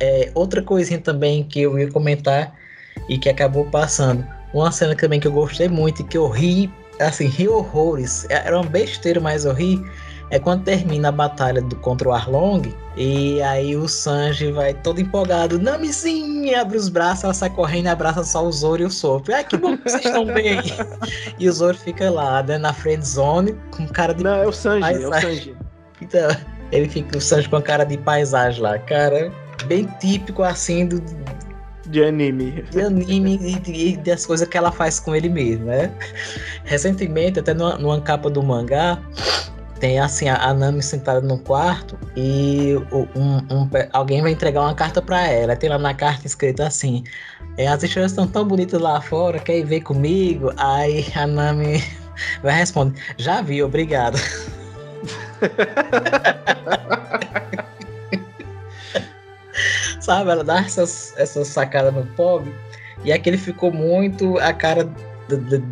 É, 0.00 0.30
outra 0.34 0.62
coisinha 0.62 0.98
também 1.00 1.44
que 1.44 1.60
eu 1.60 1.78
ia 1.78 1.90
comentar 1.90 2.54
e 3.08 3.18
que 3.18 3.28
acabou 3.28 3.64
passando. 3.66 4.24
Uma 4.52 4.72
cena 4.72 4.94
também 4.96 5.20
que 5.20 5.28
eu 5.28 5.32
gostei 5.32 5.68
muito 5.68 6.02
e 6.02 6.04
que 6.04 6.16
eu 6.18 6.28
ri, 6.28 6.70
assim, 6.98 7.26
ri 7.26 7.48
horrores. 7.48 8.26
É- 8.28 8.46
Era 8.46 8.58
uma 8.58 8.68
besteira, 8.68 9.20
mas 9.20 9.44
eu 9.44 9.52
ri. 9.52 9.80
É 10.30 10.38
quando 10.38 10.62
termina 10.62 11.08
a 11.08 11.12
batalha 11.12 11.60
do, 11.60 11.74
contra 11.76 12.08
o 12.08 12.12
Arlong 12.12 12.72
e 12.96 13.42
aí 13.42 13.76
o 13.76 13.88
Sanji 13.88 14.52
vai 14.52 14.74
todo 14.74 15.00
empolgado. 15.00 15.58
Namizinha, 15.58 16.60
abre 16.60 16.76
os 16.76 16.88
braços, 16.88 17.24
ela 17.24 17.34
sai 17.34 17.50
correndo 17.50 17.86
e 17.86 17.88
abraça 17.88 18.22
só 18.22 18.44
o 18.44 18.52
Zoro 18.52 18.82
e 18.82 18.84
o 18.84 18.90
Sop. 18.90 19.28
Ai, 19.32 19.42
que 19.44 19.56
bom 19.56 19.76
que 19.76 19.90
vocês 19.90 20.04
estão 20.04 20.24
bem. 20.24 20.60
e 21.38 21.48
o 21.48 21.52
Zoro 21.52 21.76
fica 21.76 22.10
lá, 22.10 22.42
né, 22.42 22.58
na 22.58 22.72
friend 22.72 23.06
zone 23.06 23.56
com 23.70 23.86
cara 23.88 24.14
de 24.14 24.22
Não, 24.22 24.34
é 24.34 24.46
o 24.46 24.52
Sanji, 24.52 24.84
é 24.84 25.06
o 25.06 25.10
paisagem. 25.10 25.36
Sanji. 25.36 25.56
Então, 26.02 26.34
ele 26.72 26.88
fica 26.88 27.18
o 27.18 27.20
Sanji 27.20 27.46
com 27.46 27.56
a 27.56 27.62
cara 27.62 27.84
de 27.84 27.98
paisagem 27.98 28.62
lá, 28.62 28.78
cara, 28.78 29.30
bem 29.66 29.86
típico 30.00 30.42
assim 30.42 30.86
do 30.86 31.02
De 31.86 32.02
anime. 32.02 32.64
de 32.70 32.80
anime 32.80 33.38
e, 33.66 33.92
e 33.92 33.96
das 33.98 34.24
coisas 34.24 34.48
que 34.48 34.56
ela 34.56 34.72
faz 34.72 34.98
com 34.98 35.14
ele 35.14 35.28
mesmo, 35.28 35.66
né? 35.66 35.92
Recentemente, 36.64 37.38
até 37.38 37.52
numa, 37.52 37.76
numa 37.76 38.00
capa 38.00 38.30
do 38.30 38.42
mangá, 38.42 38.98
tem 39.80 39.98
assim 39.98 40.28
a, 40.28 40.36
a 40.36 40.54
Nami 40.54 40.82
sentada 40.82 41.20
no 41.22 41.38
quarto 41.38 41.98
e 42.14 42.76
um, 42.92 43.38
um 43.50 43.68
alguém 43.92 44.22
vai 44.22 44.30
entregar 44.32 44.60
uma 44.60 44.74
carta 44.74 45.00
pra 45.00 45.26
ela. 45.26 45.56
Tem 45.56 45.70
lá 45.70 45.78
na 45.78 45.94
carta 45.94 46.26
escrito 46.26 46.62
assim: 46.62 47.02
é, 47.56 47.66
as 47.66 47.82
estrelas 47.82 48.12
estão 48.12 48.26
tão 48.26 48.46
bonitas 48.46 48.80
lá 48.80 49.00
fora, 49.00 49.38
quer 49.38 49.58
ir 49.58 49.64
ver 49.64 49.80
comigo? 49.80 50.52
Aí 50.56 51.06
a 51.16 51.26
Nami 51.26 51.82
vai 52.44 52.54
responder: 52.54 53.00
já 53.16 53.40
vi, 53.40 53.62
obrigado. 53.62 54.18
Sabe, 60.00 60.30
ela 60.30 60.44
dá 60.44 60.60
essas, 60.60 61.14
essas 61.16 61.48
sacadas 61.48 61.92
no 61.94 62.06
pobre 62.14 62.54
e 63.04 63.12
aquele 63.12 63.38
ficou 63.38 63.72
muito 63.72 64.38
a 64.38 64.52
cara 64.52 64.84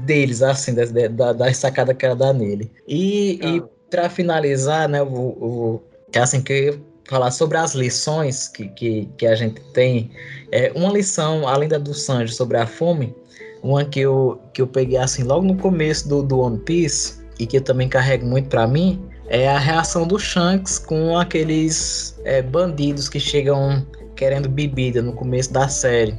deles, 0.05 0.43
assim, 0.43 0.75
das, 0.75 0.93
da, 0.93 1.33
das 1.33 1.57
sacadas 1.57 1.97
que 1.97 2.07
ela 2.07 2.15
dá 2.15 2.33
nele. 2.33 2.71
E, 2.87 3.41
e 3.43 3.63
para 3.91 4.09
finalizar, 4.09 4.89
né, 4.89 5.01
eu 5.01 5.09
vou, 5.09 5.39
eu 5.41 5.85
é 6.13 6.19
assim 6.21 6.41
que 6.41 6.79
falar 7.09 7.31
sobre 7.31 7.57
as 7.57 7.75
lições 7.75 8.49
que, 8.49 8.69
que, 8.69 9.09
que 9.17 9.27
a 9.27 9.35
gente 9.35 9.61
tem. 9.73 10.11
É, 10.53 10.73
uma 10.75 10.93
lição, 10.93 11.47
além 11.49 11.69
da 11.69 11.79
do 11.79 11.95
Sanji 11.95 12.35
sobre 12.35 12.57
a 12.59 12.67
fome, 12.67 13.15
uma 13.63 13.85
que 13.85 14.01
eu, 14.01 14.41
que 14.53 14.63
eu 14.63 14.67
peguei 14.67 14.99
assim 14.99 15.23
logo 15.23 15.45
no 15.45 15.57
começo 15.57 16.09
do, 16.09 16.23
do 16.23 16.41
One 16.41 16.59
Piece 16.59 17.21
e 17.39 17.47
que 17.47 17.57
eu 17.57 17.61
também 17.61 17.89
carrego 17.89 18.27
muito 18.27 18.49
pra 18.49 18.67
mim 18.67 19.03
é 19.29 19.49
a 19.49 19.59
reação 19.59 20.07
do 20.07 20.19
Shanks 20.19 20.79
com 20.79 21.19
aqueles 21.19 22.19
é, 22.25 22.41
bandidos 22.41 23.09
que 23.09 23.21
chegam 23.21 23.87
querendo 24.17 24.49
bebida 24.49 25.03
no 25.03 25.13
começo 25.13 25.53
da 25.53 25.69
série, 25.69 26.19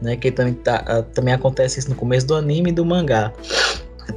né? 0.00 0.16
Que 0.16 0.30
também, 0.30 0.54
tá, 0.54 0.84
ah, 0.86 1.02
também 1.02 1.34
acontece 1.34 1.80
isso 1.80 1.88
no 1.88 1.96
começo 1.96 2.26
do 2.26 2.34
anime 2.34 2.70
e 2.70 2.72
do 2.72 2.84
mangá. 2.84 3.32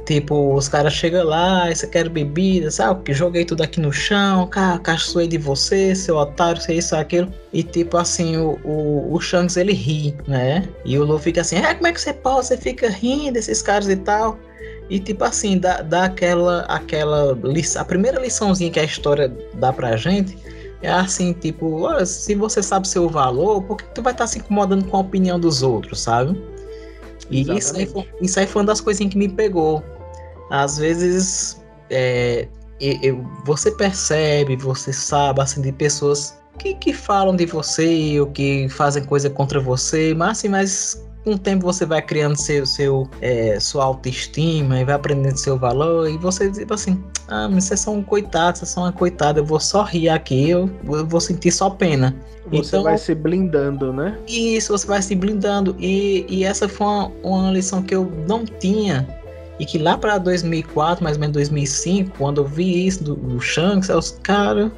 Tipo, 0.04 0.54
os 0.54 0.68
caras 0.68 0.92
chegam 0.92 1.24
lá, 1.24 1.64
"Ai, 1.64 1.74
você 1.74 1.86
quer 1.86 2.08
bebida, 2.08 2.70
sabe? 2.70 3.02
Que 3.04 3.14
joguei 3.14 3.44
tudo 3.44 3.62
aqui 3.62 3.80
no 3.80 3.92
chão, 3.92 4.46
cara, 4.46 4.78
caçoei 4.78 5.26
de 5.26 5.38
você, 5.38 5.94
seu 5.94 6.16
otário, 6.16 6.60
sei 6.60 6.78
isso, 6.78 6.94
aquilo. 6.96 7.32
E 7.52 7.62
tipo 7.62 7.96
assim, 7.96 8.36
o, 8.36 8.58
o, 8.64 9.14
o 9.14 9.20
Shanks 9.20 9.56
ele 9.56 9.72
ri, 9.72 10.14
né? 10.26 10.68
E 10.84 10.98
o 10.98 11.04
Luffy 11.04 11.24
fica 11.24 11.40
assim, 11.40 11.56
é, 11.56 11.74
como 11.74 11.86
é 11.86 11.92
que 11.92 12.00
você 12.00 12.12
pode? 12.12 12.46
Você 12.46 12.56
fica 12.56 12.88
rindo 12.88 13.34
desses 13.34 13.62
caras 13.62 13.88
e 13.88 13.96
tal. 13.96 14.38
E 14.90 14.98
tipo 14.98 15.24
assim, 15.24 15.58
dá, 15.58 15.82
dá 15.82 16.04
aquela, 16.04 16.62
aquela 16.62 17.38
lição, 17.44 17.82
a 17.82 17.84
primeira 17.84 18.20
liçãozinha 18.20 18.70
que 18.70 18.80
a 18.80 18.84
história 18.84 19.32
dá 19.54 19.72
pra 19.72 19.96
gente 19.96 20.36
é 20.80 20.90
assim, 20.90 21.32
tipo, 21.32 21.82
olha, 21.82 22.06
se 22.06 22.34
você 22.34 22.62
sabe 22.62 22.86
seu 22.86 23.08
valor, 23.08 23.62
por 23.62 23.76
que 23.76 23.84
tu 23.94 24.02
vai 24.02 24.12
estar 24.12 24.26
se 24.26 24.38
incomodando 24.38 24.84
com 24.86 24.96
a 24.96 25.00
opinião 25.00 25.38
dos 25.38 25.62
outros, 25.62 26.00
sabe? 26.00 26.40
E 27.30 27.42
isso 27.58 27.76
aí, 27.76 27.86
foi, 27.86 28.08
isso 28.20 28.40
aí 28.40 28.46
foi 28.46 28.62
uma 28.62 28.66
das 28.66 28.80
coisinhas 28.80 29.12
que 29.12 29.18
me 29.18 29.28
pegou. 29.28 29.82
Às 30.50 30.78
vezes, 30.78 31.60
é, 31.90 32.48
eu- 32.80 33.24
você 33.44 33.70
percebe, 33.72 34.56
você 34.56 34.92
sabe, 34.92 35.40
assim, 35.40 35.60
de 35.60 35.72
pessoas 35.72 36.38
que, 36.58 36.74
que 36.74 36.92
falam 36.92 37.36
de 37.36 37.46
você 37.46 38.18
ou 38.20 38.26
que 38.26 38.68
fazem 38.68 39.04
coisa 39.04 39.30
contra 39.30 39.60
você, 39.60 40.14
mas 40.14 40.38
assim, 40.38 40.48
mas 40.48 41.07
com 41.24 41.32
o 41.32 41.38
tempo 41.38 41.64
você 41.64 41.84
vai 41.84 42.00
criando 42.00 42.36
seu, 42.36 42.64
seu, 42.64 43.08
é, 43.20 43.58
sua 43.60 43.84
autoestima 43.84 44.80
e 44.80 44.84
vai 44.84 44.94
aprendendo 44.94 45.36
seu 45.36 45.58
valor 45.58 46.08
e 46.08 46.16
você 46.16 46.50
tipo 46.50 46.72
assim, 46.74 47.02
ah, 47.28 47.48
mas 47.48 47.64
vocês 47.64 47.80
são 47.80 47.96
um 47.96 48.02
coitado, 48.02 48.58
vocês 48.58 48.70
são 48.70 48.84
uma 48.84 48.92
coitada, 48.92 49.40
eu 49.40 49.44
vou 49.44 49.60
só 49.60 49.82
rir 49.82 50.08
aqui, 50.08 50.50
eu, 50.50 50.70
eu 50.86 51.06
vou 51.06 51.20
sentir 51.20 51.52
só 51.52 51.68
pena. 51.70 52.16
Você 52.50 52.68
Então- 52.76 52.82
vai 52.84 52.96
se 52.96 53.14
blindando, 53.14 53.92
né? 53.92 54.18
isso 54.26 54.72
você 54.72 54.86
vai 54.86 55.02
se 55.02 55.14
blindando. 55.14 55.76
E, 55.78 56.24
e 56.28 56.44
essa 56.44 56.68
foi 56.68 56.86
uma, 56.86 57.12
uma 57.22 57.50
lição 57.52 57.82
que 57.82 57.94
eu 57.94 58.10
não 58.26 58.44
tinha. 58.44 59.06
E 59.60 59.66
que 59.66 59.76
lá 59.76 59.98
para 59.98 60.18
2004, 60.18 61.02
mais 61.02 61.16
ou 61.16 61.20
menos 61.20 61.34
2005, 61.34 62.16
quando 62.16 62.40
eu 62.40 62.46
vi 62.46 62.86
isso 62.86 63.02
do, 63.04 63.16
do 63.16 63.40
Shanks, 63.40 63.88
eu, 63.88 64.00
cara. 64.22 64.72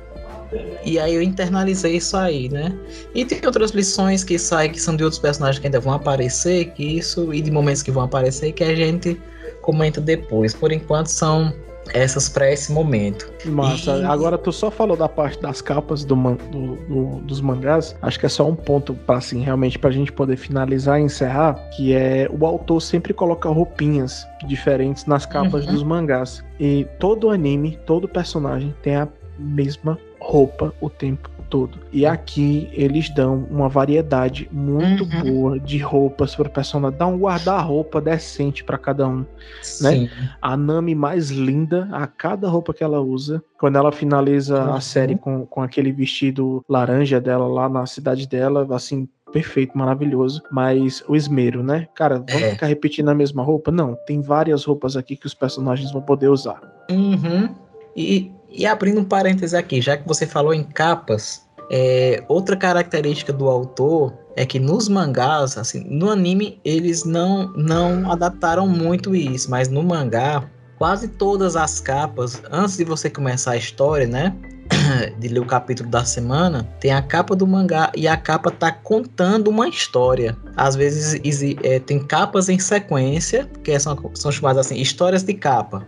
E 0.84 0.98
aí 0.98 1.14
eu 1.14 1.22
internalizei 1.22 1.96
isso 1.96 2.16
aí, 2.16 2.48
né? 2.48 2.72
E 3.14 3.24
tem 3.24 3.40
outras 3.46 3.70
lições 3.70 4.24
que 4.24 4.38
saem, 4.38 4.70
que 4.72 4.80
são 4.80 4.96
de 4.96 5.04
outros 5.04 5.20
personagens 5.20 5.58
que 5.60 5.66
ainda 5.66 5.80
vão 5.80 5.92
aparecer, 5.92 6.66
que 6.72 6.84
isso, 6.84 7.32
e 7.32 7.40
de 7.40 7.50
momentos 7.50 7.82
que 7.82 7.90
vão 7.90 8.02
aparecer, 8.04 8.52
que 8.52 8.64
a 8.64 8.74
gente 8.74 9.20
comenta 9.62 10.00
depois. 10.00 10.54
Por 10.54 10.72
enquanto 10.72 11.06
são 11.08 11.52
essas 11.92 12.28
para 12.28 12.50
esse 12.52 12.70
momento. 12.72 13.30
Massa. 13.46 13.98
E- 13.98 14.04
Agora 14.04 14.38
tu 14.38 14.52
só 14.52 14.70
falou 14.70 14.96
da 14.96 15.08
parte 15.08 15.40
das 15.40 15.60
capas 15.60 16.04
do 16.04 16.14
man- 16.16 16.36
do- 16.50 16.76
do- 16.76 17.20
dos 17.22 17.40
mangás. 17.40 17.96
Acho 18.02 18.18
que 18.20 18.26
é 18.26 18.28
só 18.28 18.46
um 18.48 18.54
ponto 18.54 18.94
para 18.94 19.16
assim, 19.18 19.40
realmente 19.42 19.78
pra 19.78 19.90
gente 19.90 20.12
poder 20.12 20.36
finalizar 20.36 21.00
e 21.00 21.04
encerrar, 21.04 21.54
que 21.76 21.92
é 21.92 22.28
o 22.30 22.46
autor 22.46 22.80
sempre 22.80 23.12
coloca 23.12 23.48
roupinhas 23.48 24.24
diferentes 24.46 25.04
nas 25.06 25.26
capas 25.26 25.66
Uhum. 25.66 25.72
dos 25.72 25.82
mangás. 25.82 26.44
E 26.60 26.86
todo 26.98 27.30
anime, 27.30 27.78
todo 27.86 28.06
personagem 28.08 28.74
tem 28.82 28.94
a 28.96 29.08
mesma 29.38 29.98
roupa 30.20 30.72
o 30.80 30.88
tempo 30.90 31.28
todo. 31.48 31.80
E 31.92 32.06
aqui 32.06 32.68
eles 32.72 33.08
dão 33.12 33.44
uma 33.50 33.68
variedade 33.68 34.48
muito 34.52 35.02
Uhum. 35.04 35.20
boa 35.24 35.58
de 35.58 35.78
roupas 35.78 36.36
para 36.36 36.48
personagem, 36.48 36.96
dá 36.98 37.06
um 37.06 37.18
guarda-roupa 37.18 38.00
decente 38.00 38.62
para 38.62 38.78
cada 38.78 39.08
um 39.08 39.18
né? 39.18 39.26
Sim. 39.62 40.10
A 40.40 40.56
Nami 40.56 40.94
mais 40.94 41.30
linda 41.30 41.88
a 41.90 42.06
cada 42.06 42.48
roupa 42.48 42.72
que 42.72 42.84
ela 42.84 43.00
usa. 43.00 43.42
Quando 43.58 43.76
ela 43.76 43.90
finaliza 43.90 44.62
a 44.62 44.74
Uhum. 44.74 44.80
série 44.80 45.16
com, 45.16 45.44
com 45.46 45.60
aquele 45.62 45.90
vestido 45.92 46.64
laranja 46.68 47.20
dela 47.20 47.46
lá 47.48 47.68
na 47.68 47.84
cidade 47.86 48.28
dela, 48.28 48.66
assim, 48.74 49.08
perfeito, 49.32 49.76
maravilhoso. 49.76 50.42
Mas 50.52 51.02
o 51.08 51.16
esmero, 51.16 51.62
né? 51.62 51.88
Cara, 51.94 52.18
vamos 52.18 52.42
É. 52.48 52.50
ficar 52.52 52.66
repetindo 52.66 53.08
a 53.08 53.14
mesma 53.14 53.42
roupa? 53.42 53.70
Não, 53.70 53.96
tem 54.06 54.20
várias 54.20 54.64
roupas 54.64 54.96
aqui 54.96 55.16
que 55.16 55.26
os 55.26 55.34
personagens 55.34 55.90
vão 55.92 56.02
poder 56.02 56.28
usar. 56.28 56.60
Uhum. 56.90 57.48
E, 57.96 58.30
e 58.50 58.66
abrindo 58.66 59.00
um 59.00 59.04
parêntese 59.04 59.56
aqui, 59.56 59.80
já 59.80 59.96
que 59.96 60.06
você 60.06 60.26
falou 60.26 60.52
em 60.52 60.64
capas, 60.64 61.42
é, 61.70 62.24
outra 62.28 62.56
característica 62.56 63.32
do 63.32 63.48
autor 63.48 64.12
é 64.36 64.44
que 64.44 64.58
nos 64.58 64.88
mangás, 64.88 65.56
assim, 65.56 65.84
no 65.88 66.10
anime 66.10 66.60
eles 66.64 67.04
não, 67.04 67.52
não 67.52 68.10
adaptaram 68.10 68.66
muito 68.66 69.14
isso, 69.14 69.50
mas 69.50 69.68
no 69.68 69.82
mangá, 69.82 70.48
quase 70.78 71.08
todas 71.08 71.54
as 71.56 71.78
capas, 71.78 72.42
antes 72.50 72.76
de 72.76 72.84
você 72.84 73.08
começar 73.08 73.52
a 73.52 73.56
história, 73.56 74.06
né? 74.06 74.34
De 75.18 75.28
ler 75.28 75.40
o 75.40 75.46
capítulo 75.46 75.90
da 75.90 76.04
semana, 76.04 76.64
tem 76.80 76.92
a 76.92 77.02
capa 77.02 77.36
do 77.36 77.46
mangá 77.46 77.92
e 77.94 78.08
a 78.08 78.16
capa 78.16 78.50
tá 78.50 78.72
contando 78.72 79.48
uma 79.48 79.68
história. 79.68 80.36
Às 80.56 80.74
vezes 80.74 81.20
é, 81.62 81.78
tem 81.80 81.98
capas 81.98 82.48
em 82.48 82.58
sequência, 82.58 83.48
que 83.62 83.78
são, 83.78 84.10
são 84.14 84.32
chamadas 84.32 84.66
assim, 84.66 84.80
histórias 84.80 85.22
de 85.22 85.34
capa. 85.34 85.86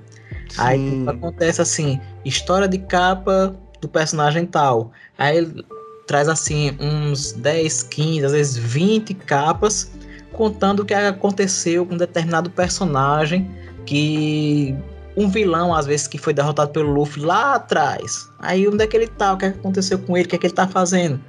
Aí 0.58 0.78
Sim. 0.78 1.08
acontece 1.08 1.60
assim, 1.60 2.00
história 2.24 2.68
de 2.68 2.78
capa 2.78 3.54
do 3.80 3.88
personagem 3.88 4.46
tal. 4.46 4.92
Aí 5.18 5.38
ele 5.38 5.64
traz 6.06 6.28
assim 6.28 6.76
uns 6.80 7.32
10, 7.32 7.84
15, 7.84 8.24
às 8.24 8.32
vezes 8.32 8.56
20 8.56 9.14
capas 9.14 9.90
contando 10.32 10.80
o 10.80 10.84
que 10.84 10.94
aconteceu 10.94 11.86
com 11.86 11.96
determinado 11.96 12.50
personagem 12.50 13.50
que 13.84 14.74
um 15.16 15.28
vilão 15.28 15.74
às 15.74 15.86
vezes 15.86 16.06
que 16.06 16.16
foi 16.16 16.32
derrotado 16.32 16.70
pelo 16.70 16.92
Luffy 16.92 17.22
lá 17.22 17.54
atrás. 17.54 18.28
Aí 18.38 18.66
onde 18.66 18.82
é 18.82 18.86
que 18.86 18.96
ele 18.96 19.06
tá? 19.06 19.34
O 19.34 19.36
que 19.36 19.50
que 19.50 19.58
aconteceu 19.58 19.98
com 19.98 20.16
ele? 20.16 20.26
O 20.26 20.28
que 20.28 20.36
é 20.36 20.38
que 20.38 20.46
ele 20.46 20.54
tá 20.54 20.66
fazendo? 20.66 21.20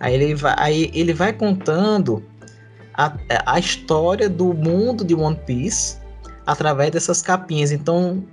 Aí 0.00 0.14
ele 0.14 0.34
vai, 0.34 0.54
aí 0.56 0.90
ele 0.94 1.12
vai 1.12 1.32
contando 1.32 2.22
a, 2.94 3.12
a 3.46 3.58
história 3.58 4.28
do 4.28 4.52
mundo 4.54 5.04
de 5.04 5.14
One 5.14 5.38
Piece 5.46 5.98
através 6.46 6.90
dessas 6.90 7.22
capinhas. 7.22 7.72
Então, 7.72 8.24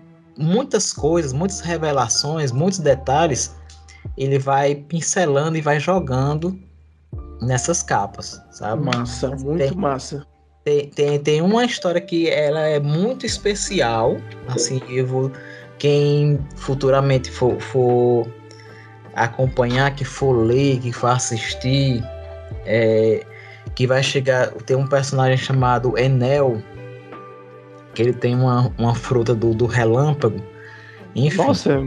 muitas 0.41 0.91
coisas, 0.91 1.33
muitas 1.33 1.59
revelações, 1.59 2.51
muitos 2.51 2.79
detalhes, 2.79 3.55
ele 4.17 4.39
vai 4.39 4.75
pincelando 4.75 5.57
e 5.57 5.61
vai 5.61 5.79
jogando 5.79 6.57
nessas 7.41 7.81
capas, 7.83 8.41
sabe? 8.51 8.83
Massa, 8.83 9.29
muito 9.29 9.57
Tem- 9.57 9.71
massa. 9.75 10.25
Tem, 10.63 10.89
tem, 10.89 11.19
tem 11.19 11.41
uma 11.41 11.65
história 11.65 11.99
que 11.99 12.29
ela 12.29 12.59
é 12.59 12.79
muito 12.79 13.25
especial, 13.25 14.17
assim, 14.47 14.79
eu 14.89 15.07
vou, 15.07 15.31
quem 15.79 16.39
futuramente 16.55 17.31
for, 17.31 17.59
for 17.59 18.27
acompanhar, 19.15 19.95
que 19.95 20.05
for 20.05 20.33
ler, 20.33 20.79
que 20.79 20.91
for 20.91 21.07
assistir, 21.07 22.03
é, 22.63 23.25
que 23.73 23.87
vai 23.87 24.03
chegar, 24.03 24.51
tem 24.65 24.77
um 24.77 24.85
personagem 24.85 25.37
chamado 25.37 25.97
Enel, 25.97 26.61
que 27.93 28.01
ele 28.01 28.13
tem 28.13 28.35
uma, 28.35 28.71
uma 28.77 28.95
fruta 28.95 29.33
do, 29.35 29.53
do 29.53 29.65
relâmpago, 29.65 30.41
enfim. 31.15 31.37
Nossa, 31.37 31.83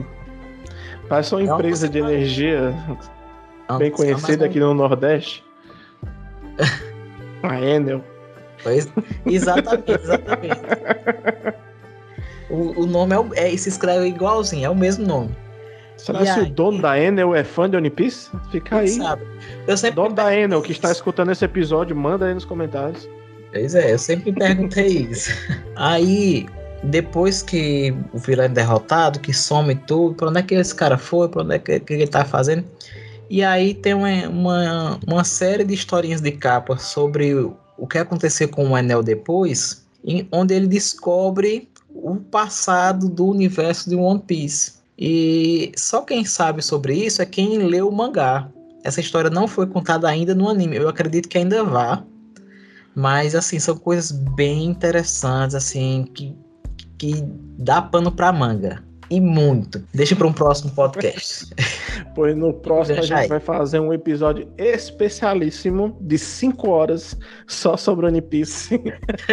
parece 1.08 1.34
uma 1.34 1.40
É 1.40 1.44
uma 1.44 1.54
empresa 1.54 1.88
de 1.88 1.98
energia 1.98 2.74
bem 3.78 3.90
mas 3.90 3.96
conhecida 3.96 4.36
não- 4.38 4.46
aqui 4.46 4.60
no 4.60 4.74
Nordeste. 4.74 5.44
A 7.42 7.60
Enel. 7.60 8.02
Pois, 8.62 8.88
exatamente, 9.26 9.92
exatamente. 9.92 10.60
O, 12.50 12.82
o 12.82 12.86
nome 12.86 13.14
é, 13.36 13.52
é, 13.52 13.56
se 13.56 13.70
escreve 13.70 14.06
igualzinho, 14.06 14.66
é 14.66 14.70
o 14.70 14.74
mesmo 14.76 15.04
nome. 15.06 15.34
Será 15.96 16.20
E 16.20 16.24
que 16.24 16.28
aí? 16.30 16.42
o 16.42 16.50
dono 16.50 16.80
da 16.82 17.00
Enel 17.00 17.34
é 17.34 17.42
fã 17.42 17.68
de 17.68 17.74
One 17.76 17.88
Piece? 17.88 18.30
Fica 18.50 18.76
aí. 18.80 18.88
Sabe? 18.88 19.22
Eu 19.66 19.76
sempre 19.78 19.96
Dono 19.96 20.14
da 20.14 20.32
Enel 20.36 20.60
que 20.60 20.70
está 20.70 20.92
escutando 20.92 21.32
esse 21.32 21.42
episódio, 21.44 21.96
manda 21.96 22.26
aí 22.26 22.34
nos 22.34 22.44
comentários. 22.44 23.08
Pois 23.54 23.76
é, 23.76 23.92
eu 23.92 23.98
sempre 24.00 24.32
perguntei 24.32 25.06
isso. 25.08 25.30
Aí, 25.76 26.44
depois 26.82 27.40
que 27.40 27.94
o 28.12 28.18
vilão 28.18 28.46
é 28.46 28.48
derrotado, 28.48 29.20
que 29.20 29.32
some 29.32 29.76
tudo, 29.76 30.16
pra 30.16 30.28
onde 30.28 30.40
é 30.40 30.42
que 30.42 30.54
esse 30.56 30.74
cara 30.74 30.98
foi, 30.98 31.28
pra 31.28 31.42
onde 31.42 31.54
é 31.54 31.58
que, 31.60 31.78
que 31.78 31.92
ele 31.92 32.06
tá 32.08 32.24
fazendo. 32.24 32.64
E 33.30 33.44
aí 33.44 33.72
tem 33.72 33.94
uma, 33.94 34.28
uma, 34.28 35.00
uma 35.06 35.22
série 35.22 35.62
de 35.62 35.72
historinhas 35.72 36.20
de 36.20 36.32
capa 36.32 36.76
sobre 36.76 37.32
o, 37.32 37.56
o 37.78 37.86
que 37.86 37.96
aconteceu 37.96 38.48
com 38.48 38.70
o 38.70 38.76
Enel 38.76 39.04
depois, 39.04 39.86
em, 40.04 40.26
onde 40.32 40.52
ele 40.52 40.66
descobre 40.66 41.68
o 41.94 42.16
passado 42.16 43.08
do 43.08 43.26
universo 43.26 43.88
de 43.88 43.94
One 43.94 44.20
Piece. 44.20 44.72
E 44.98 45.70
só 45.76 46.02
quem 46.02 46.24
sabe 46.24 46.60
sobre 46.60 46.94
isso 46.94 47.22
é 47.22 47.26
quem 47.26 47.58
leu 47.58 47.88
o 47.88 47.92
mangá. 47.92 48.48
Essa 48.82 49.00
história 49.00 49.30
não 49.30 49.46
foi 49.46 49.68
contada 49.68 50.08
ainda 50.08 50.34
no 50.34 50.48
anime. 50.48 50.76
Eu 50.76 50.88
acredito 50.88 51.28
que 51.28 51.38
ainda 51.38 51.62
vá. 51.62 52.04
Mas 52.94 53.34
assim, 53.34 53.58
são 53.58 53.76
coisas 53.76 54.12
bem 54.12 54.64
interessantes, 54.64 55.54
assim, 55.54 56.04
que, 56.14 56.36
que 56.96 57.24
dá 57.58 57.82
pano 57.82 58.12
pra 58.12 58.32
manga. 58.32 58.82
E 59.10 59.20
muito. 59.20 59.84
Deixa 59.92 60.16
para 60.16 60.26
um 60.26 60.32
próximo 60.32 60.72
podcast. 60.72 61.46
Pois 62.14 62.36
no 62.36 62.52
próximo 62.52 62.98
a 62.98 63.02
gente 63.02 63.12
aí. 63.12 63.28
vai 63.28 63.40
fazer 63.40 63.80
um 63.80 63.92
episódio 63.92 64.48
especialíssimo 64.56 65.96
de 66.00 66.16
5 66.16 66.68
horas 66.68 67.16
só 67.46 67.76
sobre 67.76 68.06
One 68.06 68.20
Piece. 68.20 68.80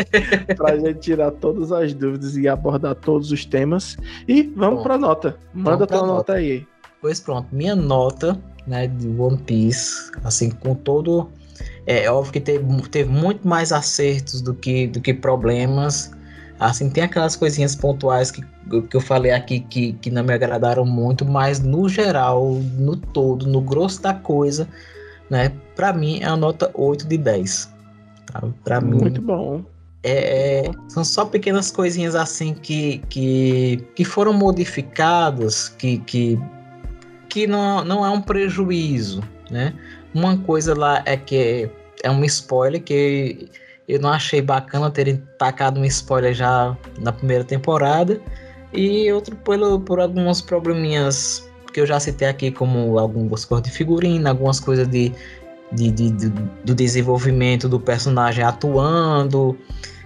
pra 0.58 0.78
gente 0.78 1.00
tirar 1.00 1.32
todas 1.32 1.72
as 1.72 1.94
dúvidas 1.94 2.36
e 2.38 2.48
abordar 2.48 2.96
todos 2.96 3.32
os 3.32 3.46
temas. 3.46 3.98
E 4.28 4.44
vamos 4.44 4.82
Pronto. 4.82 4.84
pra 4.84 4.98
nota. 4.98 5.38
Manda 5.54 5.86
tua 5.86 6.00
nota 6.00 6.08
nota. 6.08 6.34
aí. 6.34 6.66
Pois 7.02 7.20
pronto, 7.20 7.48
minha 7.52 7.76
nota, 7.76 8.40
né, 8.66 8.88
de 8.88 9.08
One 9.08 9.38
Piece, 9.38 10.12
assim, 10.24 10.50
com 10.50 10.74
todo. 10.76 11.30
É 11.86 12.10
óbvio 12.10 12.34
que 12.34 12.40
teve, 12.40 12.64
teve 12.90 13.10
muito 13.10 13.48
mais 13.48 13.72
acertos 13.72 14.42
do 14.42 14.54
que, 14.54 14.88
do 14.88 15.02
que 15.02 15.14
problemas. 15.14 16.12
Assim, 16.60 16.90
tem 16.90 17.04
aquelas 17.04 17.36
coisinhas 17.36 17.76
pontuais 17.76 18.30
que, 18.30 18.44
que 18.88 18.96
eu 18.96 19.02
falei 19.02 19.32
aqui 19.32 19.62
que, 19.62 19.94
que 19.94 20.12
não 20.12 20.24
me 20.24 20.34
agradaram 20.34 20.86
muito, 20.86 21.26
mas 21.26 21.60
no 21.60 21.90
geral, 21.90 22.54
no 22.78 22.96
todo, 22.96 23.48
no 23.48 23.62
grosso 23.62 24.00
da 24.02 24.14
coisa, 24.14 24.68
né, 25.28 25.52
pra 25.76 25.92
mim 25.92 26.20
é 26.22 26.28
uma 26.28 26.38
nota 26.38 26.70
8 26.76 27.08
de 27.08 27.18
10. 27.18 27.74
Tá? 28.28 28.44
Pra 28.64 28.80
mim, 28.80 29.00
Muito 29.00 29.22
bom. 29.22 29.64
é, 30.04 30.68
é, 30.68 30.72
são 30.88 31.04
só 31.04 31.26
pequenas 31.26 31.72
coisinhas 31.72 32.14
assim 32.14 32.54
que, 32.54 33.00
que, 33.10 33.84
que 33.96 34.06
foram 34.06 34.32
modificadas, 34.32 35.68
que, 35.68 35.98
que, 36.00 36.40
que 37.28 37.48
não, 37.48 37.84
não 37.84 38.06
é 38.06 38.10
um 38.12 38.22
prejuízo, 38.22 39.24
né? 39.50 39.74
Uma 40.14 40.38
coisa 40.38 40.78
lá 40.78 41.02
é 41.06 41.16
que 41.16 41.70
é 42.04 42.10
um 42.12 42.24
spoiler 42.26 42.82
que 42.82 43.50
eu 43.88 44.00
não 44.00 44.10
achei 44.10 44.42
bacana 44.42 44.90
terem 44.90 45.22
tacado 45.38 45.80
um 45.80 45.86
spoiler 45.86 46.34
já 46.34 46.76
na 47.00 47.12
primeira 47.12 47.44
temporada, 47.44 48.22
e 48.74 49.12
outro 49.12 49.36
pelo, 49.36 49.80
por 49.82 50.00
alguns 50.00 50.42
probleminhas 50.42 51.48
que 51.74 51.82
eu 51.82 51.86
já 51.86 52.00
citei 52.00 52.28
aqui, 52.28 52.52
como 52.52 52.98
algumas 52.98 53.46
coisas 53.46 53.68
de 53.68 53.72
figurina, 53.72 54.30
algumas 54.30 54.60
coisas 54.60 54.88
de, 54.88 55.12
de, 55.72 55.92
de- 55.92 56.12
de- 56.12 56.30
do 56.64 56.76
desenvolvimento 56.76 57.68
do 57.68 57.80
personagem 57.80 58.44
atuando, 58.44 59.58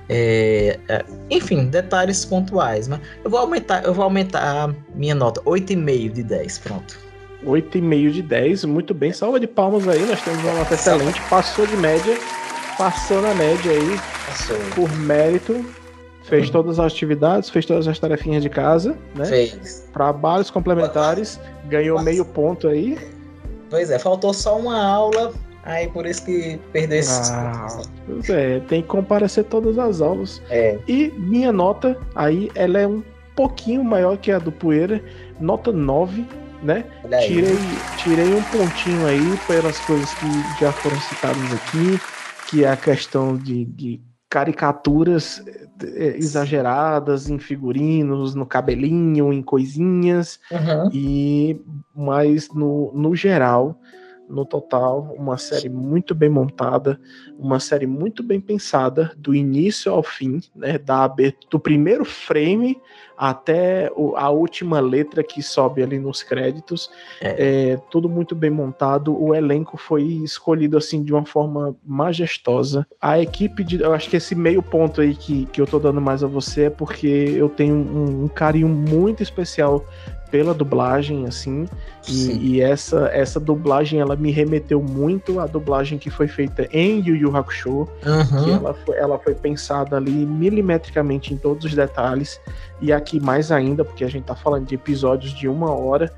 é, 0.09 0.79
é, 0.87 1.05
enfim, 1.29 1.65
detalhes 1.67 2.25
pontuais. 2.25 2.87
Mas 2.87 2.99
eu 3.23 3.29
vou 3.29 3.39
aumentar, 3.39 3.83
eu 3.83 3.93
vou 3.93 4.03
aumentar 4.03 4.65
a 4.69 4.75
minha 4.95 5.15
nota, 5.15 5.41
8,5 5.41 6.09
de 6.13 6.23
10, 6.23 6.57
pronto. 6.59 7.04
8,5 7.45 8.11
de 8.11 8.21
10. 8.21 8.65
Muito 8.65 8.93
bem. 8.93 9.11
Salva 9.13 9.39
de 9.39 9.47
palmas 9.47 9.87
aí. 9.87 10.05
Nós 10.05 10.21
temos 10.21 10.43
uma 10.43 10.53
nota 10.53 10.73
excelente. 10.73 11.21
Passou 11.29 11.65
de 11.65 11.77
média. 11.77 12.17
Passou 12.77 13.21
na 13.21 13.33
média 13.33 13.71
aí. 13.71 13.99
Passou. 14.27 14.57
Por 14.75 14.91
mérito. 14.99 15.65
Fez 16.23 16.49
todas 16.49 16.79
as 16.79 16.91
atividades, 16.91 17.51
fez 17.51 17.67
todas 17.67 17.87
as 17.87 17.99
tarefinhas 17.99 18.41
de 18.41 18.49
casa, 18.49 18.97
né? 19.13 19.25
Fez. 19.25 19.87
Trabalhos 19.93 20.49
complementares, 20.49 21.39
ganhou 21.65 22.01
meio 22.01 22.25
ponto 22.25 22.67
aí. 22.67 22.97
Pois 23.69 23.91
é, 23.91 23.99
faltou 23.99 24.33
só 24.33 24.57
uma 24.57 24.75
aula, 24.83 25.31
aí 25.63 25.87
por 25.87 26.03
isso 26.07 26.25
que 26.25 26.59
perdeu 26.73 26.97
esses 26.97 27.29
Ah, 27.29 27.67
pontos. 27.69 27.89
pois 28.07 28.29
é, 28.31 28.59
tem 28.61 28.81
que 28.81 28.87
comparecer 28.87 29.43
todas 29.43 29.77
as 29.77 30.01
aulas. 30.01 30.41
É. 30.49 30.79
E 30.87 31.13
minha 31.15 31.51
nota 31.51 31.95
aí, 32.15 32.49
ela 32.55 32.79
é 32.79 32.87
um 32.87 33.03
pouquinho 33.35 33.83
maior 33.83 34.17
que 34.17 34.31
a 34.31 34.39
do 34.39 34.51
Poeira, 34.51 35.03
nota 35.39 35.71
9, 35.71 36.25
né? 36.65 36.83
Tirei, 37.27 37.79
tirei 37.97 38.33
um 38.33 38.41
pontinho 38.43 39.05
aí 39.05 39.37
pelas 39.47 39.79
coisas 39.81 40.11
que 40.15 40.59
já 40.59 40.71
foram 40.73 40.99
citadas 40.99 41.53
aqui, 41.53 41.99
que 42.49 42.65
é 42.65 42.69
a 42.69 42.75
questão 42.75 43.37
de, 43.37 43.65
de 43.65 44.01
caricaturas 44.29 45.43
eh, 45.83 46.15
exageradas 46.17 47.29
em 47.29 47.37
figurinos, 47.37 48.33
no 48.33 48.45
cabelinho, 48.45 49.31
em 49.31 49.43
coisinhas. 49.43 50.39
Uhum. 50.51 50.89
E 50.91 51.61
mas 51.95 52.49
no, 52.49 52.91
no 52.93 53.15
geral, 53.15 53.79
no 54.29 54.45
total, 54.45 55.13
uma 55.17 55.37
série 55.37 55.69
muito 55.69 56.15
bem 56.15 56.29
montada, 56.29 56.99
uma 57.37 57.59
série 57.59 57.85
muito 57.85 58.23
bem 58.23 58.39
pensada, 58.39 59.11
do 59.17 59.33
início 59.33 59.91
ao 59.91 60.03
fim, 60.03 60.41
né? 60.55 60.77
Da 60.77 61.07
do 61.49 61.59
primeiro 61.59 62.03
frame 62.03 62.77
até 63.17 63.89
a 64.15 64.29
última 64.29 64.79
letra 64.79 65.23
que 65.23 65.41
sobe 65.41 65.81
ali 65.81 65.97
nos 65.97 66.21
créditos. 66.21 66.89
É, 67.21 67.79
tudo 67.89 68.09
muito 68.09 68.35
bem 68.35 68.49
montado. 68.49 69.17
O 69.17 69.33
elenco 69.33 69.77
foi 69.77 70.03
escolhido 70.03 70.77
assim 70.77 71.03
de 71.03 71.13
uma 71.13 71.25
forma 71.25 71.75
majestosa. 71.85 72.85
A 73.01 73.19
equipe 73.19 73.63
de. 73.63 73.81
Eu 73.81 73.93
acho 73.93 74.09
que 74.09 74.17
esse 74.17 74.35
meio 74.35 74.61
ponto 74.61 75.01
aí 75.01 75.15
que, 75.15 75.45
que 75.45 75.61
eu 75.61 75.67
tô 75.67 75.79
dando 75.79 76.01
mais 76.01 76.23
a 76.23 76.27
você 76.27 76.63
é 76.63 76.69
porque 76.69 77.07
eu 77.07 77.49
tenho 77.49 77.75
um, 77.75 78.23
um 78.25 78.27
carinho 78.27 78.67
muito 78.67 79.23
especial 79.23 79.85
pela 80.29 80.53
dublagem, 80.53 81.25
assim. 81.25 81.67
E, 82.07 82.55
e 82.55 82.61
essa, 82.61 83.09
essa 83.13 83.39
dublagem 83.39 83.99
ela 83.99 84.15
me 84.15 84.31
remeteu 84.31 84.81
muito 84.81 85.39
à 85.39 85.47
dublagem 85.47 85.97
que 85.97 86.09
foi 86.09 86.27
feita 86.27 86.67
em 86.71 86.99
Yu 86.99 87.15
Yu 87.15 87.35
Hakusho. 87.35 87.87
Uhum. 88.05 88.43
Que 88.43 88.51
ela 88.51 88.73
foi, 88.73 88.97
ela 88.97 89.19
foi 89.19 89.33
pensada 89.35 89.97
ali 89.97 90.11
milimetricamente 90.11 91.33
em 91.33 91.37
todos 91.37 91.65
os 91.65 91.73
detalhes. 91.73 92.39
E 92.81 92.91
aqui 92.91 93.19
mais 93.19 93.51
ainda, 93.51 93.83
porque 93.83 94.03
a 94.03 94.09
gente 94.09 94.25
tá 94.25 94.35
falando 94.35 94.65
de 94.65 94.75
episódios 94.75 95.33
de 95.33 95.47
uma 95.47 95.71
hora. 95.71 96.11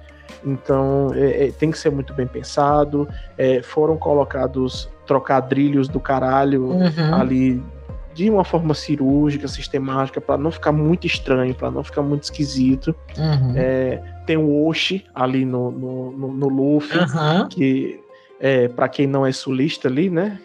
Então 0.45 1.11
é, 1.13 1.47
é, 1.47 1.51
tem 1.51 1.71
que 1.71 1.77
ser 1.77 1.91
muito 1.91 2.13
bem 2.13 2.27
pensado. 2.27 3.07
É, 3.37 3.61
foram 3.61 3.97
colocados 3.97 4.89
trocadilhos 5.05 5.87
do 5.87 5.99
caralho 5.99 6.65
Uhum. 6.67 7.13
ali 7.13 7.63
de 8.17 8.31
uma 8.31 8.43
forma 8.43 8.73
cirúrgica, 8.73 9.47
sistemática, 9.47 10.19
para 10.19 10.39
não 10.39 10.49
ficar 10.49 10.71
muito 10.71 11.05
estranho, 11.05 11.53
para 11.53 11.69
não 11.69 11.83
ficar 11.83 12.01
muito 12.01 12.23
esquisito. 12.23 12.95
Uhum. 13.15 13.53
É, 13.55 14.01
tem 14.25 14.35
o 14.35 14.65
Oshi 14.65 15.05
ali 15.13 15.45
no, 15.45 15.69
no, 15.69 16.11
no, 16.11 16.33
no 16.33 16.47
Luffy, 16.47 16.97
Aham. 16.97 17.47
que 17.47 17.99
é, 18.39 18.67
para 18.69 18.89
quem 18.89 19.05
não 19.05 19.23
é 19.23 19.31
sulista 19.31 19.87
ali, 19.87 20.09
né? 20.09 20.39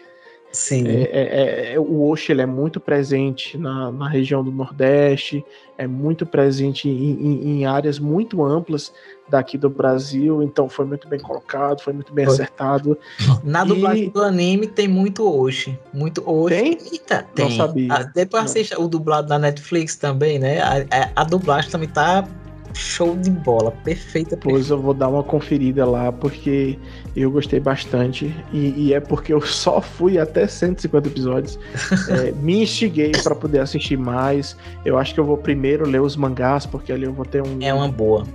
Sim. 0.53 0.87
É, 0.87 1.01
é- 1.11 1.73
é- 1.73 1.79
o 1.79 2.03
Oshi 2.07 2.31
ele 2.31 2.43
é 2.43 2.45
muito 2.45 2.79
presente 2.79 3.57
na, 3.57 3.91
na 3.91 4.07
região 4.07 4.43
do 4.43 4.51
Nordeste, 4.51 5.43
é 5.79 5.87
muito 5.87 6.27
presente 6.27 6.87
em, 6.87 6.93
em- 6.93 7.49
em 7.61 7.65
áreas 7.65 7.97
muito 7.97 8.43
amplas 8.45 8.93
daqui 9.27 9.57
do 9.57 9.67
Brasil, 9.69 10.43
então 10.43 10.69
foi 10.69 10.85
muito 10.85 11.07
bem 11.07 11.19
colocado, 11.19 11.81
foi 11.81 11.91
muito 11.91 12.13
bem 12.13 12.25
Foi. 12.25 12.35
acertado. 12.35 12.95
Na 13.43 13.63
E- 13.63 13.67
dublagem 13.67 14.09
do 14.09 14.21
anime 14.21 14.67
tem 14.67 14.87
muito 14.87 15.27
Oshi. 15.27 15.77
Muito 15.91 16.21
Oshi. 16.29 16.53
Tem? 16.55 16.77
Eita, 16.91 17.21
Não 17.21 17.47
tem. 17.47 17.57
sabia. 17.57 17.87
Ah, 17.91 18.03
depois 18.03 18.43
Não. 18.43 18.51
assista 18.51 18.79
o 18.79 18.87
dublado 18.87 19.27
da 19.29 19.39
Netflix 19.39 19.95
também, 19.95 20.37
né? 20.37 20.61
A, 20.61 20.77
a- 20.91 21.09
a 21.15 21.23
dublagem 21.23 21.71
também 21.71 21.89
tá 21.89 22.27
show 22.73 23.15
de 23.15 23.29
bola. 23.29 23.71
Perfeita, 23.71 24.35
Depois 24.35 24.69
eu 24.69 24.79
vou 24.79 24.93
dar 24.93 25.09
uma 25.09 25.23
conferida 25.23 25.85
lá, 25.85 26.11
porque 26.11 26.77
eu 27.15 27.31
gostei 27.31 27.59
bastante. 27.59 28.33
E, 28.51 28.73
e 28.77 28.93
é 28.93 28.99
porque 28.99 29.33
eu 29.33 29.41
só 29.41 29.81
fui 29.81 30.17
até 30.17 30.47
150 30.47 31.07
episódios. 31.07 31.59
É, 32.09 32.31
me 32.31 32.61
instiguei 32.61 33.11
para 33.11 33.33
poder 33.33 33.59
assistir 33.59 33.97
mais. 33.97 34.57
Eu 34.83 34.97
acho 34.97 35.13
que 35.13 35.19
eu 35.19 35.25
vou 35.25 35.37
primeiro 35.37 35.87
ler 35.87 36.01
os 36.01 36.15
mangás, 36.15 36.65
porque 36.65 36.91
ali 36.91 37.05
eu 37.05 37.13
vou 37.13 37.25
ter 37.25 37.41
um, 37.41 37.57
É 37.61 37.73
uma 37.73 37.87
boa. 37.87 38.25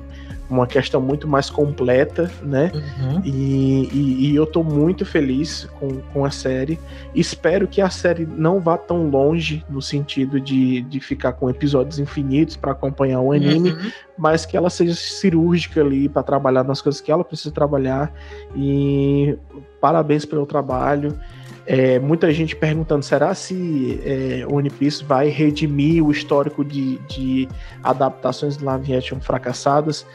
Uma 0.50 0.66
questão 0.66 1.00
muito 1.00 1.28
mais 1.28 1.50
completa, 1.50 2.30
né? 2.42 2.72
Uhum. 2.74 3.20
E, 3.24 3.88
e- 3.92 4.30
e 4.30 4.34
eu 4.36 4.46
tô 4.46 4.62
muito 4.64 5.04
feliz 5.04 5.68
com, 5.78 6.00
com 6.12 6.24
a 6.24 6.30
série. 6.30 6.78
Espero 7.14 7.68
que 7.68 7.80
a 7.82 7.90
série 7.90 8.24
não 8.26 8.58
vá 8.60 8.78
tão 8.78 9.08
longe 9.10 9.64
no 9.68 9.82
sentido 9.82 10.40
de, 10.40 10.80
de 10.82 11.00
ficar 11.00 11.32
com 11.32 11.50
episódios 11.50 11.98
infinitos 11.98 12.56
para 12.56 12.72
acompanhar 12.72 13.20
o 13.20 13.32
anime, 13.32 13.72
Uhum. 13.72 13.90
mas 14.16 14.46
que 14.46 14.56
ela 14.56 14.70
seja 14.70 14.94
cirúrgica 14.94 15.80
ali 15.82 16.08
para 16.08 16.22
trabalhar 16.22 16.64
nas 16.64 16.80
coisas 16.80 17.00
que 17.00 17.12
ela 17.12 17.22
precisa 17.24 17.50
trabalhar. 17.52 18.10
E 18.56 19.36
parabéns 19.80 20.24
pelo 20.24 20.46
trabalho. 20.46 21.18
É, 21.70 21.98
muita 21.98 22.32
gente 22.32 22.56
perguntando: 22.56 23.04
será 23.04 23.34
se 23.34 24.00
é, 24.02 24.46
One 24.50 24.70
Piece 24.70 25.04
vai 25.04 25.28
redimir 25.28 26.02
o 26.02 26.10
histórico 26.10 26.64
de, 26.64 26.96
de 27.08 27.46
adaptações 27.82 28.56
de 28.56 28.64
live 28.64 28.94
action 28.96 29.20
fracassadas? 29.20 30.06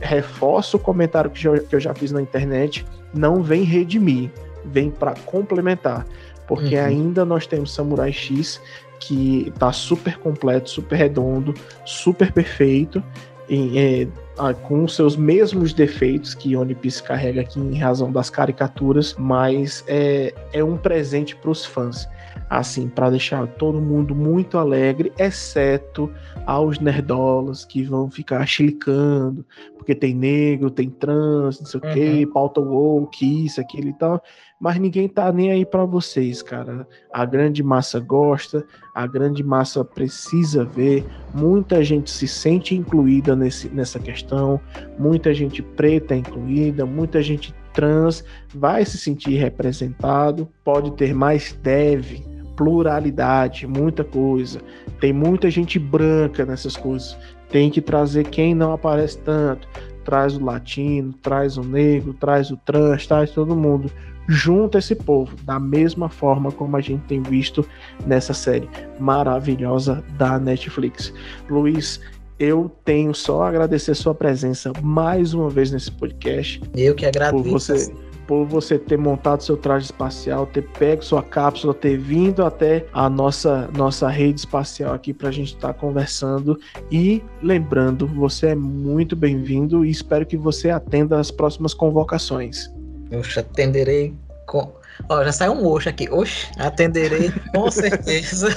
Reforço 0.00 0.76
o 0.76 0.80
comentário 0.80 1.30
que 1.30 1.46
eu, 1.46 1.60
que 1.64 1.74
eu 1.74 1.80
já 1.80 1.94
fiz 1.94 2.12
na 2.12 2.20
internet: 2.20 2.84
não 3.12 3.42
vem 3.42 3.62
redimir, 3.62 4.30
vem 4.64 4.90
para 4.90 5.14
complementar. 5.26 6.06
Porque 6.46 6.76
Uhum. 6.76 6.84
ainda 6.84 7.24
nós 7.24 7.46
temos 7.46 7.72
Samurai 7.72 8.12
X 8.12 8.60
que 9.00 9.52
tá 9.58 9.72
super 9.72 10.18
completo, 10.18 10.70
super 10.70 10.96
redondo, 10.96 11.54
super 11.84 12.32
perfeito, 12.32 13.02
em, 13.48 13.78
é, 13.78 14.08
ah, 14.38 14.54
com 14.54 14.86
seus 14.88 15.16
mesmos 15.16 15.72
defeitos 15.74 16.34
que 16.34 16.56
One 16.56 16.74
Piece 16.74 17.02
carrega 17.02 17.42
aqui 17.42 17.60
em 17.60 17.78
razão 17.78 18.10
das 18.10 18.30
caricaturas, 18.30 19.14
mas 19.18 19.84
é, 19.86 20.32
é 20.52 20.64
um 20.64 20.76
presente 20.76 21.36
para 21.36 21.50
os 21.50 21.64
fãs. 21.64 22.08
Assim, 22.48 22.88
para 22.88 23.10
deixar 23.10 23.46
todo 23.46 23.80
mundo 23.80 24.14
muito 24.14 24.58
alegre, 24.58 25.12
exceto 25.18 26.10
aos 26.46 26.78
nerdolas 26.78 27.64
que 27.64 27.82
vão 27.82 28.10
ficar 28.10 28.46
chilicando, 28.46 29.44
porque 29.76 29.94
tem 29.94 30.14
negro, 30.14 30.70
tem 30.70 30.88
trans, 30.88 31.60
não 31.60 31.66
sei 31.66 31.80
o 31.80 31.82
que, 31.82 32.26
pauta 32.26 32.60
woke, 32.60 33.46
isso, 33.46 33.60
aquilo 33.60 33.88
e 33.88 33.92
tal. 33.92 34.22
Mas 34.60 34.78
ninguém 34.78 35.08
tá 35.08 35.30
nem 35.32 35.50
aí 35.50 35.66
para 35.66 35.84
vocês, 35.84 36.42
cara. 36.42 36.86
A 37.12 37.24
grande 37.24 37.62
massa 37.62 38.00
gosta, 38.00 38.64
a 38.94 39.06
grande 39.06 39.42
massa 39.42 39.84
precisa 39.84 40.64
ver, 40.64 41.04
muita 41.34 41.82
gente 41.84 42.10
se 42.10 42.26
sente 42.26 42.74
incluída 42.74 43.36
nesse, 43.36 43.68
nessa 43.68 43.98
questão, 43.98 44.60
muita 44.98 45.34
gente 45.34 45.62
preta 45.62 46.14
é 46.14 46.18
incluída, 46.18 46.86
muita 46.86 47.22
gente 47.22 47.54
trans 47.74 48.24
vai 48.54 48.84
se 48.84 48.96
sentir 48.96 49.34
representado, 49.34 50.48
pode 50.64 50.92
ter 50.92 51.12
mais, 51.12 51.52
deve, 51.62 52.24
pluralidade, 52.56 53.66
muita 53.66 54.04
coisa. 54.04 54.60
Tem 55.04 55.12
muita 55.12 55.50
gente 55.50 55.78
branca 55.78 56.46
nessas 56.46 56.78
coisas. 56.78 57.14
Tem 57.50 57.70
que 57.70 57.82
trazer 57.82 58.26
quem 58.26 58.54
não 58.54 58.72
aparece 58.72 59.18
tanto. 59.18 59.68
Traz 60.02 60.34
o 60.34 60.42
latino, 60.42 61.12
traz 61.20 61.58
o 61.58 61.62
negro, 61.62 62.14
traz 62.14 62.50
o 62.50 62.56
trans, 62.56 63.06
traz 63.06 63.30
todo 63.30 63.54
mundo. 63.54 63.92
Junta 64.26 64.78
esse 64.78 64.94
povo, 64.94 65.36
da 65.42 65.60
mesma 65.60 66.08
forma 66.08 66.50
como 66.50 66.74
a 66.78 66.80
gente 66.80 67.02
tem 67.02 67.20
visto 67.20 67.66
nessa 68.06 68.32
série 68.32 68.66
maravilhosa 68.98 70.02
da 70.16 70.38
Netflix. 70.38 71.12
Luiz, 71.50 72.00
eu 72.38 72.70
tenho 72.82 73.14
só 73.14 73.42
a 73.42 73.48
agradecer 73.50 73.94
sua 73.94 74.14
presença 74.14 74.72
mais 74.82 75.34
uma 75.34 75.50
vez 75.50 75.70
nesse 75.70 75.92
podcast. 75.92 76.62
Eu 76.74 76.94
que 76.94 77.04
agradeço. 77.04 77.44
Por 77.44 77.50
você, 77.50 77.94
por 78.26 78.44
você 78.46 78.78
ter 78.78 78.96
montado 78.96 79.42
seu 79.42 79.56
traje 79.56 79.86
espacial, 79.86 80.46
ter 80.46 80.62
pego 80.62 81.04
sua 81.04 81.22
cápsula, 81.22 81.74
ter 81.74 81.96
vindo 81.96 82.44
até 82.44 82.86
a 82.92 83.08
nossa, 83.08 83.68
nossa 83.76 84.08
rede 84.08 84.40
espacial 84.40 84.94
aqui 84.94 85.12
para 85.12 85.28
a 85.28 85.32
gente 85.32 85.54
estar 85.54 85.72
tá 85.72 85.74
conversando. 85.74 86.58
E 86.90 87.22
lembrando, 87.42 88.06
você 88.06 88.48
é 88.48 88.54
muito 88.54 89.14
bem-vindo 89.14 89.84
e 89.84 89.90
espero 89.90 90.26
que 90.26 90.36
você 90.36 90.70
atenda 90.70 91.18
as 91.18 91.30
próximas 91.30 91.74
convocações. 91.74 92.70
Eu 93.10 93.22
atenderei 93.36 94.14
com. 94.46 94.72
Ó, 95.08 95.24
já 95.24 95.32
saiu 95.32 95.52
um 95.52 95.66
oxe 95.66 95.88
aqui. 95.88 96.08
Oxe, 96.10 96.48
atenderei 96.58 97.32
com 97.54 97.68
certeza. 97.70 98.48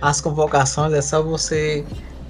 As 0.00 0.20
convocações 0.20 0.92
é 0.92 1.00
só 1.00 1.22
você 1.22 1.84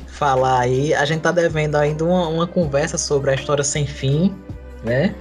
falar 0.06 0.60
aí. 0.60 0.94
A 0.94 1.04
gente 1.04 1.20
tá 1.20 1.32
devendo 1.32 1.76
ainda 1.76 2.04
uma, 2.04 2.28
uma 2.28 2.46
conversa 2.46 2.96
sobre 2.96 3.30
a 3.30 3.34
história 3.34 3.64
sem 3.64 3.86
fim, 3.86 4.34
né? 4.82 5.14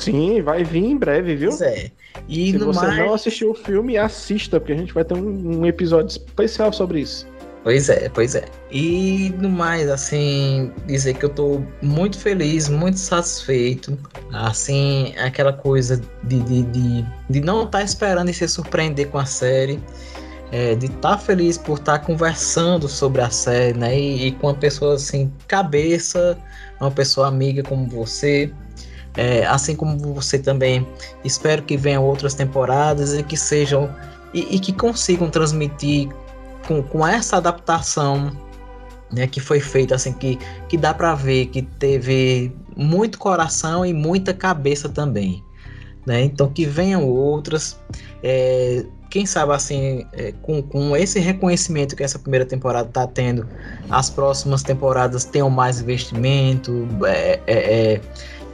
Sim, 0.00 0.42
vai 0.42 0.64
vir 0.64 0.84
em 0.84 0.96
breve, 0.96 1.36
viu? 1.36 1.50
Pois 1.50 1.62
é. 1.62 1.90
E 2.28 2.52
Se 2.52 2.58
você 2.58 2.86
mais... 2.86 2.98
não 2.98 3.14
assistiu 3.14 3.50
o 3.50 3.54
filme, 3.54 3.96
assista, 3.96 4.60
porque 4.60 4.72
a 4.72 4.76
gente 4.76 4.92
vai 4.92 5.04
ter 5.04 5.14
um, 5.14 5.60
um 5.60 5.66
episódio 5.66 6.08
especial 6.08 6.72
sobre 6.72 7.00
isso. 7.00 7.26
Pois 7.64 7.88
é, 7.88 8.10
pois 8.10 8.34
é. 8.34 8.44
E 8.70 9.34
no 9.40 9.48
mais, 9.48 9.88
assim, 9.88 10.70
dizer 10.86 11.14
que 11.14 11.24
eu 11.24 11.30
tô 11.30 11.62
muito 11.80 12.18
feliz, 12.18 12.68
muito 12.68 12.98
satisfeito. 12.98 13.98
Assim, 14.30 15.14
aquela 15.16 15.50
coisa 15.50 15.98
de, 16.24 16.40
de, 16.40 16.62
de, 16.64 17.06
de 17.30 17.40
não 17.40 17.64
estar 17.64 17.78
tá 17.78 17.84
esperando 17.84 18.28
e 18.28 18.34
se 18.34 18.46
surpreender 18.46 19.08
com 19.08 19.18
a 19.18 19.24
série. 19.24 19.80
É, 20.52 20.74
de 20.74 20.86
estar 20.86 21.16
tá 21.16 21.18
feliz 21.18 21.56
por 21.56 21.78
estar 21.78 21.98
tá 21.98 22.04
conversando 22.04 22.86
sobre 22.86 23.22
a 23.22 23.30
série, 23.30 23.76
né? 23.76 23.98
E, 23.98 24.26
e, 24.26 24.32
com 24.32 24.48
uma 24.48 24.54
pessoa 24.54 24.94
assim, 24.94 25.32
cabeça, 25.48 26.38
uma 26.78 26.90
pessoa 26.90 27.28
amiga 27.28 27.62
como 27.62 27.88
você. 27.88 28.52
É, 29.16 29.46
assim 29.46 29.76
como 29.76 29.96
você 30.14 30.38
também, 30.38 30.86
espero 31.24 31.62
que 31.62 31.76
venham 31.76 32.04
outras 32.04 32.34
temporadas 32.34 33.14
e 33.14 33.22
que 33.22 33.36
sejam 33.36 33.88
e, 34.32 34.56
e 34.56 34.58
que 34.58 34.72
consigam 34.72 35.30
transmitir 35.30 36.08
com, 36.66 36.82
com 36.82 37.06
essa 37.06 37.36
adaptação 37.36 38.32
né, 39.12 39.26
que 39.26 39.40
foi 39.40 39.60
feita, 39.60 39.94
assim, 39.94 40.12
que, 40.12 40.38
que 40.68 40.76
dá 40.76 40.92
para 40.92 41.14
ver 41.14 41.46
que 41.46 41.62
teve 41.62 42.52
muito 42.76 43.18
coração 43.18 43.86
e 43.86 43.92
muita 43.92 44.34
cabeça 44.34 44.88
também. 44.88 45.42
Né? 46.04 46.22
Então 46.22 46.50
que 46.50 46.66
venham 46.66 47.08
outras. 47.08 47.78
É, 48.22 48.84
quem 49.08 49.24
sabe 49.24 49.52
assim, 49.52 50.04
é, 50.12 50.32
com, 50.42 50.60
com 50.60 50.96
esse 50.96 51.20
reconhecimento 51.20 51.94
que 51.94 52.02
essa 52.02 52.18
primeira 52.18 52.44
temporada 52.44 52.88
está 52.88 53.06
tendo, 53.06 53.46
as 53.88 54.10
próximas 54.10 54.62
temporadas 54.62 55.24
tenham 55.24 55.48
mais 55.48 55.80
investimento, 55.80 56.88
é, 57.06 57.40
é, 57.46 57.92
é 57.94 58.00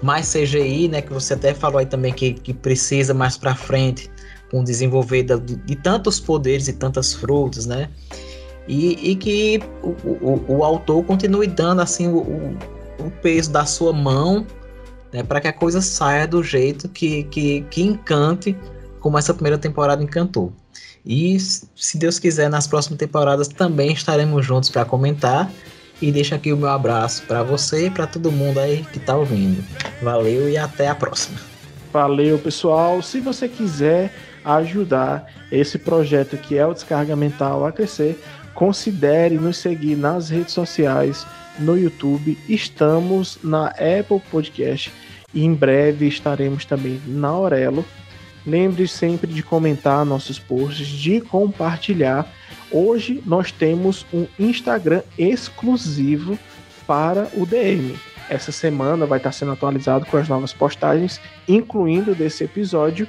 mais 0.02 0.32
CGI, 0.32 0.88
né? 0.88 1.02
Que 1.02 1.12
você 1.12 1.34
até 1.34 1.54
falou 1.54 1.78
aí 1.78 1.86
também 1.86 2.12
que, 2.12 2.32
que 2.32 2.52
precisa 2.54 3.12
mais 3.12 3.36
para 3.36 3.54
frente 3.54 4.10
com 4.50 4.60
o 4.60 4.64
desenvolver 4.64 5.22
de, 5.22 5.56
de, 5.56 5.76
tantos 5.76 6.18
poderes 6.18 6.68
e 6.68 6.72
tantas 6.72 7.14
frutas, 7.14 7.66
né? 7.66 7.88
E, 8.66 9.10
e 9.10 9.16
que 9.16 9.60
o, 9.82 9.88
o, 9.88 10.44
o, 10.48 10.64
autor 10.64 11.04
continue 11.04 11.46
dando 11.46 11.80
assim 11.80 12.08
o, 12.08 12.18
o 12.18 13.10
peso 13.22 13.50
da 13.50 13.64
sua 13.64 13.92
mão 13.92 14.46
né, 15.12 15.22
para 15.22 15.40
que 15.40 15.48
a 15.48 15.52
coisa 15.52 15.80
saia 15.80 16.26
do 16.26 16.42
jeito 16.42 16.88
que, 16.88 17.24
que, 17.24 17.62
que 17.62 17.82
encante 17.82 18.56
como 19.00 19.18
essa 19.18 19.34
primeira 19.34 19.58
temporada 19.58 20.02
encantou. 20.02 20.52
E 21.04 21.38
se 21.40 21.96
Deus 21.98 22.18
quiser, 22.18 22.50
nas 22.50 22.66
próximas 22.66 22.98
temporadas 22.98 23.48
também 23.48 23.92
estaremos 23.92 24.44
juntos 24.44 24.68
para 24.68 24.84
comentar 24.84 25.50
e 26.00 26.10
deixo 26.10 26.34
aqui 26.34 26.52
o 26.52 26.56
meu 26.56 26.68
abraço 26.68 27.22
para 27.26 27.42
você 27.42 27.86
e 27.86 27.90
para 27.90 28.06
todo 28.06 28.32
mundo 28.32 28.58
aí 28.58 28.84
que 28.92 28.98
está 28.98 29.16
ouvindo. 29.16 29.62
Valeu 30.02 30.48
e 30.48 30.56
até 30.56 30.88
a 30.88 30.94
próxima. 30.94 31.38
Valeu, 31.92 32.38
pessoal. 32.38 33.02
Se 33.02 33.20
você 33.20 33.48
quiser 33.48 34.12
ajudar 34.44 35.26
esse 35.50 35.78
projeto 35.78 36.36
que 36.36 36.56
é 36.56 36.66
o 36.66 36.72
Descarga 36.72 37.14
Mental 37.16 37.66
a 37.66 37.72
crescer, 37.72 38.18
considere 38.54 39.36
nos 39.36 39.58
seguir 39.58 39.96
nas 39.96 40.30
redes 40.30 40.54
sociais, 40.54 41.26
no 41.58 41.78
YouTube. 41.78 42.38
Estamos 42.48 43.38
na 43.42 43.68
Apple 43.68 44.20
Podcast 44.30 44.92
e 45.34 45.44
em 45.44 45.52
breve 45.52 46.06
estaremos 46.06 46.64
também 46.64 47.00
na 47.06 47.28
Aurelo. 47.28 47.84
Lembre 48.46 48.88
sempre 48.88 49.30
de 49.30 49.42
comentar 49.42 50.04
nossos 50.04 50.38
posts, 50.38 50.86
de 50.86 51.20
compartilhar 51.20 52.26
Hoje 52.70 53.22
nós 53.26 53.50
temos 53.50 54.06
um 54.12 54.26
Instagram 54.38 55.02
exclusivo 55.18 56.38
para 56.86 57.28
o 57.34 57.44
DM. 57.44 57.96
Essa 58.28 58.52
semana 58.52 59.06
vai 59.06 59.18
estar 59.18 59.32
sendo 59.32 59.52
atualizado 59.52 60.06
com 60.06 60.16
as 60.16 60.28
novas 60.28 60.52
postagens, 60.52 61.20
incluindo 61.48 62.14
desse 62.14 62.44
episódio. 62.44 63.08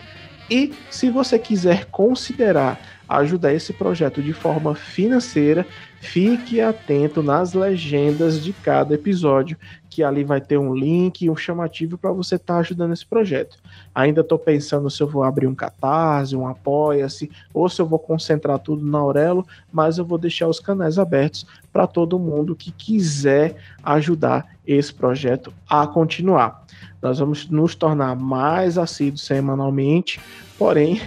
E 0.49 0.73
se 0.89 1.11
você 1.11 1.37
quiser 1.37 1.85
considerar 1.85 2.79
ajudar 3.07 3.53
esse 3.53 3.73
projeto 3.73 4.21
de 4.21 4.33
forma 4.33 4.73
financeira, 4.73 5.67
fique 5.99 6.59
atento 6.61 7.21
nas 7.21 7.53
legendas 7.53 8.41
de 8.41 8.53
cada 8.53 8.95
episódio, 8.95 9.57
que 9.89 10.01
ali 10.01 10.23
vai 10.23 10.41
ter 10.41 10.57
um 10.57 10.73
link 10.73 11.21
e 11.21 11.29
um 11.29 11.35
chamativo 11.35 11.97
para 11.97 12.11
você 12.11 12.35
estar 12.35 12.55
tá 12.55 12.59
ajudando 12.61 12.93
esse 12.93 13.05
projeto. 13.05 13.57
Ainda 13.93 14.21
estou 14.21 14.39
pensando 14.39 14.89
se 14.89 15.01
eu 15.01 15.07
vou 15.07 15.23
abrir 15.23 15.47
um 15.47 15.55
catarse, 15.55 16.35
um 16.35 16.47
apoia-se, 16.47 17.29
ou 17.53 17.67
se 17.67 17.81
eu 17.81 17.85
vou 17.85 17.99
concentrar 17.99 18.59
tudo 18.59 18.85
na 18.85 18.99
Aurelo, 18.99 19.45
mas 19.71 19.97
eu 19.97 20.05
vou 20.05 20.17
deixar 20.17 20.47
os 20.47 20.59
canais 20.59 20.97
abertos 20.97 21.45
para 21.71 21.85
todo 21.85 22.19
mundo 22.19 22.55
que 22.55 22.71
quiser 22.71 23.55
ajudar 23.83 24.47
esse 24.65 24.93
projeto 24.93 25.53
a 25.69 25.85
continuar. 25.85 26.65
Nós 27.01 27.19
vamos 27.19 27.49
nos 27.49 27.75
tornar 27.75 28.15
mais 28.15 28.77
assíduos 28.77 29.25
semanalmente, 29.25 30.19
porém 30.57 31.01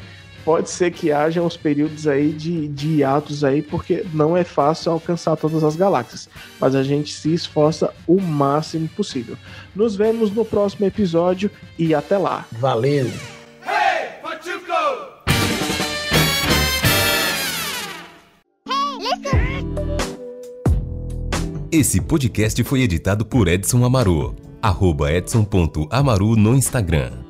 pode 0.44 0.70
ser 0.70 0.90
que 0.92 1.10
haja 1.10 1.42
uns 1.42 1.56
períodos 1.56 2.06
aí 2.06 2.30
de, 2.30 2.68
de 2.68 2.88
hiatos 2.96 3.42
aí, 3.42 3.62
porque 3.62 4.04
não 4.12 4.36
é 4.36 4.44
fácil 4.44 4.92
alcançar 4.92 5.36
todas 5.36 5.64
as 5.64 5.74
galáxias, 5.74 6.28
mas 6.60 6.74
a 6.74 6.82
gente 6.82 7.12
se 7.12 7.32
esforça 7.32 7.92
o 8.06 8.20
máximo 8.20 8.88
possível. 8.88 9.36
Nos 9.74 9.96
vemos 9.96 10.30
no 10.30 10.44
próximo 10.44 10.86
episódio 10.86 11.50
e 11.78 11.94
até 11.94 12.18
lá. 12.18 12.46
Valeu! 12.52 13.10
Esse 21.72 22.00
podcast 22.00 22.62
foi 22.62 22.82
editado 22.82 23.26
por 23.26 23.48
Edson 23.48 23.84
Amaru. 23.84 24.36
Arroba 24.62 25.12
edson.amaru 25.12 26.36
no 26.36 26.54
Instagram. 26.54 27.23